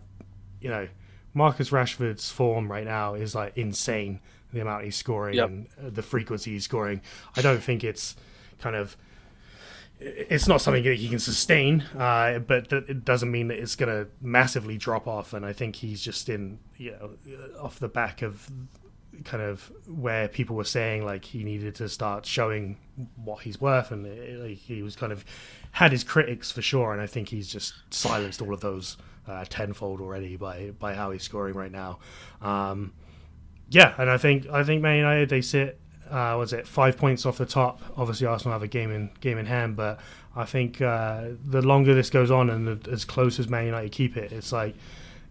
you 0.62 0.70
know, 0.70 0.88
Marcus 1.34 1.70
Rashford's 1.72 2.32
form 2.32 2.72
right 2.72 2.86
now 2.86 3.16
is 3.16 3.36
like 3.36 3.58
insane. 3.58 4.22
The 4.54 4.62
amount 4.62 4.84
he's 4.86 4.96
scoring 4.96 5.36
Yep. 5.36 5.48
and 5.50 5.68
uh, 5.86 5.90
the 5.92 6.02
frequency 6.02 6.52
he's 6.54 6.64
scoring. 6.64 7.02
I 7.36 7.42
don't 7.42 7.62
think 7.62 7.84
it's 7.84 8.16
kind 8.60 8.76
of 8.76 8.98
it's 10.00 10.48
not 10.48 10.62
something 10.62 10.84
that 10.86 10.96
he 10.96 11.10
can 11.10 11.20
sustain, 11.20 11.82
uh, 11.98 12.40
but 12.40 12.70
th- 12.70 12.86
it 12.88 13.04
doesn't 13.04 13.30
mean 13.30 13.50
that 13.50 13.60
it's 13.60 13.76
going 13.76 13.90
to 13.94 14.10
massively 14.22 14.78
drop 14.78 15.08
off. 15.08 15.34
And 15.34 15.46
I 15.46 15.52
think 15.52 15.76
he's 15.76 16.02
just 16.02 16.30
in, 16.30 16.58
you 16.78 16.92
know, 16.92 17.12
off 17.62 17.80
the 17.80 17.90
back 17.90 18.22
of 18.22 18.50
kind 19.26 19.44
of 19.44 19.72
where 19.88 20.28
people 20.28 20.56
were 20.56 20.64
saying 20.64 21.06
like 21.06 21.26
he 21.26 21.44
needed 21.44 21.76
to 21.76 21.90
start 21.90 22.26
showing 22.26 22.78
what 23.16 23.44
he's 23.44 23.60
worth, 23.60 23.92
and 23.92 24.06
uh, 24.06 24.44
like, 24.44 24.58
he 24.58 24.82
was 24.82 24.96
kind 24.96 25.12
of 25.12 25.26
had 25.72 25.92
his 25.92 26.04
critics 26.04 26.52
for 26.52 26.62
sure. 26.62 26.94
And 26.94 27.02
I 27.02 27.08
think 27.08 27.30
he's 27.30 27.48
just 27.48 27.74
silenced 27.92 28.42
all 28.42 28.54
of 28.54 28.62
those 28.62 28.98
uh, 29.28 29.46
tenfold 29.48 30.02
already 30.02 30.36
by 30.36 30.72
by 30.80 30.94
how 30.94 31.12
he's 31.12 31.24
scoring 31.24 31.56
right 31.56 31.72
now. 31.72 32.00
Um, 32.42 32.94
yeah, 33.70 33.94
and 33.98 34.10
I 34.10 34.18
think 34.18 34.48
I 34.48 34.64
think 34.64 34.82
Man 34.82 34.98
United 34.98 35.30
they 35.30 35.42
sit 35.42 35.80
uh, 36.10 36.36
was 36.38 36.54
it 36.54 36.68
five 36.68 36.98
points 36.98 37.26
off 37.26 37.38
the 37.38 37.46
top. 37.46 37.82
Obviously, 37.98 38.28
Arsenal 38.28 38.54
have 38.54 38.64
a 38.64 38.68
game 38.68 38.92
in 38.92 39.10
game 39.22 39.38
in 39.38 39.46
hand, 39.46 39.76
but 39.76 40.00
I 40.36 40.46
think 40.46 40.82
uh, 40.82 41.30
the 41.46 41.62
longer 41.62 41.94
this 41.94 42.10
goes 42.10 42.32
on 42.32 42.50
and 42.50 42.68
the, 42.68 42.92
as 42.92 43.06
close 43.06 43.40
as 43.40 43.48
Man 43.48 43.66
United 43.66 43.92
keep 43.92 44.18
it, 44.18 44.32
it's 44.32 44.52
like 44.52 44.76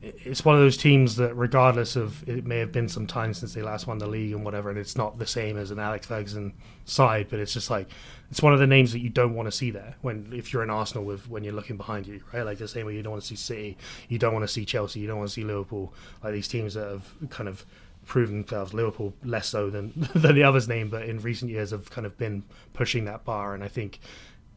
it's 0.00 0.44
one 0.44 0.54
of 0.54 0.60
those 0.60 0.76
teams 0.76 1.16
that, 1.16 1.34
regardless 1.34 1.96
of 1.96 2.26
it 2.28 2.46
may 2.46 2.58
have 2.58 2.70
been 2.70 2.88
some 2.88 3.06
time 3.06 3.34
since 3.34 3.54
they 3.54 3.62
last 3.62 3.86
won 3.86 3.98
the 3.98 4.06
league 4.06 4.32
and 4.32 4.44
whatever, 4.44 4.70
and 4.70 4.78
it's 4.78 4.96
not 4.96 5.18
the 5.18 5.26
same 5.26 5.56
as 5.56 5.72
an 5.72 5.80
Alex 5.80 6.06
Ferguson 6.06 6.52
side, 6.84 7.26
but 7.28 7.40
it's 7.40 7.52
just 7.52 7.68
like 7.68 7.88
it's 8.30 8.40
one 8.40 8.52
of 8.52 8.60
the 8.60 8.66
names 8.66 8.92
that 8.92 9.00
you 9.00 9.08
don't 9.08 9.34
want 9.34 9.48
to 9.48 9.52
see 9.52 9.70
there 9.72 9.96
when 10.02 10.32
if 10.32 10.52
you're 10.52 10.62
in 10.62 10.70
Arsenal 10.70 11.04
with 11.04 11.28
when 11.28 11.42
you're 11.42 11.54
looking 11.54 11.76
behind 11.76 12.06
you, 12.06 12.22
right? 12.32 12.42
Like 12.42 12.58
the 12.58 12.68
same 12.68 12.86
way 12.86 12.94
you 12.94 13.02
don't 13.02 13.12
want 13.12 13.22
to 13.22 13.28
see 13.28 13.36
City, 13.36 13.76
you 14.08 14.18
don't 14.18 14.32
want 14.32 14.44
to 14.44 14.52
see 14.52 14.64
Chelsea, 14.64 15.00
you 15.00 15.08
don't 15.08 15.18
want 15.18 15.30
to 15.30 15.34
see 15.34 15.44
Liverpool, 15.44 15.92
like 16.22 16.32
these 16.32 16.48
teams 16.48 16.74
that 16.74 16.88
have 16.88 17.30
kind 17.30 17.48
of 17.48 17.66
proven 18.06 18.42
themselves. 18.42 18.72
Liverpool 18.72 19.14
less 19.24 19.48
so 19.48 19.68
than 19.68 19.92
than 20.14 20.36
the 20.36 20.44
others 20.44 20.68
name, 20.68 20.90
but 20.90 21.02
in 21.02 21.18
recent 21.20 21.50
years 21.50 21.72
have 21.72 21.90
kind 21.90 22.06
of 22.06 22.16
been 22.16 22.44
pushing 22.72 23.04
that 23.06 23.24
bar. 23.24 23.52
And 23.54 23.64
I 23.64 23.68
think 23.68 23.98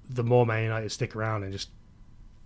the 0.07 0.23
more 0.23 0.45
Man 0.45 0.63
United 0.63 0.91
stick 0.91 1.15
around 1.15 1.43
and 1.43 1.51
just 1.51 1.69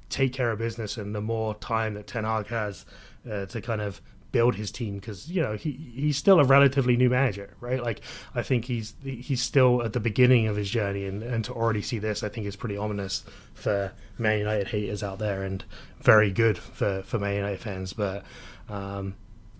take 0.09 0.33
care 0.33 0.51
of 0.51 0.59
business, 0.59 0.97
and 0.97 1.13
the 1.13 1.21
more 1.21 1.55
time 1.55 1.93
that 1.95 2.07
Ten 2.07 2.23
Hag 2.23 2.47
has 2.47 2.85
uh, 3.29 3.45
to 3.47 3.61
kind 3.61 3.81
of 3.81 4.01
build 4.31 4.55
his 4.55 4.71
team, 4.71 4.95
because 4.95 5.29
you 5.29 5.41
know 5.41 5.55
he 5.55 5.71
he's 5.71 6.17
still 6.17 6.39
a 6.39 6.43
relatively 6.43 6.97
new 6.97 7.09
manager, 7.09 7.53
right? 7.59 7.81
Like 7.81 8.01
I 8.33 8.41
think 8.41 8.65
he's 8.65 8.93
he's 9.03 9.41
still 9.41 9.81
at 9.83 9.93
the 9.93 9.99
beginning 9.99 10.47
of 10.47 10.55
his 10.55 10.69
journey, 10.69 11.05
and 11.05 11.23
and 11.23 11.43
to 11.45 11.53
already 11.53 11.81
see 11.81 11.99
this, 11.99 12.23
I 12.23 12.29
think 12.29 12.45
is 12.45 12.55
pretty 12.55 12.77
ominous 12.77 13.23
for 13.53 13.91
Man 14.17 14.39
United 14.39 14.67
haters 14.67 15.03
out 15.03 15.19
there, 15.19 15.43
and 15.43 15.63
very 16.01 16.31
good 16.31 16.57
for 16.57 17.03
for 17.03 17.19
Man 17.19 17.35
United 17.35 17.59
fans, 17.59 17.93
but. 17.93 18.23
Um, 18.67 19.15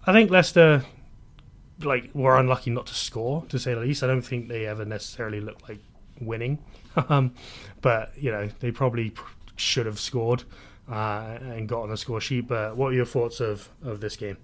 I 0.08 0.14
think 0.14 0.30
Leicester 0.30 0.84
like 1.82 2.10
were 2.14 2.38
unlucky 2.38 2.72
not 2.72 2.86
to 2.88 2.94
score, 2.94 3.44
to 3.50 3.60
say 3.60 3.74
the 3.74 3.82
least. 3.82 4.04
I 4.04 4.08
don't 4.08 4.22
think 4.22 4.48
they 4.48 4.66
ever 4.66 4.86
necessarily 4.86 5.42
looked 5.42 5.68
like 5.68 5.80
winning, 6.22 6.60
um, 7.10 7.34
but 7.82 8.12
you 8.18 8.32
know 8.32 8.50
they 8.60 8.72
probably 8.72 9.10
pr- 9.12 9.32
should 9.56 9.86
have 9.86 10.00
scored 10.00 10.44
uh, 10.90 11.38
and 11.42 11.68
got 11.68 11.84
on 11.84 11.90
the 11.90 11.98
score 11.98 12.22
sheet. 12.22 12.48
But 12.48 12.76
what 12.76 12.92
are 12.92 12.96
your 12.96 13.06
thoughts 13.06 13.40
of 13.40 13.70
of 13.84 14.02
this 14.02 14.16
game? 14.16 14.38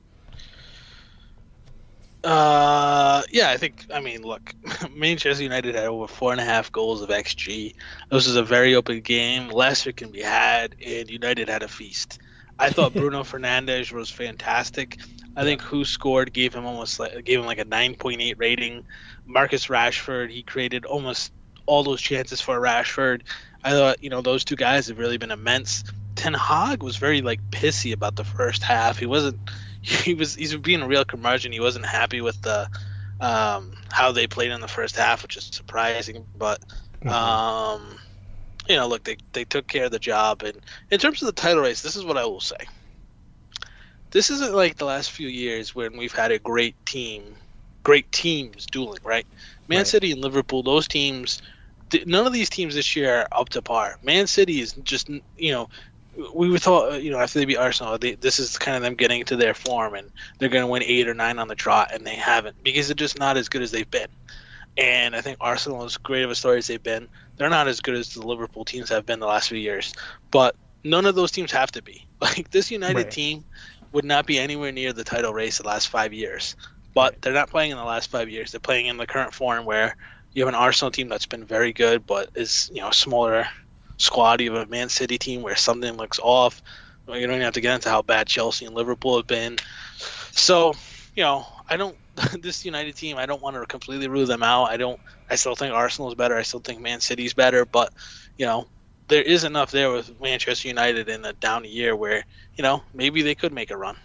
Uh, 2.24 3.24
yeah, 3.32 3.50
I 3.50 3.58
think. 3.58 3.88
I 3.94 4.00
mean, 4.00 4.22
look, 4.22 4.54
Manchester 4.96 5.44
United 5.44 5.76
had 5.76 5.86
over 5.86 6.08
four 6.08 6.32
and 6.32 6.40
a 6.40 6.44
half 6.44 6.72
goals 6.72 7.02
of 7.02 7.10
xG. 7.10 7.74
This 8.12 8.28
was 8.28 8.36
a 8.36 8.44
very 8.44 8.76
open 8.76 9.02
game. 9.02 9.50
Leicester 9.50 9.92
can 9.92 10.12
be 10.12 10.22
had, 10.22 10.76
and 10.86 11.10
United 11.10 11.50
had 11.50 11.64
a 11.64 11.68
feast. 11.68 12.20
I 12.60 12.70
thought 12.70 12.94
Bruno 12.94 13.24
Fernandes 13.24 13.92
was 13.92 14.10
fantastic. 14.10 15.00
I 15.36 15.44
think 15.44 15.62
WhoScored 15.62 16.34
gave 16.34 16.54
him 16.54 16.66
almost 16.66 17.00
like 17.00 17.24
gave 17.24 17.40
him 17.40 17.46
like 17.46 17.60
a 17.60 17.66
nine 17.66 17.96
point 17.96 18.22
eight 18.22 18.38
rating. 18.38 18.86
Marcus 19.26 19.68
Rashford, 19.68 20.30
he 20.30 20.44
created 20.44 20.86
almost 20.86 21.32
all 21.66 21.84
those 21.84 22.02
chances 22.02 22.42
for 22.42 22.60
Rashford. 22.60 23.22
I 23.64 23.72
thought 23.72 24.04
you 24.04 24.10
know 24.10 24.22
those 24.22 24.44
two 24.44 24.56
guys 24.56 24.88
have 24.88 25.00
really 25.00 25.18
been 25.18 25.32
immense. 25.32 25.84
Ten 26.16 26.34
Hag 26.34 26.84
was 26.84 26.98
very 26.98 27.22
like 27.22 27.40
pissy 27.52 27.94
about 27.94 28.16
the 28.16 28.24
first 28.24 28.64
half. 28.64 28.98
He 28.98 29.06
wasn't. 29.06 29.40
He 29.84 30.14
was. 30.14 30.36
He's 30.36 30.56
being 30.58 30.84
a 30.84 30.88
real 30.88 31.04
curmudgeon. 31.06 31.52
He 31.52 31.60
wasn't 31.60 31.88
happy 31.88 32.22
with 32.22 32.40
the 32.44 32.70
um, 33.20 33.74
how 33.92 34.12
they 34.12 34.28
played 34.28 34.52
in 34.52 34.62
the 34.62 34.68
first 34.68 34.96
half, 34.96 35.24
which 35.24 35.38
is 35.38 35.46
surprising. 35.46 36.26
But 36.38 36.62
um, 37.08 37.98
you 38.68 38.76
know, 38.76 38.88
look, 38.88 39.04
they 39.04 39.18
they 39.34 39.46
took 39.46 39.68
care 39.68 39.86
of 39.86 39.92
the 39.92 40.00
job. 40.00 40.44
And 40.44 40.58
in 40.90 41.00
terms 41.00 41.22
of 41.22 41.28
the 41.28 41.32
title 41.32 41.64
race, 41.64 41.82
this 41.82 41.96
is 41.96 42.06
what 42.06 42.18
I 42.18 42.26
will 42.26 42.40
say. 42.40 42.58
This 44.12 44.30
isn't 44.30 44.54
like 44.54 44.78
the 44.78 44.86
last 44.86 45.12
few 45.12 45.28
years 45.28 45.74
when 45.74 45.98
we've 45.98 46.14
had 46.14 46.32
a 46.32 46.40
great 46.40 46.76
team, 46.86 47.36
great 47.84 48.12
teams 48.12 48.66
dueling, 48.66 49.00
right? 49.04 49.26
Man 49.68 49.80
Right. 49.80 49.88
City 49.88 50.12
and 50.12 50.22
Liverpool, 50.22 50.64
those 50.64 50.88
teams. 50.88 51.42
None 52.06 52.28
of 52.28 52.34
these 52.34 52.50
teams 52.50 52.76
this 52.76 52.96
year 52.96 53.20
are 53.20 53.28
up 53.42 53.50
to 53.50 53.62
par. 53.62 53.98
Man 54.04 54.28
City 54.28 54.62
is 54.62 54.74
just, 54.74 55.10
you 55.10 55.52
know, 55.52 55.70
we 56.36 56.50
were 56.50 56.60
thought, 56.60 56.94
uh, 56.94 56.96
you 56.98 57.12
know, 57.12 57.20
after 57.20 57.40
they 57.40 57.46
beat 57.46 57.58
Arsenal, 57.58 57.98
they, 57.98 58.16
this 58.16 58.40
is 58.40 58.58
kind 58.58 58.76
of 58.76 58.84
them 58.84 58.96
getting 58.96 59.22
into 59.22 59.36
their 59.38 59.54
form, 59.54 59.96
and 59.96 60.10
they're 60.40 60.50
going 60.50 60.64
to 60.64 60.68
win 60.68 60.84
eight 60.84 61.08
or 61.08 61.14
nine 61.14 61.40
on 61.40 61.48
the 61.48 61.56
trot, 61.56 61.90
and 61.94 62.06
they 62.06 62.16
haven't 62.16 62.56
because 62.64 62.88
they're 62.88 62.96
just 62.96 63.18
not 63.20 63.38
as 63.38 63.50
good 63.50 63.62
as 63.62 63.72
they've 63.72 63.90
been. 63.90 64.08
And 64.78 65.16
I 65.16 65.22
think 65.22 65.38
Arsenal, 65.42 65.84
as 65.84 65.98
great 65.98 66.24
of 66.24 66.30
a 66.32 66.36
story 66.36 66.58
as 66.58 66.68
they've 66.68 66.82
been, 66.82 67.10
they're 67.38 67.50
not 67.50 67.68
as 67.68 67.82
good 67.82 67.96
as 67.96 68.14
the 68.14 68.26
Liverpool 68.26 68.66
teams 68.66 68.90
have 68.90 69.06
been 69.06 69.20
the 69.20 69.28
last 69.28 69.50
few 69.50 69.58
years. 69.58 69.94
But 70.32 70.56
none 70.84 71.06
of 71.06 71.16
those 71.16 71.32
teams 71.32 71.52
have 71.52 71.72
to 71.72 71.82
be. 71.84 72.08
Like 72.22 72.52
this 72.52 72.70
United 72.72 72.96
Right. 72.98 73.10
team 73.10 73.46
would 73.92 74.06
not 74.06 74.28
be 74.28 74.38
anywhere 74.38 74.72
near 74.72 74.94
the 74.94 75.04
title 75.04 75.34
race 75.34 75.58
the 75.58 75.68
last 75.68 75.88
five 75.90 76.14
years. 76.14 76.56
But 76.94 77.16
they're 77.22 77.34
not 77.34 77.50
playing 77.50 77.72
in 77.72 77.78
the 77.78 77.84
last 77.84 78.12
five 78.12 78.30
years. 78.30 78.52
They're 78.52 78.60
playing 78.60 78.86
in 78.86 78.98
the 78.98 79.08
current 79.08 79.34
form 79.34 79.66
where 79.66 79.96
you 80.34 80.44
have 80.44 80.50
an 80.50 80.56
Arsenal 80.56 80.92
team 80.92 81.10
that's 81.10 81.26
been 81.26 81.46
very 81.46 81.74
good, 81.74 82.06
but 82.06 82.30
is 82.36 82.70
you 82.74 82.82
know 82.82 82.90
a 82.90 82.94
smaller 82.94 83.48
squad. 83.98 84.42
You 84.42 84.54
have 84.54 84.68
a 84.68 84.72
Man 84.72 84.90
City 84.90 85.18
team 85.18 85.42
where 85.42 85.56
something 85.56 85.94
looks 85.94 86.20
off. 86.22 86.62
Well, 87.06 87.18
You 87.18 87.28
don't 87.28 87.36
even 87.36 87.46
have 87.46 87.54
to 87.54 87.62
get 87.62 87.76
into 87.76 87.90
how 87.90 88.02
bad 88.02 88.28
Chelsea 88.28 88.66
and 88.66 88.76
Liverpool 88.76 89.18
have 89.18 89.28
been. 89.28 89.58
So, 90.32 90.74
you 91.16 91.24
know, 91.24 91.46
I 91.70 91.78
don't. 91.78 91.96
This 92.42 92.66
United 92.66 92.96
team, 92.96 93.18
I 93.18 93.26
don't 93.26 93.42
want 93.42 93.56
to 93.56 93.66
completely 93.66 94.08
rule 94.08 94.26
them 94.26 94.44
out. 94.44 94.66
I 94.66 94.78
don't. 94.78 95.00
I 95.30 95.36
still 95.36 95.56
think 95.56 95.74
Arsenal 95.74 96.10
is 96.10 96.16
better. 96.16 96.36
I 96.36 96.42
still 96.42 96.60
think 96.60 96.82
Man 96.82 97.00
City's 97.00 97.34
better. 97.34 97.66
But, 97.66 97.94
you 98.38 98.46
know, 98.46 98.68
there 99.08 99.22
is 99.22 99.44
enough 99.44 99.72
there 99.72 99.92
with 99.92 100.20
Manchester 100.22 100.68
United 100.68 101.10
in 101.10 101.26
a 101.26 101.34
down 101.34 101.64
year 101.64 101.96
where, 101.96 102.26
you 102.56 102.64
know, 102.64 102.84
maybe 102.94 103.22
they 103.22 103.34
could 103.34 103.54
make 103.54 103.72
a 103.72 103.78
run. 103.78 103.98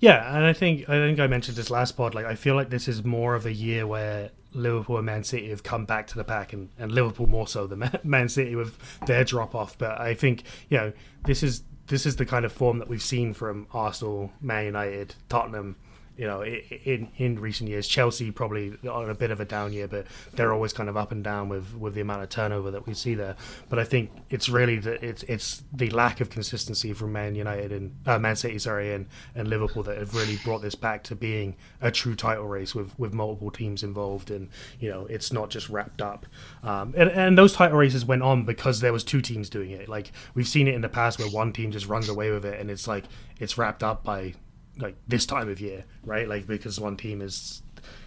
Yeah, 0.00 0.36
and 0.36 0.44
I 0.44 0.52
think 0.52 0.88
I 0.88 0.94
think 0.94 1.18
I 1.20 1.26
mentioned 1.26 1.56
this 1.56 1.70
last 1.70 1.96
pod. 1.96 2.14
Like 2.14 2.26
I 2.26 2.34
feel 2.34 2.54
like 2.54 2.70
this 2.70 2.88
is 2.88 3.04
more 3.04 3.34
of 3.34 3.46
a 3.46 3.52
year 3.52 3.86
where 3.86 4.30
Liverpool 4.52 4.96
and 4.96 5.06
Man 5.06 5.24
City 5.24 5.50
have 5.50 5.62
come 5.62 5.84
back 5.84 6.06
to 6.08 6.16
the 6.16 6.24
pack, 6.24 6.52
and, 6.52 6.70
and 6.78 6.92
Liverpool 6.92 7.26
more 7.26 7.46
so 7.48 7.66
than 7.66 7.90
Man- 8.04 8.28
City 8.28 8.54
with 8.54 8.78
their 9.06 9.24
drop 9.24 9.54
off. 9.54 9.76
But 9.78 10.00
I 10.00 10.14
think 10.14 10.42
you 10.68 10.78
know 10.78 10.92
this 11.24 11.42
is 11.42 11.62
this 11.86 12.06
is 12.06 12.16
the 12.16 12.26
kind 12.26 12.44
of 12.44 12.52
form 12.52 12.78
that 12.78 12.88
we've 12.88 13.02
seen 13.02 13.32
from 13.34 13.66
Arsenal, 13.72 14.32
Man 14.40 14.66
United, 14.66 15.14
Tottenham. 15.28 15.76
You 16.16 16.26
know, 16.26 16.42
in 16.42 17.08
in 17.16 17.38
recent 17.38 17.68
years, 17.68 17.86
Chelsea 17.86 18.30
probably 18.30 18.76
on 18.88 19.10
a 19.10 19.14
bit 19.14 19.30
of 19.30 19.40
a 19.40 19.44
down 19.44 19.72
year, 19.72 19.86
but 19.86 20.06
they're 20.32 20.52
always 20.52 20.72
kind 20.72 20.88
of 20.88 20.96
up 20.96 21.12
and 21.12 21.22
down 21.22 21.48
with, 21.48 21.74
with 21.74 21.94
the 21.94 22.00
amount 22.00 22.22
of 22.22 22.28
turnover 22.30 22.70
that 22.70 22.86
we 22.86 22.94
see 22.94 23.14
there. 23.14 23.36
But 23.68 23.78
I 23.78 23.84
think 23.84 24.10
it's 24.30 24.48
really 24.48 24.78
the 24.78 25.04
it's 25.04 25.22
it's 25.24 25.62
the 25.72 25.90
lack 25.90 26.20
of 26.20 26.30
consistency 26.30 26.92
from 26.92 27.12
Man 27.12 27.34
United 27.34 27.72
and 27.72 27.94
uh, 28.06 28.18
Man 28.18 28.36
City, 28.36 28.58
sorry, 28.58 28.94
and, 28.94 29.06
and 29.34 29.48
Liverpool 29.48 29.82
that 29.84 29.98
have 29.98 30.14
really 30.14 30.38
brought 30.42 30.62
this 30.62 30.74
back 30.74 31.02
to 31.04 31.14
being 31.14 31.56
a 31.80 31.90
true 31.90 32.14
title 32.14 32.46
race 32.46 32.74
with, 32.74 32.98
with 32.98 33.12
multiple 33.12 33.50
teams 33.50 33.82
involved, 33.82 34.30
and 34.30 34.48
you 34.80 34.88
know 34.88 35.06
it's 35.06 35.32
not 35.32 35.50
just 35.50 35.68
wrapped 35.68 36.00
up. 36.00 36.26
Um, 36.62 36.94
and 36.96 37.10
and 37.10 37.36
those 37.36 37.52
title 37.52 37.78
races 37.78 38.04
went 38.04 38.22
on 38.22 38.44
because 38.44 38.80
there 38.80 38.92
was 38.92 39.04
two 39.04 39.20
teams 39.20 39.50
doing 39.50 39.70
it. 39.70 39.88
Like 39.88 40.12
we've 40.34 40.48
seen 40.48 40.68
it 40.68 40.74
in 40.74 40.80
the 40.80 40.88
past 40.88 41.18
where 41.18 41.28
one 41.28 41.52
team 41.52 41.70
just 41.70 41.86
runs 41.86 42.08
away 42.08 42.30
with 42.30 42.44
it, 42.44 42.58
and 42.58 42.70
it's 42.70 42.88
like 42.88 43.04
it's 43.38 43.58
wrapped 43.58 43.82
up 43.82 44.02
by 44.02 44.34
like 44.78 44.96
this 45.08 45.26
time 45.26 45.48
of 45.48 45.60
year, 45.60 45.84
right? 46.04 46.28
Like 46.28 46.46
because 46.46 46.78
one 46.78 46.96
team 46.96 47.22
is 47.22 47.62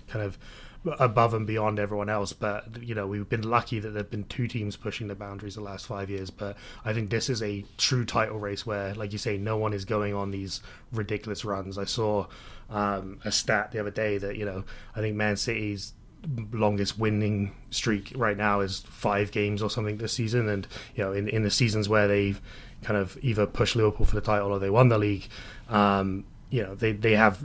kind 0.07 0.23
of 0.25 0.37
above 0.97 1.33
and 1.33 1.45
beyond 1.45 1.79
everyone 1.79 2.09
else. 2.09 2.33
But 2.33 2.83
you 2.83 2.95
know, 2.95 3.07
we've 3.07 3.27
been 3.27 3.49
lucky 3.49 3.79
that 3.79 3.89
there've 3.89 4.09
been 4.09 4.25
two 4.25 4.47
teams 4.47 4.75
pushing 4.75 5.07
the 5.07 5.15
boundaries 5.15 5.55
the 5.55 5.61
last 5.61 5.87
five 5.87 6.09
years. 6.09 6.29
But 6.29 6.57
I 6.85 6.93
think 6.93 7.09
this 7.09 7.29
is 7.29 7.41
a 7.43 7.65
true 7.77 8.05
title 8.05 8.39
race 8.39 8.65
where, 8.65 8.93
like 8.93 9.11
you 9.11 9.17
say, 9.17 9.37
no 9.37 9.57
one 9.57 9.73
is 9.73 9.85
going 9.85 10.13
on 10.13 10.31
these 10.31 10.61
ridiculous 10.91 11.43
runs. 11.43 11.77
I 11.77 11.85
saw 11.85 12.27
um, 12.69 13.19
a 13.25 13.31
stat 13.31 13.71
the 13.71 13.79
other 13.79 13.91
day 13.91 14.17
that 14.17 14.37
you 14.37 14.45
know 14.45 14.63
I 14.95 15.01
think 15.01 15.15
Man 15.15 15.37
City's 15.37 15.93
longest 16.51 16.99
winning 16.99 17.55
streak 17.69 18.11
right 18.15 18.35
now 18.35 18.59
is 18.59 18.79
five 18.79 19.31
games 19.31 19.61
or 19.61 19.69
something 19.69 19.97
this 19.97 20.11
season 20.11 20.49
and 20.49 20.67
you 20.93 21.01
know 21.01 21.13
in, 21.13 21.29
in 21.29 21.43
the 21.43 21.49
seasons 21.49 21.87
where 21.87 22.09
they've 22.09 22.41
kind 22.83 22.99
of 22.99 23.17
either 23.21 23.45
pushed 23.45 23.77
Liverpool 23.77 24.05
for 24.05 24.15
the 24.15 24.21
title 24.21 24.51
or 24.51 24.59
they 24.59 24.69
won 24.69 24.89
the 24.89 24.97
league 24.97 25.27
um, 25.69 26.25
you 26.49 26.63
know 26.63 26.75
they 26.75 26.91
they 26.91 27.15
have 27.15 27.43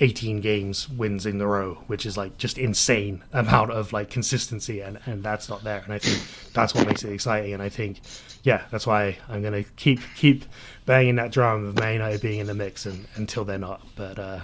18 0.00 0.40
games 0.40 0.88
wins 0.88 1.26
in 1.26 1.40
a 1.40 1.46
row, 1.46 1.74
which 1.88 2.06
is 2.06 2.16
like 2.16 2.38
just 2.38 2.56
insane 2.56 3.24
amount 3.32 3.72
of 3.72 3.92
like 3.92 4.10
consistency, 4.10 4.80
and 4.80 4.98
and 5.06 5.22
that's 5.22 5.48
not 5.48 5.64
there. 5.64 5.80
And 5.84 5.92
I 5.92 5.98
think 5.98 6.22
that's 6.52 6.74
what 6.74 6.86
makes 6.86 7.02
it 7.02 7.12
exciting. 7.12 7.52
And 7.52 7.62
I 7.62 7.68
think, 7.68 8.00
yeah, 8.44 8.62
that's 8.70 8.86
why 8.86 9.18
I'm 9.28 9.42
gonna 9.42 9.64
keep 9.76 10.00
keep 10.14 10.44
banging 10.86 11.16
that 11.16 11.32
drum 11.32 11.66
of 11.66 11.74
Man 11.78 11.94
United 11.94 12.20
being 12.20 12.38
in 12.38 12.46
the 12.46 12.54
mix 12.54 12.86
and, 12.86 13.06
until 13.16 13.44
they're 13.44 13.58
not. 13.58 13.80
But 13.96 14.18
uh, 14.20 14.40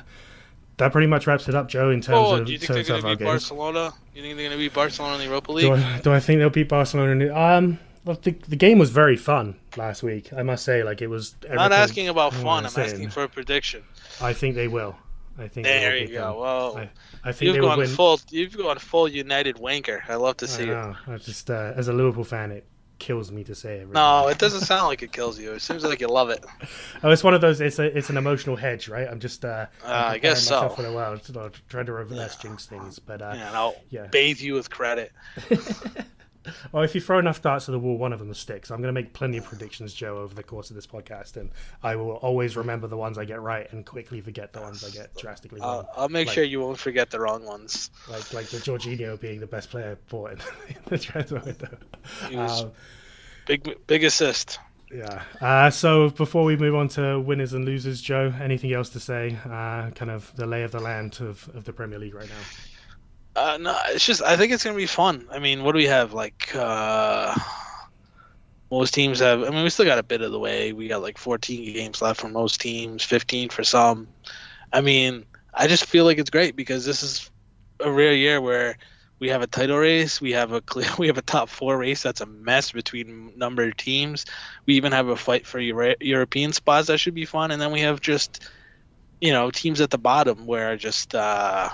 that 0.79 0.91
pretty 0.91 1.07
much 1.07 1.29
wraps 1.29 1.49
it 1.49 1.55
up, 1.55 1.69
Joe. 1.69 1.91
In 1.91 2.01
terms 2.01 2.19
Oh, 2.19 2.35
of 2.37 2.47
do 2.47 2.53
you 2.53 2.59
think 2.59 2.73
they're 2.73 3.01
gonna 3.01 3.03
beat 3.15 3.19
games. 3.21 3.31
Barcelona? 3.31 3.93
You 4.13 4.23
think 4.23 4.37
they're 4.37 4.49
going 4.49 4.59
to 4.59 4.65
beat 4.65 4.73
Barcelona 4.75 5.15
in 5.15 5.19
the 5.21 5.27
Europa 5.27 5.51
League? 5.53 5.65
Do 5.67 5.73
I, 5.75 6.01
do 6.01 6.13
I 6.13 6.21
think 6.21 6.39
they'll 6.39 6.49
beat 6.49 6.69
Barcelona? 6.69 7.11
in 7.13 7.19
the- 7.19 7.37
Um, 7.37 7.81
look, 8.05 8.23
the, 8.23 8.33
the 8.33 8.57
game 8.57 8.79
was 8.79 8.91
very 8.91 9.17
fun 9.17 9.57
last 9.77 10.03
week. 10.03 10.33
I 10.33 10.43
must 10.43 10.65
say, 10.65 10.83
like 10.83 11.03
it 11.03 11.09
was. 11.09 11.35
I'm 11.49 11.57
not 11.57 11.73
asking 11.73 12.09
about 12.09 12.35
fun. 12.35 12.65
I'm 12.65 12.71
say. 12.71 12.85
asking 12.85 13.11
for 13.11 13.25
a 13.25 13.29
prediction. 13.29 13.83
I 14.21 14.33
think 14.33 14.55
they 14.55 14.69
will. 14.69 14.97
I 15.39 15.49
think. 15.49 15.67
There 15.67 15.93
will 15.93 16.01
you 16.01 16.09
go. 16.09 16.15
Them. 16.15 16.39
Well, 16.39 16.77
I, 16.79 16.91
I, 17.25 17.33
think 17.33 17.55
you've 17.55 17.65
gone 17.65 17.79
win. 17.79 17.89
full. 17.89 18.21
You've 18.31 18.57
gone 18.57 18.79
full 18.79 19.09
United 19.09 19.57
wanker. 19.57 20.01
I 20.09 20.15
love 20.17 20.37
to 20.39 20.47
I 20.47 20.49
see 20.49 20.63
it. 20.65 20.67
know. 20.67 20.95
I 21.07 21.17
just 21.17 21.51
uh, 21.51 21.73
as 21.77 21.89
a 21.89 21.93
Liverpool 21.93 22.25
fan, 22.25 22.53
it 22.53 22.67
kills 22.99 23.33
me 23.33 23.45
to 23.45 23.55
say 23.55 23.77
it. 23.77 23.81
really. 23.81 23.93
No, 23.93 24.29
it 24.29 24.39
doesn't 24.39 24.63
sound 24.63 24.87
like 24.87 25.03
it 25.03 25.13
kills 25.13 25.39
you. 25.39 25.53
It 25.53 25.63
seems 25.63 25.85
like 25.85 26.01
you 26.01 26.09
love 26.09 26.31
it. 26.31 26.45
Oh, 27.03 27.11
it's 27.11 27.23
one 27.23 27.35
of 27.35 27.43
those. 27.43 27.61
It's 27.61 27.79
a, 27.79 27.97
it's 27.97 28.09
an 28.09 28.17
emotional 28.17 28.57
hedge, 28.57 28.89
right? 28.89 29.07
I'm 29.07 29.21
just. 29.21 29.45
Uh, 29.45 29.67
I'm 29.85 29.91
Uh, 29.91 30.13
I 30.13 30.19
guess 30.19 30.43
so. 30.43 30.71
For 30.71 30.83
sort 30.83 31.37
of 31.37 31.69
trying 31.69 31.85
to 31.85 31.93
reverse 31.93 32.37
jinx 32.37 32.65
things, 32.65 32.99
but 32.99 33.21
uh, 33.21 33.33
And 33.33 33.43
I'll 33.55 33.77
yeah. 33.91 34.07
bathe 34.07 34.41
you 34.41 34.55
with 34.55 34.71
credit. 34.71 35.13
Well, 36.73 36.83
if 36.83 36.95
you 36.95 37.01
throw 37.01 37.19
enough 37.19 37.41
darts 37.43 37.69
at 37.69 37.73
the 37.73 37.79
wall, 37.79 37.97
one 37.99 38.13
of 38.13 38.19
them 38.19 38.33
sticks. 38.35 38.71
I'm 38.71 38.79
going 38.83 38.95
to 38.95 39.01
make 39.01 39.13
plenty 39.13 39.39
of 39.39 39.45
predictions, 39.45 39.95
Joe, 39.95 40.19
over 40.19 40.35
the 40.35 40.43
course 40.43 40.71
of 40.71 40.77
this 40.77 40.87
podcast, 40.87 41.37
and 41.37 41.51
I 41.83 41.97
will 41.97 42.13
always 42.17 42.57
remember 42.57 42.87
the 42.87 42.97
ones 42.97 43.17
I 43.19 43.25
get 43.25 43.41
right 43.41 43.67
and 43.73 43.85
quickly 43.87 44.21
forget 44.21 44.53
the 44.53 44.61
ones 44.61 44.85
I 44.85 44.91
get 44.91 45.17
drastically 45.17 45.61
wrong. 45.61 45.87
I'll, 45.97 46.09
make 46.09 46.27
Like- 46.29 46.35
sure 46.35 46.45
you 46.45 46.61
won't 46.61 46.79
forget 46.79 47.11
the 47.11 47.21
wrong 47.21 47.45
ones. 47.45 47.91
like 48.11 48.33
like 48.35 48.47
the 48.47 48.59
Jorginho 48.59 49.19
being 49.19 49.41
the 49.41 49.47
best 49.47 49.71
player 49.71 49.99
bought 50.09 50.33
in 50.33 50.39
the 50.87 50.99
transfer 50.99 51.39
window. 51.41 51.77
Um, 52.37 52.73
big, 53.47 53.77
big 53.87 54.05
assist. 54.05 54.59
yeah. 54.93 55.23
Uh, 55.41 55.71
so 55.71 56.11
before 56.11 56.45
we 56.45 56.57
move 56.57 56.75
on 56.75 56.89
to 56.89 57.19
winners 57.21 57.53
and 57.53 57.65
losers, 57.65 58.01
Joe, 58.01 58.33
anything 58.41 58.73
else 58.73 58.91
to 58.91 59.01
say? 59.01 59.37
Uh, 59.45 59.91
kind 59.91 60.11
of 60.11 60.31
the 60.37 60.47
lay 60.47 60.63
of 60.63 60.73
the 60.73 60.81
land 60.81 61.19
of, 61.21 61.49
of 61.55 61.65
the 61.65 61.73
Premier 61.73 61.99
League 61.99 62.15
right 62.15 62.29
now. 62.29 62.35
Uh, 63.37 63.59
no, 63.61 63.77
it's 63.89 64.07
just 64.07 64.23
I 64.23 64.37
think 64.37 64.53
it's 64.53 64.65
gonna 64.65 64.77
be 64.77 64.87
fun. 64.87 65.27
I 65.31 65.39
mean, 65.39 65.65
what 65.65 65.73
do 65.73 65.79
we 65.79 65.87
have? 65.87 66.13
Like 66.13 66.55
uh, 66.55 67.35
most 68.71 68.95
teams 68.95 69.21
have. 69.21 69.43
I 69.43 69.51
mean, 69.51 69.63
we 69.63 69.71
still 69.71 69.85
got 69.87 69.99
a 69.99 70.03
bit 70.03 70.23
of 70.23 70.33
the 70.33 70.39
way. 70.39 70.73
We 70.73 70.89
got 70.89 71.03
like 71.03 71.19
14 71.19 71.73
games 71.75 72.03
left 72.03 72.21
for 72.21 72.29
most 72.29 72.61
teams, 72.61 73.03
15 73.05 73.49
for 73.49 73.65
some. 73.65 74.09
I 74.73 74.81
mean, 74.81 75.25
I 75.55 75.67
just 75.69 75.87
feel 75.87 76.05
like 76.05 76.19
it's 76.19 76.31
great 76.31 76.57
because 76.57 76.85
this 76.85 77.03
is 77.03 77.31
a 77.81 77.91
rare 77.91 78.15
year 78.15 78.41
where 78.41 78.77
we 79.21 79.29
have 79.31 79.43
a 79.43 79.47
title 79.47 79.79
race, 79.79 80.21
we 80.21 80.33
have 80.33 80.53
a 80.53 80.61
clear, 80.61 80.89
we 80.99 81.09
have 81.09 81.19
a 81.19 81.23
top 81.23 81.49
four 81.49 81.79
race 81.79 82.03
that's 82.03 82.21
a 82.21 82.27
mess 82.27 82.73
between 82.73 83.33
number 83.37 83.65
of 83.65 83.77
teams. 83.77 84.25
We 84.67 84.75
even 84.75 84.93
have 84.93 85.09
a 85.09 85.17
fight 85.17 85.47
for 85.47 85.61
Euro- 85.61 85.97
European 86.01 86.53
spots 86.53 86.89
that 86.89 86.99
should 86.99 87.15
be 87.15 87.27
fun, 87.27 87.51
and 87.51 87.61
then 87.61 87.73
we 87.73 87.81
have 87.81 88.01
just 88.01 88.49
you 89.21 89.33
know 89.33 89.51
teams 89.51 89.81
at 89.81 89.91
the 89.91 89.99
bottom 89.99 90.47
where 90.47 90.77
just 90.77 91.15
uh, 91.15 91.71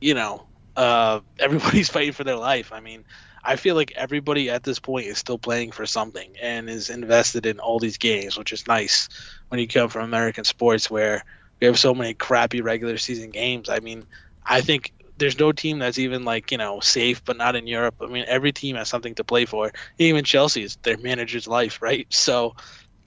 you 0.00 0.14
know 0.14 0.46
uh, 0.76 1.20
everybody's 1.38 1.88
fighting 1.88 2.12
for 2.12 2.24
their 2.24 2.36
life. 2.36 2.72
I 2.72 2.80
mean, 2.80 3.04
I 3.44 3.56
feel 3.56 3.74
like 3.74 3.92
everybody 3.96 4.50
at 4.50 4.62
this 4.62 4.78
point 4.78 5.06
is 5.06 5.18
still 5.18 5.38
playing 5.38 5.72
for 5.72 5.84
something 5.84 6.36
and 6.40 6.70
is 6.70 6.90
invested 6.90 7.44
in 7.44 7.58
all 7.58 7.78
these 7.78 7.98
games, 7.98 8.38
which 8.38 8.52
is 8.52 8.66
nice 8.66 9.08
when 9.48 9.58
you 9.58 9.66
come 9.66 9.88
from 9.88 10.04
American 10.04 10.44
sports 10.44 10.90
where 10.90 11.24
we 11.60 11.66
have 11.66 11.78
so 11.78 11.94
many 11.94 12.14
crappy 12.14 12.60
regular 12.60 12.98
season 12.98 13.30
games. 13.30 13.68
I 13.68 13.80
mean, 13.80 14.04
I 14.46 14.60
think 14.60 14.92
there's 15.18 15.38
no 15.38 15.52
team 15.52 15.78
that's 15.78 15.98
even 15.98 16.24
like 16.24 16.50
you 16.50 16.58
know 16.58 16.80
safe, 16.80 17.24
but 17.24 17.36
not 17.36 17.56
in 17.56 17.66
Europe. 17.66 17.96
I 18.00 18.06
mean, 18.06 18.24
every 18.28 18.52
team 18.52 18.76
has 18.76 18.88
something 18.88 19.14
to 19.16 19.24
play 19.24 19.44
for. 19.44 19.72
Even 19.98 20.24
Chelsea 20.24 20.62
is 20.62 20.76
their 20.82 20.98
manager's 20.98 21.46
life, 21.46 21.82
right? 21.82 22.06
So, 22.14 22.54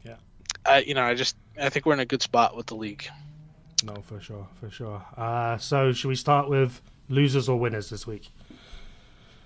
Yeah. 0.03 0.15
I 0.65 0.79
you 0.79 0.93
know 0.93 1.03
I 1.03 1.15
just 1.15 1.35
I 1.59 1.69
think 1.69 1.85
we're 1.85 1.93
in 1.93 1.99
a 2.01 2.05
good 2.05 2.21
spot 2.21 2.55
with 2.55 2.67
the 2.67 2.75
league. 2.75 3.07
No, 3.83 3.95
for 4.01 4.19
sure, 4.19 4.47
for 4.59 4.69
sure. 4.69 5.05
Uh, 5.15 5.57
so 5.57 5.91
should 5.93 6.07
we 6.07 6.15
start 6.15 6.49
with 6.49 6.81
losers 7.09 7.47
or 7.49 7.57
winners 7.59 7.89
this 7.89 8.05
week? 8.07 8.29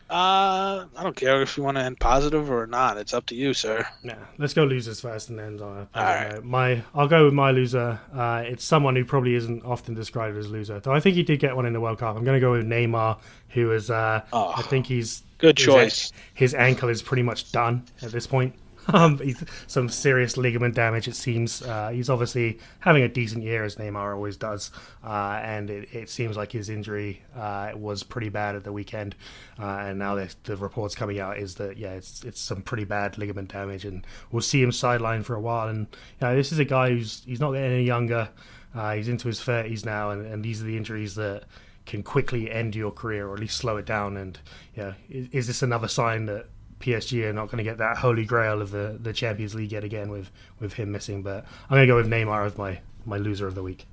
Uh, 0.09 0.85
I 0.97 1.03
don't 1.03 1.15
care 1.15 1.39
if 1.43 1.55
you 1.55 1.61
want 1.61 1.77
to 1.77 1.83
end 1.83 1.99
positive 1.99 2.49
or 2.49 2.65
not. 2.65 2.97
It's 2.97 3.13
up 3.13 3.27
to 3.27 3.35
you, 3.35 3.53
sir. 3.53 3.85
Yeah, 4.03 4.15
let's 4.39 4.55
go 4.55 4.63
losers 4.63 4.99
first, 5.01 5.29
and 5.29 5.37
then 5.37 5.59
uh, 5.61 5.85
All 5.93 6.03
right. 6.03 6.43
my 6.43 6.81
I'll 6.95 7.07
go 7.07 7.25
with 7.25 7.33
my 7.35 7.51
loser. 7.51 7.99
Uh, 8.11 8.41
it's 8.43 8.63
someone 8.63 8.95
who 8.95 9.05
probably 9.05 9.35
isn't 9.35 9.63
often 9.63 9.93
described 9.93 10.35
as 10.35 10.47
a 10.47 10.49
loser, 10.49 10.79
though 10.79 10.93
I 10.93 10.99
think 10.99 11.15
he 11.15 11.21
did 11.21 11.39
get 11.39 11.55
one 11.55 11.67
in 11.67 11.73
the 11.73 11.79
World 11.79 11.99
Cup. 11.99 12.15
I'm 12.17 12.23
going 12.23 12.37
to 12.37 12.41
go 12.41 12.53
with 12.53 12.65
Neymar, 12.65 13.19
who 13.49 13.71
is 13.71 13.91
uh, 13.91 14.23
Oh. 14.33 14.51
I 14.57 14.63
think 14.63 14.87
he's 14.87 15.21
Good 15.37 15.59
his- 15.59 15.65
choice. 15.67 16.11
His 16.33 16.55
ankle 16.55 16.89
is 16.89 17.03
pretty 17.03 17.21
much 17.23 17.51
done 17.51 17.83
at 18.01 18.11
this 18.11 18.25
point. 18.25 18.55
Um, 18.91 19.19
he's 19.19 19.43
some 19.67 19.89
serious 19.89 20.35
ligament 20.35 20.75
damage. 20.75 21.07
It 21.07 21.15
seems 21.15 21.61
uh, 21.61 21.89
he's 21.89 22.09
obviously 22.09 22.59
having 22.79 23.03
a 23.03 23.07
decent 23.07 23.43
year 23.43 23.63
as 23.63 23.75
Neymar 23.75 24.15
always 24.15 24.37
does, 24.37 24.71
uh, 25.03 25.39
and 25.43 25.69
it, 25.69 25.93
it 25.93 26.09
seems 26.09 26.35
like 26.35 26.51
his 26.51 26.69
injury 26.69 27.21
uh, 27.35 27.71
was 27.75 28.03
pretty 28.03 28.29
bad 28.29 28.55
at 28.55 28.63
the 28.63 28.71
weekend. 28.71 29.15
Uh, 29.59 29.65
and 29.65 29.99
now 29.99 30.15
the, 30.15 30.57
reports 30.57 30.95
coming 30.95 31.19
out 31.19 31.37
is 31.37 31.55
that 31.55 31.77
yeah, 31.77 31.91
it's 31.91 32.23
it's 32.23 32.41
some 32.41 32.61
pretty 32.61 32.83
bad 32.83 33.17
ligament 33.17 33.51
damage, 33.51 33.85
and 33.85 34.05
we'll 34.31 34.41
see 34.41 34.61
him 34.61 34.71
sidelined 34.71 35.23
for 35.23 35.35
a 35.35 35.41
while. 35.41 35.67
And 35.67 35.87
you 36.21 36.27
know, 36.27 36.35
this 36.35 36.51
is 36.51 36.59
a 36.59 36.65
guy 36.65 36.89
who's 36.89 37.23
he's 37.25 37.39
not 37.39 37.51
getting 37.51 37.71
any 37.71 37.83
younger. 37.83 38.29
Uh, 38.73 38.93
he's 38.93 39.07
into 39.07 39.27
his 39.27 39.41
thirties 39.41 39.85
now, 39.85 40.11
and, 40.11 40.25
and 40.25 40.43
these 40.43 40.61
are 40.61 40.65
the 40.65 40.77
injuries 40.77 41.15
that 41.15 41.43
can 41.85 42.03
quickly 42.03 42.51
end 42.51 42.75
your 42.75 42.91
career 42.91 43.27
or 43.27 43.33
at 43.33 43.39
least 43.39 43.57
slow 43.57 43.77
it 43.77 43.85
down. 43.85 44.15
And 44.15 44.39
yeah, 44.75 44.93
is, 45.09 45.27
is 45.31 45.47
this 45.47 45.63
another 45.63 45.87
sign 45.87 46.25
that 46.27 46.47
PSG 46.79 47.23
are 47.25 47.33
not 47.33 47.45
going 47.47 47.57
to 47.57 47.63
get 47.63 47.77
that 47.79 47.97
holy 47.97 48.25
grail 48.25 48.61
of 48.61 48.71
the, 48.71 48.97
the 49.01 49.13
Champions 49.13 49.53
League 49.55 49.71
yet 49.71 49.83
again 49.83 50.09
with, 50.09 50.29
with 50.59 50.73
him 50.73 50.91
missing? 50.91 51.21
But 51.23 51.45
I'm 51.69 51.75
going 51.75 51.81
to 51.81 51.87
go 51.87 51.95
with 51.95 52.07
Neymar 52.07 52.45
as 52.45 52.57
my, 52.57 52.79
my 53.05 53.17
loser 53.17 53.47
of 53.47 53.55
the 53.55 53.63
week. 53.63 53.85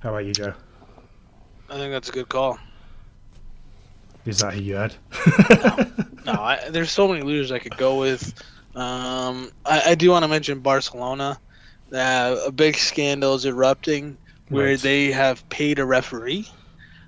How 0.00 0.10
about 0.10 0.24
you, 0.24 0.32
Joe? 0.32 0.54
I 1.68 1.74
think 1.74 1.92
that's 1.92 2.08
a 2.08 2.12
good 2.12 2.28
call. 2.28 2.58
Is 4.26 4.38
that 4.40 4.54
who 4.54 4.60
you 4.60 4.74
had? 4.76 4.94
No, 6.26 6.32
I, 6.32 6.68
there's 6.68 6.90
so 6.90 7.08
many 7.08 7.22
losers 7.22 7.50
I 7.50 7.58
could 7.58 7.78
go 7.78 7.98
with. 7.98 8.34
Um, 8.74 9.50
I, 9.64 9.82
I 9.86 9.94
do 9.94 10.10
want 10.10 10.22
to 10.22 10.28
mention 10.28 10.60
Barcelona. 10.60 11.40
Uh, 11.90 12.36
a 12.46 12.52
big 12.52 12.76
scandal 12.76 13.34
is 13.34 13.46
erupting 13.46 14.18
where 14.50 14.66
Right. 14.66 14.78
they 14.78 15.12
have 15.12 15.48
paid 15.48 15.78
a 15.78 15.84
referee. 15.86 16.46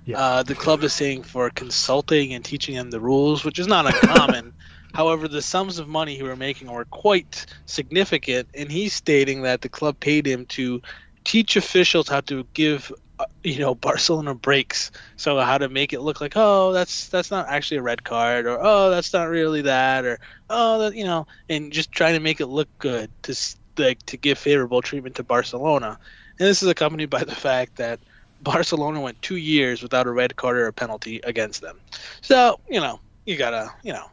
Yeah. 0.05 0.19
Uh, 0.19 0.43
the 0.43 0.55
club 0.55 0.83
is 0.83 0.93
saying 0.93 1.23
for 1.23 1.51
consulting 1.51 2.33
and 2.33 2.43
teaching 2.43 2.73
them 2.75 2.89
the 2.89 2.99
rules, 2.99 3.45
which 3.45 3.59
is 3.59 3.67
not 3.67 3.85
uncommon. 3.85 4.51
However, 4.93 5.27
the 5.27 5.41
sums 5.41 5.79
of 5.79 5.87
money 5.87 6.15
he 6.15 6.23
were 6.23 6.35
making 6.35 6.71
were 6.71 6.85
quite 6.85 7.45
significant, 7.65 8.49
and 8.53 8.71
he's 8.71 8.93
stating 8.93 9.41
that 9.41 9.61
the 9.61 9.69
club 9.69 9.99
paid 9.99 10.27
him 10.27 10.45
to 10.47 10.81
teach 11.23 11.55
officials 11.55 12.07
how 12.07 12.21
to 12.21 12.45
give, 12.53 12.91
uh, 13.17 13.25
you 13.43 13.59
know, 13.59 13.73
Barcelona 13.89 14.35
breaks. 14.35 14.91
So 15.15 15.39
how 15.39 15.57
to 15.57 15.69
make 15.69 15.93
it 15.93 16.01
look 16.01 16.21
like, 16.21 16.33
oh, 16.35 16.73
that's 16.73 17.09
that's 17.09 17.31
not 17.31 17.49
actually 17.49 17.77
a 17.77 17.81
red 17.81 18.03
card, 18.03 18.45
or 18.45 18.59
oh, 18.61 18.91
that's 18.91 19.13
not 19.13 19.29
really 19.29 19.63
that, 19.63 20.05
or 20.05 20.19
oh, 20.49 20.79
that 20.79 20.95
you 20.95 21.05
know, 21.05 21.27
and 21.49 21.71
just 21.71 21.91
trying 21.91 22.13
to 22.13 22.19
make 22.19 22.39
it 22.39 22.47
look 22.47 22.69
good 22.77 23.09
to 23.23 23.35
like 23.77 24.03
to 24.07 24.17
give 24.17 24.37
favorable 24.37 24.81
treatment 24.81 25.15
to 25.15 25.23
Barcelona. 25.23 25.97
And 26.39 26.47
this 26.47 26.63
is 26.63 26.69
accompanied 26.69 27.09
by 27.09 27.23
the 27.23 27.35
fact 27.35 27.77
that 27.77 27.99
Barcelona 28.41 28.99
went 28.99 29.21
two 29.21 29.37
years 29.37 29.81
without 29.81 30.07
a 30.07 30.11
red 30.11 30.35
card 30.35 30.57
or 30.57 30.67
a 30.67 30.73
penalty 30.73 31.21
against 31.23 31.61
them. 31.61 31.79
So, 32.21 32.59
you 32.69 32.81
know, 32.81 32.99
you 33.25 33.37
gotta, 33.37 33.71
you 33.83 33.93
know, 33.93 34.09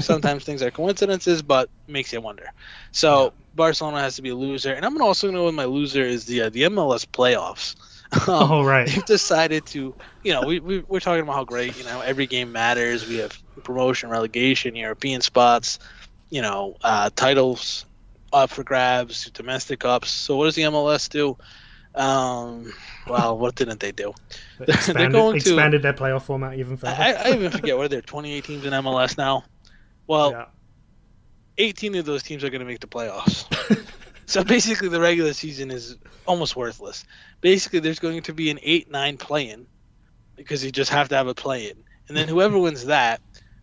sometimes 0.00 0.44
things 0.44 0.62
are 0.62 0.70
coincidences, 0.70 1.42
but 1.42 1.68
makes 1.86 2.12
you 2.12 2.20
wonder. 2.20 2.50
So 2.92 3.32
Barcelona 3.54 4.00
has 4.00 4.16
to 4.16 4.22
be 4.22 4.30
a 4.30 4.34
loser, 4.34 4.72
and 4.72 4.84
I'm 4.84 5.00
also 5.00 5.28
gonna 5.28 5.38
go 5.38 5.46
with 5.46 5.54
my 5.54 5.64
loser 5.64 6.02
is 6.02 6.26
the 6.26 6.42
uh, 6.42 6.50
the 6.50 6.62
MLS 6.62 7.06
playoffs. 7.06 7.76
Um, 8.28 8.52
oh, 8.52 8.62
right. 8.64 8.86
they've 8.86 9.04
decided 9.04 9.66
to, 9.66 9.92
you 10.22 10.32
know, 10.32 10.46
we, 10.46 10.60
we 10.60 10.78
we're 10.78 11.00
talking 11.00 11.22
about 11.22 11.34
how 11.34 11.44
great, 11.44 11.76
you 11.76 11.82
know, 11.82 12.00
every 12.02 12.28
game 12.28 12.52
matters. 12.52 13.06
We 13.06 13.16
have 13.16 13.36
promotion, 13.64 14.10
relegation, 14.10 14.76
European 14.76 15.20
spots, 15.20 15.80
you 16.30 16.40
know, 16.40 16.76
uh, 16.84 17.10
titles 17.16 17.84
up 18.32 18.50
for 18.50 18.62
grabs, 18.62 19.28
domestic 19.32 19.80
cups. 19.80 20.10
So 20.10 20.36
what 20.36 20.44
does 20.44 20.54
the 20.54 20.62
MLS 20.62 21.08
do? 21.08 21.36
Um, 21.96 22.72
well, 23.08 23.38
what 23.38 23.54
didn't 23.54 23.80
they 23.80 23.92
do? 23.92 24.12
Expanded, 24.60 25.12
going 25.12 25.40
to- 25.40 25.50
expanded 25.50 25.82
their 25.82 25.94
playoff 25.94 26.22
format 26.22 26.58
even 26.58 26.76
further. 26.76 26.94
I, 26.96 27.12
I 27.12 27.28
even 27.32 27.50
forget 27.58 27.76
what 27.76 27.86
are 27.86 27.88
there 27.88 28.02
28 28.02 28.44
teams 28.44 28.64
in 28.64 28.72
MLS 28.72 29.16
now. 29.16 29.44
Well, 30.06 30.32
yeah. 30.32 30.44
18 31.58 31.94
of 31.96 32.04
those 32.04 32.22
teams 32.22 32.44
are 32.44 32.50
going 32.50 32.60
to 32.60 32.66
make 32.66 32.80
the 32.80 32.86
playoffs. 32.86 33.46
so 34.26 34.44
basically, 34.44 34.88
the 34.88 35.00
regular 35.00 35.32
season 35.32 35.70
is 35.70 35.96
almost 36.26 36.54
worthless. 36.54 37.04
Basically, 37.40 37.80
there's 37.80 37.98
going 37.98 38.22
to 38.22 38.34
be 38.34 38.50
an 38.50 38.58
8 38.62 38.90
9 38.90 39.16
play 39.16 39.48
in 39.48 39.66
because 40.36 40.64
you 40.64 40.70
just 40.70 40.90
have 40.90 41.08
to 41.08 41.16
have 41.16 41.26
a 41.26 41.34
play 41.34 41.70
in. 41.70 41.76
And 42.08 42.16
then 42.16 42.28
whoever 42.28 42.58
wins 42.58 42.84
that, 42.84 43.20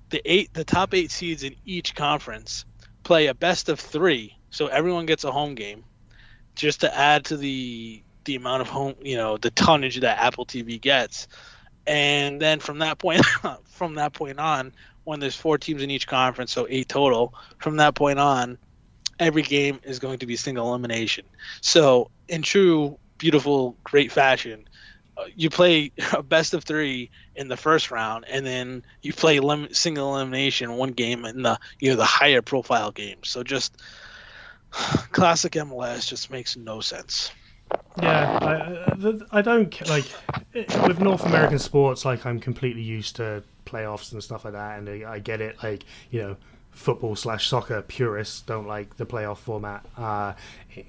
the 0.10 0.22
eight, 0.26 0.54
the 0.54 0.66
top 0.66 0.94
eight 0.94 1.12
seeds 1.12 1.44
in 1.44 1.56
each 1.66 1.96
conference 1.96 2.66
play 3.04 3.28
a 3.28 3.34
best 3.34 3.70
of 3.70 3.80
three. 3.80 4.38
So 4.50 4.68
everyone 4.68 5.06
gets 5.06 5.24
a 5.24 5.32
home 5.32 5.56
game 5.56 5.84
just 6.56 6.82
to 6.82 6.96
add 6.96 7.26
to 7.26 7.38
the 7.38 8.04
the 8.26 8.36
amount 8.36 8.62
of 8.62 8.70
home, 8.70 8.96
you 9.02 9.18
know, 9.18 9.38
the 9.38 9.52
tonnage 9.52 10.00
that 10.00 10.20
Apple 10.20 10.46
TV 10.46 10.80
gets. 10.80 11.28
And 11.86 12.40
then 12.40 12.60
from 12.60 12.80
that 12.80 12.98
point, 12.98 13.26
from 13.66 13.96
that 13.96 14.14
point 14.14 14.40
on, 14.40 14.74
when 15.04 15.20
there's 15.20 15.36
four 15.36 15.58
teams 15.58 15.82
in 15.82 15.92
each 15.92 16.08
conference, 16.08 16.52
so 16.52 16.68
eight 16.70 16.90
total, 16.90 17.34
from 17.58 17.78
that 17.78 17.96
point 17.96 18.20
on, 18.20 18.58
every 19.20 19.42
game 19.42 19.80
is 19.84 20.00
going 20.00 20.20
to 20.20 20.26
be 20.26 20.36
single 20.36 20.70
elimination. 20.70 21.26
So 21.62 22.10
in 22.28 22.42
true, 22.42 22.98
beautiful, 23.18 23.78
great 23.84 24.12
fashion, 24.12 24.66
uh, 25.18 25.26
you 25.36 25.50
play 25.50 25.92
a 26.14 26.24
best 26.24 26.54
of 26.54 26.64
three 26.64 27.12
in 27.36 27.48
the 27.48 27.58
first 27.58 27.92
round, 27.92 28.26
and 28.28 28.46
then 28.46 28.84
you 29.02 29.14
play 29.14 29.40
lim- 29.40 29.74
single 29.74 30.16
elimination 30.16 30.74
one 30.74 30.92
game 30.92 31.26
in 31.26 31.42
the 31.44 31.60
you 31.80 31.92
know 31.92 31.96
the 31.96 32.06
higher 32.06 32.42
profile 32.42 32.92
games. 32.92 33.30
So 33.30 33.44
just 33.44 33.82
classic 35.12 35.54
MLS 35.54 36.08
just 36.08 36.32
makes 36.32 36.58
no 36.58 36.80
sense. 36.80 37.32
Yeah, 38.02 38.38
I, 38.42 39.40
I 39.40 39.42
don't 39.42 39.90
like 39.90 40.06
with 40.54 41.00
North 41.00 41.26
American 41.26 41.60
sports. 41.60 42.06
Like 42.06 42.26
I'm 42.26 42.40
completely 42.40 42.82
used 42.82 43.16
to 43.18 43.44
playoffs 43.74 44.12
and 44.12 44.24
stuff 44.24 44.46
like 44.46 44.54
that, 44.54 44.80
and 44.80 45.06
I 45.06 45.20
get 45.20 45.42
it. 45.42 45.58
Like 45.64 45.86
you 46.12 46.22
know, 46.22 46.38
football 46.72 47.16
slash 47.16 47.48
soccer 47.48 47.82
purists 47.82 48.42
don't 48.42 48.68
like 48.68 48.98
the 48.98 49.06
playoff 49.06 49.38
format 49.38 49.86
uh, 49.98 50.34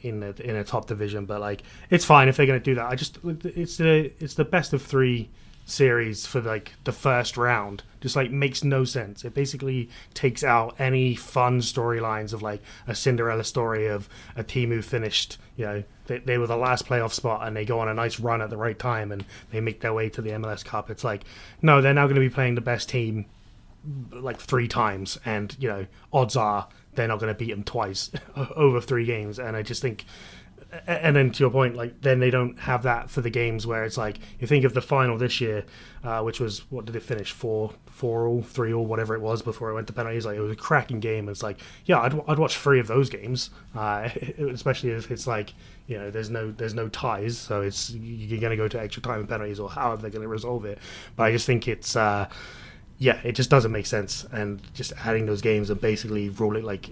in 0.02 0.20
the 0.20 0.34
in 0.42 0.56
a 0.56 0.64
top 0.64 0.86
division, 0.86 1.26
but 1.26 1.40
like 1.40 1.62
it's 1.90 2.04
fine 2.04 2.28
if 2.28 2.36
they're 2.36 2.46
going 2.46 2.60
to 2.60 2.64
do 2.64 2.74
that. 2.74 2.86
I 2.86 2.94
just 2.94 3.18
it's 3.24 3.76
the 3.76 4.12
it's 4.18 4.34
the 4.34 4.44
best 4.44 4.72
of 4.72 4.82
three 4.82 5.30
series 5.66 6.26
for 6.26 6.42
like 6.42 6.74
the 6.84 6.92
first 6.92 7.38
round 7.38 7.82
just 8.02 8.14
like 8.14 8.30
makes 8.30 8.62
no 8.62 8.84
sense 8.84 9.24
it 9.24 9.32
basically 9.32 9.88
takes 10.12 10.44
out 10.44 10.74
any 10.78 11.14
fun 11.14 11.58
storylines 11.58 12.34
of 12.34 12.42
like 12.42 12.60
a 12.86 12.94
cinderella 12.94 13.42
story 13.42 13.86
of 13.86 14.06
a 14.36 14.44
team 14.44 14.70
who 14.70 14.82
finished 14.82 15.38
you 15.56 15.64
know 15.64 15.82
they, 16.06 16.18
they 16.18 16.38
were 16.38 16.46
the 16.46 16.56
last 16.56 16.86
playoff 16.86 17.12
spot 17.12 17.46
and 17.46 17.56
they 17.56 17.64
go 17.64 17.80
on 17.80 17.88
a 17.88 17.94
nice 17.94 18.20
run 18.20 18.42
at 18.42 18.50
the 18.50 18.56
right 18.56 18.78
time 18.78 19.12
and 19.12 19.24
they 19.50 19.60
make 19.60 19.80
their 19.80 19.94
way 19.94 20.08
to 20.08 20.22
the 20.22 20.30
mls 20.30 20.64
cup 20.64 20.90
it's 20.90 21.04
like 21.04 21.24
no 21.62 21.80
they're 21.80 21.94
now 21.94 22.06
going 22.06 22.14
to 22.14 22.20
be 22.20 22.30
playing 22.30 22.54
the 22.54 22.60
best 22.60 22.88
team 22.88 23.26
like 24.12 24.38
three 24.38 24.68
times 24.68 25.18
and 25.24 25.56
you 25.58 25.68
know 25.68 25.86
odds 26.12 26.36
are 26.36 26.68
they're 26.94 27.08
not 27.08 27.18
going 27.18 27.32
to 27.32 27.38
beat 27.38 27.50
them 27.50 27.64
twice 27.64 28.10
over 28.56 28.80
three 28.80 29.04
games 29.04 29.38
and 29.38 29.56
i 29.56 29.62
just 29.62 29.82
think 29.82 30.04
and 30.86 31.14
then 31.14 31.30
to 31.30 31.40
your 31.40 31.50
point, 31.50 31.76
like 31.76 32.00
then 32.00 32.20
they 32.20 32.30
don't 32.30 32.58
have 32.60 32.82
that 32.82 33.10
for 33.10 33.20
the 33.20 33.30
games 33.30 33.66
where 33.66 33.84
it's 33.84 33.96
like 33.96 34.18
you 34.40 34.46
think 34.46 34.64
of 34.64 34.74
the 34.74 34.80
final 34.80 35.16
this 35.16 35.40
year, 35.40 35.64
uh, 36.02 36.20
which 36.20 36.40
was 36.40 36.70
what 36.70 36.84
did 36.84 36.96
it 36.96 37.02
finish 37.02 37.30
four, 37.30 37.72
four 37.86 38.26
all, 38.26 38.42
three 38.42 38.72
all, 38.72 38.84
whatever 38.84 39.14
it 39.14 39.20
was 39.20 39.42
before 39.42 39.70
it 39.70 39.74
went 39.74 39.86
to 39.86 39.92
penalties. 39.92 40.26
Like 40.26 40.36
it 40.36 40.40
was 40.40 40.52
a 40.52 40.56
cracking 40.56 41.00
game. 41.00 41.28
It's 41.28 41.42
like 41.42 41.60
yeah, 41.84 42.00
I'd, 42.00 42.20
I'd 42.28 42.38
watch 42.38 42.56
three 42.56 42.80
of 42.80 42.86
those 42.86 43.08
games, 43.08 43.50
uh, 43.74 44.08
especially 44.38 44.90
if 44.90 45.10
it's 45.10 45.26
like 45.26 45.54
you 45.86 45.98
know 45.98 46.10
there's 46.10 46.30
no 46.30 46.50
there's 46.50 46.74
no 46.74 46.88
ties, 46.88 47.38
so 47.38 47.62
it's 47.62 47.90
you're 47.90 48.40
gonna 48.40 48.56
go 48.56 48.68
to 48.68 48.80
extra 48.80 49.02
time 49.02 49.20
and 49.20 49.28
penalties 49.28 49.60
or 49.60 49.68
however 49.68 50.02
they're 50.02 50.10
gonna 50.10 50.28
resolve 50.28 50.64
it. 50.64 50.78
But 51.16 51.24
I 51.24 51.32
just 51.32 51.46
think 51.46 51.68
it's. 51.68 51.96
Uh, 51.96 52.28
yeah, 52.96 53.20
it 53.24 53.32
just 53.32 53.50
doesn't 53.50 53.72
make 53.72 53.86
sense, 53.86 54.24
and 54.30 54.62
just 54.72 54.92
adding 55.04 55.26
those 55.26 55.42
games 55.42 55.68
and 55.68 55.80
basically 55.80 56.28
rolling 56.28 56.64
like 56.64 56.90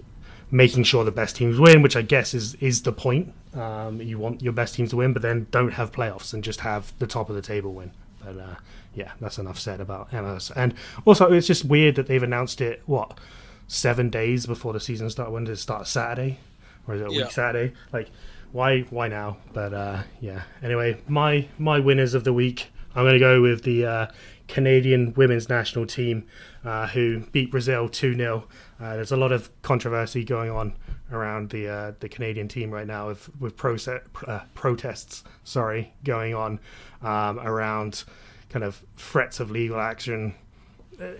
making 0.51 0.83
sure 0.83 1.03
the 1.03 1.11
best 1.11 1.35
teams 1.35 1.59
win, 1.59 1.81
which 1.81 1.95
I 1.95 2.01
guess 2.01 2.33
is 2.33 2.55
is 2.55 2.83
the 2.83 2.91
point. 2.91 3.33
Um, 3.53 4.01
you 4.01 4.19
want 4.19 4.41
your 4.41 4.53
best 4.53 4.75
teams 4.75 4.91
to 4.91 4.97
win, 4.97 5.13
but 5.13 5.21
then 5.21 5.47
don't 5.51 5.71
have 5.73 5.91
playoffs 5.91 6.33
and 6.33 6.43
just 6.43 6.61
have 6.61 6.93
the 6.99 7.07
top 7.07 7.29
of 7.29 7.35
the 7.35 7.41
table 7.41 7.73
win. 7.73 7.91
But 8.23 8.37
uh, 8.37 8.55
yeah, 8.93 9.11
that's 9.19 9.37
enough 9.37 9.59
said 9.59 9.81
about 9.81 10.11
MLS. 10.11 10.51
And 10.55 10.73
also, 11.05 11.31
it's 11.31 11.47
just 11.47 11.65
weird 11.65 11.95
that 11.95 12.07
they've 12.07 12.23
announced 12.23 12.61
it 12.61 12.83
what 12.85 13.19
seven 13.67 14.09
days 14.09 14.45
before 14.45 14.73
the 14.73 14.79
season 14.79 15.09
start. 15.09 15.31
When 15.31 15.45
did 15.45 15.53
it 15.53 15.57
start? 15.57 15.87
Saturday, 15.87 16.39
or 16.87 16.95
is 16.95 17.01
it 17.01 17.07
a 17.07 17.11
yeah. 17.11 17.23
week 17.23 17.31
Saturday? 17.31 17.73
Like, 17.91 18.09
why 18.53 18.81
why 18.83 19.09
now? 19.09 19.37
But 19.51 19.73
uh, 19.73 20.03
yeah. 20.21 20.43
Anyway, 20.61 21.01
my 21.07 21.47
my 21.57 21.79
winners 21.79 22.13
of 22.13 22.23
the 22.23 22.31
week. 22.31 22.69
I'm 22.95 23.03
going 23.03 23.13
to 23.13 23.19
go 23.19 23.41
with 23.41 23.63
the 23.63 23.85
uh, 23.85 24.07
Canadian 24.47 25.15
women's 25.15 25.49
national 25.49 25.87
team 25.87 26.27
uh, 26.63 26.85
who 26.87 27.21
beat 27.31 27.49
Brazil 27.49 27.89
2 27.89 28.15
0. 28.15 28.47
Uh, 28.79 28.95
there's 28.95 29.11
a 29.11 29.17
lot 29.17 29.31
of 29.31 29.49
controversy 29.63 30.23
going 30.23 30.51
on 30.51 30.75
around 31.11 31.49
the 31.49 31.67
uh, 31.67 31.91
the 31.99 32.07
Canadian 32.07 32.47
team 32.47 32.69
right 32.69 32.87
now 32.87 33.07
with 33.07 33.35
with 33.39 33.57
proce- 33.57 34.01
uh, 34.27 34.41
protests, 34.53 35.23
sorry, 35.43 35.93
going 36.03 36.35
on 36.35 36.59
um, 37.01 37.39
around 37.39 38.03
kind 38.49 38.63
of 38.63 38.83
threats 38.95 39.39
of 39.39 39.49
legal 39.49 39.79
action. 39.79 40.35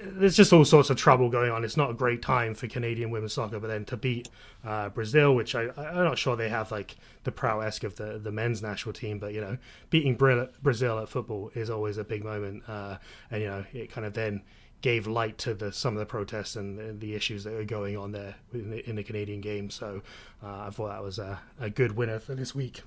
There's 0.04 0.36
just 0.36 0.54
all 0.54 0.66
sorts 0.66 0.90
of 0.90 0.98
trouble 0.98 1.30
going 1.30 1.52
on. 1.52 1.64
It's 1.64 1.78
not 1.78 1.92
a 1.92 1.94
great 1.94 2.22
time 2.22 2.54
for 2.54 2.68
Canadian 2.68 3.10
women's 3.10 3.34
soccer, 3.34 3.60
but 3.60 3.68
then 3.68 3.86
to 3.86 3.98
beat 3.98 4.30
uh, 4.64 4.90
Brazil, 4.90 5.36
which 5.36 5.56
I, 5.56 5.70
I'm 5.78 6.04
not 6.04 6.18
sure 6.18 6.36
they 6.36 6.50
have 6.50 6.72
like 6.72 6.96
the 7.24 7.32
prowess 7.32 7.84
of 7.84 7.96
the, 7.96 8.20
the 8.20 8.32
men's 8.32 8.62
national 8.62 8.94
team, 8.94 9.20
but 9.20 9.34
you 9.34 9.42
know, 9.42 9.58
beating 9.90 10.16
Brazil 10.16 11.00
at 11.00 11.10
football 11.10 11.52
is 11.56 11.70
always 11.70 11.98
a 11.98 12.04
big 12.04 12.24
moment, 12.24 12.64
uh, 12.68 12.98
and 13.32 13.42
you 13.42 13.48
know, 13.48 13.66
it 13.74 13.92
kind 13.92 14.06
of 14.06 14.14
then 14.14 14.42
gave 14.84 15.08
light 15.08 15.38
to 15.40 15.54
the 15.54 15.72
some 15.72 15.94
of 15.94 16.00
the 16.00 16.06
protests 16.06 16.58
and, 16.58 17.00
the 17.00 17.16
issues 17.16 17.46
that 17.46 17.54
are 17.54 17.64
going 17.64 17.98
on 17.98 18.12
there 18.12 18.36
in 18.54 18.70
the, 18.70 18.90
in 18.90 18.96
the 18.98 19.04
Canadian 19.04 19.42
game. 19.42 19.70
So 19.70 20.02
uh, 20.44 20.66
I 20.68 20.70
thought 20.70 20.90
that 20.90 21.02
was 21.02 21.18
a, 21.18 21.40
a, 21.60 21.70
good 21.70 21.94
winner 21.94 22.20
for 22.20 22.36
this 22.36 22.54
week. 22.54 22.84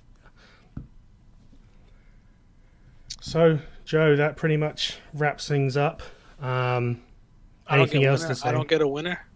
So 3.21 3.59
Joe, 3.85 4.15
that 4.15 4.37
pretty 4.37 4.59
much 4.59 4.99
wraps 5.15 5.49
things 5.49 5.77
up. 5.77 6.03
Um, 6.41 7.03
anything 7.69 8.05
else 8.05 8.23
winner. 8.23 8.35
to 8.35 8.41
say? 8.41 8.49
I 8.49 8.53
don't 8.53 8.69
get 8.69 8.83
a 8.83 8.89
winner. 8.89 9.27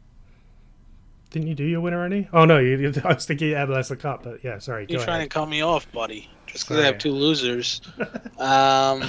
Didn't 1.30 1.48
you 1.48 1.54
do 1.54 1.64
your 1.64 1.80
winner 1.80 2.04
any? 2.04 2.28
Oh 2.32 2.44
no, 2.44 2.58
you, 2.58 2.92
I 3.04 3.14
was 3.14 3.24
thinking 3.24 3.48
you 3.48 3.54
had 3.54 3.70
less 3.70 3.90
a 3.90 3.96
cup, 3.96 4.24
but 4.24 4.42
yeah, 4.42 4.58
sorry. 4.58 4.86
You're 4.88 5.00
trying 5.00 5.18
ahead. 5.18 5.30
to 5.30 5.34
cut 5.34 5.48
me 5.48 5.62
off, 5.62 5.90
buddy, 5.92 6.28
just 6.46 6.66
because 6.66 6.82
I 6.82 6.86
have 6.86 6.98
two 6.98 7.12
losers. 7.12 7.80
um, 8.38 9.04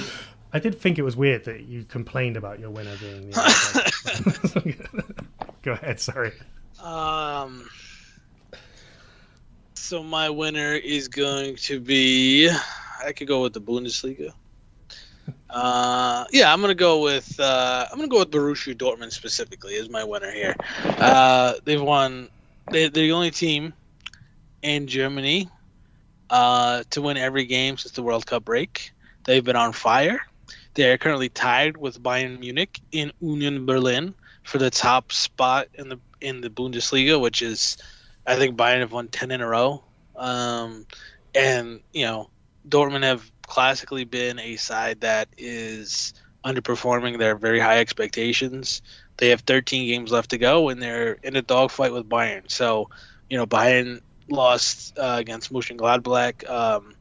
I 0.52 0.58
did 0.60 0.78
think 0.78 0.98
it 0.98 1.02
was 1.02 1.16
weird 1.16 1.44
that 1.44 1.64
you 1.64 1.84
complained 1.84 2.36
about 2.36 2.60
your 2.60 2.70
winner 2.70 2.94
being. 3.00 3.30
Go 5.62 5.72
ahead. 5.72 5.98
Sorry. 5.98 6.32
Um. 6.80 7.68
So 9.74 10.02
my 10.02 10.30
winner 10.30 10.74
is 10.74 11.08
going 11.08 11.56
to 11.56 11.80
be. 11.80 12.50
I 13.04 13.12
could 13.12 13.26
go 13.26 13.42
with 13.42 13.52
the 13.52 13.60
Bundesliga. 13.60 14.32
Uh, 15.52 16.24
yeah, 16.32 16.50
I'm 16.50 16.62
gonna 16.62 16.74
go 16.74 17.02
with 17.02 17.38
uh, 17.38 17.86
I'm 17.90 17.98
gonna 17.98 18.08
go 18.08 18.20
with 18.20 18.30
Borussia 18.30 18.74
Dortmund 18.74 19.12
specifically 19.12 19.76
as 19.76 19.90
my 19.90 20.02
winner 20.02 20.30
here. 20.30 20.56
Uh, 20.82 21.54
they've 21.64 21.82
won. 21.82 22.30
They, 22.70 22.88
they're 22.88 23.04
the 23.04 23.12
only 23.12 23.30
team 23.30 23.74
in 24.62 24.86
Germany 24.86 25.50
uh, 26.30 26.84
to 26.90 27.02
win 27.02 27.18
every 27.18 27.44
game 27.44 27.76
since 27.76 27.92
the 27.92 28.02
World 28.02 28.24
Cup 28.24 28.44
break. 28.46 28.92
They've 29.24 29.44
been 29.44 29.56
on 29.56 29.72
fire. 29.72 30.20
They 30.74 30.90
are 30.90 30.96
currently 30.96 31.28
tied 31.28 31.76
with 31.76 32.02
Bayern 32.02 32.40
Munich 32.40 32.80
in 32.90 33.12
Union 33.20 33.66
Berlin 33.66 34.14
for 34.42 34.56
the 34.56 34.70
top 34.70 35.12
spot 35.12 35.68
in 35.74 35.90
the 35.90 36.00
in 36.22 36.40
the 36.40 36.48
Bundesliga, 36.48 37.20
which 37.20 37.42
is, 37.42 37.76
I 38.26 38.36
think 38.36 38.56
Bayern 38.56 38.80
have 38.80 38.92
won 38.92 39.08
ten 39.08 39.30
in 39.30 39.42
a 39.42 39.46
row. 39.46 39.84
Um, 40.16 40.86
and 41.34 41.80
you 41.92 42.06
know, 42.06 42.30
Dortmund 42.66 43.02
have 43.02 43.30
classically 43.46 44.04
been 44.04 44.38
a 44.38 44.56
side 44.56 45.00
that 45.00 45.28
is 45.36 46.14
underperforming 46.44 47.18
their 47.18 47.36
very 47.36 47.60
high 47.60 47.78
expectations. 47.78 48.82
They 49.16 49.28
have 49.28 49.42
13 49.42 49.86
games 49.86 50.10
left 50.10 50.30
to 50.30 50.38
go, 50.38 50.68
and 50.68 50.82
they're 50.82 51.12
in 51.22 51.36
a 51.36 51.42
dogfight 51.42 51.92
with 51.92 52.08
Bayern. 52.08 52.50
So, 52.50 52.90
you 53.28 53.36
know, 53.36 53.46
Bayern 53.46 54.00
lost 54.28 54.98
uh, 54.98 55.16
against 55.18 55.52
Mönchengladbach. 55.52 56.48
Um, 56.48 56.94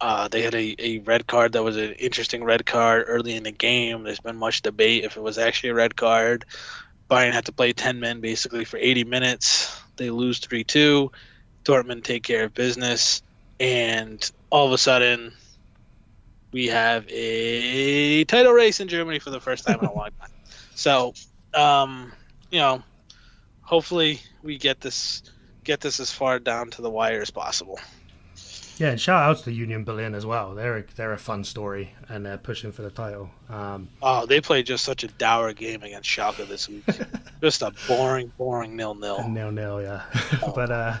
uh, 0.00 0.28
they 0.28 0.42
had 0.42 0.54
a, 0.54 0.74
a 0.78 0.98
red 0.98 1.26
card 1.26 1.52
that 1.52 1.62
was 1.62 1.76
an 1.76 1.92
interesting 1.92 2.42
red 2.42 2.66
card 2.66 3.04
early 3.06 3.36
in 3.36 3.44
the 3.44 3.52
game. 3.52 4.02
There's 4.02 4.20
been 4.20 4.36
much 4.36 4.62
debate 4.62 5.04
if 5.04 5.16
it 5.16 5.22
was 5.22 5.38
actually 5.38 5.70
a 5.70 5.74
red 5.74 5.96
card. 5.96 6.44
Bayern 7.10 7.32
had 7.32 7.46
to 7.46 7.52
play 7.52 7.72
10 7.72 8.00
men 8.00 8.20
basically 8.20 8.64
for 8.64 8.78
80 8.78 9.04
minutes. 9.04 9.80
They 9.96 10.10
lose 10.10 10.38
3 10.38 10.64
2. 10.64 11.12
Dortmund 11.64 12.02
take 12.02 12.24
care 12.24 12.44
of 12.44 12.54
business. 12.54 13.22
And 13.60 14.28
all 14.50 14.66
of 14.66 14.72
a 14.72 14.78
sudden, 14.78 15.32
we 16.52 16.66
have 16.66 17.06
a 17.08 18.24
title 18.24 18.52
race 18.52 18.80
in 18.80 18.88
Germany 18.88 19.18
for 19.18 19.30
the 19.30 19.40
first 19.40 19.66
time 19.66 19.78
in 19.80 19.86
a 19.86 19.92
long 19.96 20.10
time. 20.20 20.30
So, 20.74 21.14
um, 21.54 22.12
you 22.50 22.60
know, 22.60 22.82
hopefully 23.62 24.20
we 24.42 24.58
get 24.58 24.80
this 24.80 25.22
get 25.64 25.80
this 25.80 26.00
as 26.00 26.10
far 26.10 26.38
down 26.38 26.70
to 26.70 26.82
the 26.82 26.90
wire 26.90 27.22
as 27.22 27.30
possible. 27.30 27.78
Yeah, 28.78 28.90
and 28.90 29.00
shout 29.00 29.22
out 29.22 29.44
to 29.44 29.52
Union 29.52 29.84
Berlin 29.84 30.14
as 30.14 30.26
well. 30.26 30.54
They're 30.54 30.78
a, 30.78 30.84
they're 30.96 31.12
a 31.12 31.18
fun 31.18 31.44
story 31.44 31.94
and 32.08 32.24
they're 32.24 32.38
pushing 32.38 32.72
for 32.72 32.82
the 32.82 32.90
title. 32.90 33.30
Um, 33.48 33.88
oh, 34.02 34.26
they 34.26 34.40
played 34.40 34.66
just 34.66 34.82
such 34.82 35.04
a 35.04 35.08
dour 35.08 35.52
game 35.52 35.82
against 35.82 36.08
Schalke 36.08 36.48
this 36.48 36.68
week. 36.68 36.84
just 37.40 37.62
a 37.62 37.72
boring, 37.86 38.32
boring 38.38 38.74
nil 38.74 38.94
nil. 38.94 39.28
Nil 39.28 39.52
nil, 39.52 39.82
yeah. 39.82 40.02
Oh. 40.42 40.52
but 40.54 40.72
uh, 40.72 40.96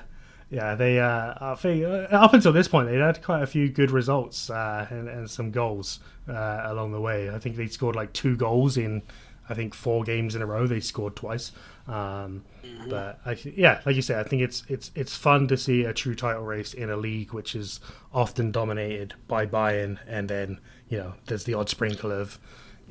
yeah, 0.52 0.74
they 0.74 1.00
uh, 1.00 1.34
I 1.40 1.54
think 1.54 1.82
uh, 1.82 2.06
up 2.10 2.34
until 2.34 2.52
this 2.52 2.68
point 2.68 2.88
they'd 2.88 3.00
had 3.00 3.22
quite 3.22 3.42
a 3.42 3.46
few 3.46 3.70
good 3.70 3.90
results 3.90 4.50
uh, 4.50 4.86
and, 4.90 5.08
and 5.08 5.30
some 5.30 5.50
goals 5.50 5.98
uh, 6.28 6.60
along 6.64 6.92
the 6.92 7.00
way. 7.00 7.30
I 7.30 7.38
think 7.38 7.56
they 7.56 7.66
scored 7.68 7.96
like 7.96 8.12
two 8.12 8.36
goals 8.36 8.76
in 8.76 9.00
I 9.48 9.54
think 9.54 9.72
four 9.74 10.04
games 10.04 10.34
in 10.34 10.42
a 10.42 10.46
row 10.46 10.66
they 10.66 10.80
scored 10.80 11.16
twice. 11.16 11.52
Um, 11.88 12.44
But 12.88 13.18
I, 13.24 13.36
yeah, 13.56 13.80
like 13.86 13.96
you 13.96 14.02
said, 14.02 14.24
I 14.24 14.28
think 14.28 14.42
it's 14.42 14.62
it's 14.68 14.90
it's 14.94 15.16
fun 15.16 15.48
to 15.48 15.56
see 15.56 15.84
a 15.84 15.94
true 15.94 16.14
title 16.14 16.42
race 16.44 16.74
in 16.74 16.90
a 16.90 16.96
league 16.96 17.32
which 17.32 17.54
is 17.54 17.80
often 18.12 18.52
dominated 18.52 19.14
by 19.28 19.46
Bayern, 19.46 19.98
and 20.06 20.28
then 20.28 20.60
you 20.88 20.98
know 20.98 21.14
there's 21.26 21.44
the 21.44 21.54
odd 21.54 21.70
sprinkle 21.70 22.12
of 22.12 22.38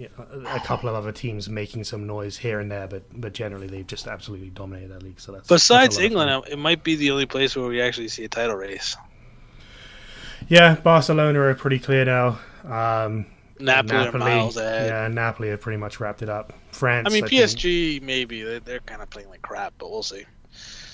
you 0.02 0.10
know, 0.18 0.50
a 0.50 0.60
couple 0.62 0.90
of 0.90 0.96
other 0.96 1.12
teams 1.12 1.48
making 1.48 1.84
some 1.84 2.08
noise 2.08 2.36
here 2.38 2.60
and 2.60 2.72
there, 2.72 2.88
but 2.88 3.04
but 3.20 3.34
generally 3.34 3.68
they've 3.68 3.86
just 3.86 4.08
absolutely 4.08 4.50
dominated 4.50 4.90
that 4.92 5.04
league. 5.04 5.20
So 5.20 5.32
that's 5.32 5.48
Besides 5.48 5.98
that's 5.98 6.12
a 6.12 6.16
lot 6.18 6.28
of 6.28 6.28
fun. 6.28 6.30
England, 6.34 6.54
it 6.54 6.58
might 6.60 6.84
be 6.84 6.96
the 6.96 7.12
only 7.12 7.28
place 7.28 7.56
where 7.56 7.68
we 7.68 7.82
actually 7.82 8.08
see 8.08 8.24
a 8.24 8.28
title 8.30 8.56
race. 8.56 8.98
Yeah, 10.48 10.76
Barcelona 10.76 11.40
are 11.40 11.54
pretty 11.54 11.78
clear 11.80 12.04
now. 12.04 12.40
Um, 12.66 13.28
Napoli, 13.60 13.96
ahead. 14.30 14.56
yeah, 14.90 15.08
Napoli 15.08 15.50
have 15.50 15.62
pretty 15.62 15.78
much 15.78 16.00
wrapped 16.00 16.24
it 16.24 16.30
up. 16.30 16.54
France, 16.72 17.08
I 17.08 17.14
mean, 17.14 17.28
think- 17.28 17.42
PSG 17.44 18.02
maybe 18.02 18.42
they're, 18.42 18.60
they're 18.60 18.80
kind 18.80 19.02
of 19.04 19.10
playing 19.12 19.30
like 19.30 19.44
crap, 19.44 19.74
but 19.78 19.92
we'll 19.92 20.02
see. 20.04 20.26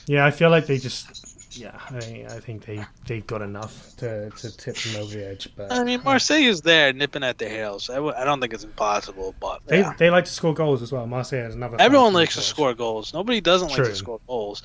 yeah, 0.05 0.25
I 0.25 0.31
feel 0.31 0.49
like 0.49 0.65
they 0.65 0.77
just, 0.77 1.36
yeah, 1.57 1.79
I, 1.89 2.25
I 2.29 2.39
think 2.39 2.65
they 2.65 2.83
they've 3.05 3.25
got 3.25 3.41
enough 3.41 3.95
to, 3.97 4.29
to 4.29 4.55
tip 4.57 4.75
them 4.77 5.01
over 5.01 5.13
the 5.13 5.27
edge. 5.27 5.49
But 5.55 5.71
I 5.71 5.83
mean, 5.83 6.01
Marseille 6.03 6.43
is 6.43 6.61
there 6.61 6.93
nipping 6.93 7.23
at 7.23 7.37
their 7.37 7.49
heels. 7.49 7.89
I, 7.89 7.95
w- 7.95 8.13
I 8.15 8.23
don't 8.23 8.39
think 8.39 8.53
it's 8.53 8.63
impossible, 8.63 9.35
but 9.39 9.61
they 9.65 9.79
yeah. 9.79 9.93
they 9.97 10.09
like 10.09 10.25
to 10.25 10.31
score 10.31 10.53
goals 10.53 10.81
as 10.81 10.91
well. 10.91 11.05
Marseille 11.07 11.45
is 11.47 11.55
another. 11.55 11.77
everyone 11.79 12.13
likes 12.13 12.35
to 12.35 12.41
score 12.41 12.73
goals. 12.73 13.13
Nobody 13.13 13.41
doesn't 13.41 13.69
like 13.69 13.77
to 13.77 13.95
score 13.95 14.19
goals. 14.27 14.63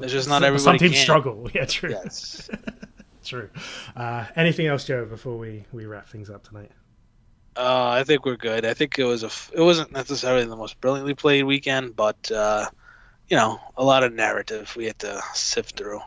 It's 0.00 0.12
just 0.12 0.28
not 0.28 0.36
Some- 0.36 0.44
everybody. 0.44 0.62
Some 0.64 0.78
teams 0.78 0.94
can. 0.94 1.02
struggle. 1.02 1.50
Yeah, 1.54 1.64
true. 1.66 1.90
Yes. 1.90 2.48
True. 3.22 3.50
Uh, 3.94 4.24
anything 4.34 4.66
else, 4.66 4.84
Joe? 4.86 5.04
Before 5.04 5.36
we 5.36 5.64
we 5.72 5.84
wrap 5.84 6.08
things 6.08 6.30
up 6.30 6.42
tonight. 6.42 6.70
Uh, 7.54 7.88
I 7.90 8.02
think 8.04 8.24
we're 8.24 8.36
good. 8.36 8.64
I 8.64 8.72
think 8.72 8.98
it 8.98 9.04
was 9.04 9.22
a. 9.22 9.26
f- 9.26 9.50
It 9.54 9.60
wasn't 9.60 9.92
necessarily 9.92 10.46
the 10.46 10.56
most 10.56 10.80
brilliantly 10.80 11.14
played 11.14 11.44
weekend, 11.44 11.94
but 11.94 12.30
uh, 12.32 12.66
you 13.28 13.36
know, 13.36 13.60
a 13.76 13.84
lot 13.84 14.04
of 14.04 14.14
narrative 14.14 14.74
we 14.74 14.86
had 14.86 14.98
to 15.00 15.20
sift 15.34 15.76
through. 15.76 16.00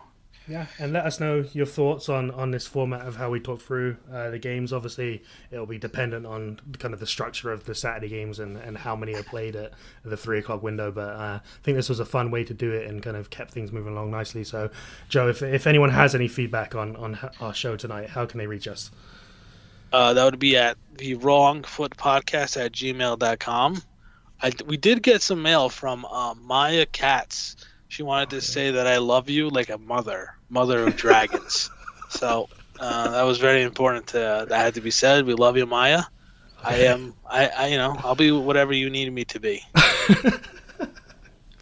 Yeah, 0.48 0.66
and 0.78 0.92
let 0.92 1.06
us 1.06 1.22
know 1.22 1.46
your 1.54 1.66
thoughts 1.66 2.10
on 2.10 2.30
on 2.32 2.52
this 2.52 2.68
format 2.68 3.08
of 3.08 3.16
how 3.16 3.30
we 3.30 3.40
talk 3.40 3.62
through 3.62 3.96
uh, 4.12 4.30
the 4.30 4.40
games. 4.40 4.74
Obviously, 4.74 5.24
it'll 5.52 5.66
be 5.66 5.78
dependent 5.78 6.26
on 6.26 6.60
kind 6.80 6.94
of 6.94 7.00
the 7.00 7.08
structure 7.08 7.52
of 7.52 7.64
the 7.64 7.74
Saturday 7.74 8.10
games 8.10 8.40
and, 8.40 8.58
and 8.58 8.78
how 8.78 8.94
many 8.96 9.16
are 9.16 9.24
played 9.24 9.56
at, 9.56 9.72
the 10.04 10.18
three 10.18 10.40
o'clock 10.40 10.62
window. 10.62 10.92
But 10.92 11.16
uh, 11.16 11.40
I 11.40 11.42
think 11.64 11.78
this 11.78 11.88
was 11.88 12.02
a 12.02 12.06
fun 12.06 12.30
way 12.30 12.44
to 12.44 12.54
do 12.54 12.72
it 12.72 12.88
and 12.88 13.02
kind 13.02 13.16
of 13.16 13.30
kept 13.30 13.52
things 13.52 13.72
moving 13.72 13.94
along 13.94 14.12
nicely. 14.12 14.44
So, 14.44 14.70
Joe, 15.08 15.30
if 15.30 15.42
if 15.42 15.66
anyone 15.66 15.92
has 15.92 16.14
any 16.14 16.28
feedback 16.28 16.76
on 16.76 16.98
on 16.98 17.18
our 17.40 17.54
show 17.54 17.78
tonight, 17.78 18.10
how 18.10 18.26
can 18.26 18.38
they 18.38 18.48
reach 18.48 18.68
us? 18.68 18.92
Uh, 19.94 20.14
that 20.14 20.26
would 20.26 20.40
be 20.40 20.58
at 20.58 20.76
the 20.98 21.14
wrong 21.16 21.64
foot 21.64 21.96
podcast 21.96 22.58
at 22.64 22.74
gmail.com. 22.74 23.82
I, 24.42 24.52
we 24.66 24.76
did 24.76 25.02
get 25.04 25.22
some 25.22 25.42
mail 25.42 25.70
from 25.70 26.04
uh, 26.04 26.34
Maya 26.34 26.86
Katz. 26.88 27.56
She 27.94 28.02
wanted 28.02 28.32
to 28.32 28.42
say 28.42 28.72
that 28.72 28.88
I 28.88 28.98
love 28.98 29.30
you 29.30 29.52
like 29.52 29.70
a 29.70 29.78
mother, 29.78 30.34
mother 30.50 30.84
of 30.88 30.96
dragons. 30.96 31.70
so 32.10 32.50
uh, 32.80 33.12
that 33.12 33.22
was 33.22 33.38
very 33.38 33.62
important. 33.62 34.08
To, 34.08 34.48
that 34.50 34.58
had 34.58 34.74
to 34.74 34.82
be 34.82 34.90
said. 34.90 35.28
We 35.28 35.36
love 35.36 35.58
you, 35.58 35.68
Maya. 35.68 36.02
I 36.64 36.78
am. 36.78 37.14
I, 37.30 37.50
I. 37.50 37.68
You 37.68 37.78
know. 37.78 37.96
I'll 38.04 38.16
be 38.16 38.32
whatever 38.32 38.74
you 38.74 38.90
need 38.90 39.14
me 39.14 39.26
to 39.26 39.40
be. 39.40 39.62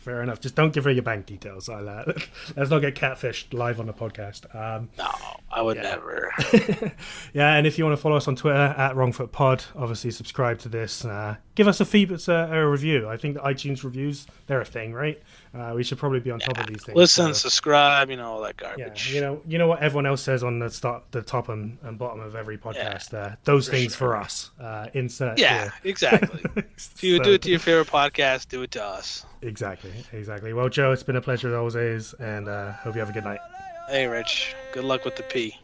Fair 0.02 0.24
enough. 0.24 0.40
Just 0.40 0.56
don't 0.56 0.74
give 0.74 0.86
her 0.86 0.92
your 0.92 1.04
bank 1.04 1.28
details. 1.28 1.70
I'll, 1.70 1.88
uh, 1.88 2.04
let's 2.58 2.72
not 2.72 2.80
get 2.80 2.96
catfished 2.96 3.54
live 3.54 3.80
on 3.80 3.86
the 3.86 3.94
podcast. 3.94 4.54
Um, 4.56 4.90
No, 4.98 5.10
I 5.52 5.62
would 5.62 5.78
Yeah. 5.78 5.84
never. 5.84 6.32
yeah, 7.34 7.54
and 7.54 7.68
if 7.68 7.78
you 7.78 7.84
want 7.86 7.96
to 7.96 8.02
follow 8.02 8.16
us 8.16 8.28
on 8.28 8.36
Twitter 8.36 8.58
at 8.58 8.96
Wrongfoot 8.96 9.32
Pod, 9.32 9.64
obviously 9.76 10.10
subscribe 10.10 10.58
to 10.60 10.70
this. 10.70 11.06
Uh, 11.06 11.36
give 11.54 11.68
us 11.68 11.80
a 11.82 11.86
feedback, 11.86 12.28
uh, 12.28 12.48
a 12.52 12.68
review. 12.68 13.08
I 13.08 13.16
think 13.18 13.36
the 13.36 13.42
iTunes 13.42 13.84
reviews 13.84 14.26
they're 14.48 14.60
a 14.62 14.66
thing, 14.66 14.92
right? 14.92 15.22
Uh, 15.54 15.74
we 15.76 15.84
should 15.84 15.98
probably 16.00 16.20
be 16.20 16.32
on 16.32 16.40
top 16.40 16.58
of 16.58 16.66
these 16.66 16.84
things. 16.84 16.96
Listen, 16.96 17.28
so- 17.28 17.34
subscribe. 17.34 18.10
You 18.10 18.18
know 18.18 18.32
all 18.32 18.42
that 18.42 18.58
garbage. 18.58 19.10
yeah, 19.10 19.16
you 19.16 19.22
know, 19.22 19.42
you 19.48 19.58
know 19.60 19.68
what 19.68 19.82
everyone 19.84 20.08
else 20.08 20.22
says 20.24 20.44
on 20.44 20.58
the 20.60 20.70
start, 20.72 21.04
the 21.12 21.22
top 21.22 21.50
and, 21.50 21.78
and 21.84 22.00
bottom 22.00 22.22
of 22.22 22.36
every 22.36 22.58
podcast. 22.58 23.14
Uh, 23.14 23.36
those 23.44 23.68
for 23.68 23.74
things 23.74 23.96
sure. 23.96 24.10
for 24.10 24.18
us. 24.18 24.50
Uh, 24.60 24.88
insert. 24.96 25.38
Yeah, 25.40 25.62
here. 25.64 25.74
exactly. 25.84 26.42
If 26.56 27.04
you 27.04 27.20
do 27.22 27.34
it 27.34 27.44
to 27.44 27.50
your 27.50 27.60
favorite 27.60 27.88
podcast, 27.88 28.48
do 28.50 28.64
it 28.64 28.72
to 28.72 28.84
us. 28.84 29.26
Exactly, 29.42 29.92
exactly. 30.14 30.54
Well, 30.54 30.70
Joe, 30.70 30.92
it's 30.92 31.04
been 31.04 31.16
a 31.16 31.22
pleasure 31.22 31.50
as 31.50 31.56
always, 31.56 32.14
and 32.14 32.48
uh, 32.48 32.74
hope 32.74 32.96
you 32.96 33.00
have 33.00 33.10
a 33.10 33.14
good 33.14 33.24
night. 33.24 33.40
Hey, 33.90 34.08
Rich. 34.08 34.56
Good 34.72 34.84
luck 34.84 35.04
with 35.04 35.16
the 35.16 35.24
P. 35.24 35.56